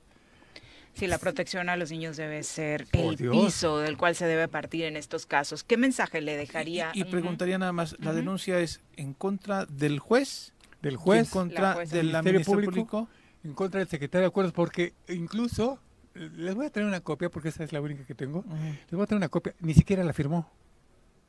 Sí, 0.94 1.06
la 1.06 1.18
protección 1.18 1.68
a 1.68 1.76
los 1.76 1.90
niños 1.90 2.16
debe 2.16 2.42
ser 2.44 2.86
Por 2.86 3.12
el 3.12 3.16
Dios. 3.16 3.36
piso 3.36 3.76
del 3.78 3.98
cual 3.98 4.16
se 4.16 4.24
debe 4.24 4.48
partir 4.48 4.84
en 4.84 4.96
estos 4.96 5.26
casos. 5.26 5.64
¿Qué 5.64 5.76
mensaje 5.76 6.22
le 6.22 6.34
dejaría? 6.38 6.92
Y, 6.94 7.02
y 7.02 7.04
preguntaría 7.04 7.58
nada 7.58 7.72
más, 7.72 7.94
¿la 7.98 8.14
denuncia 8.14 8.58
es 8.58 8.80
en 8.96 9.12
contra 9.12 9.66
del 9.66 9.98
juez? 9.98 10.54
Del 10.80 10.96
juez, 10.96 11.26
¿En 11.26 11.30
contra 11.30 11.74
del 11.74 12.06
Ministerio 12.06 12.22
Ministerio 12.22 12.44
Público, 12.46 12.70
Público? 12.72 13.08
en 13.44 13.52
contra 13.52 13.80
del 13.80 13.88
secretario 13.90 14.22
de 14.22 14.28
acuerdos, 14.28 14.54
porque 14.54 14.94
incluso 15.10 15.78
les 16.14 16.54
voy 16.54 16.66
a 16.66 16.70
traer 16.70 16.86
una 16.88 17.00
copia 17.00 17.30
porque 17.30 17.48
esa 17.48 17.64
es 17.64 17.72
la 17.72 17.80
única 17.80 18.04
que 18.04 18.14
tengo. 18.14 18.44
Les 18.48 18.90
voy 18.92 19.02
a 19.02 19.06
traer 19.06 19.18
una 19.18 19.28
copia, 19.28 19.54
ni 19.60 19.74
siquiera 19.74 20.04
la 20.04 20.12
firmó, 20.12 20.48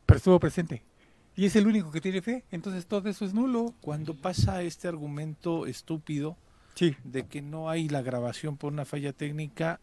pero 0.05 0.17
estuvo 0.17 0.39
presente. 0.39 0.83
Y 1.35 1.45
es 1.45 1.55
el 1.55 1.65
único 1.65 1.89
que 1.91 1.99
tiene 2.01 2.21
fe, 2.21 2.43
entonces 2.51 2.85
todo 2.85 3.09
eso 3.09 3.25
es 3.25 3.33
nulo. 3.33 3.73
Cuando 3.81 4.13
pasa 4.15 4.61
este 4.61 4.87
argumento 4.87 5.65
estúpido 5.65 6.37
Sí. 6.75 6.95
de 7.03 7.25
que 7.25 7.41
no 7.41 7.69
hay 7.69 7.89
la 7.89 8.01
grabación 8.01 8.57
por 8.57 8.71
una 8.73 8.85
falla 8.85 9.13
técnica, 9.13 9.79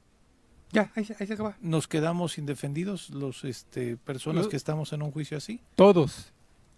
Ya, 0.73 0.93
ahí, 0.95 1.05
se- 1.05 1.17
ahí 1.19 1.27
se 1.27 1.33
acaba. 1.35 1.57
nos 1.61 1.89
quedamos 1.89 2.39
indefendidos 2.39 3.11
los 3.11 3.43
este 3.45 3.97
personas 3.97 4.47
que 4.47 4.57
estamos 4.57 4.93
en 4.93 5.03
un 5.03 5.11
juicio 5.11 5.37
así. 5.37 5.61
Todos. 5.75 6.33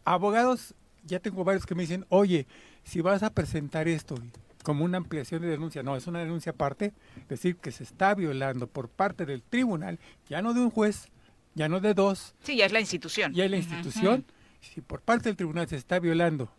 Abogados, 0.05 0.75
ya 1.05 1.21
tengo 1.21 1.45
varios 1.45 1.67
que 1.67 1.75
me 1.75 1.83
dicen, 1.83 2.07
oye, 2.09 2.47
si 2.85 3.01
vas 3.03 3.23
a 3.23 3.31
presentar 3.35 3.89
esto 3.89 4.15
como 4.63 4.85
una 4.85 4.99
ampliación 4.99 5.43
de 5.43 5.49
denuncia, 5.49 5.83
no, 5.83 5.97
es 5.97 6.07
una 6.07 6.21
denuncia 6.21 6.53
aparte, 6.53 6.93
decir 7.29 7.57
que 7.57 7.73
se 7.73 7.83
está 7.85 8.15
violando 8.15 8.67
por 8.67 8.89
parte 8.89 9.27
del 9.27 9.43
tribunal, 9.43 9.99
ya 10.29 10.43
no 10.43 10.55
de 10.55 10.61
un 10.61 10.71
juez, 10.71 11.09
ya 11.55 11.69
no 11.69 11.81
de 11.81 11.95
dos, 11.95 12.35
Sí, 12.43 12.57
ya 12.57 12.67
es 12.67 12.73
la 12.73 12.81
institución. 12.81 13.33
ya 13.35 13.45
es 13.45 13.51
la 13.51 13.57
institución, 13.59 14.25
si 14.61 14.81
por 14.81 15.01
parte 15.01 15.29
del 15.29 15.37
tribunal 15.37 15.69
se 15.69 15.77
está 15.77 15.99
violando 15.99 16.51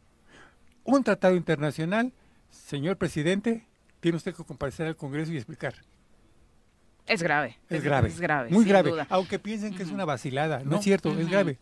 un 0.84 1.04
tratado 1.04 1.36
internacional, 1.36 2.12
señor 2.52 2.98
presidente, 2.98 3.66
tiene 4.02 4.18
usted 4.18 4.36
que 4.36 4.44
comparecer 4.44 4.86
al 4.88 4.98
Congreso 4.98 5.32
y 5.32 5.38
explicar. 5.38 5.76
Es 7.06 7.22
grave. 7.24 7.58
Es 7.70 7.84
grave. 7.84 8.08
Es 8.10 8.20
grave. 8.20 8.50
Muy 8.50 8.64
grave. 8.66 8.92
duda. 8.92 9.08
Aunque 9.10 9.38
piensen 9.40 9.76
que 9.76 9.84
es 9.84 9.90
una 9.92 10.06
vacilada. 10.06 10.60
No, 10.60 10.72
No. 10.72 10.78
es 10.78 10.84
cierto, 10.84 11.18
es 11.18 11.30
grave. 11.30 11.58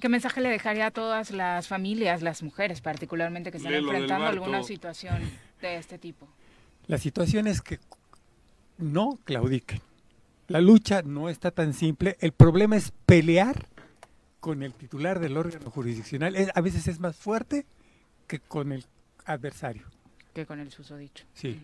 ¿Qué 0.00 0.08
mensaje 0.08 0.40
le 0.40 0.48
dejaría 0.48 0.86
a 0.86 0.90
todas 0.90 1.30
las 1.30 1.68
familias, 1.68 2.22
las 2.22 2.42
mujeres 2.42 2.80
particularmente, 2.80 3.50
que 3.50 3.58
están 3.58 3.74
enfrentando 3.74 4.26
alguna 4.26 4.62
situación 4.62 5.20
de 5.60 5.76
este 5.76 5.98
tipo? 5.98 6.26
La 6.86 6.98
situación 6.98 7.46
es 7.46 7.60
que 7.60 7.78
no 8.78 9.18
claudiquen. 9.24 9.80
La 10.48 10.60
lucha 10.60 11.02
no 11.02 11.28
está 11.28 11.50
tan 11.50 11.74
simple. 11.74 12.16
El 12.20 12.32
problema 12.32 12.76
es 12.76 12.92
pelear 13.06 13.66
con 14.40 14.62
el 14.62 14.72
titular 14.72 15.20
del 15.20 15.36
órgano 15.36 15.70
jurisdiccional. 15.70 16.34
Es- 16.34 16.50
a 16.54 16.60
veces 16.60 16.88
es 16.88 16.98
más 16.98 17.14
fuerte 17.16 17.66
que 18.26 18.40
con 18.40 18.72
el 18.72 18.84
adversario. 19.26 19.86
Que 20.34 20.46
con 20.46 20.58
el 20.60 20.70
susodicho. 20.72 21.24
Sí. 21.34 21.60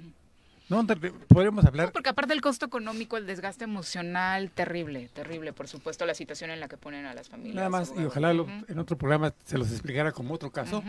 Te- 0.69 1.11
podemos 1.29 1.65
hablar. 1.65 1.87
No, 1.87 1.93
porque 1.93 2.11
aparte 2.11 2.33
del 2.33 2.41
costo 2.43 2.67
económico, 2.67 3.17
el 3.17 3.27
desgaste 3.27 3.65
emocional, 3.65 4.51
terrible, 4.51 5.09
terrible, 5.13 5.53
por 5.53 5.69
supuesto, 5.69 6.05
la 6.07 6.15
situación 6.15 6.51
en 6.51 6.61
la 6.61 6.69
que 6.69 6.77
ponen 6.77 7.07
a 7.07 7.15
las 7.15 7.29
familias. 7.29 7.57
Nada 7.57 7.69
más, 7.71 7.93
y 7.97 8.05
ojalá 8.05 8.33
lo- 8.33 8.47
en 8.69 8.79
otro 8.79 8.97
programa 8.99 9.33
se 9.45 9.59
los 9.59 9.71
explicara 9.71 10.13
como 10.13 10.35
otro 10.35 10.51
caso. 10.51 10.83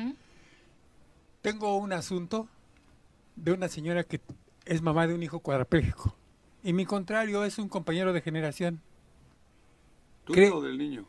Tengo 1.42 1.78
un 1.78 1.94
asunto 1.94 2.48
de 3.36 3.52
una 3.54 3.68
señora 3.68 4.04
que 4.04 4.20
es 4.66 4.82
mamá 4.82 5.08
de 5.08 5.14
un 5.14 5.24
hijo 5.24 5.40
cuadraplégico. 5.40 6.16
Y 6.64 6.74
mi 6.74 6.86
contrario 6.86 7.44
es 7.46 7.58
un 7.60 7.70
compañero 7.70 8.12
de 8.14 8.22
generación. 8.22 8.82
¿Tuyo 10.26 10.58
o 10.58 10.62
del 10.62 10.78
niño? 10.78 11.06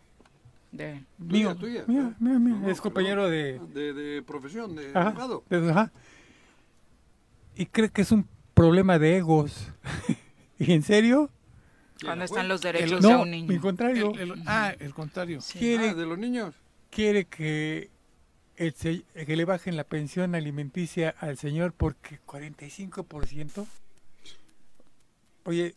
De... 0.71 1.03
Mío, 1.17 1.57
tuya? 1.57 1.83
mío, 1.87 2.15
mío, 2.21 2.39
mío. 2.39 2.57
No, 2.61 2.69
es 2.71 2.81
compañero 2.81 3.29
de... 3.29 3.59
De, 3.73 3.93
de 3.95 4.23
profesión, 4.23 4.77
de 4.77 4.91
Ajá, 4.91 5.09
abogado. 5.09 5.43
de- 5.49 5.71
ajá. 5.71 5.91
Y 7.57 7.67
cree 7.67 7.89
que 7.89 8.03
es 8.03 8.13
un 8.13 8.29
problema 8.59 8.99
de 8.99 9.17
egos. 9.19 9.69
¿Y 10.59 10.73
en 10.73 10.83
serio? 10.83 11.31
¿Dónde 12.01 12.25
están 12.25 12.49
los 12.49 12.61
derechos 12.61 13.01
no, 13.03 13.09
de 13.09 13.17
un 13.17 13.31
niño? 13.31 13.49
mi 13.49 13.59
contrario. 13.59 14.13
El- 14.15 14.33
el- 14.33 14.43
ah, 14.47 14.75
el 14.79 14.93
contrario. 14.95 15.39
Quiere, 15.53 15.91
Ah, 15.91 15.95
de 15.95 16.07
los 16.07 16.19
niños. 16.19 16.55
quiere 16.91 17.25
que, 17.25 17.91
el 18.57 18.75
se- 18.75 19.03
que 19.27 19.37
le 19.37 19.45
bajen 19.45 19.77
la 19.77 19.85
pensión 19.85 20.35
alimenticia 20.35 21.15
al 21.21 21.39
señor 21.39 21.73
porque 21.73 22.19
45%. 22.27 23.67
Oye, 25.45 25.75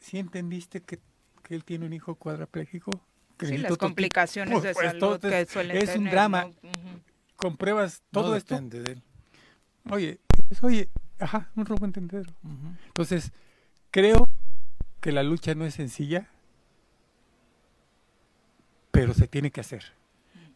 ¿sí 0.00 0.18
entendiste 0.18 0.80
que, 0.80 0.98
que 1.42 1.54
él 1.54 1.64
tiene 1.64 1.86
un 1.86 1.92
hijo 1.92 2.14
cuadraplégico? 2.16 2.90
Que 3.36 3.46
Sí, 3.46 3.58
las 3.58 3.76
complicaciones 3.78 4.62
de 4.62 4.74
salud 4.74 4.92
entonces, 5.14 5.46
que 5.46 5.52
suelen 5.52 5.76
Es 5.76 5.88
un 5.88 5.94
tener, 5.94 6.12
drama. 6.12 6.42
¿no? 6.42 6.48
Ujú. 6.48 7.00
Compruebas 7.36 8.02
todo 8.12 8.30
no 8.30 8.36
esto. 8.36 8.54
depende 8.54 8.80
de 8.80 8.92
él. 8.92 9.02
Oye, 9.90 10.20
pues, 10.48 10.62
oye, 10.62 10.88
ajá, 11.18 11.50
un 11.56 11.66
robo 11.66 11.84
entendedero. 11.84 12.32
Entonces, 12.86 13.32
creo 13.90 14.28
que 15.00 15.12
la 15.12 15.22
lucha 15.22 15.54
no 15.54 15.64
es 15.64 15.74
sencilla, 15.74 16.28
pero 18.90 19.14
se 19.14 19.28
tiene 19.28 19.50
que 19.50 19.60
hacer. 19.60 19.84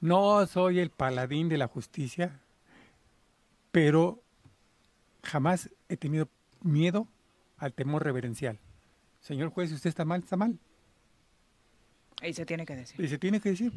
No 0.00 0.46
soy 0.46 0.78
el 0.78 0.90
paladín 0.90 1.48
de 1.48 1.58
la 1.58 1.66
justicia, 1.66 2.40
pero 3.72 4.22
jamás 5.22 5.70
he 5.88 5.96
tenido 5.96 6.28
miedo 6.62 7.08
al 7.56 7.72
temor 7.72 8.04
reverencial. 8.04 8.58
Señor 9.20 9.50
juez, 9.50 9.70
si 9.70 9.74
usted 9.74 9.88
está 9.90 10.04
mal, 10.04 10.20
está 10.20 10.36
mal. 10.36 10.58
Y 12.22 12.32
se 12.32 12.46
tiene 12.46 12.64
que 12.64 12.76
decir. 12.76 13.04
Y 13.04 13.08
se 13.08 13.18
tiene 13.18 13.40
que 13.40 13.50
decir. 13.50 13.72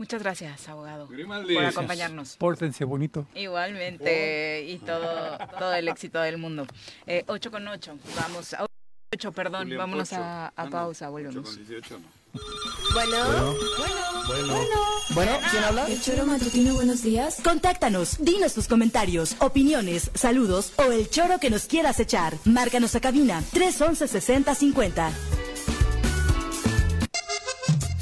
Muchas 0.00 0.22
gracias, 0.22 0.66
abogado, 0.66 1.06
Grimaldi. 1.08 1.52
por 1.54 1.64
acompañarnos. 1.66 2.36
Pórtense 2.38 2.86
bonito. 2.86 3.26
Igualmente, 3.34 4.64
y 4.66 4.78
todo, 4.78 5.36
todo 5.58 5.74
el 5.74 5.88
éxito 5.88 6.18
del 6.22 6.38
mundo. 6.38 6.66
Eh, 7.06 7.22
8 7.26 7.50
con 7.50 7.68
8, 7.68 7.98
vamos, 8.16 8.54
a 8.54 8.64
8, 9.14 9.32
perdón, 9.32 9.64
Julián 9.64 9.78
vámonos 9.78 10.08
Pocho. 10.08 10.22
a, 10.22 10.52
a 10.56 10.64
no, 10.64 10.70
pausa, 10.70 11.10
volvemos. 11.10 11.44
con 11.50 11.54
18 11.66 11.98
no. 11.98 12.20
Bueno, 12.94 13.54
Bueno. 14.26 14.76
bueno, 15.10 15.32
¿quién 15.50 15.64
habla? 15.64 15.86
El 15.86 16.00
choro 16.00 16.24
matutino, 16.24 16.74
buenos 16.76 17.02
días. 17.02 17.36
Contáctanos, 17.44 18.16
dinos 18.24 18.54
tus 18.54 18.68
comentarios, 18.68 19.36
opiniones, 19.40 20.10
saludos 20.14 20.72
o 20.76 20.84
el 20.92 21.10
choro 21.10 21.38
que 21.40 21.50
nos 21.50 21.66
quieras 21.66 22.00
echar. 22.00 22.34
Márcanos 22.46 22.94
a 22.94 23.00
cabina 23.00 23.42
311 23.52 24.08
6050. 24.08 25.12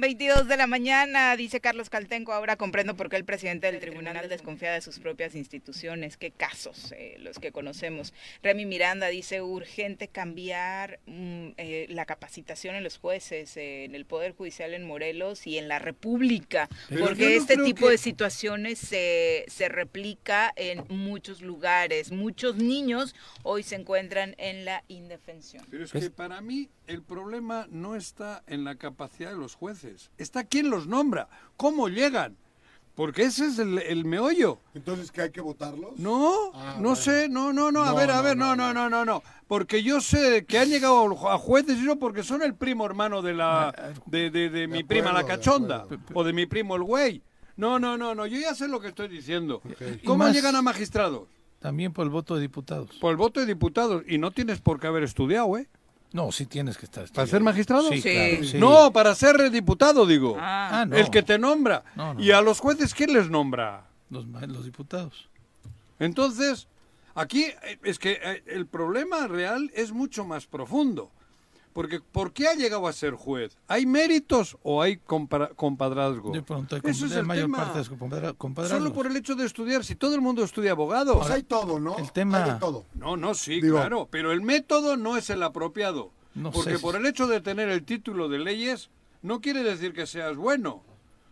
Con 0.00 0.08
22 0.08 0.48
de 0.48 0.56
la 0.56 0.66
mañana, 0.66 1.36
dice 1.36 1.60
Carlos 1.60 1.90
Caltenco, 1.90 2.32
ahora 2.32 2.56
comprendo 2.56 2.96
por 2.96 3.10
qué 3.10 3.16
el 3.16 3.26
presidente 3.26 3.70
del 3.70 3.80
tribunal 3.82 4.30
desconfía 4.30 4.72
de 4.72 4.80
sus 4.80 4.98
propias 4.98 5.34
instituciones. 5.34 6.16
Qué 6.16 6.30
casos 6.30 6.92
eh, 6.92 7.16
los 7.18 7.38
que 7.38 7.52
conocemos. 7.52 8.14
Remy 8.42 8.64
Miranda 8.64 9.08
dice, 9.08 9.42
urgente 9.42 10.08
cambiar 10.08 11.00
mm, 11.04 11.48
eh, 11.58 11.86
la 11.90 12.06
capacitación 12.06 12.76
en 12.76 12.82
los 12.82 12.96
jueces, 12.96 13.54
eh, 13.58 13.84
en 13.84 13.94
el 13.94 14.06
Poder 14.06 14.32
Judicial 14.34 14.72
en 14.72 14.84
Morelos 14.86 15.46
y 15.46 15.58
en 15.58 15.68
la 15.68 15.78
República, 15.78 16.70
Pero 16.88 17.04
porque 17.04 17.24
no 17.24 17.30
este 17.32 17.56
tipo 17.58 17.84
que- 17.84 17.92
de 17.92 17.98
situaciones 17.98 18.78
se, 18.78 19.44
se 19.48 19.68
replica 19.68 20.50
en 20.56 20.82
muchos 20.88 21.42
lugares. 21.42 22.10
Muchos 22.10 22.56
niños 22.56 23.14
hoy 23.42 23.64
se 23.64 23.74
encuentran 23.74 24.34
en 24.38 24.64
la 24.64 24.82
indefensión. 24.88 25.66
Pero 25.70 25.84
es 25.84 25.92
que 25.92 26.08
para 26.08 26.40
mí 26.40 26.70
el 26.86 27.02
problema 27.02 27.68
no 27.70 27.94
está 27.96 28.42
en 28.46 28.64
la 28.64 28.76
capacidad 28.76 29.30
de 29.30 29.36
los 29.36 29.54
jueces, 29.54 29.89
está 30.18 30.44
quién 30.44 30.70
los 30.70 30.86
nombra, 30.86 31.28
cómo 31.56 31.88
llegan, 31.88 32.36
porque 32.94 33.22
ese 33.22 33.46
es 33.46 33.58
el, 33.58 33.78
el 33.78 34.04
meollo. 34.04 34.58
Entonces, 34.74 35.10
¿que 35.10 35.22
hay 35.22 35.30
que 35.30 35.40
votarlos? 35.40 35.98
No, 35.98 36.50
Ah, 36.54 36.74
no 36.76 36.80
bueno. 36.90 36.96
sé, 36.96 37.28
no, 37.28 37.52
no, 37.52 37.70
no, 37.72 37.82
a 37.82 37.90
No, 37.90 37.94
ver, 37.96 38.10
a 38.10 38.16
no, 38.16 38.22
ver, 38.22 38.36
no, 38.36 38.56
no, 38.56 38.72
no, 38.74 38.88
no, 38.88 38.90
no, 38.90 39.04
no, 39.04 39.22
porque 39.48 39.82
yo 39.82 40.00
sé 40.00 40.44
que 40.44 40.58
han 40.58 40.68
llegado 40.68 41.28
a 41.28 41.38
jueces 41.38 41.78
y 41.78 41.82
no 41.82 41.96
porque 41.98 42.22
son 42.22 42.42
el 42.42 42.54
primo 42.54 42.84
hermano 42.84 43.22
de 43.22 43.34
la, 43.34 43.94
de, 44.06 44.30
de, 44.30 44.50
de 44.50 44.66
mi 44.68 44.82
prima 44.84 45.12
la 45.12 45.24
cachonda, 45.24 45.86
o 46.14 46.24
de 46.24 46.32
mi 46.32 46.46
primo 46.46 46.76
el 46.76 46.82
güey. 46.82 47.22
No, 47.56 47.78
no, 47.78 47.96
no, 47.98 48.14
no, 48.14 48.26
yo 48.26 48.38
ya 48.38 48.54
sé 48.54 48.68
lo 48.68 48.80
que 48.80 48.88
estoy 48.88 49.08
diciendo. 49.08 49.60
¿Cómo 50.04 50.24
más- 50.24 50.34
llegan 50.34 50.56
a 50.56 50.62
magistrados? 50.62 51.28
También 51.58 51.92
por 51.92 52.04
el 52.04 52.10
voto 52.10 52.36
de 52.36 52.40
diputados. 52.40 52.96
Por 53.02 53.10
el 53.10 53.18
voto 53.18 53.38
de 53.40 53.44
diputados, 53.46 54.02
y 54.08 54.16
no 54.16 54.30
tienes 54.30 54.60
por 54.62 54.80
qué 54.80 54.86
haber 54.86 55.02
estudiado, 55.02 55.58
¿eh? 55.58 55.68
No, 56.12 56.32
sí 56.32 56.46
tienes 56.46 56.76
que 56.76 56.86
estar. 56.86 57.08
¿Para 57.12 57.26
ser 57.26 57.40
magistrado? 57.42 57.88
Sí, 57.88 58.00
Sí. 58.02 58.10
claro, 58.12 58.44
sí. 58.44 58.58
No, 58.58 58.92
para 58.92 59.14
ser 59.14 59.50
diputado, 59.50 60.06
digo. 60.06 60.36
Ah, 60.40 60.80
Ah, 60.80 60.86
no. 60.86 60.96
El 60.96 61.08
que 61.10 61.22
te 61.22 61.38
nombra. 61.38 61.84
No, 61.94 62.14
no. 62.14 62.20
¿Y 62.20 62.32
a 62.32 62.40
los 62.40 62.58
jueces 62.60 62.94
quién 62.94 63.12
les 63.12 63.30
nombra? 63.30 63.86
Los, 64.10 64.26
ma- 64.26 64.40
los 64.40 64.64
diputados. 64.64 65.28
Entonces, 66.00 66.66
aquí 67.14 67.44
eh, 67.44 67.78
es 67.84 67.98
que 67.98 68.18
eh, 68.22 68.42
el 68.46 68.66
problema 68.66 69.26
real 69.28 69.70
es 69.74 69.92
mucho 69.92 70.24
más 70.24 70.46
profundo. 70.46 71.12
Porque 71.72 72.00
¿por 72.00 72.32
qué 72.32 72.48
ha 72.48 72.54
llegado 72.54 72.88
a 72.88 72.92
ser 72.92 73.14
juez? 73.14 73.56
¿Hay 73.68 73.86
méritos 73.86 74.56
o 74.64 74.82
hay 74.82 74.96
compara- 74.96 75.50
compadrazgo? 75.54 76.32
De 76.32 76.42
pronto 76.42 76.74
hay 76.74 76.82
Eso 76.84 77.06
es 77.06 77.12
el 77.12 77.24
mayor 77.24 77.44
tema. 77.44 77.58
parte 77.58 77.78
de 77.78 77.96
compadra- 77.96 78.32
compadrazgos. 78.34 78.82
Solo 78.82 78.92
por 78.92 79.06
el 79.06 79.16
hecho 79.16 79.36
de 79.36 79.46
estudiar, 79.46 79.84
si 79.84 79.94
todo 79.94 80.14
el 80.16 80.20
mundo 80.20 80.42
estudia 80.42 80.72
abogado. 80.72 81.16
Pues 81.18 81.30
hay 81.30 81.44
todo, 81.44 81.78
¿no? 81.78 81.96
el 81.98 82.10
tema- 82.10 82.44
Hay 82.44 82.52
de 82.54 82.58
todo. 82.58 82.84
No, 82.94 83.16
no, 83.16 83.34
sí, 83.34 83.60
Digo- 83.60 83.76
claro, 83.76 84.08
pero 84.10 84.32
el 84.32 84.40
método 84.42 84.96
no 84.96 85.16
es 85.16 85.30
el 85.30 85.42
apropiado. 85.44 86.10
No 86.34 86.50
porque 86.50 86.72
sé. 86.76 86.78
por 86.80 86.96
el 86.96 87.06
hecho 87.06 87.26
de 87.28 87.40
tener 87.40 87.68
el 87.68 87.84
título 87.84 88.28
de 88.28 88.38
leyes, 88.40 88.90
no 89.22 89.40
quiere 89.40 89.62
decir 89.62 89.92
que 89.92 90.06
seas 90.06 90.36
bueno. 90.36 90.82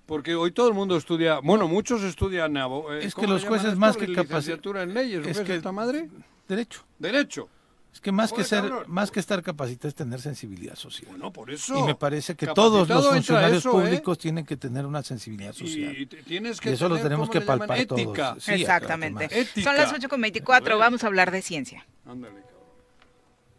Porque 0.07 0.35
hoy 0.37 0.53
todo 0.53 0.69
el 0.69 0.75
mundo 0.75 0.97
estudia, 0.97 1.41
bueno, 1.41 1.69
muchos 1.69 2.03
estudian 2.03 2.57
eh, 2.57 3.01
Es 3.03 3.15
que 3.15 3.21
¿cómo 3.23 3.35
los 3.35 3.45
jueces 3.45 3.69
esto? 3.69 3.79
más 3.81 3.97
que 3.97 4.07
capaci- 4.09 4.23
licenciatura 4.23 4.83
en 4.83 4.95
leyes, 4.95 5.19
¿o 5.19 5.29
es 5.29 5.37
qué 5.37 5.43
es 5.43 5.47
que- 5.49 5.57
esta 5.57 5.73
madre? 5.73 6.09
Derecho. 6.49 6.81
Derecho. 6.99 7.49
Es 7.93 8.01
que 8.01 8.13
más 8.13 8.33
que 8.33 8.45
ser, 8.45 8.61
cabrón. 8.63 8.85
más 8.87 9.11
que 9.11 9.19
estar 9.19 9.43
capacitado 9.43 9.89
es 9.89 9.95
tener 9.95 10.21
sensibilidad 10.21 10.77
social. 10.77 11.11
Bueno, 11.11 11.33
por 11.33 11.51
eso. 11.51 11.77
y 11.79 11.83
me 11.83 11.95
parece 11.97 12.37
que 12.37 12.47
todos 12.47 12.89
los 12.89 13.09
funcionarios 13.09 13.59
eso, 13.59 13.71
¿eh? 13.71 13.85
públicos 13.87 14.19
tienen 14.19 14.45
que 14.47 14.57
tener 14.57 14.87
una 14.87 15.03
sensibilidad 15.03 15.53
social. 15.53 15.97
Y, 15.97 16.03
y 16.03 16.07
te- 16.07 16.23
tienes 16.23 16.61
que 16.61 16.71
Y 16.71 16.73
eso 16.75 16.89
lo 16.89 16.99
tenemos 16.99 17.29
¿cómo 17.29 17.41
que 17.41 17.47
palpar 17.47 17.85
todos. 17.87 18.01
Ética. 18.03 18.37
Sí, 18.39 18.53
Exactamente. 18.53 19.25
Ética. 19.25 19.63
Son 19.69 19.77
las 19.77 19.93
8 19.93 20.09
con 20.09 20.21
24, 20.21 20.79
vamos 20.79 21.03
a 21.03 21.07
hablar 21.09 21.31
de 21.33 21.43
ciencia. 21.43 21.87
Ándale, 22.07 22.35
cabrón. 22.43 22.49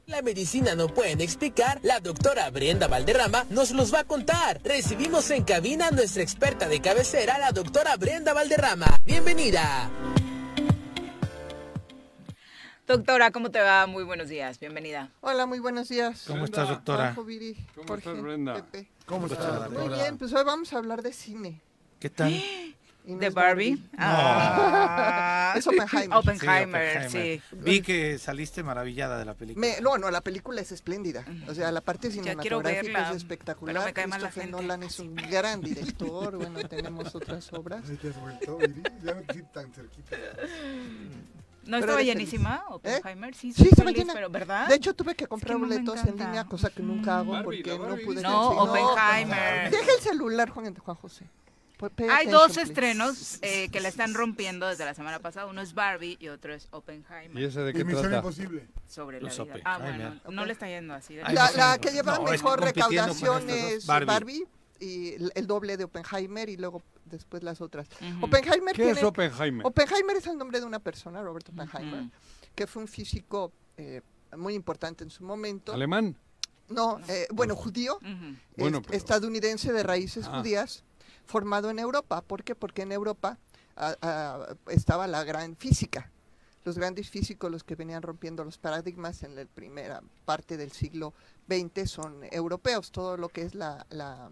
La 0.06 0.22
medicina 0.22 0.73
no 0.73 0.88
pueden 0.88 1.22
explicar, 1.22 1.80
la 1.84 1.99
doctora 1.99 2.49
Brenda 2.49 2.88
Valderrama 2.88 3.45
nos 3.49 3.72
los 3.72 3.93
va 3.93 3.99
a 3.99 4.03
contar. 4.06 4.61
Recibimos 4.64 5.30
en 5.31 5.43
cabina 5.43 5.88
a 5.88 5.91
nuestra 5.91 6.23
experta 6.23 6.68
de 6.69 6.80
cabecera, 6.80 7.38
la 7.39 7.51
doctora 7.51 7.95
Brenda 7.97 8.34
Valderrama. 8.34 9.01
Bienvenida. 9.06 9.89
Doctora, 12.90 13.30
¿cómo 13.30 13.52
te 13.52 13.61
va? 13.61 13.86
Muy 13.86 14.03
buenos 14.03 14.30
días, 14.30 14.60
bienvenida. 14.60 15.11
Hola, 15.22 15.45
muy 15.45 15.60
buenos 15.60 15.90
días. 15.90 16.24
¿Cómo 16.26 16.45
estás, 16.45 16.70
doctora? 16.70 17.14
Juanjo, 17.14 17.24
Viri, 17.24 17.56
¿Cómo 17.76 17.88
Jorge, 17.88 18.10
estás, 18.10 18.24
Brenda? 18.24 18.53
Pepe. 18.56 18.88
¿Cómo 19.06 19.28
estás? 19.28 19.70
Muy 19.70 19.90
bien, 19.90 20.18
pues 20.18 20.34
hoy 20.34 20.44
vamos 20.44 20.74
a 20.74 20.80
hablar 20.80 21.03
de 21.03 21.14
cine. 21.14 21.61
¿Qué 21.99 22.10
tal? 22.10 22.34
¿De 23.06 23.30
Barbie? 23.30 23.80
Ah, 23.95 25.53
Es 25.56 25.68
Oppenheimer. 25.68 26.18
Oppenheimer, 26.18 27.11
sí. 27.11 27.40
Vi 27.52 27.84
que 27.84 28.18
saliste 28.18 28.64
maravillada 28.64 29.20
de 29.20 29.26
la 29.26 29.36
película. 29.36 29.68
Me- 29.68 29.82
no, 29.82 29.99
no, 29.99 30.10
la 30.10 30.22
película 30.22 30.60
es 30.60 30.72
espléndida. 30.72 31.24
O 31.48 31.53
sea, 31.53 31.72
la 31.72 31.82
parte 31.82 32.10
cinematográfica 32.10 32.82
verla, 32.82 33.10
es 33.11 33.18
espectacular. 33.18 33.76
pero 33.76 33.86
me 33.86 33.94
cae 33.94 34.07
mal 34.07 34.20
la 34.20 34.30
Christopher 34.30 34.49
gente. 34.52 34.61
Nolan 34.64 34.82
es 34.82 34.99
un 34.99 35.14
gran 35.14 35.61
director. 35.61 36.38
Bueno, 36.38 36.68
tenemos 36.68 37.14
otras 37.14 37.53
obras. 37.53 37.84
Ay, 37.88 37.98
te 37.98 38.07
has 38.10 38.20
vuelto, 38.20 38.57
Viri. 38.57 38.82
Ya 39.03 39.14
no 39.14 39.22
siento 39.32 39.52
tan 39.53 39.72
cerquita. 39.74 40.18
¿No 41.64 41.77
Pero 41.77 41.80
estaba 41.80 42.02
llenísima. 42.02 42.64
Oppenheimer? 42.69 43.36
Sí, 43.36 43.52
Sí, 43.53 43.60
soy 43.64 43.68
estaba 43.69 43.91
llena. 43.91 44.14
pero 44.14 44.30
¿verdad? 44.30 44.68
De 44.68 44.76
hecho, 44.76 44.94
tuve 44.95 45.15
que 45.15 45.27
comprar 45.27 45.56
que 45.56 45.61
no 45.61 45.68
me 45.68 45.76
boletos 45.76 46.03
en 46.06 46.18
línea, 46.18 46.45
cosa 46.45 46.69
que 46.69 46.81
nunca 46.81 47.19
hago 47.19 47.31
Barbie, 47.34 47.64
porque 47.64 47.77
no 47.77 47.95
pude. 48.06 48.22
No, 48.22 48.49
Oppenheimer. 48.64 49.69
Deja 49.72 49.91
el 49.98 50.02
celular, 50.02 50.49
Juan, 50.49 50.76
Juan 50.76 50.98
José. 50.98 51.26
Hay 52.11 52.27
dos 52.27 52.48
please. 52.48 52.61
estrenos 52.64 53.40
eh, 53.41 53.69
que 53.69 53.80
la 53.80 53.88
están 53.88 54.14
rompiendo 54.14 54.68
desde 54.68 54.84
la 54.84 54.94
semana 54.94 55.19
pasada. 55.19 55.45
Uno 55.45 55.61
es 55.61 55.73
Barbie 55.73 56.18
y 56.19 56.27
otro 56.27 56.53
es 56.53 56.68
Oppenheimer. 56.72 57.41
¿Y 57.41 57.45
ese 57.45 57.61
de 57.61 57.72
qué 57.72 57.86
Misión 57.86 58.02
trata? 58.03 58.18
Imposible. 58.18 58.68
Sobre 58.86 59.22
la 59.22 59.27
Los 59.30 59.41
vida. 59.41 59.56
Ah, 59.64 59.77
Oppenheimer. 59.77 60.07
bueno, 60.10 60.22
no 60.31 60.45
le 60.45 60.52
está 60.52 60.68
yendo 60.68 60.94
así. 60.94 61.15
de 61.15 61.23
La, 61.23 61.52
la 61.52 61.77
que 61.80 61.91
lleva 61.91 62.15
no, 62.18 62.23
mejor 62.23 62.60
recaudación 62.61 63.49
es 63.49 63.86
Barbie. 63.86 64.06
Barbie. 64.07 64.48
Y 64.80 65.14
el, 65.14 65.31
el 65.35 65.47
doble 65.47 65.77
de 65.77 65.84
Oppenheimer 65.85 66.49
y 66.49 66.57
luego 66.57 66.81
después 67.06 67.43
las 67.43 67.61
otras. 67.61 67.88
Oppenheimer 68.22 68.76
¿Qué 68.76 68.91
es 68.91 69.03
Oppenheimer? 69.03 69.65
Oppenheimer 69.65 70.18
es 70.18 70.27
el 70.27 70.38
nombre 70.38 70.60
de 70.60 70.65
una 70.65 70.80
persona, 70.80 71.22
Robert 71.22 71.49
Oppenheimer, 71.49 72.06
que 72.56 72.68
fue 72.68 72.81
un 72.84 72.88
físico 72.88 73.51
eh, 73.77 74.01
muy 74.38 74.53
importante 74.53 75.03
en 75.03 75.10
su 75.10 75.23
momento. 75.23 75.73
¿Alemán? 75.73 76.15
No, 76.69 76.99
eh, 77.07 77.27
bueno, 77.34 77.56
judío, 77.56 77.97
Bueno, 78.57 78.77
est- 78.77 78.85
pero- 78.88 78.97
estadounidense 78.97 79.73
de 79.73 79.81
raíces 79.84 80.27
Ah. 80.27 80.38
judías, 80.39 80.84
formado 81.26 81.69
en 81.72 81.80
Europa. 81.80 82.22
¿Por 82.22 82.43
qué? 82.43 82.53
Porque 82.56 82.84
en 82.84 82.91
Europa 82.91 83.38
estaba 84.68 85.07
la 85.07 85.23
gran 85.23 85.56
física. 85.56 86.11
Los 86.65 86.77
grandes 86.77 87.10
físicos, 87.10 87.49
los 87.49 87.64
que 87.64 87.76
venían 87.76 88.01
rompiendo 88.01 88.43
los 88.43 88.57
paradigmas 88.57 89.23
en 89.23 89.35
la 89.35 89.45
primera 89.45 90.01
parte 90.26 90.57
del 90.57 90.72
siglo 90.72 91.14
XX, 91.47 91.89
son 91.89 92.19
europeos. 92.31 92.91
Todo 92.91 93.18
lo 93.18 93.30
que 93.30 93.43
es 93.43 93.56
la, 93.56 93.85
la- 93.89 94.30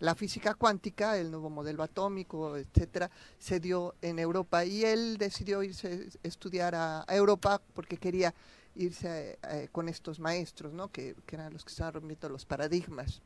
la 0.00 0.14
física 0.14 0.54
cuántica, 0.54 1.16
el 1.16 1.30
nuevo 1.30 1.50
modelo 1.50 1.82
atómico, 1.82 2.56
etcétera, 2.56 3.10
se 3.38 3.60
dio 3.60 3.94
en 4.02 4.18
Europa. 4.18 4.64
Y 4.64 4.84
él 4.84 5.16
decidió 5.18 5.62
irse 5.62 6.08
a 6.24 6.28
estudiar 6.28 6.74
a, 6.74 7.04
a 7.06 7.16
Europa 7.16 7.60
porque 7.74 7.96
quería 7.96 8.34
irse 8.78 9.38
eh, 9.50 9.68
con 9.72 9.88
estos 9.88 10.20
maestros, 10.20 10.72
¿no? 10.72 10.88
que, 10.88 11.16
que 11.26 11.36
eran 11.36 11.52
los 11.52 11.64
que 11.64 11.70
estaban 11.70 11.94
rompiendo 11.94 12.28
los 12.28 12.46
paradigmas 12.46 13.20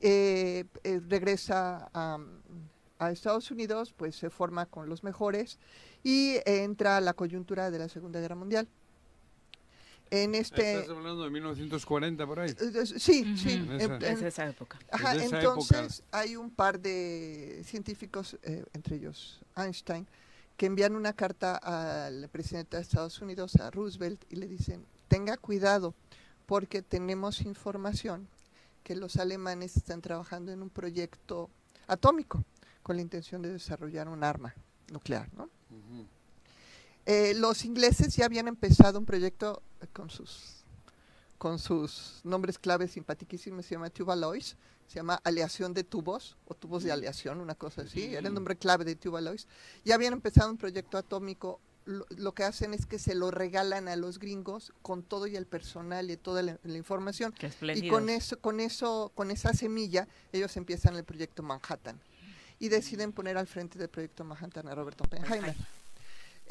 eh, 0.00 0.64
eh, 0.84 1.00
regresa 1.08 1.90
a, 1.92 2.18
a 2.98 3.10
Estados 3.10 3.50
Unidos, 3.50 3.92
pues 3.96 4.16
se 4.16 4.30
forma 4.30 4.66
con 4.66 4.88
los 4.88 5.02
mejores 5.02 5.58
y 6.02 6.36
entra 6.46 6.96
a 6.96 7.00
la 7.00 7.14
coyuntura 7.14 7.70
de 7.70 7.78
la 7.78 7.88
Segunda 7.88 8.20
Guerra 8.20 8.36
Mundial. 8.36 8.68
En 10.10 10.34
este... 10.34 10.80
¿Estás 10.80 10.96
hablando 10.96 11.22
de 11.24 11.30
1940 11.30 12.26
por 12.26 12.40
ahí? 12.40 12.50
Eh, 12.50 12.86
Sí, 12.86 13.36
sí. 13.36 13.52
En 13.52 13.72
esa- 13.72 13.94
en- 13.96 14.02
Es 14.02 14.22
esa 14.22 14.46
época. 14.48 14.78
Ajá, 14.90 15.12
Es 15.14 15.20
de 15.20 15.26
esa 15.26 15.38
entonces 15.38 16.02
hay 16.10 16.36
un 16.36 16.50
par 16.50 16.80
de 16.80 17.62
científicos, 17.64 18.36
eh, 18.42 18.64
entre 18.72 18.96
ellos 18.96 19.40
Einstein, 19.56 20.06
que 20.56 20.66
envían 20.66 20.96
una 20.96 21.12
carta 21.12 21.56
al 21.56 22.28
presidente 22.28 22.76
de 22.76 22.82
Estados 22.82 23.20
Unidos, 23.22 23.56
a 23.56 23.70
Roosevelt, 23.70 24.20
y 24.30 24.36
le 24.36 24.46
dicen, 24.46 24.84
tenga 25.08 25.36
cuidado, 25.36 25.94
porque 26.46 26.82
tenemos 26.82 27.40
información 27.42 28.26
que 28.82 28.96
los 28.96 29.16
alemanes 29.16 29.76
están 29.76 30.00
trabajando 30.02 30.50
en 30.52 30.60
un 30.62 30.70
proyecto 30.70 31.48
atómico 31.86 32.42
con 32.82 32.96
la 32.96 33.02
intención 33.02 33.42
de 33.42 33.52
desarrollar 33.52 34.08
un 34.08 34.24
arma 34.24 34.54
nuclear, 34.90 35.28
¿no? 35.34 35.48
Eh, 37.10 37.34
los 37.34 37.64
ingleses 37.64 38.14
ya 38.14 38.26
habían 38.26 38.46
empezado 38.46 38.96
un 38.96 39.04
proyecto 39.04 39.64
eh, 39.80 39.88
con 39.92 40.10
sus 40.10 40.62
con 41.38 41.58
sus 41.58 42.20
nombres 42.22 42.56
claves 42.56 42.92
simpaticísimos, 42.92 43.66
se 43.66 43.74
llama 43.74 43.90
Tubalois, 43.90 44.56
se 44.86 44.94
llama 44.96 45.20
aleación 45.24 45.74
de 45.74 45.82
tubos, 45.82 46.36
o 46.44 46.54
tubos 46.54 46.84
de 46.84 46.92
aleación, 46.92 47.40
una 47.40 47.56
cosa 47.56 47.82
así, 47.82 48.14
era 48.14 48.28
el 48.28 48.34
nombre 48.34 48.54
clave 48.56 48.84
de 48.84 48.94
Tubalois. 48.94 49.48
Ya 49.84 49.96
habían 49.96 50.12
empezado 50.12 50.50
un 50.50 50.56
proyecto 50.56 50.98
atómico, 50.98 51.60
lo, 51.86 52.32
que 52.32 52.44
hacen 52.44 52.74
es 52.74 52.86
que 52.86 53.00
se 53.00 53.16
lo 53.16 53.32
regalan 53.32 53.88
a 53.88 53.96
los 53.96 54.20
gringos 54.20 54.72
con 54.82 55.02
todo 55.02 55.26
y 55.26 55.34
el 55.34 55.46
personal 55.46 56.10
y 56.12 56.16
toda 56.16 56.42
la, 56.42 56.60
la 56.62 56.76
información. 56.76 57.34
Y 57.40 57.46
espléndidos. 57.46 57.90
con 57.90 58.08
eso, 58.08 58.38
con 58.38 58.60
eso, 58.60 59.10
con 59.16 59.32
esa 59.32 59.52
semilla, 59.52 60.06
ellos 60.32 60.56
empiezan 60.56 60.94
el 60.94 61.04
proyecto 61.04 61.42
Manhattan. 61.42 61.98
Y 62.60 62.68
deciden 62.68 63.12
poner 63.12 63.36
al 63.36 63.48
frente 63.48 63.78
del 63.78 63.88
proyecto 63.88 64.22
Manhattan 64.22 64.68
a 64.68 64.74
Robert 64.76 65.00
Oppenheimer. 65.00 65.56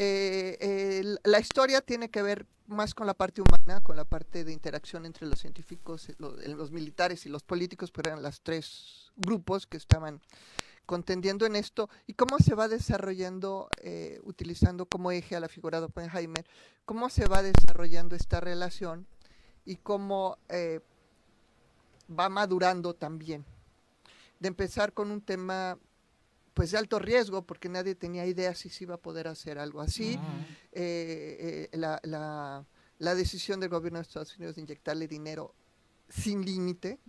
Eh, 0.01 0.57
eh, 0.61 1.15
la 1.25 1.39
historia 1.41 1.81
tiene 1.81 2.09
que 2.09 2.21
ver 2.21 2.45
más 2.67 2.93
con 2.93 3.05
la 3.05 3.13
parte 3.13 3.41
humana, 3.41 3.81
con 3.81 3.97
la 3.97 4.05
parte 4.05 4.45
de 4.45 4.53
interacción 4.53 5.05
entre 5.05 5.27
los 5.27 5.39
científicos, 5.39 6.07
eh, 6.07 6.15
lo- 6.19 6.39
eh, 6.39 6.47
los, 6.47 6.71
militares 6.71 7.25
y 7.25 7.29
los 7.29 7.43
políticos, 7.43 7.91
pero 7.91 8.09
eran 8.11 8.23
los 8.23 8.39
tres 8.39 9.11
grupos 9.17 9.67
que 9.67 9.75
estaban 9.75 10.21
contendiendo 10.85 11.45
en 11.45 11.57
esto, 11.57 11.89
y 12.07 12.13
cómo 12.13 12.37
se 12.39 12.55
va 12.55 12.69
desarrollando, 12.69 13.67
eh, 13.81 14.21
utilizando 14.23 14.85
como 14.85 15.11
eje 15.11 15.35
a 15.35 15.41
la 15.41 15.49
figura 15.49 15.79
de 15.81 15.87
Oppenheimer, 15.87 16.45
cómo 16.85 17.09
se 17.09 17.27
va 17.27 17.43
desarrollando 17.43 18.15
esta 18.15 18.39
relación 18.39 19.05
y 19.65 19.75
cómo 19.75 20.37
eh, 20.47 20.79
va 22.09 22.29
madurando 22.29 22.93
también. 22.93 23.43
De 24.39 24.47
empezar 24.47 24.93
con 24.93 25.11
un 25.11 25.19
tema 25.21 25.77
pues 26.59 26.71
de 26.71 26.77
alto 26.77 26.99
riesgo, 26.99 27.43
porque 27.43 27.69
nadie 27.69 27.95
tenía 27.95 28.25
idea 28.25 28.53
si 28.53 28.67
se 28.69 28.83
iba 28.83 28.95
a 28.95 28.97
poder 28.97 29.29
hacer 29.29 29.57
algo 29.59 29.79
así. 29.79 30.19
Eh, 30.73 31.69
eh, 31.71 31.77
la, 31.77 32.01
la- 32.03 32.65
la 32.97 33.15
decisión 33.15 33.61
del 33.61 33.69
gobierno 33.69 33.97
de 33.99 34.01
Estados 34.03 34.35
Unidos 34.35 34.55
de 34.57 34.61
inyectarle 34.63 35.07
dinero 35.07 35.55
sin 36.09 36.43
límite, 36.43 36.99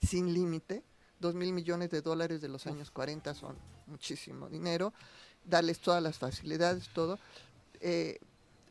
sin 0.00 0.32
límite, 0.32 0.84
dos 1.18 1.34
mil 1.34 1.52
millones 1.52 1.90
de 1.90 2.02
dólares 2.02 2.40
de 2.40 2.46
los 2.48 2.68
años 2.68 2.92
40 2.92 3.34
son 3.34 3.56
muchísimo 3.88 4.48
dinero, 4.48 4.92
darles 5.44 5.80
todas 5.80 6.00
las 6.00 6.18
facilidades, 6.18 6.88
todo. 6.94 7.18
eh, 7.80 8.20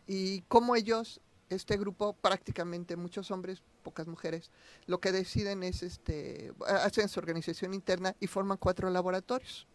y 0.07 0.39
como 0.43 0.77
ellos, 0.77 1.19
este 1.49 1.75
grupo, 1.75 2.13
prácticamente 2.13 2.95
muchos 2.95 3.29
hombres, 3.29 3.61
pocas 3.85 4.07
mujeres, 4.07 4.49
lo 4.87 4.99
que 4.99 5.11
deciden 5.11 5.61
es, 5.61 5.83
este, 5.83 6.51
hacen 6.67 7.07
su 7.07 7.19
organización 7.19 7.75
interna 7.75 8.15
y 8.19 8.25
forman 8.25 8.57
cuatro 8.57 8.89
laboratorios 8.89 9.67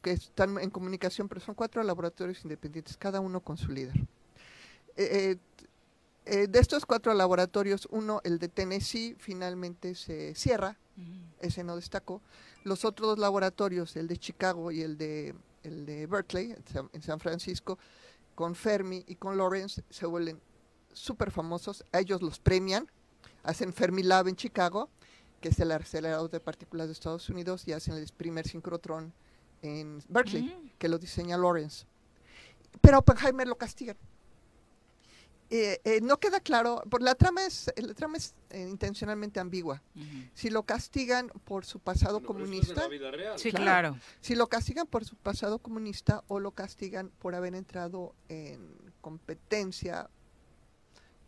que 0.00 0.12
están 0.12 0.58
en 0.58 0.70
comunicación, 0.70 1.28
pero 1.28 1.40
son 1.40 1.54
cuatro 1.54 1.82
laboratorios 1.82 2.44
independientes, 2.44 2.96
cada 2.96 3.18
uno 3.20 3.40
con 3.40 3.56
su 3.56 3.72
líder. 3.72 3.96
Eh, 4.96 5.08
eh, 5.10 5.36
eh, 6.26 6.46
de 6.46 6.58
estos 6.60 6.86
cuatro 6.86 7.12
laboratorios, 7.14 7.88
uno, 7.90 8.20
el 8.22 8.38
de 8.38 8.48
Tennessee, 8.48 9.16
finalmente 9.18 9.94
se 9.94 10.34
cierra, 10.34 10.76
ese 11.40 11.64
no 11.64 11.74
destacó. 11.74 12.20
Los 12.62 12.84
otros 12.84 13.08
dos 13.08 13.18
laboratorios, 13.18 13.96
el 13.96 14.06
de 14.06 14.16
Chicago 14.16 14.70
y 14.70 14.82
el 14.82 14.96
de, 14.96 15.34
el 15.64 15.86
de 15.86 16.06
Berkeley, 16.06 16.52
en 16.52 16.64
San, 16.66 16.90
en 16.92 17.02
San 17.02 17.18
Francisco, 17.18 17.78
con 18.34 18.54
Fermi 18.54 19.04
y 19.08 19.16
con 19.16 19.36
Lawrence, 19.36 19.82
se 19.90 20.06
vuelven 20.06 20.38
súper 20.92 21.30
famosos. 21.30 21.84
A 21.92 22.00
ellos 22.00 22.22
los 22.22 22.38
premian, 22.38 22.86
hacen 23.42 23.72
Fermi 23.72 24.02
Lab 24.02 24.28
en 24.28 24.36
Chicago, 24.36 24.88
que 25.40 25.48
es 25.50 25.58
el 25.60 25.72
acelerador 25.72 26.30
de 26.30 26.40
partículas 26.40 26.86
de 26.86 26.92
Estados 26.92 27.28
Unidos, 27.28 27.66
y 27.68 27.72
hacen 27.72 27.94
el 27.94 28.08
primer 28.16 28.46
sincrotrón 28.48 29.12
en 29.62 30.02
Berkeley, 30.08 30.74
que 30.78 30.88
lo 30.88 30.98
diseña 30.98 31.36
Lawrence. 31.36 31.86
Pero 32.80 32.98
Oppenheimer 32.98 33.46
lo 33.46 33.56
castigan. 33.56 33.96
Eh, 35.50 35.80
eh, 35.84 36.00
no 36.02 36.18
queda 36.18 36.40
claro, 36.40 36.82
por 36.90 37.02
la 37.02 37.14
trama 37.14 37.44
es, 37.44 37.70
la 37.76 37.94
trama 37.94 38.16
es 38.16 38.34
eh, 38.50 38.66
intencionalmente 38.68 39.38
ambigua. 39.38 39.82
Si 40.32 40.50
lo 40.50 40.62
castigan 40.62 41.28
por 41.44 41.64
su 41.64 41.78
pasado 41.80 42.22
comunista, 42.22 42.88
Sí, 43.36 43.52
claro. 43.52 43.98
Si 44.20 44.34
lo 44.34 44.48
castigan 44.48 44.86
por 44.86 45.04
su 45.04 45.16
pasado 45.16 45.58
comunista 45.58 46.24
o 46.28 46.40
lo 46.40 46.52
castigan 46.52 47.10
por 47.18 47.34
haber 47.34 47.54
entrado 47.54 48.14
en 48.28 48.74
competencia 49.00 50.08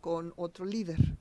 con 0.01 0.33
otro 0.35 0.65
líder, 0.65 1.15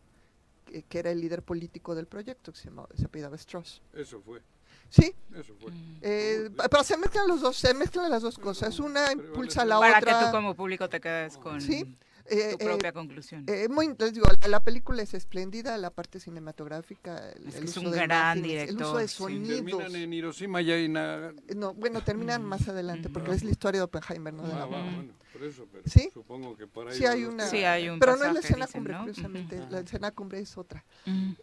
que, 0.66 0.82
que 0.82 0.98
era 0.98 1.10
el 1.10 1.20
líder 1.20 1.42
político 1.42 1.94
del 1.94 2.06
proyecto, 2.06 2.52
que 2.52 2.58
se, 2.58 2.68
llamaba, 2.68 2.88
se 2.94 3.06
apellidaba 3.06 3.36
Strauss. 3.36 3.80
Eso 3.94 4.20
fue. 4.20 4.42
Sí. 4.90 5.14
Eso 5.34 5.54
fue. 5.58 5.72
Eh, 6.02 6.50
pero 6.70 6.84
se 6.84 6.96
mezclan 6.96 7.26
los 7.28 7.40
dos, 7.40 7.56
se 7.56 7.72
mezclan 7.74 8.10
las 8.10 8.22
dos 8.22 8.38
cosas. 8.38 8.78
Una 8.78 9.10
impulsa 9.12 9.62
a 9.62 9.64
la 9.64 9.78
Para 9.78 9.98
otra. 9.98 10.18
que 10.18 10.26
tú 10.26 10.30
como 10.32 10.54
público 10.54 10.88
te 10.88 11.00
quedes 11.00 11.38
con 11.38 11.60
Sí, 11.60 11.96
tu 12.28 12.34
eh, 12.36 12.56
propia 12.58 12.88
eh, 12.90 12.92
conclusión. 12.92 13.44
eh, 13.46 13.68
muy, 13.68 13.94
les 13.98 14.14
digo, 14.14 14.26
la, 14.42 14.48
la 14.48 14.60
película 14.60 15.02
es 15.02 15.14
espléndida, 15.14 15.76
la 15.78 15.90
parte 15.90 16.20
cinematográfica, 16.20 17.30
el, 17.32 17.48
Es 17.48 17.54
que 17.54 17.60
el 17.60 17.64
es 17.64 17.70
uso 17.76 17.80
un 17.80 17.90
de 17.92 17.96
gran 17.98 18.38
imágenes, 18.38 18.68
el 18.70 18.76
uso 18.76 18.96
de 18.96 19.02
director, 19.04 19.08
sí. 19.08 19.14
sonidos. 19.16 19.56
Terminan 19.56 19.96
en 19.96 20.12
Hiroshima 20.12 20.62
y 20.62 20.72
hay 20.72 20.88
na- 20.88 21.32
No, 21.54 21.74
bueno, 21.74 22.02
terminan 22.02 22.44
más 22.44 22.68
adelante, 22.68 23.08
porque 23.10 23.32
es 23.32 23.44
la 23.44 23.50
historia 23.50 23.80
de 23.80 23.84
Oppenheimer, 23.84 24.32
no 24.34 24.42
de 24.46 24.52
Ah, 24.54 24.58
la 24.58 24.66
va, 24.66 24.82
bueno, 24.82 25.12
por 25.32 25.44
eso, 25.44 25.66
pero 25.70 25.84
¿Sí? 25.86 26.10
supongo 26.12 26.56
que 26.56 26.66
por 26.66 26.88
ahí 26.88 26.96
Sí 26.98 27.06
hay 27.06 27.24
una. 27.24 27.46
Sí, 27.46 27.64
hay 27.64 27.88
un 27.88 27.98
pero 27.98 28.16
no 28.16 28.24
es 28.24 28.32
la 28.34 28.40
escena 28.40 28.66
dicen, 28.66 28.78
cumbre, 28.80 28.92
¿no? 28.94 28.98
curiosamente, 29.00 29.60
Ujú. 29.60 29.70
la 29.72 29.80
escena 29.80 30.10
cumbre 30.10 30.40
es 30.40 30.56
otra. 30.56 30.84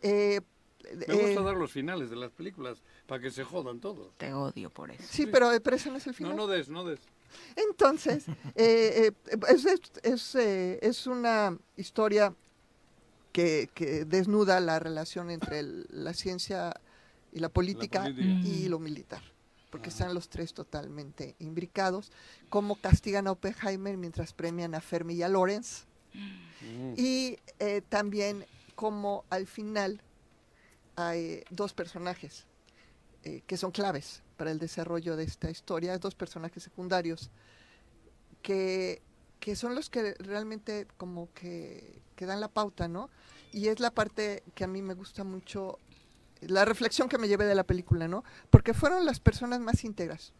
Eh, 0.01 0.41
Me 1.07 1.13
gusta 1.13 1.39
eh, 1.39 1.43
dar 1.43 1.55
los 1.55 1.71
finales 1.71 2.09
de 2.09 2.15
las 2.17 2.31
películas 2.31 2.83
para 3.07 3.21
que 3.21 3.31
se 3.31 3.43
jodan 3.43 3.79
todos. 3.79 4.13
Te 4.17 4.33
odio 4.33 4.69
por 4.69 4.91
eso. 4.91 5.03
sí, 5.09 5.25
pero, 5.27 5.49
pero 5.63 5.75
ese 5.77 5.89
no 5.89 5.97
es 5.97 6.07
el 6.07 6.13
final. 6.13 6.35
No, 6.35 6.45
no 6.45 6.47
des, 6.47 6.67
no 6.69 6.83
des. 6.83 6.99
Entonces, 7.55 8.25
eh, 8.55 9.11
eh, 9.25 9.37
es, 9.49 9.65
es, 9.65 9.81
es, 10.03 10.35
eh, 10.35 10.79
es 10.81 11.07
una 11.07 11.57
historia 11.77 12.33
que, 13.31 13.69
que 13.73 14.05
desnuda 14.05 14.59
la 14.59 14.79
relación 14.79 15.29
entre 15.29 15.59
el- 15.59 15.87
la 15.89 16.13
ciencia 16.13 16.73
y 17.31 17.39
la 17.39 17.49
política, 17.49 18.03
política. 18.03 18.47
y 18.47 18.67
lo 18.69 18.79
militar, 18.79 19.21
porque 19.71 19.89
están 19.89 20.13
los 20.13 20.29
tres 20.29 20.53
totalmente 20.53 21.35
imbricados, 21.39 22.11
cómo 22.49 22.75
castigan 22.75 23.27
a 23.27 23.31
Oppenheimer 23.31 23.97
mientras 23.97 24.33
premian 24.33 24.75
a 24.75 24.81
Fermi 24.81 25.15
y 25.15 25.23
a 25.23 25.29
Lawrence, 25.29 25.85
y 26.95 27.37
eh, 27.59 27.81
también 27.89 28.45
cómo 28.75 29.25
al 29.29 29.47
final 29.47 30.01
hay 30.95 31.43
dos 31.49 31.73
personajes 31.73 32.45
eh, 33.23 33.41
que 33.47 33.57
son 33.57 33.71
claves 33.71 34.21
para 34.37 34.51
el 34.51 34.59
desarrollo 34.59 35.15
de 35.15 35.23
esta 35.23 35.49
historia, 35.49 35.97
dos 35.97 36.15
personajes 36.15 36.63
secundarios 36.63 37.29
que, 38.41 39.01
que 39.39 39.55
son 39.55 39.75
los 39.75 39.89
que 39.89 40.13
realmente 40.15 40.87
como 40.97 41.29
que, 41.33 42.01
que 42.15 42.25
dan 42.25 42.41
la 42.41 42.47
pauta, 42.47 42.87
¿no? 42.87 43.09
Y 43.51 43.67
es 43.67 43.79
la 43.79 43.91
parte 43.91 44.43
que 44.55 44.63
a 44.63 44.67
mí 44.67 44.81
me 44.81 44.93
gusta 44.95 45.23
mucho 45.23 45.77
la 46.41 46.65
reflexión 46.65 47.07
que 47.07 47.17
me 47.17 47.27
llevé 47.27 47.45
de 47.45 47.55
la 47.55 47.63
película, 47.63 48.07
¿no? 48.07 48.23
Porque 48.49 48.73
fueron 48.73 49.05
las 49.05 49.19
personas 49.19 49.59
más 49.59 49.83
íntegras 49.83 50.33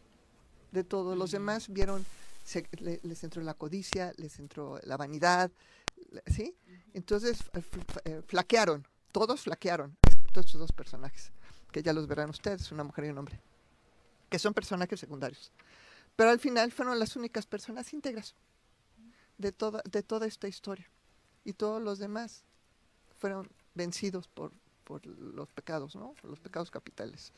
de 0.72 0.84
todos. 0.84 1.16
Los 1.16 1.30
demás 1.30 1.68
vieron, 1.68 2.04
se- 2.44 2.68
le- 2.80 3.00
les 3.02 3.24
entró 3.24 3.42
la 3.42 3.54
codicia, 3.54 4.12
les 4.16 4.38
entró 4.38 4.78
la 4.82 4.96
vanidad, 4.96 5.50
¿sí? 6.26 6.54
Entonces 6.92 7.38
eh, 7.54 7.62
eh, 8.04 8.22
flaquearon, 8.26 8.86
todos 9.12 9.42
flaquearon, 9.42 9.96
excepto 10.02 10.40
estos 10.40 10.58
dos 10.60 10.72
personajes, 10.72 11.30
que 11.72 11.82
ya 11.82 11.92
los 11.92 12.06
verán 12.06 12.30
ustedes, 12.30 12.70
una 12.72 12.84
mujer 12.84 13.06
y 13.06 13.08
un 13.10 13.18
hombre, 13.18 13.40
que 14.34 14.40
son 14.40 14.52
personajes 14.52 14.98
secundarios. 14.98 15.52
Pero 16.16 16.30
al 16.30 16.40
final 16.40 16.72
fueron 16.72 16.98
las 16.98 17.14
únicas 17.14 17.46
personas 17.46 17.92
íntegras 17.92 18.34
de 19.38 19.52
toda, 19.52 19.80
de 19.88 20.02
toda 20.02 20.26
esta 20.26 20.48
historia. 20.48 20.90
Y 21.44 21.52
todos 21.52 21.80
los 21.80 22.00
demás 22.00 22.42
fueron 23.16 23.48
vencidos 23.76 24.26
por, 24.26 24.50
por 24.82 25.06
los 25.06 25.52
pecados, 25.52 25.94
¿no? 25.94 26.14
Por 26.14 26.30
los 26.30 26.40
pecados 26.40 26.68
capitales. 26.72 27.32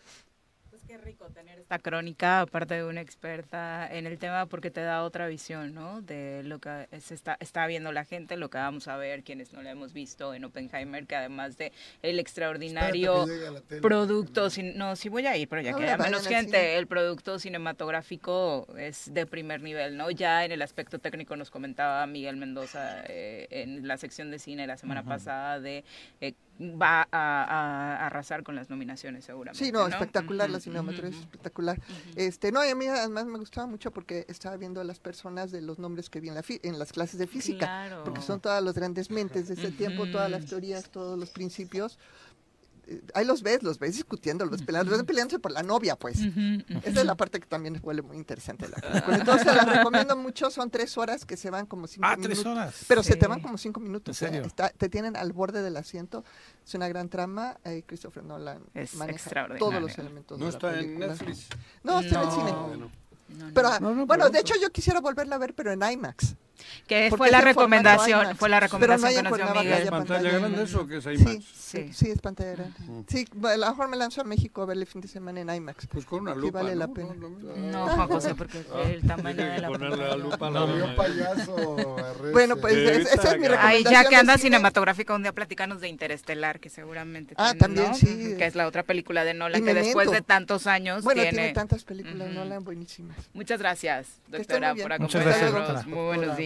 Qué 0.86 0.98
rico 0.98 1.26
tener 1.26 1.58
esta 1.58 1.78
crónica, 1.78 2.40
aparte 2.42 2.74
de 2.74 2.84
una 2.84 3.00
experta 3.00 3.88
en 3.90 4.06
el 4.06 4.18
tema, 4.18 4.46
porque 4.46 4.70
te 4.70 4.80
da 4.82 5.02
otra 5.02 5.26
visión, 5.26 5.74
¿no? 5.74 6.00
De 6.02 6.42
lo 6.44 6.58
que 6.60 6.86
se 7.00 7.14
está, 7.14 7.36
está 7.40 7.66
viendo 7.66 7.90
la 7.92 8.04
gente, 8.04 8.36
lo 8.36 8.50
que 8.50 8.58
vamos 8.58 8.86
a 8.88 8.96
ver, 8.96 9.22
quienes 9.24 9.52
no 9.52 9.62
la 9.62 9.70
hemos 9.72 9.92
visto 9.92 10.32
en 10.34 10.44
Oppenheimer, 10.44 11.06
que 11.06 11.16
además 11.16 11.56
de 11.58 11.72
el 12.02 12.18
extraordinario 12.20 13.26
tele. 13.68 13.80
producto, 13.80 14.46
cin- 14.46 14.74
no, 14.74 14.94
sí 14.96 15.08
voy 15.08 15.26
a 15.26 15.36
ir, 15.36 15.48
pero 15.48 15.62
ya 15.62 15.72
Ahora 15.72 15.84
queda 15.86 15.96
menos 15.98 16.26
gente, 16.26 16.58
cine. 16.58 16.76
el 16.76 16.86
producto 16.86 17.38
cinematográfico 17.38 18.66
es 18.78 19.12
de 19.12 19.26
primer 19.26 19.62
nivel, 19.62 19.96
¿no? 19.96 20.10
Ya 20.10 20.44
en 20.44 20.52
el 20.52 20.62
aspecto 20.62 20.98
técnico 20.98 21.36
nos 21.36 21.50
comentaba 21.50 22.06
Miguel 22.06 22.36
Mendoza 22.36 23.02
eh, 23.08 23.46
en 23.50 23.86
la 23.88 23.96
sección 23.96 24.30
de 24.30 24.38
cine 24.38 24.66
la 24.66 24.76
semana 24.76 25.02
pasada 25.02 25.60
de 25.60 25.84
eh, 26.20 26.34
va 26.60 27.06
a, 27.12 27.44
a 27.44 28.06
arrasar 28.06 28.42
con 28.42 28.54
las 28.54 28.70
nominaciones 28.70 29.24
seguramente. 29.24 29.64
Sí, 29.64 29.72
no, 29.72 29.80
¿no? 29.80 29.88
espectacular, 29.88 30.48
la 30.48 30.60
cinematografía 30.60 31.10
es 31.18 31.24
espectacular. 31.24 31.80
Este, 32.16 32.50
no, 32.52 32.64
y 32.64 32.68
a 32.70 32.74
mí 32.74 32.86
además 32.86 33.26
me 33.26 33.38
gustaba 33.38 33.66
mucho 33.66 33.90
porque 33.90 34.24
estaba 34.28 34.56
viendo 34.56 34.80
a 34.80 34.84
las 34.84 34.98
personas 34.98 35.50
de 35.50 35.60
los 35.60 35.78
nombres 35.78 36.08
que 36.08 36.20
vi 36.20 36.28
en, 36.28 36.34
la 36.34 36.42
fi- 36.42 36.60
en 36.62 36.78
las 36.78 36.92
clases 36.92 37.18
de 37.18 37.26
física, 37.26 37.66
Claro. 37.66 38.04
porque 38.04 38.22
son 38.22 38.40
todas 38.40 38.62
las 38.62 38.74
grandes 38.74 39.10
mentes 39.10 39.48
de 39.48 39.54
ese 39.54 39.70
tiempo, 39.70 40.06
todas 40.10 40.30
las 40.30 40.46
teorías, 40.46 40.88
todos 40.90 41.18
los 41.18 41.30
principios. 41.30 41.98
Ahí 43.14 43.24
los 43.24 43.42
ves, 43.42 43.62
los 43.64 43.78
ves 43.80 43.96
discutiendo, 43.96 44.44
los 44.44 44.52
ves 44.52 44.62
peleando, 44.62 44.90
los 44.90 45.00
ves 45.00 45.06
peleándose 45.06 45.38
por 45.40 45.50
la 45.50 45.62
novia, 45.64 45.96
pues. 45.96 46.18
Esa 46.20 47.00
es 47.00 47.04
la 47.04 47.16
parte 47.16 47.40
que 47.40 47.46
también 47.46 47.80
huele 47.82 48.02
muy 48.02 48.16
interesante. 48.16 48.68
La 48.68 48.76
película. 48.76 49.16
Entonces 49.16 49.46
la 49.46 49.64
recomiendo 49.64 50.16
mucho, 50.16 50.50
son 50.50 50.70
tres 50.70 50.96
horas 50.96 51.24
que 51.24 51.36
se 51.36 51.50
van 51.50 51.66
como 51.66 51.86
cinco 51.88 52.06
Ah, 52.06 52.16
minutos. 52.16 52.38
tres 52.42 52.46
horas. 52.46 52.84
Pero 52.86 53.02
se 53.02 53.16
te 53.16 53.26
van 53.26 53.40
como 53.40 53.58
cinco 53.58 53.80
minutos. 53.80 54.22
¿En 54.22 54.28
¿eh? 54.28 54.30
serio? 54.32 54.46
Está- 54.46 54.68
te 54.70 54.88
tienen 54.88 55.16
al 55.16 55.32
borde 55.32 55.62
del 55.62 55.76
asiento. 55.76 56.24
Es 56.64 56.74
una 56.74 56.86
gran 56.88 57.08
trama. 57.08 57.56
eh, 57.64 57.82
Christopher 57.86 58.22
Nolan 58.22 58.62
Es 58.74 58.94
maneja 58.94 59.16
extraordinario. 59.18 59.66
todos 59.66 59.82
los 59.82 59.98
elementos 59.98 60.38
No 60.38 60.46
de 60.46 60.52
la 60.52 60.56
está 60.56 60.68
en 60.74 60.84
película. 60.84 61.06
Netflix. 61.08 61.48
No, 61.82 62.00
está 62.00 62.14
en 62.14 62.20
el 62.20 62.26
No. 62.28 62.34
cine. 62.34 62.52
Bueno. 62.68 62.90
Pero, 63.52 63.68
ah, 63.68 63.80
No, 63.80 63.92
no, 63.94 64.06
bueno, 64.06 64.30
de 64.30 64.38
hecho 64.38 64.54
yo 64.62 64.70
quisiera 64.70 65.00
volverla 65.00 65.34
a 65.34 65.38
ver, 65.38 65.52
pero 65.54 65.72
en 65.72 65.82
IMAX. 65.82 66.36
Que 66.86 67.06
Porque 67.10 67.16
fue 67.18 67.30
la 67.30 67.38
es 67.38 67.44
de 67.44 67.50
recomendación, 67.50 68.36
fue 68.36 68.48
la 68.48 68.60
Pero 68.60 68.76
no 68.78 68.78
recomendación 68.78 69.24
que 69.24 69.30
nos 69.30 69.36
dio 69.52 69.62
Miguel. 69.62 69.84
ya 69.84 69.90
¿Pantalla 69.90 70.30
grande 70.30 70.62
eso 70.62 70.80
o 70.82 70.86
qué 70.86 70.96
es 70.98 71.06
IMAX? 71.06 71.44
sí, 71.54 71.90
sí, 71.92 72.10
es 72.10 72.20
pantalla 72.20 72.52
grande. 72.52 72.74
Sí, 73.08 73.26
bueno, 73.34 73.64
a 73.64 73.66
lo 73.68 73.72
mejor 73.72 73.88
me 73.88 73.96
lanzo 73.96 74.20
a 74.20 74.24
México 74.24 74.62
a 74.62 74.66
verle 74.66 74.82
el 74.82 74.88
fin 74.88 75.00
de 75.00 75.08
semana 75.08 75.40
en 75.40 75.50
IMAX. 75.50 75.86
Pues 75.88 76.04
con 76.06 76.20
una 76.22 76.34
lupa, 76.34 76.62
vale 76.62 76.76
la 76.76 76.88
pena. 76.88 77.10
No, 77.56 77.88
Juan 77.88 78.08
José, 78.08 78.34
porque 78.34 78.58
el 78.58 79.02
tamaño 79.06 79.36
Tiene 79.36 79.50
de 79.50 79.56
que 79.56 79.62
la 79.62 80.16
lupa 80.16 80.50
No, 80.50 80.66
payaso. 80.96 81.96
Bueno, 82.32 82.56
pues 82.56 82.74
es- 82.74 83.12
esa 83.12 83.32
es 83.32 83.38
mi 83.40 83.46
Ay, 83.46 83.52
Ay, 83.52 83.82
recomendación. 83.84 83.92
ya 83.92 84.02
que 84.04 84.14
de 84.14 84.16
anda 84.16 84.32
cine. 84.38 84.56
cinematográfica, 84.56 85.14
un 85.14 85.22
día 85.22 85.32
platicanos 85.32 85.80
de 85.80 85.88
Interestelar, 85.88 86.60
que 86.60 86.70
seguramente 86.70 87.34
Ah, 87.36 87.46
tiene, 87.52 87.58
también, 87.58 87.88
¿no? 87.90 87.94
sí. 87.94 88.34
Que 88.38 88.46
es 88.46 88.54
la 88.54 88.66
otra 88.66 88.82
película 88.82 89.24
de 89.24 89.34
Nolan, 89.34 89.64
que 89.64 89.74
después 89.74 90.10
de 90.10 90.22
tantos 90.22 90.66
años 90.66 91.02
Bueno, 91.04 91.22
tiene... 91.22 91.36
tiene 91.38 91.52
tantas 91.52 91.84
películas, 91.84 92.28
Ujú. 92.28 92.34
Nolan, 92.34 92.64
buenísimas. 92.64 93.16
Muchas 93.34 93.58
gracias, 93.60 94.06
Que 94.30 94.38
doctora, 94.38 94.74
por 94.74 95.00
Muchas 95.00 95.24
gracias, 95.24 95.50
acompañarnos. 95.50 95.86
Muy 95.86 96.04
buenos 96.16 96.36
días. 96.36 96.45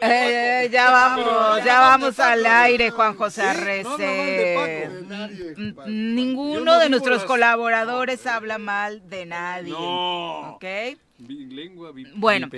Eh, 0.00 0.68
ya 0.72 0.90
vamos, 0.90 1.64
ya 1.64 1.80
vamos 1.80 2.20
al 2.20 2.46
aire, 2.46 2.90
Juan 2.90 3.16
José 3.16 3.42
Arrece. 3.42 4.88
Mm. 4.88 5.74
Yo 5.76 5.86
Ninguno 5.86 6.60
no 6.60 6.78
de 6.78 6.88
nuestros 6.88 7.24
colaboradores 7.24 8.26
habla 8.26 8.58
mal 8.58 9.08
de 9.08 9.26
nadie. 9.26 9.74
¿Ok? 9.74 10.64
Lengua 11.18 11.92
Bueno. 12.14 12.48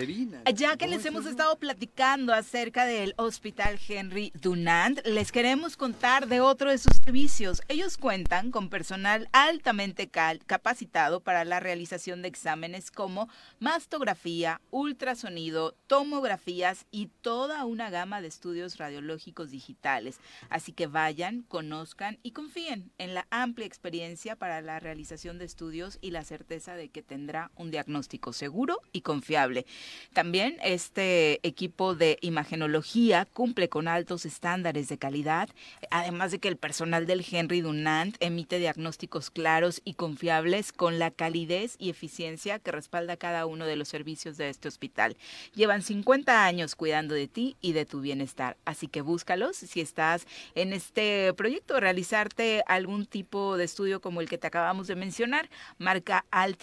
Ya 0.55 0.77
que 0.77 0.87
les 0.87 1.07
hemos 1.07 1.24
estado 1.24 1.59
platicando 1.59 2.35
acerca 2.35 2.85
del 2.85 3.15
Hospital 3.16 3.78
Henry 3.89 4.32
Dunant, 4.39 5.01
les 5.07 5.32
queremos 5.32 5.78
contar 5.78 6.27
de 6.28 6.41
otro 6.41 6.70
de 6.70 6.77
sus 6.77 6.97
servicios. 7.03 7.62
Ellos 7.69 7.97
cuentan 7.97 8.51
con 8.51 8.69
personal 8.69 9.28
altamente 9.32 10.11
capacitado 10.11 11.20
para 11.20 11.47
la 11.47 11.59
realización 11.59 12.20
de 12.20 12.28
exámenes 12.28 12.91
como 12.91 13.28
mastografía, 13.61 14.61
ultrasonido, 14.70 15.74
tomografías 15.87 16.85
y 16.91 17.07
toda 17.23 17.65
una 17.65 17.89
gama 17.89 18.20
de 18.20 18.28
estudios 18.28 18.77
radiológicos 18.77 19.51
digitales. 19.51 20.20
Así 20.51 20.73
que 20.73 20.87
vayan, 20.87 21.43
conozcan 21.49 22.19
y 22.23 22.32
confíen 22.32 22.93
en 22.99 23.15
la 23.15 23.27
amplia 23.31 23.66
experiencia 23.66 24.37
para 24.37 24.61
la 24.61 24.81
realización 24.81 25.39
de 25.39 25.47
estudios 25.47 25.99
y 26.03 26.11
la 26.11 26.24
certeza 26.24 26.74
de 26.74 26.91
que 26.91 27.03
tendrá 27.03 27.51
un 27.57 27.70
diagnóstico 27.70 28.35
seguro 28.35 28.50
y 28.93 29.01
confiable. 29.03 29.67
También 30.13 30.57
este 30.63 31.41
equipo 31.47 31.95
de 31.95 32.19
imagenología 32.21 33.27
cumple 33.33 33.69
con 33.69 33.89
altos 33.89 34.27
estándares 34.27 34.89
de 34.89 34.99
calidad, 34.99 35.49
además 35.91 36.33
de 36.33 36.39
que 36.39 36.49
el 36.49 36.57
personal 36.57 37.07
del 37.07 37.25
Henry 37.29 37.61
Dunant 37.61 38.17
emite 38.21 38.59
diagnósticos 38.59 39.31
claros 39.31 39.81
y 39.85 39.95
confiables 39.95 40.73
con 40.73 40.99
la 40.99 41.11
calidez 41.11 41.77
y 41.79 41.91
eficiencia 41.91 42.59
que 42.59 42.73
respalda 42.73 43.17
cada 43.17 43.47
uno 43.47 43.67
de 43.67 43.77
los 43.77 43.89
servicios 43.89 44.37
de 44.37 44.49
este 44.49 44.69
hospital. 44.69 45.17
Llevan 45.55 45.83
50 45.83 46.45
años 46.45 46.75
cuidando 46.75 47.15
de 47.15 47.29
ti 47.29 47.57
y 47.61 47.73
de 47.73 47.87
tu 47.87 48.01
bienestar, 48.01 48.57
así 48.65 48.89
que 48.89 49.01
búscalos 49.01 49.57
si 49.57 49.81
estás 49.81 50.27
en 50.55 50.73
este 50.73 51.33
proyecto 51.35 51.79
realizarte 51.79 52.63
algún 52.67 53.07
tipo 53.07 53.57
de 53.57 53.65
estudio 53.65 54.01
como 54.01 54.21
el 54.21 54.29
que 54.29 54.39
te 54.39 54.47
acabamos 54.47 54.87
de 54.87 54.97
mencionar, 54.97 55.49
marca 55.79 56.25
al 56.31 56.57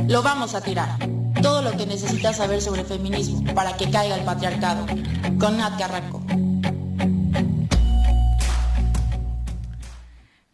Lo 0.09 0.23
vamos 0.23 0.55
a 0.55 0.61
tirar. 0.61 0.99
Todo 1.41 1.63
lo 1.63 1.77
que 1.77 1.87
necesitas 1.87 2.39
saber 2.39 2.61
sobre 2.61 2.85
feminismo 2.85 3.55
para 3.55 3.77
que 3.77 3.89
caiga 3.91 4.17
el 4.17 4.25
patriarcado. 4.25 4.87
Con 5.39 5.57
Nat 5.57 5.79
Carranco. 5.79 6.21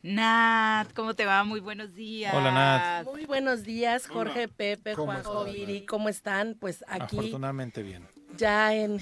Nat, 0.06 0.92
¿cómo 0.92 1.14
te 1.14 1.26
va? 1.26 1.42
Muy 1.42 1.58
buenos 1.58 1.92
días. 1.92 2.32
Hola, 2.32 2.52
Nat. 2.52 3.06
Muy 3.06 3.26
buenos 3.26 3.64
días, 3.64 4.06
Jorge, 4.06 4.46
Pepe, 4.46 4.94
¿Cómo 4.94 5.06
Juanjo, 5.06 5.40
estás, 5.46 5.54
Viri, 5.54 5.84
¿cómo 5.84 6.08
están? 6.08 6.54
Pues 6.60 6.84
aquí 6.86 7.18
Afortunadamente 7.18 7.82
bien. 7.82 8.06
ya 8.36 8.72
en, 8.72 9.00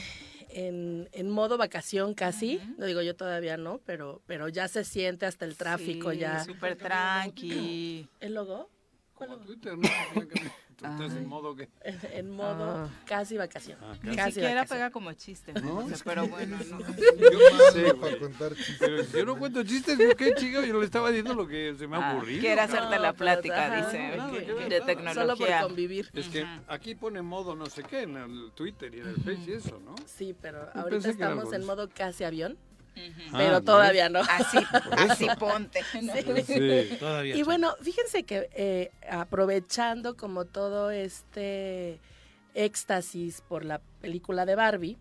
en, 0.49 1.11
en 1.13 1.31
modo 1.31 1.59
vacación 1.59 2.15
casi, 2.15 2.59
lo 2.79 2.87
digo 2.87 3.03
yo 3.03 3.15
todavía 3.15 3.59
no, 3.59 3.83
pero, 3.85 4.23
pero 4.25 4.49
ya 4.49 4.67
se 4.67 4.83
siente 4.83 5.27
hasta 5.27 5.45
el 5.45 5.59
tráfico 5.59 6.11
Sí, 6.13 6.21
ya. 6.21 6.43
Súper 6.43 6.77
tranqui. 6.77 8.09
¿El 8.21 8.33
logo? 8.33 8.71
¿Cuál 9.13 9.29
logo? 9.31 9.45
Tú 10.77 10.85
estás 10.87 11.13
en 11.17 11.27
modo 11.27 11.55
que... 11.57 11.69
En 12.13 12.31
modo 12.31 12.65
Ah. 12.85 12.89
casi 13.07 13.37
vacación. 13.37 13.79
Ni 14.03 14.17
casi 14.17 14.33
siquiera 14.33 14.55
vacación. 14.55 14.79
pega 14.79 14.91
como 14.91 15.13
chiste. 15.13 15.53
¿No? 15.55 15.83
¿no? 15.89 15.97
pero 16.05 16.27
bueno, 16.29 16.59
no. 16.71 16.79
Yo 16.81 17.39
malo 17.85 18.01
para 18.01 18.19
contar 18.19 18.55
chistes. 18.55 18.79
Pero 18.79 19.03
yo 19.05 19.25
no 19.25 19.39
cuento 19.39 19.63
chistes, 19.65 19.99
yo 19.99 20.17
qué 20.17 20.35
chico, 20.35 20.61
yo 20.63 20.79
le 20.79 20.85
estaba 20.87 21.09
diciendo 21.11 21.35
lo 21.35 21.47
que 21.47 21.75
se 21.79 21.87
me 21.87 21.97
ha 21.97 22.11
Ah, 22.11 22.17
ocurrido. 22.17 22.41
quiere 22.41 22.61
hacerte 22.61 22.99
la 22.99 23.13
plática, 23.13 23.77
dice, 23.85 24.17
no, 24.17 24.33
que- 24.33 24.39
que- 24.39 24.45
de 24.47 24.55
Solo 24.55 24.67
por 24.79 24.87
tecnología. 24.87 25.63
convivir. 25.63 26.11
Es 26.13 26.29
que 26.29 26.45
aquí 26.69 26.95
pone 26.95 27.23
modo 27.23 27.55
no 27.55 27.67
sé 27.67 27.83
qué 27.85 28.03
en 28.03 28.17
el 28.17 28.53
Twitter 28.55 28.95
y 28.95 29.01
en 29.01 29.09
el 29.09 29.17
Face 29.17 29.45
y 29.47 29.53
eso, 29.53 29.79
¿no? 29.85 29.95
Sí, 30.07 30.35
pero 30.41 30.69
ahorita 30.75 31.11
estamos 31.11 31.53
en 31.53 31.65
modo 31.65 31.89
casi 31.89 32.25
avión. 32.25 32.57
Ah, 32.97 33.35
Pero 33.37 33.53
¿no? 33.53 33.62
todavía 33.62 34.09
no. 34.09 34.21
Así, 34.21 34.59
así 34.97 35.27
ponte. 35.39 35.81
¿no? 36.01 36.12
Sí. 36.47 36.97
Todavía. 36.99 37.37
Y 37.37 37.43
bueno, 37.43 37.75
fíjense 37.81 38.23
que 38.25 38.49
eh, 38.55 38.91
aprovechando 39.11 40.16
como 40.16 40.45
todo 40.45 40.91
este 40.91 42.01
éxtasis 42.55 43.41
por 43.43 43.65
la 43.65 43.81
película 44.01 44.47
de 44.47 44.55
Barbie, 44.55 44.97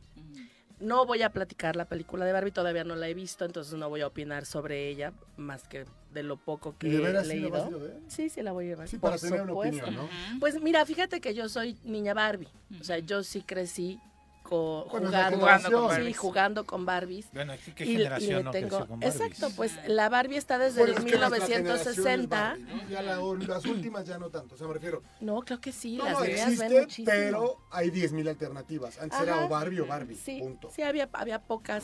no 0.80 1.06
voy 1.06 1.22
a 1.22 1.30
platicar 1.30 1.76
la 1.76 1.86
película 1.86 2.26
de 2.26 2.34
Barbie, 2.34 2.52
todavía 2.52 2.84
no 2.84 2.96
la 2.96 3.08
he 3.08 3.14
visto, 3.14 3.46
entonces 3.46 3.76
no 3.76 3.90
voy 3.90 4.02
a 4.02 4.08
opinar 4.08 4.46
sobre 4.46 4.90
ella, 4.90 5.14
más 5.38 5.68
que 5.68 5.86
de 6.14 6.24
lo 6.24 6.36
poco 6.38 6.76
que 6.78 6.88
¿Y 6.88 6.92
de 6.92 6.98
veras 7.00 7.28
he 7.28 7.32
sí 7.32 7.40
la 7.40 7.42
leído. 7.42 7.52
vas 7.52 7.66
a 7.66 7.70
ir 7.70 7.76
a 7.76 7.78
ver? 7.78 8.00
Sí, 8.08 8.30
sí 8.30 8.42
la 8.42 8.52
voy 8.52 8.66
a 8.66 8.68
llevar. 8.70 8.88
Sí, 8.88 8.98
por 8.98 9.12
para 9.12 9.22
tener 9.22 9.42
una 9.44 9.54
opinión, 9.54 9.96
¿no? 9.96 10.10
Pues 10.40 10.60
mira, 10.62 10.86
fíjate 10.86 11.22
que 11.22 11.34
yo 11.34 11.48
soy 11.48 11.78
niña 11.84 12.14
Barbie, 12.14 12.50
o 12.80 12.84
sea, 12.84 12.98
yo 13.00 13.24
sí 13.24 13.42
crecí 13.44 14.00
jugando, 14.44 15.38
generación. 15.40 15.72
sí, 15.72 15.88
Barbies. 15.88 16.18
jugando 16.18 16.66
con 16.66 16.86
Barbies. 16.86 17.28
Bueno, 17.34 17.54
¿qué- 17.64 17.74
qué 17.74 17.86
Y- 17.86 17.90
y 17.90 17.98
generación 17.98 18.38
le 18.38 18.44
no 18.44 18.52
tengo- 18.52 18.68
creció 18.70 18.88
con 18.88 19.00
Barbies? 19.00 19.22
Exacto, 19.22 19.56
pues 19.56 19.72
la 19.88 20.10
Barbie 20.10 20.38
está 20.38 20.58
desde 20.58 20.80
Bueno, 20.82 20.98
el 20.98 21.00
es 21.00 21.12
que 21.12 21.18
las- 21.20 21.32
las 21.32 21.40
1960. 21.50 22.38
generaciones 22.38 22.70
Barbie, 22.70 22.84
¿no? 22.84 22.90
Ya 22.90 23.02
la- 23.02 23.48
las 23.56 23.66
últimas 23.66 24.06
ya 24.08 24.18
no 24.18 24.30
tanto, 24.30 24.56
o 24.56 24.58
sea, 24.58 24.68
me 24.68 24.74
refiero. 24.74 25.02
No, 25.22 25.40
creo 25.42 25.60
que 25.62 25.72
sí, 25.72 25.98
No, 25.98 26.06
las 26.06 26.14
no, 26.14 26.20
ven 26.22 26.36
muchísimo. 26.82 27.08
pero 27.08 27.58
hay 27.72 27.90
10.000 27.90 28.28
alternativas. 28.28 29.00
Antes 29.00 29.20
era 29.22 29.36
Ajá. 29.36 29.46
o 29.46 29.50
Barbie 29.50 29.80
o 29.80 29.86
Barbie, 29.88 30.16
Sí, 30.16 30.40
punto. 30.40 30.70
sí 30.76 30.82
había, 30.82 31.10
había 31.14 31.40
pocas 31.40 31.84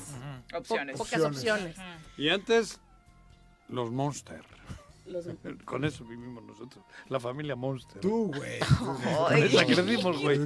po- 0.52 0.58
Opciones. 0.58 0.98
pocas 0.98 1.22
opciones. 1.22 1.76
Y 2.18 2.30
antes, 2.30 2.80
los 3.68 3.92
Monster. 3.92 4.42
Los- 5.10 5.26
Con 5.66 5.86
eso 5.86 6.04
vivimos 6.06 6.44
nosotros. 6.44 6.84
La 7.08 7.20
familia 7.20 7.56
Monster. 7.56 8.00
Tú, 8.02 8.32
güey. 8.36 8.60
Con 8.80 9.38
esa 9.38 9.66
crecimos, 9.66 10.22
güey. 10.22 10.40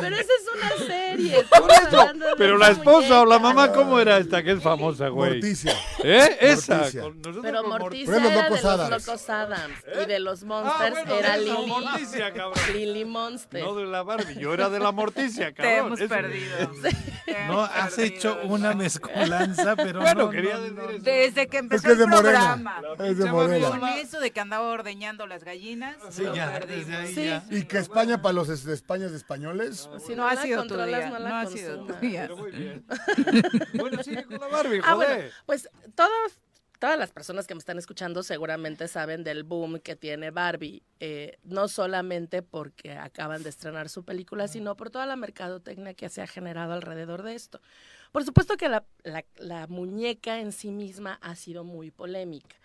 Pero 0.00 0.16
esa 0.16 0.22
es 0.22 0.46
una 0.54 0.86
serie. 0.86 1.34
Por 1.44 1.70
estamos 1.70 1.70
eso, 1.88 2.00
hablando 2.00 2.26
de 2.26 2.36
Pero 2.36 2.58
la 2.58 2.68
esposa 2.70 3.22
o 3.22 3.26
la 3.26 3.38
mamá, 3.38 3.72
¿cómo 3.72 3.98
era 3.98 4.18
esta 4.18 4.42
que 4.42 4.52
es 4.52 4.62
famosa, 4.62 5.08
güey? 5.08 5.32
Morticia. 5.34 5.72
¿Eh? 6.02 6.36
Esa. 6.40 6.76
Morticia. 6.76 7.02
Con 7.02 7.16
nosotros 7.18 7.42
Pero 7.42 7.64
Morticia 7.64 8.16
era 8.16 8.28
de 8.28 8.34
Locos 8.42 8.50
los 8.50 8.64
Adams. 8.64 9.06
Locos 9.06 9.30
Adams. 9.30 9.74
Y 10.02 10.06
de 10.06 10.20
los 10.20 10.44
Monsters 10.44 10.90
bueno, 10.92 11.14
era 11.14 11.36
Lily. 11.36 11.66
Morticia, 11.66 12.32
cabrón. 12.32 12.64
Lily 12.74 13.04
Monster. 13.06 13.62
No 13.64 13.74
de 13.74 13.86
la 13.86 14.02
Barbie, 14.02 14.34
yo 14.38 14.52
era 14.52 14.68
de 14.68 14.80
la 14.80 14.92
Morticia, 14.92 15.46
Te 15.54 15.54
cabrón. 15.54 15.86
hemos 15.86 16.00
eso. 16.00 16.08
perdido. 16.08 16.56
Te 17.24 17.32
No, 17.32 17.38
hemos 17.64 17.70
has 17.70 17.94
perdido. 17.94 18.16
hecho 18.16 18.38
una 18.44 18.74
mezcolanza, 18.74 19.76
pero 19.76 20.00
Bueno, 20.00 20.24
no, 20.24 20.30
quería 20.30 20.54
no, 20.56 20.60
decir 20.60 20.74
no. 20.76 20.90
eso. 20.90 21.02
Desde 21.02 21.46
que 21.46 21.58
empezó 21.58 21.82
que 21.84 21.92
es 21.92 21.92
el 21.94 21.98
de 21.98 22.06
Morena. 22.06 22.38
programa. 22.40 22.82
Es 22.98 23.03
Con 23.04 23.84
eso 23.98 24.20
de 24.20 24.30
que 24.30 24.40
andaba 24.40 24.68
ordeñando 24.68 25.26
las 25.26 25.44
gallinas, 25.44 25.96
Sí, 26.10 26.24
ya, 26.34 26.52
perdimos. 26.52 26.86
desde 26.86 26.96
ahí 26.96 27.14
Sí. 27.14 27.24
ya. 27.26 27.44
Y 27.50 27.64
que 27.64 27.78
España 27.78 28.20
para 28.22 28.32
los 28.34 28.48
es- 28.48 28.64
de 28.64 28.74
España 28.74 29.08
de 29.08 29.16
españoles. 29.16 29.88
Si 30.06 30.14
No 30.14 30.26
ha 30.26 30.34
la 30.34 30.42
sido 30.42 30.66
tu 30.66 30.76
día, 30.76 31.10
no 31.18 31.36
ha 31.36 31.46
sido 31.46 31.86
tu 31.86 31.94
día. 31.94 32.22
Pero 32.22 32.36
muy 32.36 32.50
bien. 32.50 32.84
bueno, 33.74 34.02
sigue 34.02 34.24
con 34.24 34.38
la 34.40 34.48
Barbie, 34.48 34.80
Ah, 34.84 34.94
bueno, 34.94 35.14
joder. 35.14 35.32
pues 35.46 35.68
todos, 35.94 36.38
todas 36.78 36.98
las 36.98 37.12
personas 37.12 37.46
que 37.46 37.54
me 37.54 37.58
están 37.60 37.78
escuchando 37.78 38.22
seguramente 38.22 38.88
saben 38.88 39.24
del 39.24 39.42
boom 39.44 39.78
que 39.80 39.96
tiene 39.96 40.30
Barbie, 40.30 40.82
eh, 41.00 41.38
no 41.44 41.68
solamente 41.68 42.42
porque 42.42 42.92
acaban 42.92 43.42
de 43.42 43.48
estrenar 43.50 43.88
su 43.88 44.04
película, 44.04 44.48
sino 44.48 44.76
por 44.76 44.90
toda 44.90 45.06
la 45.06 45.16
mercadotecnia 45.16 45.94
que 45.94 46.08
se 46.08 46.20
ha 46.22 46.26
generado 46.26 46.72
alrededor 46.74 47.22
de 47.22 47.34
esto. 47.34 47.60
Por 48.12 48.24
supuesto 48.24 48.56
que 48.56 48.68
la, 48.68 48.84
la- 49.02 49.24
la 49.36 49.66
muñeca 49.66 50.38
en 50.40 50.52
sí 50.52 50.70
misma 50.70 51.18
ha 51.22 51.34
sido 51.34 51.64
muy 51.64 51.90
polémica. 51.90 52.56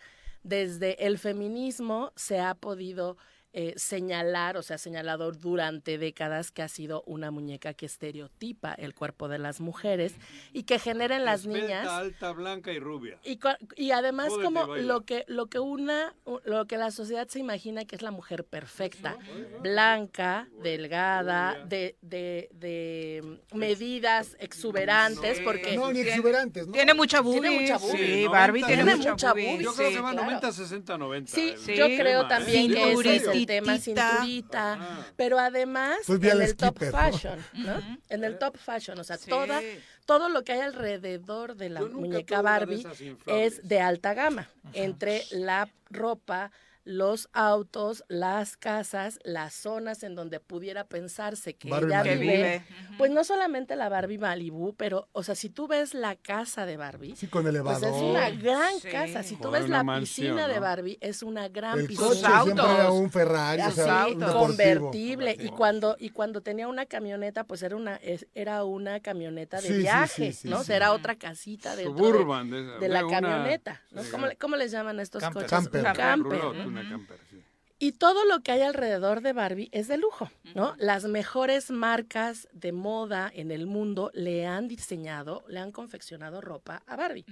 Desde 0.44 1.06
el 1.06 1.18
feminismo 1.18 2.12
se 2.16 2.40
ha 2.40 2.56
podido 2.56 3.18
eh, 3.54 3.74
señalar, 3.78 4.58
o 4.58 4.62
sea, 4.62 4.78
señalado 4.78 5.32
durante 5.32 5.98
décadas 5.98 6.52
que 6.52 6.62
ha 6.62 6.68
sido 6.68 7.04
una 7.08 7.32
muñeca 7.32 7.74
que 7.74 7.86
estereotipa 7.88 8.74
el 8.74 8.94
cuerpo 8.94 9.28
de 9.28 9.40
las 9.40 9.60
mujeres 9.60 10.14
y 10.54 10.64
que 10.64 10.78
genera 10.80 11.16
en 11.16 11.26
las 11.26 11.46
niñas 11.48 11.88
alta, 11.88 12.32
blanca 12.32 12.72
y 12.72 12.80
rubia. 12.80 13.18
y, 13.24 13.40
y 13.76 13.92
además 13.92 14.30
Jódete, 14.30 14.44
como 14.46 14.68
baila. 14.68 14.86
lo 14.88 15.02
que 15.02 15.26
lo 15.28 15.48
que 15.48 15.60
una 15.60 16.14
lo 16.46 16.66
que 16.68 16.78
la 16.78 16.92
sociedad 16.92 17.28
se 17.28 17.40
imagina 17.40 17.86
que 17.86 17.96
es 17.96 18.02
la 18.04 18.12
mujer 18.12 18.44
perfecta, 18.46 19.18
blanca, 19.62 20.48
delgada, 20.62 21.66
de, 21.66 21.96
de, 22.02 22.50
de 22.54 23.40
medidas 23.54 24.36
exuberantes, 24.40 25.40
porque 25.42 25.76
No, 25.76 25.88
ni 25.88 25.96
Tiene- 25.96 26.10
exuberantes, 26.12 26.68
¿no? 26.68 26.74
Tiene 26.74 26.94
mucha 26.94 27.22
boobie. 27.22 27.42
Tiene 27.42 27.60
mucha 27.62 27.78
boobie. 27.78 27.98
Sí, 27.98 28.24
90, 28.26 28.32
Barbie 28.32 28.64
tiene, 28.64 28.76
tiene 28.84 28.96
mucha, 28.98 29.12
mucha 29.12 29.30
boobie. 29.34 29.46
boobie, 29.52 29.64
Yo 29.66 29.74
creo 29.74 29.90
sí, 29.90 29.96
que 29.96 30.02
va 30.02 30.12
claro. 30.12 30.26
90, 30.28 30.52
60, 30.52 30.98
90. 30.98 31.32
Sí, 31.32 31.56
el 31.68 31.76
yo 31.78 31.86
creo 31.88 32.28
también 32.28 32.68
Sí, 32.68 32.74
que 32.74 32.92
es 32.92 32.96
tema 33.46 33.78
cinturita, 33.78 34.74
Ah. 34.80 35.06
pero 35.16 35.40
además 35.40 35.98
Pues 36.06 36.22
en 36.24 36.42
el 36.42 36.56
top 36.56 36.80
fashion, 36.92 37.40
¿no? 37.54 38.00
En 38.10 38.24
el 38.24 38.38
top 38.38 38.58
fashion, 38.58 39.00
o 39.00 39.04
sea, 39.04 39.18
Sí. 39.18 39.30
toda 39.30 39.62
todo 40.06 40.28
lo 40.30 40.44
que 40.44 40.54
hay 40.54 40.62
alrededor 40.62 41.56
de 41.56 41.70
la 41.70 41.82
muñeca 41.82 42.38
de 42.38 42.42
Barbie 42.42 42.84
es 43.28 43.68
de 43.68 43.80
alta 43.80 44.16
gama, 44.16 44.50
entre 44.74 45.24
la 45.32 45.70
ropa, 45.92 46.52
los 46.86 47.30
autos, 47.34 48.04
las 48.08 48.58
casas, 48.58 49.20
las 49.24 49.54
zonas 49.54 50.04
en 50.04 50.16
donde 50.16 50.40
pudiera 50.40 50.86
pensarse 50.86 51.54
que 51.56 51.70
Barbie 51.70 51.88
ella 51.94 52.04
vive. 52.04 52.18
vive. 52.18 52.66
Pues 52.98 53.12
no 53.12 53.24
solamente 53.24 53.76
la 53.76 53.90
Barbie 53.90 54.18
Malibu, 54.18 54.74
pero, 54.76 55.08
o 55.12 55.24
sea, 55.24 55.36
si 55.36 55.50
tú 55.50 55.68
ves 55.68 55.94
la 55.94 56.16
casa 56.16 56.66
de 56.66 56.78
Barbie, 56.78 57.16
Sí, 57.16 57.28
con 57.28 57.44
pues 57.44 57.56
es 57.84 57.94
una 58.02 58.30
gran 58.32 58.80
Sí. 58.80 58.88
casa. 58.90 59.24
Si 59.24 59.36
tú 59.36 59.50
Joder, 59.50 59.62
ves 59.62 59.70
la 59.70 59.84
mansión, 59.84 60.28
piscina 60.36 60.48
de. 60.48 60.60
Barbie, 60.60 60.98
es 61.02 61.22
una 61.24 61.48
gran 61.50 61.80
El 61.80 61.88
piscina. 61.88 62.08
coche 62.08 62.26
autos. 62.26 62.56
siempre 62.56 62.76
era 62.76 62.92
un 62.92 63.12
Ferrari, 63.12 63.62
o 63.62 63.72
sea, 63.72 64.08
un 64.08 64.20
convertible 64.22 65.36
y 65.40 65.50
cuando 65.50 65.96
y 66.00 66.10
cuando 66.10 66.42
tenía 66.42 66.68
una 66.68 66.86
camioneta 66.86 67.44
pues 67.44 67.62
era 67.64 67.76
una 67.76 67.96
es- 67.98 68.28
era 68.34 68.64
una 68.64 69.00
camioneta 69.00 69.62
de 69.62 69.68
Sí, 69.68 69.78
viaje 69.78 70.32
sí, 70.32 70.34
sí, 70.42 70.50
no 70.50 70.58
sí. 70.58 70.62
O 70.62 70.66
sea, 70.66 70.76
era 70.76 70.92
otra 70.94 71.16
casita 71.16 71.76
dentro 71.76 71.94
de- 71.94 72.00
Suburban. 72.12 72.50
De, 72.50 72.64
de, 72.64 72.90
la 72.90 73.06
una- 73.06 73.20
camioneta 73.22 73.82
¿no? 73.92 74.04
sí, 74.04 74.10
¿Cómo, 74.12 74.28
le- 74.28 74.36
cómo 74.38 74.56
les 74.56 74.72
llaman 74.72 75.00
a 75.00 75.02
estos 75.02 75.22
Camper. 75.22 75.44
coches 75.44 75.50
Camper. 75.52 75.80
un 75.80 75.86
Camper. 75.86 76.06
camper 76.06 76.40
roulotte, 76.42 76.58
¿no? 76.58 76.69
Una 76.70 76.90
camper, 76.90 77.20
sí. 77.30 77.42
y 77.80 77.92
todo 77.94 78.26
lo 78.26 78.42
que 78.42 78.52
hay 78.52 78.62
alrededor 78.62 79.22
de 79.22 79.34
Barbie 79.34 79.70
es 79.72 79.88
de 79.88 79.98
lujo 79.98 80.30
no 80.56 80.76
las 80.78 81.06
mejores 81.06 81.72
marcas 81.72 82.48
de 82.52 82.72
moda 82.72 83.32
en 83.34 83.52
el 83.52 83.66
mundo 83.68 84.12
le 84.14 84.46
han 84.48 84.68
diseñado 84.68 85.44
le 85.48 85.60
han 85.60 85.72
confeccionado 85.72 86.42
ropa 86.42 86.84
a 86.88 86.96
Barbie 86.96 87.26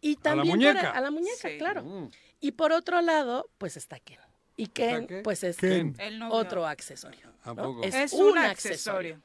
y 0.00 0.12
A 0.12 0.16
la 0.16 0.22
también 0.22 0.48
por- 0.48 0.56
muñeca. 0.72 0.90
a 0.90 1.00
la 1.00 1.10
muñeca 1.10 1.48
Sí. 1.48 1.58
claro 1.58 1.82
Mm. 1.84 2.10
y 2.40 2.52
por 2.52 2.72
otro 2.72 3.00
lado 3.02 3.48
pues 3.58 3.76
está 3.76 3.98
Ken 4.00 4.18
y 4.56 4.66
Ken 4.66 5.06
qué? 5.06 5.20
pues 5.22 5.44
es 5.44 5.56
Ken. 5.56 5.94
El 5.98 6.18
novio. 6.18 6.34
otro 6.34 6.66
accesorio 6.66 7.32
¿A 7.44 7.54
¿no? 7.54 7.62
poco? 7.62 7.82
Es 7.84 8.12
un 8.12 8.36
accesorio. 8.38 9.20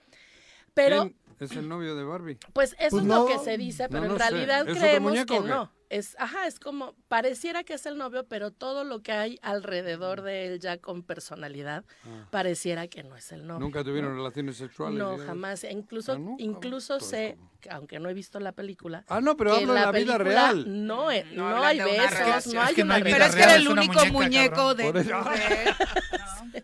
Pero, 0.74 1.04
¿Quién 1.04 1.16
es 1.40 1.52
el 1.52 1.68
novio 1.70 1.96
de 1.96 2.04
Barbie? 2.04 2.38
pues 2.54 2.76
eso 2.80 2.90
Pues 2.92 3.04
es 3.04 3.08
lo 3.10 3.26
que 3.28 3.40
se 3.40 3.58
dice, 3.58 3.88
pero 3.90 4.02
No, 4.02 4.08
no 4.10 4.14
en 4.16 4.20
realidad 4.20 4.62
¿Es 4.68 4.76
otro 4.78 4.82
creemos 4.82 5.26
que 5.26 5.40
no. 5.42 5.72
Es, 5.96 6.16
ajá, 6.20 6.46
es 6.48 6.60
como, 6.60 6.94
pareciera 7.08 7.64
que 7.64 7.74
es 7.76 7.86
el 7.86 7.98
novio, 7.98 8.26
pero 8.28 8.52
todo 8.52 8.84
lo 8.84 9.02
que 9.02 9.12
hay 9.14 9.40
alrededor 9.42 10.22
de 10.24 10.48
él 10.48 10.60
ya 10.60 10.78
con 10.78 11.04
personalidad, 11.04 11.84
Ah. 12.04 12.28
pareciera 12.32 12.88
que 12.88 13.04
no 13.04 13.16
es 13.16 13.32
el 13.32 13.48
novio. 13.48 13.60
¿Nunca 13.62 13.84
tuvieron 13.84 14.16
relaciones 14.16 14.58
sexuales? 14.58 14.98
No, 15.00 15.12
digamos? 15.12 15.26
jamás. 15.26 15.64
E 15.64 15.72
Incluso, 15.72 16.14
Ah, 16.14 16.18
nunca. 16.18 16.44
incluso 16.44 16.94
Entonces, 16.96 17.36
sé, 17.36 17.38
que 17.62 17.70
aunque 17.70 18.00
no 18.00 18.10
he 18.10 18.14
visto 18.14 18.40
la 18.40 18.52
película. 18.52 19.04
Ah, 19.08 19.22
no, 19.22 19.38
pero 19.38 19.52
que 19.52 19.62
hablo 19.62 19.74
de 19.74 19.80
la 19.82 19.92
vida 19.92 20.18
real. 20.18 20.86
No, 20.86 21.12
eh, 21.12 21.26
No 21.34 21.64
hay 21.64 21.80
besos, 21.80 22.54
no 22.54 22.62
Es 22.62 22.68
hay 22.70 22.76
que 22.76 22.82
no 22.84 22.88
una 22.88 22.96
hay 22.96 23.04
vida 23.04 23.16
Pero 23.16 23.26
es 23.26 23.36
que 23.36 23.42
era 23.44 23.56
el 23.56 23.62
es 23.64 23.68
único 23.70 23.94
muñeca, 23.94 24.12
muñeco 24.12 24.76
cabrón. 24.76 24.94
de. 24.94 25.74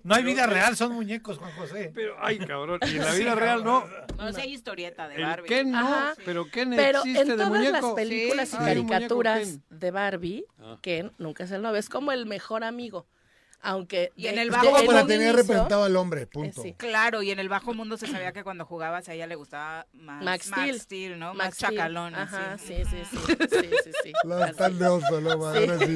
No 0.03 0.15
hay 0.15 0.23
vida 0.23 0.45
real, 0.47 0.75
son 0.77 0.93
muñecos, 0.93 1.37
Juan 1.37 1.51
José. 1.53 1.91
Pero, 1.93 2.15
ay, 2.21 2.39
cabrón, 2.39 2.79
y 2.87 2.95
en 2.95 3.03
la 3.03 3.11
vida 3.13 3.35
real 3.35 3.63
no. 3.63 3.83
No 4.17 4.31
sé, 4.31 4.41
hay 4.41 4.53
historieta 4.53 5.07
de 5.07 5.21
Barbie. 5.21 5.47
Ken 5.49 5.71
no, 5.71 5.79
Ajá. 5.79 6.13
pero 6.25 6.47
Pero 6.77 6.99
existe 6.99 7.21
en 7.21 7.27
de 7.27 7.33
todas 7.35 7.49
muñeco. 7.49 7.87
las 7.87 7.93
películas 7.95 8.49
Sí. 8.49 8.55
y 8.55 8.59
Ah, 8.61 8.65
Ken. 9.25 9.63
de 9.69 9.91
Barbie, 9.91 10.45
Ah. 10.59 10.77
Ken 10.81 11.11
nunca 11.17 11.43
es 11.43 11.51
el 11.51 11.61
novio, 11.61 11.79
es 11.79 11.89
como 11.89 12.11
el 12.11 12.25
mejor 12.25 12.63
amigo. 12.63 13.07
Aunque 13.63 14.11
Y 14.15 14.25
en 14.25 14.39
el 14.39 14.49
bajo 14.49 14.65
Como 14.65 14.79
en 14.79 14.85
para 14.87 15.01
un 15.03 15.07
tener 15.07 15.27
inicio- 15.27 15.37
representado 15.43 15.83
al 15.83 15.95
hombre, 15.95 16.25
punto. 16.25 16.63
sí. 16.63 16.73
Claro, 16.73 17.21
y 17.21 17.29
en 17.29 17.37
el 17.37 17.47
bajo 17.47 17.75
mundo 17.75 17.95
se 17.95 18.07
sabía 18.07 18.31
que 18.31 18.43
cuando 18.43 18.65
jugabas 18.65 19.07
a 19.07 19.13
ella 19.13 19.27
le 19.27 19.35
gustaba 19.35 19.85
más 19.93 20.23
Max 20.23 20.47
Steel. 20.47 20.79
Steel, 20.81 21.19
¿no? 21.19 21.35
Max 21.35 21.59
chacalón. 21.59 22.15
Ajá, 22.15 22.57
sí, 22.57 22.77
sí, 22.89 22.97
sí. 23.07 23.17
sí, 23.51 23.69
sí, 23.83 23.91
sí. 24.03 24.13
La 24.23 24.47
de 24.47 24.87
oso, 24.87 25.21
no, 25.21 25.31
ahora 25.33 25.77
sí. 25.77 25.95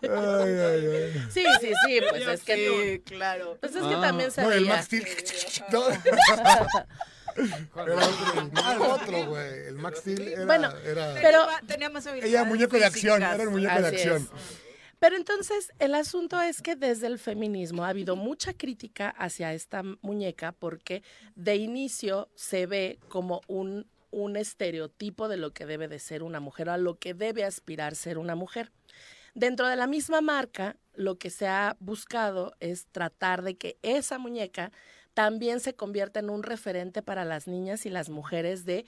Ay, 0.00 0.08
ay, 0.08 0.86
ay. 0.86 1.26
Sí, 1.30 1.44
sí, 1.60 1.70
sí, 1.86 2.00
pues 2.08 2.26
es 2.26 2.44
que 2.44 2.56
Sí, 2.56 3.02
claro. 3.04 3.58
pues 3.60 3.74
es 3.76 3.82
que 3.82 3.94
Ah. 3.96 4.00
también 4.00 4.30
se 4.30 4.40
No, 4.40 4.50
el. 4.50 4.64
Max 4.64 4.86
Steel. 4.86 5.04
Era 7.36 7.96
otro, 7.96 8.72
el 8.72 8.82
otro, 8.82 9.26
güey. 9.30 9.66
El 9.68 9.74
Max 9.74 9.98
Steel 10.00 10.28
era. 10.28 10.46
Bueno, 10.46 10.70
era- 10.84 11.14
pero 11.20 11.46
Tenía 11.66 11.90
más 11.90 12.04
ella 12.06 12.12
habilidades 12.12 12.46
muñeco 12.48 12.76
de 12.76 12.84
acción, 12.84 13.22
era 13.22 13.42
el 13.42 13.50
muñeco 13.50 13.80
de 13.80 13.88
acción. 13.88 14.22
es. 14.22 14.58
Pero 14.98 15.16
entonces 15.16 15.72
el 15.78 15.94
asunto 15.94 16.38
es 16.42 16.60
que 16.60 16.76
desde 16.76 17.06
el 17.06 17.18
feminismo 17.18 17.84
ha 17.84 17.88
habido 17.88 18.16
mucha 18.16 18.52
crítica 18.52 19.08
hacia 19.08 19.54
esta 19.54 19.82
muñeca 20.02 20.52
porque 20.52 21.02
de 21.34 21.56
inicio 21.56 22.28
se 22.34 22.66
ve 22.66 22.98
como 23.08 23.40
un, 23.46 23.86
un 24.10 24.36
estereotipo 24.36 25.28
de 25.28 25.38
lo 25.38 25.54
que 25.54 25.64
debe 25.64 25.88
de 25.88 25.98
ser 25.98 26.22
una 26.22 26.38
mujer 26.38 26.68
o 26.68 26.72
a 26.72 26.76
lo 26.76 26.98
que 26.98 27.14
debe 27.14 27.44
aspirar 27.44 27.94
ser 27.96 28.18
una 28.18 28.34
mujer. 28.34 28.72
Dentro 29.34 29.68
de 29.68 29.76
la 29.76 29.86
misma 29.86 30.20
marca, 30.20 30.76
lo 30.94 31.16
que 31.16 31.30
se 31.30 31.46
ha 31.46 31.76
buscado 31.80 32.54
es 32.60 32.86
tratar 32.92 33.42
de 33.42 33.56
que 33.56 33.78
esa 33.80 34.18
muñeca 34.18 34.70
también 35.14 35.60
se 35.60 35.74
convierta 35.74 36.20
en 36.20 36.30
un 36.30 36.42
referente 36.42 37.02
para 37.02 37.24
las 37.24 37.46
niñas 37.46 37.86
y 37.86 37.90
las 37.90 38.08
mujeres 38.08 38.64
de 38.64 38.86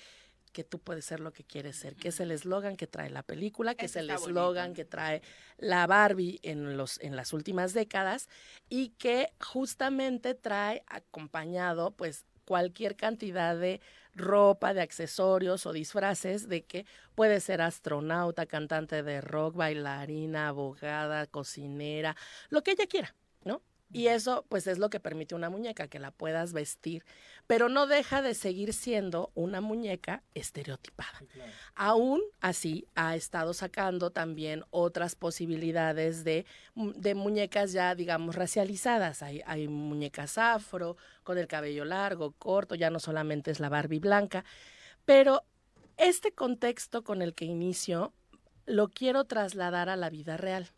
que 0.53 0.65
tú 0.65 0.79
puedes 0.79 1.05
ser 1.05 1.21
lo 1.21 1.33
que 1.33 1.45
quieres 1.45 1.77
ser, 1.77 1.97
que 1.97 2.09
es 2.09 2.21
el 2.21 2.31
eslogan 2.31 2.77
que 2.77 2.87
trae 2.87 3.11
la 3.11 3.23
película, 3.23 3.75
que 3.75 3.87
es 3.87 3.97
el 3.97 4.11
eslogan 4.11 4.75
que 4.75 4.85
trae 4.85 5.23
la 5.57 5.87
Barbie 5.87 6.39
en, 6.43 6.77
los, 6.77 7.01
en 7.01 7.17
las 7.17 7.33
últimas 7.33 7.73
décadas 7.73 8.29
y 8.69 8.91
que 8.91 9.33
justamente 9.41 10.35
trae 10.35 10.85
acompañado 10.87 11.93
pues 11.93 12.27
cualquier 12.45 12.97
cantidad 12.97 13.57
de 13.57 13.81
ropa, 14.15 14.75
de 14.75 14.83
accesorios 14.83 15.65
o 15.65 15.73
disfraces 15.73 16.49
de 16.49 16.65
que 16.65 16.85
puede 17.15 17.41
ser 17.41 17.63
astronauta, 17.63 18.47
cantante 18.47 19.03
de 19.03 19.21
rock, 19.23 19.57
bailarina, 19.57 20.49
abogada, 20.49 21.27
cocinera, 21.27 22.15
lo 22.51 22.63
que 22.63 22.73
ella 22.73 22.87
quiera. 22.87 23.15
Y 23.93 24.07
eso, 24.07 24.45
pues, 24.49 24.67
es 24.67 24.79
lo 24.79 24.89
que 24.91 25.01
permite 25.01 25.35
una 25.35 25.51
muñeca, 25.51 25.89
que 25.89 25.99
la 25.99 26.11
puedas 26.11 26.53
vestir, 26.53 27.05
pero 27.47 27.69
no 27.69 27.87
deja 27.87 28.23
de 28.23 28.35
seguir 28.35 28.73
siendo 28.73 29.31
una 29.35 29.61
muñeca 29.61 30.23
estereotipada. 30.35 31.23
Aún 31.75 32.21
así, 32.41 32.87
ha 32.95 33.15
estado 33.17 33.53
sacando 33.55 34.11
también 34.11 34.65
otras 34.71 35.15
posibilidades 35.15 36.25
de, 36.25 36.47
mu- 36.75 36.93
de 36.95 37.15
muñecas 37.15 37.73
ya, 37.73 37.95
digamos, 37.95 38.35
racializadas. 38.35 39.23
Hay, 39.23 39.43
hay 39.47 39.69
muñecas 39.69 40.39
afro, 40.39 40.97
con 41.23 41.39
el 41.39 41.47
cabello 41.47 41.85
largo, 41.85 42.33
corto, 42.33 42.75
ya 42.75 42.91
no 42.91 42.99
solamente 42.99 43.51
es 43.51 43.61
la 43.61 43.69
Barbie 43.69 43.99
blanca, 43.99 44.45
pero 45.05 45.45
este 45.97 46.33
contexto 46.33 47.05
con 47.05 47.23
el 47.23 47.35
que 47.35 47.45
inicio 47.45 48.13
lo 48.65 48.89
quiero 48.89 49.25
trasladar 49.25 49.89
a 49.89 49.97
la 49.97 50.09
vida 50.09 50.37
real. 50.37 50.69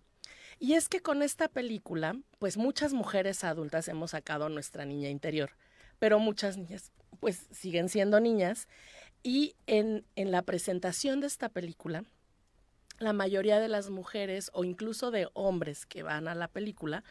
Y 0.64 0.72
es 0.72 0.88
que 0.88 1.02
con 1.02 1.22
esta 1.22 1.48
película, 1.48 2.16
pues 2.38 2.56
muchas 2.56 2.94
mujeres 2.94 3.44
adultas 3.44 3.86
hemos 3.88 4.12
sacado 4.12 4.48
nuestra 4.48 4.86
niña 4.86 5.10
interior, 5.10 5.50
pero 5.98 6.18
muchas 6.18 6.56
niñas 6.56 6.90
pues 7.20 7.48
siguen 7.50 7.90
siendo 7.90 8.18
niñas. 8.18 8.66
Y 9.22 9.56
en, 9.66 10.06
en 10.16 10.30
la 10.30 10.40
presentación 10.40 11.20
de 11.20 11.26
esta 11.26 11.50
película, 11.50 12.04
la 12.98 13.12
mayoría 13.12 13.60
de 13.60 13.68
las 13.68 13.90
mujeres 13.90 14.50
o 14.54 14.64
incluso 14.64 15.10
de 15.10 15.28
hombres 15.34 15.84
que 15.84 16.02
van 16.02 16.28
a 16.28 16.34
la 16.34 16.48
película, 16.48 17.04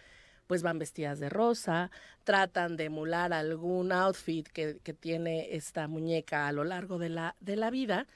pues 0.48 0.64
van 0.64 0.80
vestidas 0.80 1.20
de 1.20 1.30
rosa, 1.30 1.92
tratan 2.24 2.76
de 2.76 2.86
emular 2.86 3.34
algún 3.34 3.92
outfit 3.92 4.48
que, 4.48 4.80
que 4.82 4.96
tiene 4.96 5.56
esta 5.56 5.88
muñeca 5.88 6.48
a 6.48 6.54
lo 6.54 6.64
largo 6.64 6.98
de 6.98 7.10
la, 7.10 7.36
de 7.40 7.56
la 7.56 7.70
vida. 7.70 8.08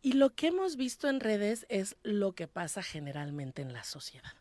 Y 0.00 0.14
lo 0.14 0.34
que 0.34 0.46
hemos 0.46 0.76
visto 0.76 1.10
en 1.10 1.20
redes 1.20 1.66
es 1.68 1.98
lo 2.02 2.32
que 2.32 2.48
pasa 2.48 2.82
generalmente 2.82 3.60
en 3.60 3.74
la 3.74 3.84
sociedad 3.84 4.37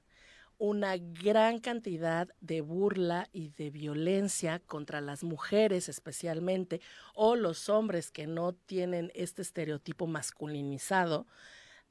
una 0.58 0.98
gran 0.98 1.60
cantidad 1.60 2.30
de 2.42 2.62
burla 2.62 3.30
y 3.32 3.50
de 3.50 3.70
violencia 3.70 4.60
contra 4.60 5.02
las 5.02 5.24
mujeres 5.24 5.90
especialmente 5.90 6.82
o 7.14 7.36
los 7.36 7.70
hombres 7.70 8.12
que 8.12 8.28
no 8.28 8.54
tienen 8.54 9.12
este 9.14 9.42
estereotipo 9.42 10.08
masculinizado 10.08 11.28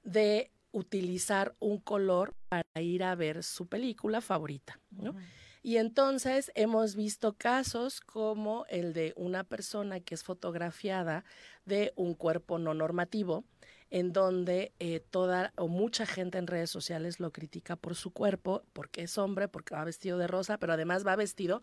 de 0.02 0.50
utilizar 0.72 1.54
un 1.58 1.78
color 1.78 2.34
para 2.48 2.64
ir 2.80 3.02
a 3.04 3.14
ver 3.14 3.42
su 3.42 3.66
película 3.66 4.20
favorita, 4.20 4.78
¿no? 4.90 5.14
Y 5.62 5.78
entonces 5.78 6.52
hemos 6.54 6.94
visto 6.94 7.32
casos 7.32 8.00
como 8.00 8.66
el 8.68 8.92
de 8.92 9.12
una 9.16 9.42
persona 9.42 9.98
que 9.98 10.14
es 10.14 10.22
fotografiada 10.22 11.24
de 11.64 11.92
un 11.96 12.14
cuerpo 12.14 12.58
no 12.58 12.72
normativo, 12.72 13.44
en 13.90 14.12
donde 14.12 14.72
eh, 14.78 15.00
toda 15.10 15.52
o 15.56 15.68
mucha 15.68 16.06
gente 16.06 16.38
en 16.38 16.46
redes 16.46 16.70
sociales 16.70 17.20
lo 17.20 17.32
critica 17.32 17.76
por 17.76 17.94
su 17.94 18.12
cuerpo, 18.12 18.64
porque 18.72 19.02
es 19.02 19.16
hombre, 19.18 19.48
porque 19.48 19.74
va 19.74 19.84
vestido 19.84 20.18
de 20.18 20.26
rosa, 20.26 20.58
pero 20.58 20.72
además 20.72 21.06
va 21.06 21.16
vestido 21.16 21.62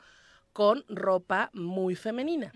con 0.54 0.86
ropa 0.88 1.50
muy 1.54 1.96
femenina. 1.96 2.52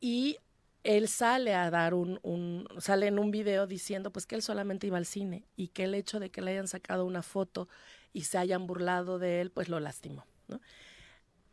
Y 0.00 0.38
él 0.84 1.08
sale 1.08 1.54
a 1.54 1.70
dar 1.70 1.92
un, 1.92 2.18
un, 2.22 2.66
sale 2.78 3.08
en 3.08 3.18
un 3.18 3.30
video 3.30 3.66
diciendo 3.66 4.10
pues 4.12 4.26
que 4.26 4.36
él 4.36 4.42
solamente 4.42 4.86
iba 4.86 4.96
al 4.96 5.06
cine 5.06 5.44
y 5.56 5.68
que 5.68 5.84
el 5.84 5.94
hecho 5.94 6.20
de 6.20 6.30
que 6.30 6.40
le 6.40 6.52
hayan 6.52 6.68
sacado 6.68 7.04
una 7.04 7.22
foto 7.22 7.68
y 8.12 8.22
se 8.22 8.38
hayan 8.38 8.66
burlado 8.66 9.18
de 9.18 9.40
él, 9.40 9.50
pues 9.50 9.68
lo 9.68 9.80
lastimó, 9.80 10.24
¿no? 10.46 10.60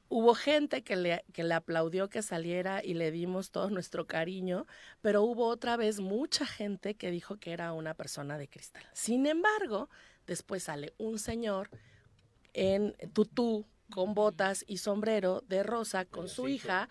Hubo 0.08 0.36
gente 0.36 0.84
que 0.84 0.96
le, 0.96 1.26
que 1.34 1.44
le 1.44 1.54
aplaudió 1.54 2.10
que 2.10 2.22
saliera 2.22 2.84
y 2.84 2.94
le 2.94 3.12
dimos 3.12 3.52
todo 3.52 3.70
nuestro 3.70 4.06
cariño, 4.06 4.68
pero 5.02 5.24
hubo 5.24 5.48
otra 5.48 5.78
vez 5.78 6.00
mucha 6.00 6.46
gente 6.46 6.96
que 6.96 7.12
dijo 7.12 7.38
que 7.38 7.52
era 7.52 7.74
una 7.74 7.94
persona 7.94 8.38
de 8.38 8.48
cristal. 8.48 8.84
Sin 8.94 9.26
embargo, 9.26 9.90
después 10.28 10.64
sale 10.64 10.94
un 10.98 11.18
señor 11.20 11.70
en 12.54 12.96
tutú, 13.14 13.66
con 13.92 14.14
botas 14.14 14.64
y 14.68 14.78
sombrero 14.78 15.42
de 15.48 15.64
rosa 15.64 16.06
con 16.06 16.28
su 16.28 16.48
hija 16.48 16.90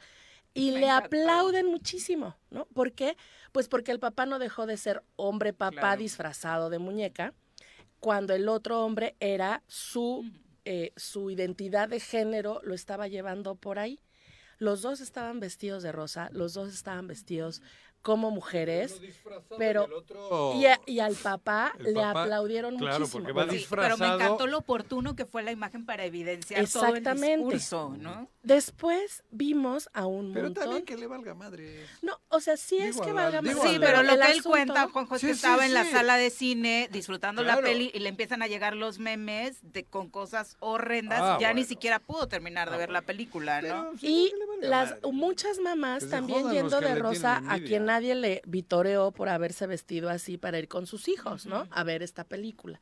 y 0.52 0.70
Me 0.70 0.80
le 0.80 0.90
aplauden 0.90 1.66
muchísimo, 1.66 2.36
¿no? 2.50 2.66
¿Por 2.66 2.92
qué? 2.92 3.16
Pues 3.50 3.68
porque 3.68 3.90
el 3.90 3.98
papá 3.98 4.26
no 4.26 4.38
dejó 4.38 4.66
de 4.66 4.76
ser 4.76 5.02
hombre 5.16 5.52
papá 5.52 5.80
Claro. 5.80 6.00
disfrazado 6.00 6.70
de 6.70 6.78
muñeca, 6.78 7.34
cuando 7.98 8.34
el 8.34 8.48
otro 8.48 8.84
hombre 8.84 9.16
era 9.18 9.62
su, 9.66 10.24
eh, 10.64 10.92
su 10.96 11.30
identidad 11.30 11.88
de 11.88 12.00
género, 12.00 12.60
lo 12.64 12.74
estaba 12.74 13.08
llevando 13.08 13.54
por 13.54 13.78
ahí. 13.78 14.00
Los 14.58 14.82
dos 14.82 15.00
estaban 15.00 15.40
vestidos 15.40 15.82
de 15.82 15.92
rosa, 15.92 16.30
los 16.32 16.54
dos 16.54 16.72
estaban 16.72 17.06
vestidos 17.06 17.60
como 18.05 18.31
mujeres, 18.31 19.01
pero 19.56 19.89
y, 20.55 20.66
a- 20.66 20.78
y 20.85 20.98
al 21.01 21.14
papá 21.14 21.72
El 21.78 21.94
le 21.94 22.01
papá, 22.02 22.22
aplaudieron 22.24 22.76
claro, 22.76 22.98
muchísimo. 23.01 23.24
porque 23.24 23.32
va 23.32 23.51
Sí, 23.51 23.66
pero 23.70 23.97
me 23.97 24.06
encantó 24.06 24.47
lo 24.47 24.59
oportuno 24.59 25.16
que 25.16 25.24
fue 25.24 25.43
la 25.43 25.52
imagen 25.52 25.86
para 25.86 26.05
evidenciar 26.05 26.68
todo 26.68 26.85
el 26.85 26.98
Exactamente. 26.98 27.55
discurso, 27.55 27.97
¿no? 27.98 28.28
Después 28.43 29.22
vimos 29.31 29.89
a 29.94 30.05
un 30.05 30.35
Pero 30.35 30.44
montón. 30.48 30.64
también 30.64 30.85
que 30.85 30.98
le 30.98 31.06
valga 31.06 31.32
madre. 31.35 31.86
No, 32.02 32.20
o 32.28 32.40
sea, 32.40 32.59
sí 32.59 32.76
es 32.76 33.01
que 33.01 33.12
valga 33.12 33.40
madre, 33.40 33.55
Sí, 33.62 33.78
pero 33.81 34.02
lo 34.02 34.12
el 34.12 34.20
que 34.20 34.26
él 34.26 34.39
asunto- 34.40 34.51
cuenta, 34.51 34.89
Sí, 34.94 35.09
que 35.09 35.18
sí, 35.18 35.31
estaba 35.31 35.64
en 35.64 35.72
la 35.72 35.86
sala 35.90 36.18
de 36.18 36.28
cine 36.28 36.90
disfrutando 36.93 37.43
la 37.43 37.56
peli 37.62 37.90
y 37.94 38.01
le 38.01 38.10
empiezan 38.10 38.43
a 38.43 38.48
llegar 38.48 38.76
los 38.76 38.98
memes 38.98 39.56
de, 39.62 39.85
con 39.85 40.10
cosas 40.10 40.59
horrendas 40.60 41.20
Ah, 41.22 41.39
ya 41.40 41.55
ni 41.55 41.64
siquiera 41.64 42.01
pudo 42.01 42.28
terminar 42.28 42.70
de 42.70 42.76
ver 42.76 42.90
la 42.90 43.01
película, 43.01 43.62
¿no? 43.62 43.93
Y 44.02 44.31
las 44.60 44.94
muchas 45.10 45.59
mamás 45.59 46.06
también 46.10 46.51
yendo 46.51 46.81
de 46.82 46.94
rosa 46.97 47.43
a 47.48 47.59
quien 47.60 47.86
nadie 47.94 48.14
le 48.14 48.42
vitoreó 48.46 49.12
por 49.12 49.28
haberse 49.28 49.66
vestido 49.66 50.10
así 50.10 50.36
para 50.36 50.58
ir 50.58 50.68
con 50.68 50.86
sus 50.86 51.08
hijos, 51.08 51.46
¿no? 51.46 51.68
A 51.70 51.84
ver 51.84 52.02
esta 52.02 52.24
película. 52.24 52.80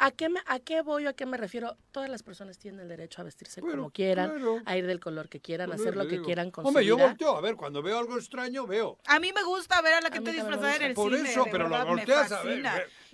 ¿A 0.00 0.12
qué, 0.12 0.28
me, 0.28 0.40
¿A 0.46 0.60
qué 0.60 0.80
voy 0.82 1.06
o 1.06 1.10
a 1.10 1.12
qué 1.12 1.26
me 1.26 1.36
refiero? 1.36 1.76
Todas 1.90 2.08
las 2.08 2.22
personas 2.22 2.56
tienen 2.56 2.78
el 2.80 2.88
derecho 2.88 3.20
a 3.20 3.24
vestirse 3.24 3.60
como 3.60 3.90
quieran, 3.90 4.30
claro. 4.30 4.60
a 4.64 4.76
ir 4.76 4.86
del 4.86 5.00
color 5.00 5.28
que 5.28 5.40
quieran, 5.40 5.72
a 5.72 5.74
hacer 5.74 5.96
lo 5.96 6.04
que 6.04 6.12
digo. 6.12 6.24
quieran 6.24 6.52
con 6.52 6.64
Hombre, 6.64 6.84
su 6.84 6.88
yo 6.90 6.96
vida. 6.96 7.06
volteo 7.08 7.36
a 7.36 7.40
ver, 7.40 7.56
cuando 7.56 7.82
veo 7.82 7.98
algo 7.98 8.16
extraño, 8.16 8.64
veo. 8.64 8.96
A 9.08 9.18
mí 9.18 9.32
me 9.34 9.42
gusta 9.42 9.82
ver 9.82 9.94
a 9.94 10.00
la 10.00 10.10
gente 10.10 10.32
disfrazada 10.32 10.76
en 10.76 10.82
el 10.82 10.94
Por 10.94 11.12
cine. 11.16 11.28
eso, 11.28 11.44
de 11.44 11.50
pero 11.50 11.68
lo 11.68 11.84
volteas 11.84 12.30
a 12.30 12.42
ver, 12.44 12.62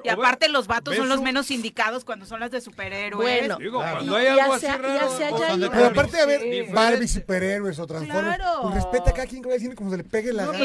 Y 0.04 0.08
aparte 0.10 0.48
los 0.50 0.66
vatos 0.66 0.90
ves 0.92 0.98
son 0.98 1.08
los 1.08 1.22
menos 1.22 1.50
indicados 1.50 2.04
cuando 2.04 2.26
son 2.26 2.38
las 2.40 2.50
de 2.50 2.60
superhéroes. 2.60 3.16
Bueno, 3.40 3.56
Digo, 3.56 3.78
Claro. 3.80 3.96
cuando 3.96 4.18
y- 4.22 4.26
hay 4.26 4.38
algo 4.38 4.52
así 4.52 4.66
raro. 4.66 5.70
Pero 5.70 5.86
aparte, 5.86 6.20
a 6.20 6.26
ver. 6.26 6.70
Barbie, 6.70 7.08
superhéroes 7.08 7.78
o 7.78 7.86
Transformers, 7.86 8.36
Claro. 8.36 8.58
pues 8.62 8.74
respeta 8.74 9.10
a 9.10 9.14
cada 9.14 9.26
quien 9.26 9.40
que 9.40 9.48
vaya 9.48 9.56
al 9.56 9.62
cine 9.62 9.74
como 9.74 9.90
se 9.90 9.96
le 9.96 10.04
pegue 10.04 10.34
la 10.34 10.44
No, 10.44 10.52
gana. 10.52 10.64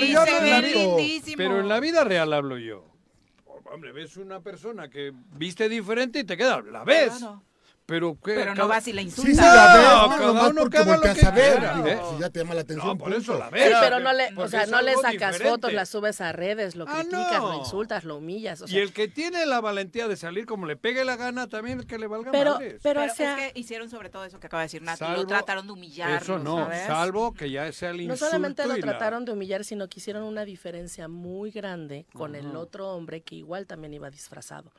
yo. 0.67 0.97
Pero 1.37 1.59
en 1.61 1.69
la 1.69 1.79
vida 1.79 2.03
real 2.03 2.33
hablo 2.33 2.57
yo. 2.57 2.83
Hombre, 3.71 3.91
ves 3.91 4.17
una 4.17 4.41
persona 4.41 4.89
que 4.89 5.13
viste 5.33 5.69
diferente 5.69 6.19
y 6.19 6.23
te 6.23 6.35
queda, 6.35 6.61
la 6.61 6.83
ves. 6.83 7.23
Pero, 7.89 8.13
¿qué? 8.23 8.35
Pero 8.35 8.53
no 8.55 8.67
vas 8.67 8.87
y 8.87 8.93
la 8.93 9.01
Sí, 9.01 9.07
insultas. 9.07 9.35
sí, 9.35 9.41
la 9.41 9.73
ves, 9.75 9.83
No, 9.83 10.07
no, 10.19 10.27
nomás 10.27 10.53
porque 10.57 10.81
volteas 10.83 11.17
que 11.17 11.25
a 11.25 11.31
ver. 11.31 11.51
quiera. 11.57 11.73
digo, 11.75 11.87
¿eh? 11.87 11.99
Si 12.13 12.21
ya 12.21 12.29
te 12.29 12.39
llama 12.39 12.53
la 12.53 12.61
atención, 12.61 12.87
No, 12.87 12.97
por 12.97 13.13
eso 13.13 13.37
la 13.37 13.49
ves. 13.49 13.67
Sí, 13.67 13.73
pero 13.81 13.99
no 13.99 14.13
le, 14.13 14.29
o 14.35 14.47
sea, 14.47 14.65
no 14.67 14.81
le 14.81 14.93
sacas 14.95 15.11
diferente. 15.13 15.49
fotos, 15.49 15.73
las 15.73 15.89
subes 15.89 16.21
a 16.21 16.31
redes, 16.31 16.75
lo 16.75 16.85
Ah, 16.87 16.97
criticas, 16.99 17.39
lo 17.41 17.49
no. 17.53 17.59
insultas, 17.59 18.03
lo 18.03 18.17
humillas. 18.17 18.61
O 18.61 18.65
Y 18.65 18.69
sea, 18.69 18.83
el 18.83 18.93
que 18.93 19.07
tiene 19.07 19.45
la 19.47 19.59
valentía 19.59 20.07
de 20.07 20.15
salir 20.15 20.45
como 20.45 20.67
le 20.67 20.77
pegue 20.77 21.03
la 21.03 21.15
gana, 21.15 21.47
también 21.47 21.81
que 21.83 21.97
le 21.97 22.05
valga 22.07 22.31
Pero- 22.31 22.53
madres. 22.53 22.79
pero 22.83 22.99
Pero 23.01 23.11
hacia- 23.11 23.47
es 23.47 23.53
que 23.53 23.59
hicieron 23.59 23.89
sobre 23.89 24.09
todo 24.09 24.23
eso 24.25 24.39
que 24.39 24.47
acaba 24.47 24.61
de 24.61 24.65
decir 24.65 24.81
Nati, 24.83 25.03
lo 25.15 25.25
trataron 25.25 25.65
de 25.65 25.73
humillarlo, 25.73 26.17
Eso 26.17 26.37
no, 26.39 26.57
¿sabes? 26.57 26.85
salvo 26.85 27.33
que 27.33 27.49
ya 27.49 27.71
sea 27.71 27.89
el 27.89 27.97
no 27.97 28.03
insulto 28.03 28.25
solamente 28.27 28.67
lo 28.67 28.77
y 28.77 28.81
la- 28.81 28.87
trataron 28.87 29.25
de 29.25 29.31
humillar, 29.31 29.63
sino 29.65 29.87
que 29.89 29.99
hicieron 29.99 30.23
una 30.23 30.45
diferencia 30.45 31.07
muy 31.07 31.49
grande 31.51 32.05
con 32.13 32.35
el 32.35 32.55
otro 32.55 32.89
hombre 32.89 33.21
que 33.21 33.35
igual 33.35 33.65
también 33.65 33.93
iba 33.95 34.09
disfrazado. 34.11 34.71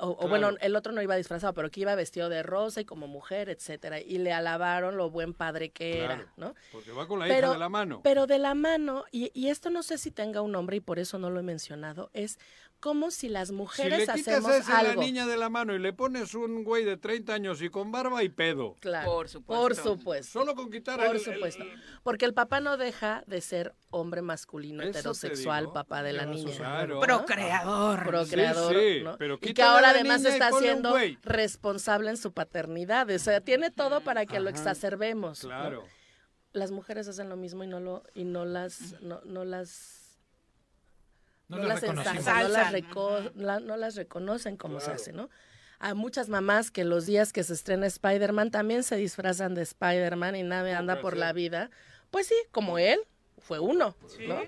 O, 0.00 0.16
o 0.24 0.28
bueno, 0.28 0.50
el 0.60 0.76
otro 0.76 0.92
no 0.92 1.02
iba 1.02 1.14
disfrazado, 1.16 1.52
pero 1.54 1.70
que 1.70 1.80
iba 1.80 1.94
vestido 1.94 2.28
de 2.28 2.42
rosa 2.42 2.80
y 2.80 2.84
como 2.84 3.06
mujer, 3.06 3.48
etcétera, 3.48 4.00
y 4.00 4.18
le 4.18 4.32
alabaron 4.32 4.96
lo 4.96 5.10
buen 5.10 5.34
padre 5.34 5.70
que 5.70 5.98
Claro, 5.98 6.12
era, 6.22 6.32
¿no? 6.36 6.54
Porque 6.72 6.90
va 6.92 7.06
con 7.06 7.18
la 7.20 7.26
Pero- 7.26 7.48
hija 7.48 7.52
de 7.54 7.58
la 7.58 7.68
mano. 7.68 8.00
Pero 8.02 8.26
de 8.26 8.38
la 8.38 8.54
mano, 8.54 9.04
y, 9.12 9.30
y 9.38 9.48
esto 9.48 9.70
no 9.70 9.82
sé 9.82 9.98
si 9.98 10.10
tenga 10.10 10.40
un 10.42 10.52
nombre 10.52 10.76
y 10.76 10.80
por 10.80 10.98
eso 10.98 11.18
no 11.18 11.30
lo 11.30 11.40
he 11.40 11.42
mencionado, 11.42 12.10
es 12.14 12.38
como 12.80 13.10
si 13.10 13.28
las 13.28 13.48
Si 13.48 13.54
mujeres 13.54 13.98
le 14.08 14.14
quitas 14.14 14.20
hacemos 14.38 14.50
ese 14.56 14.72
a 14.72 14.82
la 14.82 14.94
niña 14.96 15.26
de 15.26 15.36
la 15.36 15.48
mano 15.50 15.74
y 15.74 15.78
le 15.78 15.92
pones 15.92 16.34
un 16.34 16.64
güey 16.64 16.84
de 16.84 16.96
30 16.96 17.34
años 17.34 17.60
y 17.62 17.68
con 17.68 17.92
barba 17.92 18.22
y 18.24 18.28
pedo. 18.30 18.76
Claro, 18.80 19.10
Por 19.12 19.28
supuesto. 19.28 19.62
Por 19.62 19.76
supuesto. 19.76 20.38
Solo 20.40 20.54
con 20.54 20.70
quitar 20.70 20.96
Por 20.98 21.14
el- 21.16 21.16
el- 21.16 21.20
supuesto. 21.34 21.64
Porque 22.02 22.24
el 22.24 22.32
papá 22.34 22.60
no 22.60 22.76
deja 22.78 23.22
de 23.26 23.40
ser 23.42 23.74
hombre 23.90 24.22
masculino 24.22 24.82
Eso 24.82 24.90
heterosexual, 24.90 25.72
papá 25.72 26.02
de 26.02 26.14
la 26.14 26.24
niña. 26.26 26.56
claro. 26.56 26.94
¿no? 26.94 27.00
Procreador. 27.00 28.04
Procreador. 28.06 28.74
Sí, 28.74 28.98
sí, 28.98 29.04
¿no? 29.04 29.16
pero 29.18 29.38
y 29.42 29.52
que 29.54 29.62
ahora 29.62 29.82
la 29.82 29.90
además 29.90 30.22
niña 30.22 30.30
y 30.30 30.32
está 30.32 30.52
siendo 30.52 30.94
responsable 31.22 32.10
en 32.10 32.16
su 32.16 32.32
paternidad. 32.32 33.10
O 33.10 33.18
sea, 33.18 33.40
tiene 33.40 33.70
todo 33.70 34.00
para 34.00 34.26
que 34.26 34.40
lo 34.40 34.48
exacerbemos. 34.50 35.44
¿no? 35.44 35.50
Claro. 35.50 35.84
Las 36.52 36.70
mujeres 36.72 37.06
hacen 37.06 37.28
lo 37.28 37.36
mismo 37.36 37.62
y 37.62 37.66
no 37.68 37.78
lo 37.78 38.02
y 38.14 38.24
no 38.24 38.44
las 38.44 39.00
no, 39.02 39.20
no 39.24 39.44
las 39.44 39.99
No 41.50 41.58
no, 41.58 41.68
las 41.68 41.82
ensalzan, 41.82 42.14
no 42.14 42.48
las, 42.48 42.66
Ensalzan, 42.72 42.74
reco- 42.74 43.32
la- 43.34 43.60
no 43.60 43.76
las 43.76 43.96
reconocen 43.96 44.56
como 44.56 44.80
se 44.80 44.90
hace, 44.92 45.12
¿no? 45.12 45.28
Hay 45.78 45.94
muchas 45.94 46.28
mamás 46.28 46.70
que 46.70 46.84
los 46.84 47.06
días 47.06 47.32
que 47.32 47.42
se 47.42 47.54
estrena 47.54 47.86
Spider-Man 47.86 48.50
también 48.50 48.82
se 48.82 48.96
disfrazan 48.96 49.54
de 49.54 49.62
Spider-Man 49.62 50.36
y 50.36 50.42
nadie 50.42 50.74
anda 50.74 51.00
por 51.00 51.16
la 51.16 51.32
vida. 51.32 51.70
Pues 52.10 52.26
sí, 52.26 52.34
como 52.52 52.78
él, 52.78 53.00
fue 53.38 53.58
uno, 53.60 53.96
¿no? 54.28 54.42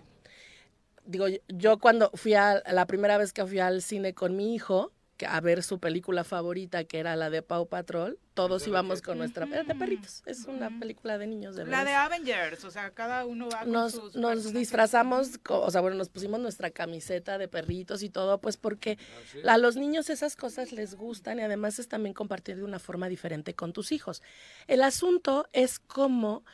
Digo, 1.05 1.27
yo 1.49 1.79
cuando 1.79 2.11
fui 2.15 2.35
a, 2.35 2.63
la 2.71 2.87
primera 2.87 3.19
vez 3.19 3.33
que 3.33 3.45
fui 3.45 3.59
al 3.59 3.83
cine 3.83 4.15
con 4.15 4.37
mi 4.37 4.55
hijo, 4.55 4.93
a 5.27 5.41
ver 5.41 5.63
su 5.63 5.79
película 5.79 6.25
favorita, 6.25 6.85
que 6.85 6.99
era 6.99 7.17
la 7.17 7.31
de 7.31 7.43
Pau 7.43 7.69
Patrol, 7.69 8.19
todos 8.35 8.67
íbamos 8.67 9.03
con 9.03 9.19
nuestra... 9.19 9.47
Era 9.47 9.65
de 9.65 9.75
perritos, 9.75 10.23
es 10.27 10.47
una 10.47 10.71
película 10.79 11.19
de 11.19 11.27
niños, 11.27 11.57
de 11.57 11.67
La 11.67 11.85
de 11.85 11.93
Avengers, 11.93 12.65
o 12.65 12.71
sea, 12.71 12.91
cada 12.91 13.25
uno 13.25 13.49
va 13.49 13.61
con 13.61 13.73
nos, 13.73 13.93
sus 13.93 14.15
nos 14.15 14.53
disfrazamos, 14.53 15.41
o 15.49 15.71
sea, 15.71 15.81
bueno, 15.81 15.97
nos 15.97 16.09
pusimos 16.09 16.41
nuestra 16.41 16.71
camiseta 16.71 17.39
de 17.39 17.49
perritos 17.49 18.03
y 18.03 18.11
todo, 18.11 18.41
pues 18.41 18.57
porque 18.57 18.99
a 19.47 19.59
los 19.59 19.77
niños 19.77 20.11
esas 20.11 20.37
cosas 20.37 20.73
les 20.73 20.95
gustan 20.95 21.39
y 21.39 21.43
además 21.43 21.79
es 21.79 21.89
también 21.89 22.15
compartir 22.15 22.57
de 22.57 22.65
una 22.65 22.79
forma 22.79 23.09
diferente 23.09 23.55
con 23.55 23.73
tus 23.73 23.93
hijos. 23.93 24.23
El 24.67 24.83
asunto 24.83 25.47
es 25.53 25.79
cómo 25.79 26.45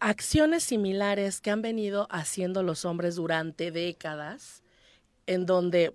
acciones 0.00 0.64
similares 0.64 1.40
que 1.40 1.50
han 1.50 1.62
venido 1.62 2.06
haciendo 2.10 2.62
los 2.62 2.84
hombres 2.84 3.14
durante 3.14 3.70
décadas, 3.70 4.62
en 5.26 5.46
donde 5.46 5.94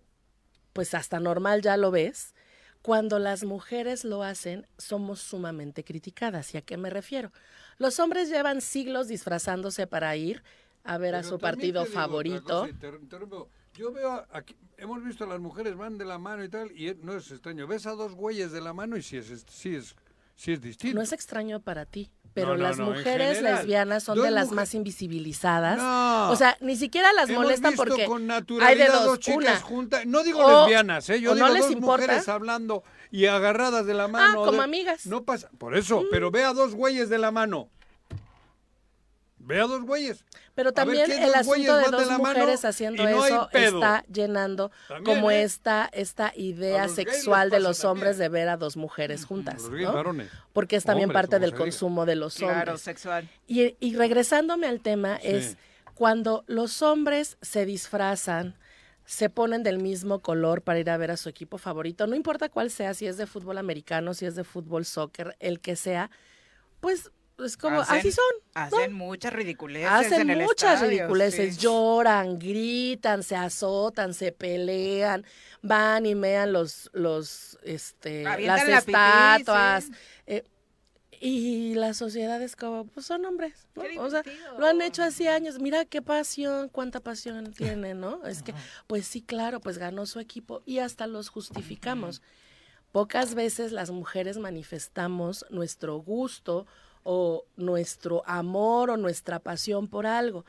pues 0.80 0.94
hasta 0.94 1.20
normal 1.20 1.62
ya 1.62 1.76
lo 1.76 1.92
ves, 1.92 2.34
cuando 2.82 3.20
las 3.20 3.44
mujeres 3.44 4.06
lo 4.06 4.24
hacen, 4.24 4.66
somos 4.78 5.20
sumamente 5.20 5.84
criticadas. 5.84 6.54
¿Y 6.54 6.58
a 6.58 6.62
qué 6.62 6.78
me 6.78 6.90
refiero? 6.90 7.34
Los 7.80 8.00
hombres 8.00 8.30
llevan 8.30 8.62
siglos 8.62 9.10
disfrazándose 9.10 9.88
para 9.88 10.16
ir 10.16 10.42
a 10.86 10.98
ver 10.98 11.16
a 11.16 11.24
su 11.24 11.38
partido 11.38 11.82
favorito. 11.94 12.62
cosa. 12.62 12.68
Yo 13.74 13.92
veo 13.92 14.26
aquí, 14.32 14.56
hemos 14.78 15.04
visto 15.04 15.26
a 15.26 15.28
las 15.28 15.42
mujeres 15.42 15.76
van 15.76 15.98
de 15.98 16.06
la 16.06 16.18
mano 16.18 16.46
y 16.46 16.48
tal, 16.50 16.72
y 16.72 16.88
es- 16.88 16.98
no 17.00 17.14
es 17.18 17.30
extraño. 17.30 17.68
Ves 17.68 17.86
a 17.86 17.92
dos 17.92 18.14
güeyes 18.16 18.54
de 18.54 18.62
la 18.62 18.72
mano 18.72 18.96
y 18.96 19.02
sí 19.04 19.18
es, 19.18 19.46
sí 19.50 19.76
es, 19.76 19.98
sí 20.40 20.54
es 20.54 20.62
distinto. 20.62 20.96
No 20.96 21.02
es 21.02 21.12
extraño 21.12 21.60
para 21.60 21.86
ti, 21.86 22.10
pero 22.34 22.50
No, 22.50 22.58
no, 22.58 22.64
las 22.64 22.78
no, 22.78 22.86
mujeres 22.86 23.38
general. 23.38 23.58
lesbianas 23.58 24.04
son 24.04 24.22
de 24.22 24.32
las 24.32 24.46
mujer- 24.46 24.56
más 24.56 24.74
invisibilizadas. 24.74 25.78
No. 25.78 26.30
O 26.32 26.36
sea, 26.36 26.58
ni 26.62 26.76
siquiera 26.78 27.12
las 27.14 27.30
Hemos 27.30 27.44
molestan 27.44 27.72
visto 27.72 27.86
porque 27.86 28.06
con 28.06 28.22
hay 28.22 28.28
naturalidad 28.28 28.86
de 28.88 28.92
dos, 28.94 29.06
dos 29.06 29.20
chicas 29.20 29.38
una. 29.38 29.60
juntas. 29.62 30.06
No 30.06 30.24
digo 30.24 30.40
O- 30.40 30.60
lesbianas, 30.62 31.10
¿eh? 31.10 31.20
Yo 31.20 31.34
digo 31.36 31.48
no 31.48 31.54
les 31.54 31.64
dos 31.64 31.72
importa. 31.72 32.04
mujeres 32.06 32.30
hablando 32.30 32.84
y 33.12 33.26
agarradas 33.26 33.86
de 33.86 33.94
la 33.94 34.06
Ah, 34.06 34.08
mano. 34.08 34.46
como 34.46 34.52
de- 34.60 34.64
amigas. 34.64 35.06
No 35.06 35.24
pasa. 35.24 35.50
Por 35.58 35.76
eso, 35.76 36.04
pero 36.12 36.32
ve 36.32 36.44
a 36.46 36.54
dos 36.54 36.74
güeyes 36.76 37.10
de 37.10 37.18
la 37.18 37.32
mano. 37.32 37.70
Ve 39.50 39.60
a 39.60 39.66
dos 39.66 39.82
güeyes. 39.82 40.24
Pero 40.54 40.74
también 40.74 41.08
¿qué 41.08 41.24
el 41.26 41.34
asunto 41.34 41.78
de 41.78 41.90
dos 41.90 42.12
mujeres 42.20 42.64
haciendo 42.66 43.04
no 43.04 43.26
eso 43.26 43.50
está 43.52 44.06
llenando 44.12 44.70
También, 44.88 45.04
como 45.16 45.32
¿eh? 45.32 45.42
esta, 45.42 45.90
esta 45.92 46.32
idea 46.36 46.88
sexual 46.88 47.50
de 47.50 47.60
los 47.60 47.84
hombres 47.84 48.20
de 48.20 48.30
ver 48.30 48.48
a 48.48 48.58
dos 48.58 48.78
mujeres 48.78 49.26
juntas. 49.26 49.64
Los 49.64 49.72
gays 49.72 49.88
¿no? 49.88 49.94
varones. 49.94 50.30
Porque 50.54 50.76
es 50.76 50.84
también 50.84 51.10
Hombres, 51.10 51.22
parte 51.24 51.40
del 51.40 51.56
consumo 51.56 52.06
de 52.06 52.16
los 52.16 52.40
hombres. 52.42 52.64
Claro, 52.64 52.78
sexual. 52.78 53.28
Y, 53.48 53.76
y 53.80 53.96
regresándome 53.96 54.68
al 54.68 54.82
tema, 54.82 55.18
Sí. 55.20 55.28
es 55.30 55.58
cuando 55.96 56.44
los 56.46 56.84
hombres 56.84 57.38
se 57.42 57.66
disfrazan, 57.66 58.56
se 59.06 59.32
ponen 59.32 59.64
del 59.64 59.80
mismo 59.80 60.20
color 60.20 60.62
para 60.62 60.78
ir 60.80 60.92
a 60.92 60.98
ver 60.98 61.10
a 61.10 61.18
su 61.18 61.28
equipo 61.28 61.58
favorito, 61.58 62.06
no 62.06 62.16
importa 62.16 62.50
cuál 62.50 62.70
sea, 62.70 62.94
si 62.94 63.08
es 63.08 63.18
de 63.18 63.26
fútbol 63.26 63.58
americano, 63.58 64.14
si 64.14 64.28
es 64.28 64.36
de 64.36 64.44
fútbol 64.44 64.86
soccer, 64.86 65.36
el 65.40 65.60
que 65.60 65.76
sea, 65.76 66.12
pues 66.80 67.10
es 67.46 67.58
como, 67.58 67.82
Hacen- 67.82 68.00
así 68.00 68.12
son. 68.12 68.24
Hacen 68.54 68.94
muchas 68.94 69.32
ridiculeces 69.34 69.90
Hacen 69.90 70.22
en 70.22 70.30
el 70.32 70.40
muchas 70.46 70.76
estadio, 70.76 70.90
ridiculeces, 70.98 71.56
sí. 71.56 71.62
lloran, 71.62 72.38
gritan, 72.40 73.24
se 73.24 73.36
azotan, 73.36 74.14
se 74.14 74.32
pelean, 74.32 75.26
van 75.62 76.06
y 76.06 76.16
mean 76.16 76.52
los, 76.54 76.90
los, 76.94 77.58
este, 77.64 78.26
Avientan 78.28 78.58
las 78.58 78.68
la 78.68 78.82
pipí, 78.82 78.92
estatuas. 79.42 79.84
sí. 79.86 79.92
eh, 80.28 80.44
y 81.22 81.74
la 81.76 81.94
sociedad 81.94 82.42
es 82.42 82.56
como, 82.56 82.86
pues 82.86 83.06
son 83.06 83.26
hombres, 83.26 83.68
¿no? 83.76 83.84
O 84.04 84.10
sea, 84.10 84.24
lo 84.58 84.66
han 84.66 84.82
hecho 84.82 85.04
hace 85.04 85.28
años. 85.28 85.60
Mira 85.60 85.84
qué 85.84 86.02
pasión, 86.02 86.70
cuánta 86.70 87.02
pasión 87.02 87.52
tiene, 87.52 87.94
¿no? 87.94 88.26
Es 88.26 88.42
que, 88.42 88.54
pues 88.88 89.06
sí, 89.06 89.22
claro, 89.22 89.60
pues 89.60 89.78
ganó 89.78 90.06
su 90.06 90.22
equipo 90.22 90.62
y 90.66 90.80
hasta 90.80 91.08
los 91.08 91.28
justificamos. 91.28 92.22
Pocas 92.94 93.36
veces 93.36 93.74
las 93.74 93.92
mujeres 93.92 94.38
manifestamos 94.38 95.46
nuestro 95.50 95.98
gusto 95.98 96.66
o 97.04 97.46
nuestro 97.56 98.24
amor 98.26 98.90
o 98.90 98.98
nuestra 98.98 99.40
pasión 99.40 99.88
por 99.88 100.06
algo. 100.06 100.46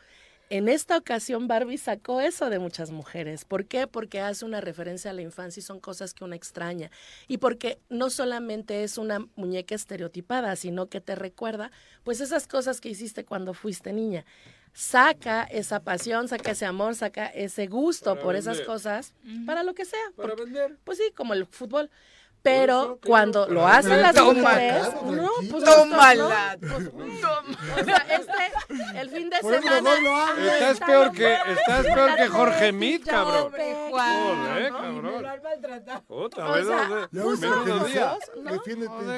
En 0.53 0.69
esta 0.69 0.97
ocasión 0.97 1.47
Barbie 1.47 1.79
sacó 1.79 2.21
eso 2.21 2.51
de 2.51 2.59
muchas 2.59 2.91
mujeres. 2.91 3.45
¿Por 3.45 3.67
qué? 3.67 3.87
Porque 3.87 4.21
hace 4.21 4.45
una 4.45 4.61
referencia 4.61 5.13
a 5.13 5.15
la 5.15 5.23
infancia 5.23 5.61
y 5.61 5.63
son 5.63 5.79
cosas 5.79 6.13
que 6.13 6.25
uno 6.25 6.35
extraña. 6.35 6.91
Y 7.29 7.39
porque 7.39 7.79
no 7.89 8.11
solamente 8.11 8.83
es 8.83 8.99
una 8.99 9.25
muñeca 9.37 9.77
estereotipada, 9.77 10.57
sino 10.57 10.89
que 10.89 11.01
te 11.01 11.15
recuerda 11.15 11.71
pues 12.03 12.21
esas 12.21 12.49
cosas 12.49 12.81
que 12.81 12.89
hiciste 12.89 13.25
cuando 13.25 13.55
fuiste 13.55 13.93
niña. 13.93 14.25
Saca 14.73 15.45
esa 15.45 15.81
pasión, 15.85 16.27
saca 16.27 16.51
ese 16.51 16.67
amor, 16.67 16.97
saca 16.97 17.27
ese 17.27 17.69
gusto 17.69 18.11
Para 18.15 18.23
por 18.25 18.35
esas 18.37 18.61
cosas, 18.63 19.15
para 19.47 19.63
lo 19.63 19.75
que 19.75 19.85
sea. 19.85 20.01
Para 20.17 20.31
porque- 20.31 20.45
vender. 20.45 20.79
Pues 20.83 20.99
sí, 20.99 21.13
como 21.15 21.33
el 21.35 21.47
fútbol. 21.47 21.91
Pero 22.43 22.99
cuando 23.05 23.47
lo 23.49 23.67
hacen 23.67 24.01
las 24.01 24.15
mujeres, 24.19 24.89
tranquilo. 24.89 25.23
no, 25.23 25.31
pues 25.51 25.65
Tómala. 25.65 26.57
no, 26.61 26.69
pues, 26.71 26.89
o 27.81 27.85
sea, 27.85 28.07
este, 28.19 28.99
el 28.99 29.11
fin 29.11 29.29
de 29.29 29.39
Por 29.41 29.55
semana. 29.57 29.83
mejor 29.83 30.03
lo 30.03 30.17
hago. 30.17 30.41
Estás 30.41 30.71
está 30.73 30.87
peor 30.87 31.13
que, 31.13 31.33
estás 31.35 31.85
está 31.85 31.95
peor 31.95 32.17
que 32.17 32.29
Jorge 32.29 32.73
Mit, 32.73 33.05
cabrón. 33.05 33.51
pobre 33.51 33.75
Joder, 33.75 33.91
Juan. 33.91 34.71
cabrón. 34.73 35.25
Otra 36.09 36.49
O 36.49 36.53
vez, 36.55 36.67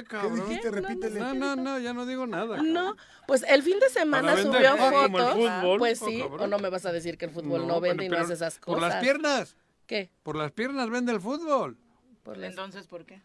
¿Qué 0.09 0.31
dijiste? 0.31 0.71
Repítele. 0.71 1.21
No, 1.21 1.35
no, 1.35 1.57
no, 1.57 1.79
ya 1.79 1.93
no 1.93 2.07
digo 2.07 2.27
nada. 2.27 2.57
cabrón. 2.57 2.73
No, 2.73 2.97
pues 3.27 3.45
el 3.49 3.63
fin 3.63 3.79
de 3.79 3.89
semana 3.89 4.33
Para 4.33 4.43
vender, 4.43 4.63
subió 4.67 4.77
como 4.79 5.03
el 5.05 5.11
fotos. 5.13 5.35
fútbol, 5.35 5.79
Pues 5.79 6.03
oh, 6.03 6.07
sí, 6.07 6.23
o 6.23 6.47
no 6.47 6.59
me 6.59 6.71
vas 6.71 6.87
a 6.87 6.93
decir 6.93 7.17
que 7.19 7.27
el 7.27 7.31
fútbol 7.31 7.63
no, 7.67 7.75
No, 7.75 7.81
vende 7.81 8.05
y 8.05 8.09
no 8.09 8.19
hace 8.19 8.35
esas 8.35 8.59
Por 8.59 8.77
cosas. 8.77 8.95
las 8.95 9.01
piernas. 9.03 9.57
¿Qué? 9.87 10.11
Por 10.23 10.37
las 10.37 10.53
piernas 10.53 10.89
vende 10.91 11.13
el 11.13 11.21
fútbol. 11.21 11.77
Entonces, 12.25 12.87
¿por 12.87 13.05
qué? 13.05 13.21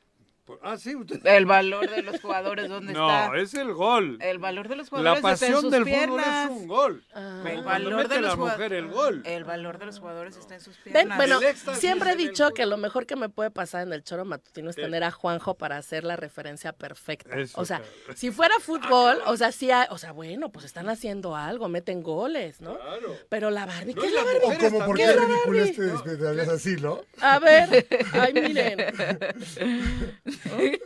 Ah, 0.62 0.78
sí, 0.78 0.96
usted. 0.96 1.26
El 1.26 1.46
valor 1.46 1.90
de 1.90 2.02
los 2.04 2.20
jugadores, 2.22 2.70
¿dónde 2.70 2.94
No, 2.94 3.10
está? 3.10 3.38
es 3.38 3.54
el 3.54 3.74
gol. 3.74 4.18
El 4.22 4.40
valor 4.40 4.68
de 4.68 4.76
los 4.78 4.92
La 4.92 4.98
jugadores 4.98 5.18
está 5.18 5.30
en 5.30 5.34
pasión 5.54 5.62
sus 5.62 5.72
del 5.72 5.84
piernas. 5.84 6.48
fútbol 6.48 6.56
es 6.56 6.62
un 6.62 6.68
gol. 6.68 7.04
Ah. 7.14 7.44
El 7.48 7.64
valor 7.64 8.08
de 8.08 8.22
los 8.22 8.30
la 8.30 8.36
mujer 8.36 8.74
el 8.74 8.88
gol. 8.88 9.22
El 9.26 9.44
valor 9.44 9.78
de 9.78 9.86
los 9.88 10.00
jugadores 10.00 10.38
está 10.38 10.56
en 10.56 10.62
sus 10.62 10.76
Ven, 10.84 10.94
piernas. 10.94 11.18
bueno, 11.18 11.40
El 11.40 11.46
éxtasis 11.48 11.80
siempre 11.82 12.12
he 12.12 12.16
dicho 12.16 12.52
que 12.54 12.66
lo 12.66 12.78
mejor 12.78 13.06
que 13.06 13.16
me 13.16 13.30
puede 13.30 13.52
pasar 13.52 13.84
en 13.86 13.94
el 13.94 14.04
choro 14.04 14.26
matutino 14.26 14.70
es 14.70 14.76
tener 14.76 15.04
a 15.04 15.12
Juanjo 15.12 15.56
para 15.56 15.78
hacer 15.78 16.04
la 16.04 16.16
referencia 16.16 16.74
perfecta. 16.74 17.38
Eso, 17.38 17.60
o 17.60 17.66
sea, 17.66 17.78
claro. 17.80 18.18
si 18.18 18.32
fuera 18.32 18.54
fútbol, 18.60 19.20
o 19.26 19.36
sea, 19.38 19.52
sí, 19.52 19.72
hay- 19.72 19.88
o 19.90 19.98
sea, 19.98 20.12
bueno, 20.12 20.50
pues 20.50 20.66
están 20.66 20.90
haciendo 20.90 21.36
algo, 21.36 21.68
meten 21.70 22.04
goles, 22.04 22.62
¿no? 22.62 22.78
Claro. 22.78 23.16
Pero 23.30 23.50
la 23.50 23.66
Barbie, 23.66 23.94
No, 23.94 24.02
¿qué 24.02 24.08
es 24.08 24.14
la 24.14 24.24
Barbie? 24.24 24.40
O 24.44 24.70
como, 24.70 24.86
¿por 24.86 24.96
¿Qué 24.98 25.04
qué 25.04 25.10
es 25.10 25.16
ridículo 25.20 25.64
este 25.64 26.52
así, 26.52 26.76
no? 26.78 27.02
A 27.22 27.40
ver, 27.40 27.88
ay, 28.14 28.34
miren. 28.34 28.78
¿Qué 30.44 30.80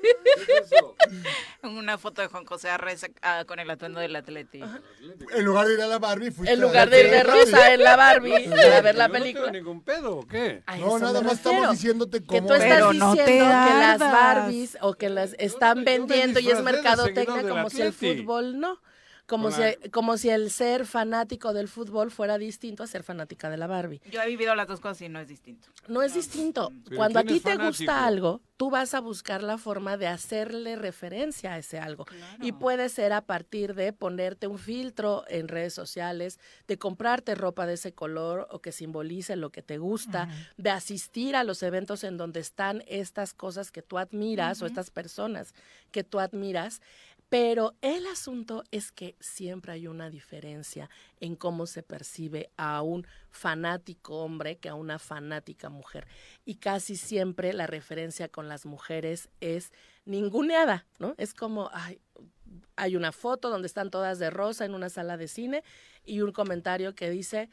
es 0.57 0.71
eso? 0.71 0.95
Una 1.63 1.97
foto 1.97 2.21
de 2.21 2.27
Juan 2.27 2.45
José 2.45 2.69
Arreza 2.69 3.07
ah, 3.21 3.43
con 3.47 3.59
el 3.59 3.69
atuendo 3.69 3.99
del 3.99 4.15
Atleti. 4.15 4.61
En 5.33 5.45
lugar 5.45 5.67
de 5.67 5.73
ir 5.75 5.81
a 5.81 5.87
la 5.87 5.99
Barbie, 5.99 6.31
fuiste 6.31 6.53
En 6.53 6.59
a 6.59 6.61
lugar 6.65 6.89
de 6.89 7.01
ir 7.03 7.09
de 7.11 7.23
rosa 7.23 7.73
en 7.73 7.83
la 7.83 7.95
Barbie, 7.95 8.49
para 8.49 8.81
ver 8.81 8.95
la 8.95 9.07
Yo 9.07 9.13
no 9.13 9.19
película. 9.19 9.45
tengo 9.45 9.57
ningún 9.57 9.83
pedo, 9.83 10.17
¿o 10.17 10.27
qué? 10.27 10.63
A 10.65 10.77
No, 10.77 10.87
eso 10.97 10.99
nada 10.99 11.21
me 11.21 11.27
más 11.27 11.37
estamos 11.37 11.71
diciéndote 11.71 12.19
Que 12.21 12.25
cómo 12.25 12.47
tú 12.47 12.53
es. 12.53 12.63
estás 12.63 12.77
Pero 12.77 12.93
no 12.93 13.15
te 13.15 13.21
diciendo 13.21 13.45
que 13.67 13.73
las. 13.79 13.99
Barbies 13.99 14.77
o 14.81 14.93
que 14.95 15.09
las 15.09 15.35
están 15.37 15.77
yo 15.79 15.83
me 15.83 15.91
vendiendo 15.97 16.39
y 16.39 16.43
es 16.49 16.57
disfracé 16.57 16.63
de 16.65 16.71
mercadotecnia 16.71 17.25
seguidor 17.25 17.43
del 17.43 17.49
como 17.53 17.69
si 17.69 17.81
el 17.81 17.87
Atleti. 17.89 18.17
fútbol 18.21 18.59
no. 18.59 18.81
Como 19.31 19.49
si, 19.49 19.61
como 19.91 20.17
si 20.17 20.29
el 20.29 20.51
ser 20.51 20.85
fanático 20.85 21.53
del 21.53 21.69
fútbol 21.69 22.11
fuera 22.11 22.37
distinto 22.37 22.83
a 22.83 22.87
ser 22.87 23.01
fanática 23.01 23.49
de 23.49 23.55
la 23.55 23.65
Barbie. 23.65 24.01
Yo 24.11 24.21
he 24.21 24.27
vivido 24.27 24.53
las 24.55 24.67
dos 24.67 24.81
cosas 24.81 25.01
y 25.03 25.07
no 25.07 25.21
es 25.21 25.29
distinto. 25.29 25.69
No 25.87 26.01
es 26.01 26.13
distinto. 26.13 26.73
Pero 26.83 26.97
Cuando 26.97 27.19
a 27.19 27.23
¿quién 27.23 27.35
ti 27.35 27.45
te 27.45 27.55
gusta 27.55 28.05
algo, 28.05 28.41
tú 28.57 28.69
vas 28.69 28.93
a 28.93 28.99
buscar 28.99 29.41
la 29.41 29.57
forma 29.57 29.95
de 29.95 30.07
hacerle 30.07 30.75
referencia 30.75 31.53
a 31.53 31.57
ese 31.57 31.79
algo. 31.79 32.05
Y 32.41 32.51
puede 32.51 32.89
ser 32.89 33.13
a 33.13 33.21
partir 33.21 33.73
de 33.73 33.93
ponerte 33.93 34.47
un 34.47 34.59
filtro 34.59 35.23
en 35.29 35.47
redes 35.47 35.73
sociales, 35.73 36.37
de 36.67 36.77
comprarte 36.77 37.33
ropa 37.33 37.65
de 37.65 37.73
ese 37.73 37.93
color 37.93 38.47
o 38.51 38.59
que 38.59 38.71
simbolice 38.71 39.37
lo 39.37 39.49
que 39.49 39.61
te 39.63 39.77
gusta, 39.77 40.27
de 40.57 40.69
asistir 40.69 41.35
a 41.37 41.43
los 41.43 41.63
eventos 41.63 42.03
en 42.03 42.17
donde 42.17 42.41
están 42.41 42.83
estas 42.85 43.33
cosas 43.33 43.71
que 43.71 43.81
tú 43.81 43.97
admiras 43.97 44.61
o 44.61 44.65
estas 44.65 44.91
personas 44.91 45.55
que 45.91 46.03
tú 46.03 46.19
admiras. 46.19 46.81
Pero 47.31 47.75
el 47.79 48.07
asunto 48.07 48.65
es 48.71 48.91
que 48.91 49.15
siempre 49.21 49.71
hay 49.71 49.87
una 49.87 50.09
diferencia 50.09 50.89
en 51.21 51.37
cómo 51.37 51.65
se 51.65 51.81
percibe 51.81 52.49
a 52.57 52.81
un 52.81 53.07
fanático 53.29 54.17
hombre 54.17 54.57
que 54.57 54.67
a 54.67 54.75
una 54.75 54.99
fanática 54.99 55.69
mujer. 55.69 56.07
Y 56.43 56.55
casi 56.55 56.97
siempre 56.97 57.53
la 57.53 57.67
referencia 57.67 58.27
con 58.27 58.49
las 58.49 58.65
mujeres 58.65 59.29
es 59.39 59.71
ninguneada, 60.03 60.85
¿no? 60.99 61.15
Es 61.17 61.33
como, 61.33 61.69
ay, 61.71 62.01
hay 62.75 62.97
una 62.97 63.13
foto 63.13 63.49
donde 63.49 63.67
están 63.67 63.91
todas 63.91 64.19
de 64.19 64.29
rosa 64.29 64.65
en 64.65 64.75
una 64.75 64.89
sala 64.89 65.15
de 65.15 65.29
cine 65.29 65.63
y 66.03 66.19
un 66.19 66.33
comentario 66.33 66.95
que 66.95 67.09
dice, 67.09 67.49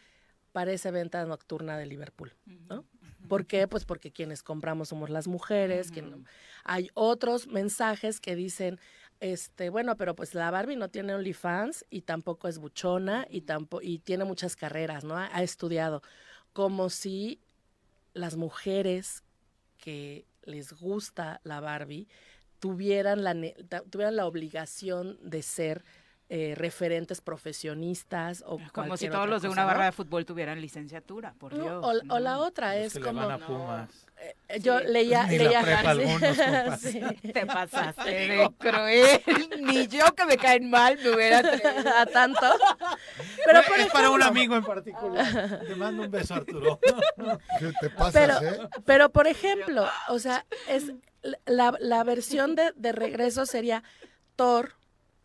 parece 0.51 0.91
venta 0.91 1.25
nocturna 1.25 1.79
de 1.79 1.87
Liverpool, 1.87 2.35
¿no? 2.69 2.85
¿Por 3.29 3.47
qué? 3.47 3.69
Pues 3.69 3.85
porque 3.85 4.11
quienes 4.11 4.43
compramos 4.43 4.89
somos 4.89 5.11
las 5.11 5.29
mujeres. 5.29 5.91
que 5.93 6.01
no- 6.03 6.25
Hay 6.65 6.89
otros 6.95 7.47
mensajes 7.47 8.21
que 8.21 8.35
dicen, 8.35 8.81
este, 9.21 9.71
bueno, 9.71 9.97
pero 9.97 10.15
pues 10.15 10.35
la 10.35 10.51
Barbie 10.51 10.77
no 10.77 10.89
tiene 10.91 11.15
OnlyFans 11.15 11.85
y 11.91 12.03
tampoco 12.03 12.49
es 12.49 12.59
buchona 12.59 13.27
y 13.31 13.43
tampoco 13.43 13.83
y 13.83 13.99
tiene 13.99 14.25
muchas 14.25 14.57
carreras, 14.57 15.05
¿no? 15.05 15.17
Ha, 15.17 15.29
ha 15.35 15.43
estudiado 15.43 16.03
como 16.53 16.91
si 16.91 17.41
las 18.15 18.37
mujeres 18.37 19.23
que 19.79 20.27
les 20.43 20.73
gusta 20.73 21.41
la 21.45 21.61
Barbie 21.61 22.09
tuvieran 22.59 23.23
la 23.23 23.35
tuvieran 23.91 24.17
la 24.17 24.27
obligación 24.27 25.19
de 25.23 25.43
ser 25.43 25.85
eh, 26.31 26.55
referentes 26.57 27.21
profesionistas 27.23 28.45
o 28.47 28.59
Como 28.73 28.97
si 28.99 29.07
todos 29.09 29.21
otra 29.23 29.31
los 29.31 29.43
de 29.43 29.49
una 29.49 29.65
barra 29.65 29.87
de 29.87 29.93
fútbol 29.93 30.27
tuvieran 30.27 30.61
licenciatura, 30.61 31.33
por 31.39 31.55
No, 31.55 31.63
Dios. 31.63 31.85
o, 32.11 32.15
o 32.15 32.19
la 32.19 32.39
otra 32.39 32.77
Los 32.77 32.87
es 32.87 32.93
que 32.95 32.99
le 33.01 33.05
como 33.07 33.27
van 33.27 33.43
a 33.43 33.47
Pumas. 33.47 34.07
eh, 34.51 34.61
yo 34.61 34.79
leía 34.81 35.25
Ni 35.27 35.39
la 35.39 35.45
leía 35.45 35.63
prepa 35.63 35.81
sí, 35.83 35.89
algunos, 35.89 36.21
compas. 36.37 36.81
sí. 36.83 37.01
Te 37.33 37.47
pasaste 37.47 38.11
de 38.11 38.51
cruel. 38.59 39.23
Ni 39.61 39.87
yo 39.89 40.05
que 40.15 40.27
me 40.27 40.37
caen 40.37 40.69
mal 40.69 40.99
me 41.03 41.15
hubiera 41.15 41.39
atrevido 41.39 41.91
a 41.97 42.05
tanto. 42.07 42.47
Pero 43.47 43.61
por 43.67 43.79
es 43.81 43.87
para 43.89 44.11
un 44.11 44.23
amigo 44.23 44.55
en 44.55 44.65
particular. 44.65 45.61
Te 45.67 45.75
mando 45.77 46.03
un 46.03 46.11
beso, 46.11 46.35
Arturo. 46.35 46.79
¿Qué 47.59 47.73
te 47.81 47.91
pero, 48.13 48.35
¿eh? 48.43 48.69
pero 48.85 49.09
por 49.11 49.27
ejemplo, 49.29 49.89
o 50.09 50.19
sea, 50.19 50.45
es 50.69 50.93
la, 51.47 51.75
la 51.81 52.05
versión 52.05 52.55
de, 52.55 52.73
de 52.77 52.93
regreso 52.93 53.47
sería 53.47 53.83
Thor, 54.37 54.75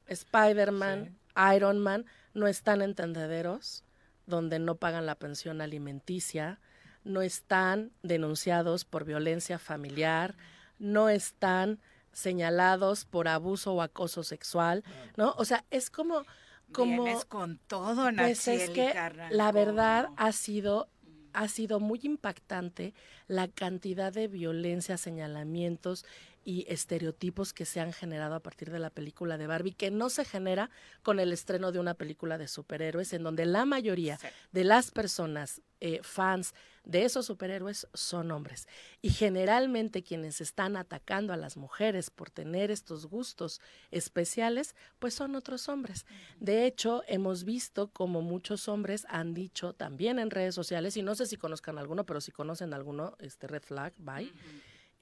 Spider-Man, 0.08 1.18
Iron 1.56 1.80
Man, 1.80 2.06
no 2.34 2.48
están 2.48 2.82
en 2.82 2.96
tendederos 2.96 3.84
donde 4.26 4.60
no 4.60 4.76
pagan 4.76 5.06
la 5.06 5.16
pensión 5.16 5.62
alimenticia, 5.62 6.60
no 7.04 7.22
están 7.22 7.92
denunciados 8.02 8.86
por 8.86 9.04
violencia 9.06 9.60
familiar, 9.60 10.36
no 10.80 11.10
están 11.10 11.80
señalados 12.12 13.06
por 13.06 13.28
abuso 13.28 13.74
o 13.74 13.82
acoso 13.82 14.24
sexual, 14.24 14.84
¿no? 15.18 15.34
O 15.38 15.46
sea, 15.46 15.66
es 15.72 15.90
como 15.90 16.24
como 16.72 17.04
Vienes 17.04 17.26
con 17.26 17.60
todo, 17.68 18.10
pues 18.18 18.48
es 18.48 18.70
que 18.72 18.94
la 19.30 19.52
verdad 19.52 20.10
ha 20.16 20.32
sido 20.32 20.90
ha 21.34 21.48
sido 21.48 21.80
muy 21.80 22.00
impactante 22.04 22.94
la 23.28 23.48
cantidad 23.48 24.14
de 24.14 24.28
violencia, 24.28 24.98
señalamientos 24.98 26.06
y 26.44 26.66
estereotipos 26.68 27.54
que 27.54 27.66
se 27.66 27.80
han 27.80 27.94
generado 27.94 28.36
a 28.36 28.42
partir 28.42 28.72
de 28.72 28.80
la 28.80 28.90
película 28.90 29.38
de 29.38 29.48
Barbie, 29.48 29.74
que 29.74 29.92
no 29.92 30.10
se 30.10 30.26
genera 30.26 30.70
con 31.02 31.20
el 31.20 31.32
estreno 31.32 31.72
de 31.72 31.80
una 31.80 31.94
película 31.94 32.38
de 32.38 32.48
superhéroes, 32.48 33.14
en 33.14 33.24
donde 33.24 33.46
la 33.46 33.66
mayoría 33.66 34.20
de 34.52 34.64
las 34.64 34.92
personas 34.92 35.62
eh, 35.80 36.00
fans 36.02 36.54
de 36.86 37.04
esos 37.04 37.26
superhéroes 37.26 37.88
son 37.94 38.32
hombres. 38.32 38.68
Y 39.02 39.10
generalmente 39.10 40.04
quienes 40.04 40.42
están 40.42 40.76
atacando 40.76 41.34
a 41.34 41.38
las 41.38 41.58
mujeres 41.58 42.10
por 42.10 42.30
tener 42.30 42.72
estos 42.72 43.06
gustos 43.06 43.62
especiales, 43.92 44.76
pues 45.00 45.14
son 45.14 45.36
otros 45.36 45.70
hombres. 45.70 46.06
De 46.40 46.66
hecho, 46.66 47.04
hemos 47.08 47.44
visto 47.44 47.90
como 47.90 48.22
muchos 48.22 48.68
hombres 48.68 49.06
han 49.10 49.34
dicho 49.34 49.74
también 49.74 50.20
en 50.20 50.30
redes 50.30 50.56
sociales, 50.56 50.98
y 50.98 51.04
no 51.04 51.16
sé 51.16 51.26
si 51.26 51.38
conozcan 51.38 51.78
alguno, 51.78 52.06
pero 52.06 52.22
si 52.22 52.32
conocen 52.32 52.74
alguno, 52.74 53.16
este 53.20 53.48
Red 53.48 53.64
Flag, 53.64 53.94
bye, 53.98 54.32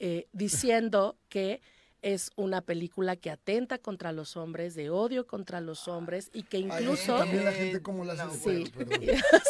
eh, 0.03 0.27
diciendo 0.33 1.15
que 1.29 1.61
es 2.01 2.31
una 2.35 2.61
película 2.61 3.15
que 3.15 3.29
atenta 3.29 3.77
contra 3.77 4.11
los 4.11 4.35
hombres, 4.35 4.73
de 4.73 4.89
odio 4.89 5.27
contra 5.27 5.61
los 5.61 5.87
hombres 5.87 6.31
y 6.33 6.41
que 6.41 6.57
incluso... 6.57 7.19
también 7.19 7.45
la 7.45 7.51
gente 7.51 7.83
cómo 7.83 8.03
la 8.03 8.27
Sí. 8.31 8.63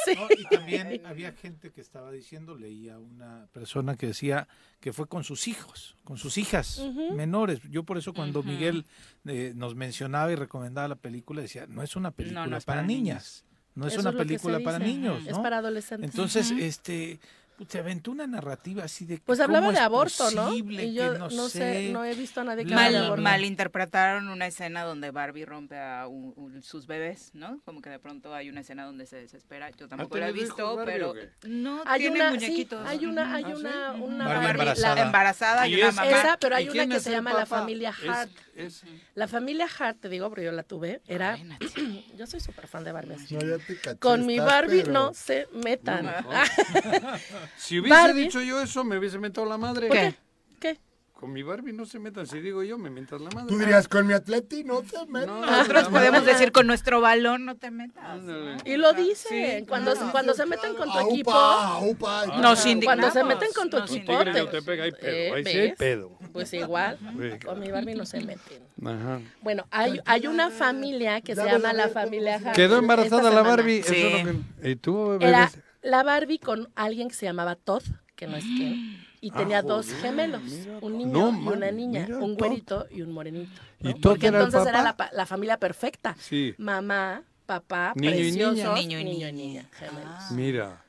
Sí. 0.06 0.16
No, 0.16 0.28
y 0.38 0.44
también 0.54 1.06
había 1.06 1.32
gente 1.32 1.72
que 1.72 1.80
estaba 1.80 2.12
diciendo, 2.12 2.58
leía 2.58 3.00
una 3.00 3.48
persona 3.54 3.96
que 3.96 4.08
decía 4.08 4.50
que 4.82 4.92
fue 4.92 5.08
con 5.08 5.24
sus 5.24 5.48
hijos, 5.48 5.96
con 6.04 6.18
sus 6.18 6.38
hijas 6.38 6.86
menores. 7.16 7.62
Yo 7.70 7.84
por 7.84 7.98
eso 7.98 8.14
cuando 8.14 8.44
Miguel 8.44 8.86
eh, 9.26 9.54
nos 9.56 9.76
mencionaba 9.76 10.34
y 10.34 10.36
recomendaba 10.36 10.90
la 10.90 10.96
película, 10.98 11.42
decía, 11.42 11.66
no 11.66 11.82
es 11.82 11.96
una 11.96 12.12
película 12.12 12.46
no 12.46 12.58
es 12.58 12.66
para, 12.66 12.82
para 12.82 12.88
niñas. 12.88 13.46
No 13.74 13.88
es 13.88 13.94
Eso 13.94 14.02
una 14.02 14.10
es 14.10 14.16
película 14.18 14.60
para 14.60 14.80
niños, 14.80 15.26
Es 15.26 15.38
¿no? 15.38 15.44
para 15.44 15.60
adolescentes. 15.60 16.10
Entonces, 16.10 16.52
este, 16.52 17.22
se 17.68 17.80
aventó 17.80 18.12
una 18.12 18.28
narrativa 18.28 18.84
así 18.84 19.06
de 19.06 19.20
Pues 19.20 19.40
hablaba 19.40 19.72
de 19.72 19.80
aborto, 19.80 20.32
¿no? 20.32 20.54
Y 20.54 20.94
yo 20.94 21.14
no, 21.18 21.30
no, 21.30 21.50
sé, 21.50 21.90
no 21.92 22.04
he 22.06 22.14
visto 22.16 22.42
a 22.42 22.44
nadie 22.44 22.66
que 22.66 22.74
Mal- 22.74 22.92
de 22.94 23.00
aborto. 23.00 23.22
malinterpretaron 23.22 24.28
una 24.30 24.48
escena 24.48 24.84
donde 24.84 25.12
Barbie 25.12 25.46
rompe 25.46 25.78
a 25.80 26.08
un- 26.08 26.34
un- 26.36 26.62
sus 26.64 26.88
bebés, 26.88 27.32
¿no? 27.34 27.60
Como 27.66 27.82
que 27.82 27.90
de 27.90 28.00
pronto 28.00 28.34
hay 28.34 28.50
una 28.50 28.62
escena 28.62 28.86
donde 28.86 29.06
se 29.06 29.18
desespera. 29.18 29.70
Yo 29.72 29.88
tampoco 29.88 30.18
la 30.18 30.30
he 30.30 30.32
visto, 30.32 30.76
Barbie 30.76 30.92
pero 30.94 31.14
no 31.48 31.84
Hay 31.86 32.02
tiene 32.02 32.16
una, 32.16 32.30
sí, 32.32 32.36
muñequitos. 32.36 32.88
hay 32.88 33.06
una, 33.06 33.36
hay 33.36 33.44
Ujú. 33.46 33.60
una, 33.60 33.92
una 33.94 34.26
Barbie 34.26 34.46
Barbie- 34.48 34.52
embarazada. 34.62 34.96
La 34.96 35.02
embarazada 35.02 35.68
y, 35.68 35.72
Y 35.74 35.76
una 35.78 35.90
es- 35.90 35.96
mamá. 35.96 36.10
Esa, 36.12 36.38
pero 36.38 36.56
hay 36.56 36.66
¿Y 36.66 36.70
una 36.70 36.88
que 36.88 37.00
se 37.00 37.12
llama 37.12 37.34
la 37.34 37.46
familia 37.46 37.94
Hart. 38.08 38.32
es- 38.56 38.84
La 39.16 39.28
familia 39.28 39.68
Hart, 39.80 40.00
te 40.00 40.10
digo, 40.10 40.30
pero 40.30 40.44
yo 40.44 40.52
la 40.52 40.64
tuve, 40.64 41.02
era... 41.08 41.38
yo 42.18 42.28
soy 42.28 42.40
súper 42.40 42.68
fan 42.68 42.84
de 42.84 42.92
Barbie. 42.92 43.16
así. 43.16 43.36
No, 43.36 43.42
ya 43.42 43.58
te 43.64 43.78
caché, 43.80 44.00
Con 44.00 44.26
mi 44.26 44.40
Barbie 44.40 44.82
pero- 44.82 44.94
no 44.94 45.14
se 45.14 45.48
metan. 45.54 46.12
Si 47.58 47.80
hubiese 47.80 47.96
Barbie. 47.98 48.24
dicho 48.24 48.42
yo 48.42 48.62
eso, 48.62 48.84
me 48.84 48.98
hubiese 48.98 49.20
mentado 49.20 49.48
la 49.48 49.58
madre. 49.58 49.88
¿Por 49.88 49.98
qué? 49.98 50.16
¿Qué? 50.60 50.80
Con 51.14 51.32
mi 51.34 51.44
Barbie 51.44 51.72
no 51.72 51.86
se 51.86 52.00
metan. 52.00 52.26
Si 52.26 52.40
digo 52.40 52.64
yo, 52.64 52.80
me 52.80 52.90
mentas 52.90 53.22
la 53.22 53.30
madre. 53.30 53.48
Tú 53.48 53.60
dirías, 53.60 53.88
con 53.88 54.08
mi 54.08 54.14
atleti 54.14 54.64
no 54.64 54.82
te 54.82 55.06
metas. 55.06 55.28
Nosotros 55.28 55.90
podemos 55.90 56.26
decir 56.26 56.52
con 56.52 56.66
nuestro 56.66 57.00
balón 57.00 57.46
no 57.46 57.56
te 57.58 57.70
metas. 57.70 58.22
Y 58.66 58.76
lo 58.78 58.92
dicen, 58.94 59.60
Sí, 59.60 59.66
cuando, 59.68 59.92
claro. 59.94 60.12
cuando 60.12 60.34
se 60.34 60.48
meten 60.48 60.74
con 60.74 60.92
tu 60.92 60.98
Aupa, 60.98 61.14
equipo... 61.14 61.32
aupa. 61.32 62.26
Nos 62.42 62.66
Cuando 62.84 63.12
se 63.12 63.24
meten 63.24 63.50
con 63.56 63.70
tu 63.70 63.78
Nos 63.78 63.92
equipo... 63.92 64.14
Tigre 64.18 64.32
te- 64.32 64.38
de 64.40 64.42
Otepec 64.42 64.80
hay 64.82 64.92
pedo. 64.94 65.12
eh, 65.12 65.32
ahí 65.36 65.44
sí 65.46 65.58
hay 65.60 65.74
pedo. 65.76 66.18
Pues 66.34 66.52
igual, 66.54 66.98
Sí, 67.00 67.46
con 67.46 67.60
mi 67.60 67.70
Barbie 67.70 67.94
no 67.94 68.06
se 68.08 68.22
meten. 68.22 68.64
Ajá. 68.84 69.20
Bueno, 69.44 69.68
hay, 69.70 70.00
hay 70.06 70.26
una 70.26 70.50
familia 70.50 71.22
que 71.22 71.36
se 71.36 71.46
llama 71.46 71.72
la 71.74 71.90
familia. 71.90 72.42
Quedó 72.54 72.80
embarazada 72.80 73.30
la. 73.30 73.44
Barbie. 73.44 73.80
Eso 73.82 73.94
Sí. 73.94 74.02
es 74.02 74.26
lo 74.26 74.32
que... 74.62 74.70
¿Y 74.72 74.76
tú, 74.76 75.10
bebé? 75.10 75.28
Era 75.28 75.52
la 75.82 76.04
Barbie 76.04 76.40
con 76.40 76.70
alguien 76.76 77.08
que 77.10 77.16
se 77.16 77.26
llamaba 77.26 77.56
Todd, 77.56 77.84
que 78.16 78.28
no 78.28 78.38
es 78.38 78.44
Ken, 78.44 79.04
y 79.22 79.32
Ah, 79.32 79.38
tenía 79.38 79.62
dos 79.62 79.88
gemelos, 80.02 80.42
mira, 80.44 80.78
un 80.82 80.92
no, 80.94 80.98
niño 80.98 81.42
y 81.44 81.48
una 81.48 81.72
niña, 81.72 82.06
mira, 82.08 82.18
un 82.20 82.36
güerito 82.36 82.88
y 82.92 83.02
un 83.02 83.12
morenito. 83.12 83.62
¿Y 83.80 83.88
¿no? 83.90 83.94
Todd 83.96 84.02
Porque 84.12 84.28
era 84.28 84.40
el 84.40 84.46
entonces 84.46 84.70
era 84.70 84.82
la, 84.82 84.98
pa- 84.98 85.10
la 85.14 85.26
familia 85.26 85.58
perfecta. 85.58 86.16
Sí. 86.20 86.54
Mamá, 86.58 87.24
papá, 87.46 87.94
Niño 87.96 88.16
y 88.16 88.32
niña. 88.32 88.74
Niño 88.74 89.00
y 89.00 89.04
niña. 89.04 89.32
niña, 89.32 89.70
gemelos. 89.74 90.32
Mira. 90.32 90.84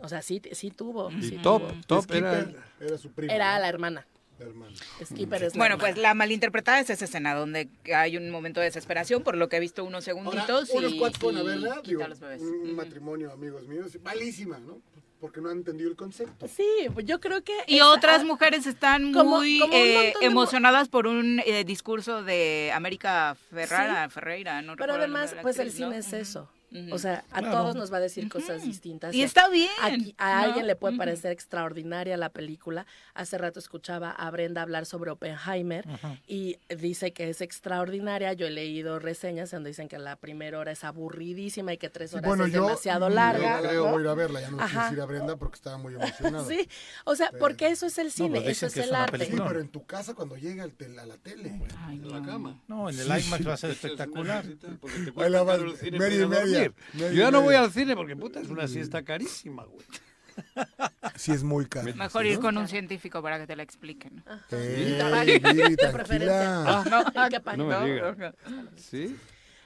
O 0.00 0.08
sea, 0.08 0.22
sí, 0.22 0.40
sí 0.52 0.70
tuvo. 0.70 1.10
Y 1.10 1.22
sí 1.22 1.38
Top, 1.42 1.62
tuvo. 1.86 2.02
Top 2.02 2.10
era... 2.12 2.46
Su 2.98 3.10
primo. 3.10 3.32
Era 3.32 3.54
¿no? 3.54 3.60
la 3.62 3.68
hermana. 3.68 4.06
La 4.38 4.46
hermana. 4.46 4.76
Skipper 5.04 5.42
es 5.42 5.54
la 5.54 5.58
Bueno, 5.58 5.74
hermana. 5.74 5.78
pues 5.78 5.96
la 5.98 6.14
malinterpretada 6.14 6.80
es 6.80 6.90
esa 6.90 7.04
escena 7.06 7.34
donde 7.34 7.68
hay 7.94 8.16
un 8.16 8.30
momento 8.30 8.60
de 8.60 8.66
desesperación, 8.66 9.22
por 9.22 9.36
lo 9.36 9.48
que 9.48 9.56
he 9.56 9.60
visto 9.60 9.84
unos 9.84 10.06
Ahora, 10.08 10.22
segunditos 10.46 10.70
unos 10.70 10.92
y, 10.92 11.46
verla, 11.46 11.80
digo, 11.84 12.06
los 12.06 12.20
bebés. 12.20 12.42
un, 12.42 12.76
matrimonio, 12.76 13.32
amigos 13.32 13.66
míos, 13.66 13.98
malísima, 14.02 14.58
¿no? 14.58 14.80
Porque 15.20 15.40
no 15.40 15.48
han 15.50 15.58
entendido 15.58 15.90
el 15.90 15.96
concepto. 15.96 16.46
Sí, 16.46 16.64
pues 16.94 17.04
yo 17.04 17.18
creo 17.18 17.42
que... 17.42 17.52
Y 17.66 17.80
otras 17.80 18.20
ah, 18.20 18.24
mujeres 18.24 18.66
están 18.66 19.12
como- 19.12 19.38
muy 19.38 19.58
como 19.58 19.74
eh, 19.74 20.14
de 20.20 20.26
emocionadas 20.26 20.88
por 20.88 21.08
un 21.08 21.40
eh, 21.44 21.64
discurso 21.64 22.22
de 22.22 22.70
América 22.72 23.36
Ferrara, 23.50 24.08
Ferreira, 24.10 24.62
no 24.62 24.76
Pero 24.76 24.94
además, 24.94 25.34
pues 25.42 25.58
el 25.58 25.72
cine 25.72 25.98
es 25.98 26.12
eso. 26.12 26.48
O 26.92 26.98
sea, 26.98 27.24
a 27.30 27.40
Claro. 27.40 27.56
todos 27.58 27.76
nos 27.76 27.90
va 27.92 27.96
a 27.96 28.00
decir 28.00 28.28
cosas 28.28 28.62
distintas. 28.62 29.14
Y 29.14 29.22
está 29.22 29.48
bien, 29.48 29.70
Aquí- 29.82 30.14
a 30.18 30.34
¿no? 30.36 30.42
alguien 30.44 30.66
le 30.66 30.76
puede 30.76 30.96
parecer 30.96 31.32
extraordinaria 31.32 32.16
la 32.16 32.28
película. 32.28 32.86
Hace 33.14 33.38
rato 33.38 33.58
escuchaba 33.58 34.10
a 34.10 34.30
Brenda 34.30 34.62
hablar 34.62 34.84
sobre 34.84 35.10
Oppenheimer 35.10 35.86
y 36.26 36.58
dice 36.68 37.12
que 37.12 37.30
es 37.30 37.40
extraordinaria. 37.40 38.32
Yo 38.34 38.46
he 38.46 38.50
leído 38.50 38.98
reseñas 38.98 39.50
donde 39.50 39.70
dicen 39.70 39.88
que 39.88 39.98
la 39.98 40.16
primera 40.16 40.58
hora 40.58 40.72
es 40.72 40.84
aburridísima 40.84 41.72
y 41.72 41.78
que 41.78 41.88
tres 41.88 42.12
horas 42.12 42.26
Bueno, 42.26 42.44
es 42.44 42.52
yo 42.52 42.64
demasiado 42.66 43.08
yo 43.08 43.14
larga. 43.14 43.60
creo 43.60 43.84
¿no? 43.86 43.90
voy 43.92 44.00
a 44.00 44.04
ir 44.04 44.08
a 44.08 44.14
verla, 44.14 44.40
ya 44.40 44.50
no 44.50 44.60
Ajá. 44.60 44.82
quise 44.84 44.94
ir 44.96 45.00
a 45.00 45.06
Brenda 45.06 45.36
porque 45.36 45.56
estaba 45.56 45.78
muy 45.78 45.94
emocionada. 45.94 46.44
Sí, 46.48 46.68
o 47.04 47.14
sea, 47.16 47.30
porque 47.38 47.68
eso 47.68 47.86
es 47.86 47.96
el 47.98 48.10
cine, 48.12 48.42
eso 48.48 48.66
es 48.66 48.76
el 48.76 48.94
arte. 48.94 49.24
Sí, 49.24 49.32
pero 49.36 49.60
en 49.60 49.68
tu 49.68 49.86
casa 49.86 50.14
cuando 50.14 50.36
llega 50.36 50.66
tel- 50.68 50.98
a 50.98 51.06
la 51.06 51.16
tele. 51.16 51.48
en 51.88 52.08
la 52.10 52.22
cama. 52.22 52.60
No, 52.68 52.88
en 52.90 52.98
el 52.98 53.06
Sí, 53.06 53.10
IMAX 53.26 53.36
sí. 53.38 53.42
va 53.44 53.54
a 53.54 53.56
ser 53.56 53.70
espectacular. 53.70 54.44
Porque 54.80 54.98
te 55.12 55.22
Ahí 55.22 55.30
la 55.30 55.44
media 55.44 56.22
y 56.22 56.26
media, 56.26 56.57
Yo 56.94 57.10
ya 57.12 57.30
no 57.30 57.42
voy 57.42 57.54
al 57.54 57.72
cine 57.72 57.96
porque 57.96 58.16
puta 58.16 58.40
es 58.40 58.48
una 58.48 58.68
siesta 58.68 59.02
carísima, 59.02 59.64
güey. 59.64 59.84
Sí, 61.16 61.32
es 61.32 61.42
muy 61.42 61.66
caro. 61.66 61.92
Mejor 61.96 62.24
ir 62.26 62.38
con 62.38 62.56
un 62.56 62.68
científico 62.68 63.20
para 63.20 63.40
que 63.40 63.46
te 63.48 63.56
la 63.56 63.64
expliquen. 63.64 64.22
Tranquila. 64.48 65.24
Ah, 66.66 66.84
no 67.56 67.66
me 67.66 67.74
No, 68.00 68.14
no. 68.14 68.32
¿Sí? 68.76 69.16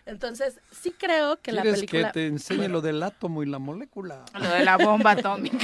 Entonces, 0.04 0.58
sí 0.72 0.92
creo 0.98 1.40
que 1.40 1.52
la 1.52 1.62
¿Quieres 1.62 1.80
película... 1.80 2.08
que 2.08 2.12
te 2.12 2.26
enseñe 2.26 2.68
lo 2.68 2.80
del 2.80 3.02
átomo 3.02 3.42
y 3.42 3.46
la 3.46 3.58
molécula? 3.60 4.24
Lo 4.38 4.48
de 4.48 4.64
la 4.64 4.76
bomba 4.76 5.12
atómica. 5.12 5.58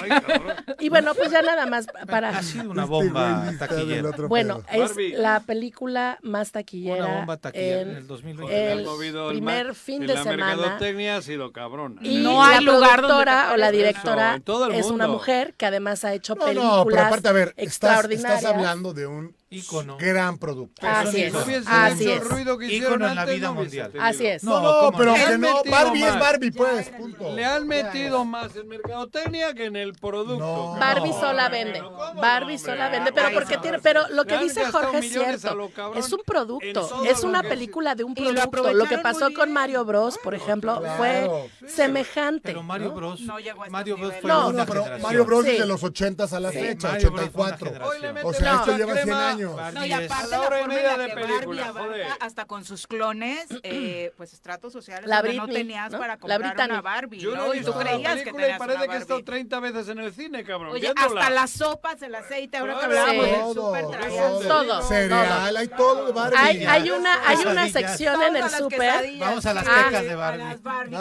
Y 0.79 0.89
bueno, 0.91 1.13
pues 1.15 1.31
ya 1.33 1.43
nada 1.43 1.67
más 1.67 1.87
para... 2.09 2.31
Ha 2.39 2.43
sido 2.43 2.71
una 2.71 2.85
bomba 2.85 3.53
taquillera. 3.59 4.11
Bueno, 4.29 4.63
es 4.71 4.91
Barbie. 4.91 5.13
la 5.15 5.41
película 5.41 6.19
más 6.23 6.53
taquillera 6.53 7.05
Una 7.05 7.17
bomba 7.17 7.37
taquillera 7.37 7.81
en 7.81 7.91
en 7.91 7.97
el 7.97 8.07
2020. 8.07 8.85
Porque 8.85 9.09
el 9.09 9.17
el 9.17 9.29
primer 9.31 9.75
fin 9.75 10.07
de 10.07 10.15
la 10.15 10.23
semana. 10.23 10.57
mercadotecnia 10.57 11.17
ha 11.17 11.23
sido 11.23 11.53
cabrona. 11.53 12.01
Y 12.03 12.23
No 12.23 12.43
hay 12.43 12.65
la 12.65 12.73
lugar 12.73 13.01
donde 13.03 13.09
productora 13.09 13.49
te 13.49 13.55
o 13.55 13.57
la 13.57 13.71
directora 13.73 14.41
es 14.73 14.87
una 14.87 15.09
mujer 15.09 15.55
que 15.55 15.67
además 15.67 16.05
ha 16.05 16.15
hecho 16.15 16.35
No, 16.37 16.45
películas 16.45 16.77
no, 16.77 16.85
pero 16.87 17.03
aparte, 17.03 17.29
a 17.29 17.33
ver, 17.33 17.49
estás, 17.57 17.65
extraordinarias. 17.65 18.43
estás 18.43 18.55
hablando 18.55 18.95
de 18.95 19.07
un 19.07 19.35
Ícono. 19.51 19.97
gran 19.99 20.39
producto. 20.39 20.87
Así 20.87 21.23
es, 21.23 21.35
así 21.67 22.11
es. 22.11 22.21
el 22.23 22.29
ruido 22.29 22.59
que 22.59 22.67
hicieron 22.67 23.03
en 23.03 23.15
la 23.15 23.25
vida 23.25 23.49
no 23.49 23.55
mundial. 23.55 23.93
Así 23.99 24.27
es. 24.27 24.45
No, 24.45 24.61
no, 24.61 24.81
¿cómo 24.81 24.99
pero 24.99 25.15
que 25.15 25.39
no, 25.39 25.63
Barbie 25.65 26.03
es 26.05 26.11
más. 26.11 26.21
Barbie, 26.21 26.51
pues, 26.51 26.89
punto. 26.91 27.35
Le 27.35 27.45
han 27.45 27.67
metido 27.67 28.25
más 28.25 28.55
en 28.57 28.69
mercadotecnia 28.69 29.55
que 29.55 29.67
en 29.67 29.77
el 29.77 29.95
producto. 29.95 30.39
No. 30.39 30.77
Barbie 30.79 31.11
No, 31.11 31.21
sola 31.21 31.49
vende. 31.49 31.81
¿cómo 31.81 31.97
no, 32.15 32.21
Barbie 32.21 32.57
hombre? 32.57 32.59
sola 32.59 32.89
vende, 32.91 33.13
pero 33.13 33.29
porque 33.33 33.57
tiene, 33.59 33.79
pero 33.79 34.09
lo 34.11 34.25
que 34.25 34.39
dice 34.39 34.65
Jorge 34.67 34.99
es 34.99 35.13
cierto. 35.13 35.71
Es 35.97 36.13
un 36.13 36.21
producto, 36.27 37.05
es 37.05 37.25
una 37.25 37.43
película 37.43 37.95
de 37.95 38.05
un 38.05 38.15
producto. 38.15 38.73
Lo 38.73 38.85
que 38.87 38.99
pasó 38.99 39.33
con. 39.33 39.49
Mario 39.53 39.85
Bros, 39.85 40.19
por 40.23 40.35
ejemplo, 40.35 40.83
fue 40.99 41.29
semejante. 41.67 42.41
Pero 42.49 42.63
Mario. 42.63 42.93
Bros. 42.93 43.21
No 43.21 43.39
llegó 43.39 43.63
a 43.63 43.67
estos 43.67 43.73
Mario 43.73 43.97
Bros 43.97 44.15
fue 44.21 44.29
No, 44.31 44.49
una 44.49 44.59
No, 44.59 44.67
pero 44.67 44.83
generación. 44.83 45.03
Mario 45.03 45.25
Bros 45.25 45.45
desde 45.45 45.67
los 45.67 45.83
80 45.83 46.25
a 46.25 46.41
la 46.41 46.51
fecha, 46.53 46.89
Mario 46.91 47.11
Bros 47.13 47.31
fue 47.31 47.43
una 47.45 47.55
84. 47.55 47.67
generación. 47.67 47.89
Hoy 47.89 48.15
le 48.15 48.23
O 48.23 48.33
sea, 48.33 48.55
esto 48.55 48.77
lleva 48.77 48.93
100 48.95 49.03
crema. 49.05 49.38
Años. 49.59 49.75
No, 49.75 49.85
y 49.87 49.93
aparte 49.93 50.31
la 50.31 50.39
la 50.39 50.43
forma 50.49 50.75
en 50.79 50.83
la 50.85 50.99
de 50.99 51.07
que 51.09 51.15
película, 51.15 51.73
Barbie 51.73 52.03
abarca 52.03 52.25
hasta 52.25 52.45
con 52.47 52.65
sus 52.65 52.87
clones, 52.87 53.47
eh, 53.63 54.13
pues 54.17 54.33
estratos 54.33 54.73
sociales 54.73 55.07
La 55.09 55.17
donde 55.23 55.35
no 55.35 55.43
Britney, 55.45 55.63
tenías 55.63 55.93
¿no? 55.93 55.99
para 55.99 56.15
La 56.15 56.19
comprar 56.19 56.41
Brittany. 56.43 56.71
una 56.71 56.81
Barbie, 56.83 57.19
Yo 57.21 57.35
no 57.35 57.47
¿no? 57.47 57.53
he 57.55 57.59
Y 57.59 57.61
tú 57.63 57.71
la 57.73 57.79
creías 57.79 58.17
que 58.23 58.33
tenías 58.33 58.57
y 58.57 58.59
parece 58.59 58.79
una 58.79 58.87
que 58.89 58.95
he 58.95 58.99
estado 58.99 59.19
Barbie. 59.21 59.25
30 59.25 59.61
veces 59.61 59.89
en 59.89 59.99
el 59.99 60.13
cine, 60.13 60.45
cabrón. 60.45 60.71
Oye, 60.73 60.81
viéndola. 60.93 61.21
hasta 61.21 61.31
las 61.35 61.51
sopas, 61.51 62.03
el 62.03 62.15
aceite, 62.15 62.57
ahora 62.57 62.79
que 62.79 62.85
hablábamos 62.85 63.25
del 63.27 63.55
súper, 63.55 63.85
todo. 63.85 64.49
Todo, 64.49 64.83
Cereal, 64.83 65.57
hay 65.57 65.69
todo 65.69 66.13
Barbie. 66.13 66.37
Hay, 66.39 66.65
hay 66.67 66.91
una, 66.91 67.29
hay 67.29 67.37
una 67.47 67.69
sección 67.69 68.23
en 68.23 68.37
el 68.37 68.51
súper. 68.51 69.19
Vamos 69.19 69.47
a 69.47 69.55
las 69.55 69.65
sí, 69.65 69.71
quecas 69.85 70.03
de 70.05 70.15
Barbie. 70.15 70.43
Ah, 70.43 70.99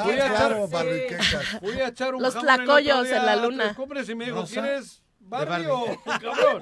Voy 1.61 1.79
a 1.79 1.87
echar- 1.89 2.13
un 2.15 2.21
Los 2.21 2.33
tlacoyos 2.37 3.07
en 3.07 3.25
la 3.25 3.35
luna. 3.35 3.73
Cumbres 3.75 4.07
y 4.09 4.15
me 4.15 4.25
dijo. 4.25 4.45
¿quieres 4.45 5.01
Barbie, 5.27 5.49
Barbie. 5.49 5.67
o 5.67 5.97
cabrón? 6.05 6.61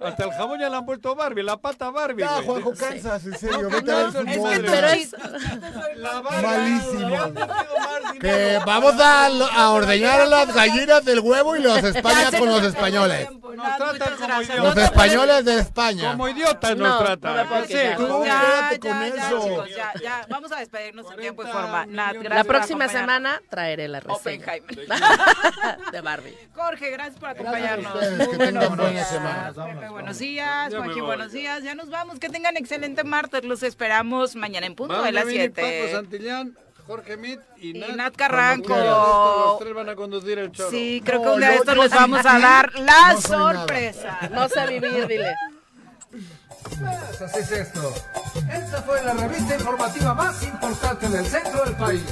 Hasta 0.00 0.24
el 0.24 0.32
jamón 0.32 0.58
ya 0.60 0.68
le 0.68 0.76
han 0.76 0.84
puesto 0.86 1.14
Barbie, 1.14 1.42
la 1.42 1.56
pata 1.56 1.90
Barbie. 1.90 2.22
Ya. 2.22 2.42
Juanjo, 2.42 2.72
cansas, 2.74 3.24
en 3.24 3.38
serio. 3.38 3.62
No, 3.62 3.68
Vete 3.70 3.90
no, 3.92 3.96
a 3.98 4.02
ver 4.02 4.08
es 4.08 4.14
que 4.24 4.34
fútbol. 4.34 4.56
tú- 4.64 4.70
Pero 4.72 4.86
es, 4.88 5.16
La 5.96 6.20
Barbie. 6.20 6.42
Malísimo. 6.46 7.16
Que 8.20 8.58
vamos 8.64 8.94
a, 9.00 9.26
a 9.26 9.70
ordeñar 9.70 10.20
a 10.20 10.26
las 10.26 10.54
gallinas 10.54 11.04
del 11.04 11.20
huevo 11.20 11.56
y 11.56 11.60
los 11.62 11.78
España 11.82 12.30
con 12.38 12.48
los 12.48 12.62
españoles. 12.62 13.28
Nos 13.30 13.76
tratan 13.76 14.16
como 14.16 14.38
Los 14.38 14.48
idiotas. 14.48 14.84
españoles 14.84 15.44
de 15.44 15.58
España. 15.58 16.10
Como 16.12 16.28
idiotas 16.28 16.76
No, 16.76 16.84
nos 16.88 17.00
no 17.00 17.18
tratan. 17.18 17.46
Sí, 17.66 17.72
quejar. 17.74 17.96
Tú 17.96 18.24
Ya, 18.24 18.40
quédate 18.40 18.74
ya, 18.74 18.80
con 18.80 19.00
ya, 19.16 19.26
eso. 19.26 19.42
chicos, 19.48 19.68
ya, 19.76 19.92
ya. 20.02 20.26
Vamos 20.28 20.52
a 20.52 20.56
despedirnos 20.56 21.10
en 21.12 21.20
tiempo 21.20 21.42
y 21.44 21.46
forma. 21.46 21.86
La 21.86 22.44
próxima 22.44 22.88
semana 22.88 23.40
traeré 23.50 23.88
la 23.88 24.00
reseña 24.00 24.16
Oppenheimer. 24.16 24.88
de 25.92 26.00
Barbie. 26.00 26.36
Jorge, 26.54 26.90
gracias 26.90 27.16
por 27.18 27.28
acompañarnos. 27.30 27.91
Ustedes, 27.94 28.18
Muy 28.18 28.26
que 28.28 28.36
buenos 28.36 28.46
tengan 28.62 28.76
buena 28.76 28.90
días. 28.90 29.08
semana. 29.08 29.52
Pepe, 29.52 29.88
buenos 29.88 30.18
días. 30.18 30.72
Ya 30.72 30.78
me 30.80 30.84
Joaquín, 30.86 31.04
buenos 31.04 31.32
días. 31.32 31.62
Ya 31.62 31.74
nos 31.74 31.88
vamos. 31.90 32.18
Que 32.18 32.28
tengan 32.28 32.56
excelente 32.56 33.04
martes. 33.04 33.44
Los 33.44 33.62
esperamos 33.62 34.34
mañana 34.36 34.66
en 34.66 34.74
punto 34.74 35.02
de 35.02 35.12
las 35.12 35.24
venir 35.26 35.52
Paco 35.52 35.66
7. 35.68 35.92
Santillán, 35.92 36.56
Jorge 36.86 37.16
Mit 37.16 37.40
y 37.58 37.70
Y 37.76 37.80
Nat. 37.80 37.90
Nat 37.96 38.16
Carranco. 38.16 38.76
Los 38.76 39.58
tres 39.60 39.74
van 39.74 39.88
a 39.88 39.94
conducir 39.96 40.38
el 40.38 40.50
choro. 40.52 40.70
Sí, 40.70 41.02
creo 41.04 41.20
que 41.20 41.26
No, 41.26 41.34
un 41.34 41.40
día 41.40 41.50
de 41.50 41.56
estos 41.56 41.76
les 41.76 41.90
vamos 41.90 42.24
a 42.26 42.38
dar 42.38 42.72
la 42.74 43.12
No 43.14 43.20
soy 43.20 43.30
nada. 43.36 43.54
sorpresa. 43.54 44.18
No 44.32 44.48
sé 44.48 44.66
vivir, 44.66 45.06
dile. 45.06 45.34
Pues 46.78 47.22
así 47.22 47.38
es 47.40 47.52
esto. 47.52 47.94
Esta 48.52 48.82
fue 48.82 49.02
la 49.02 49.12
revista 49.14 49.54
informativa 49.54 50.14
más 50.14 50.42
importante 50.42 51.08
del 51.08 51.26
centro 51.26 51.64
del 51.64 51.74
país. 51.76 52.02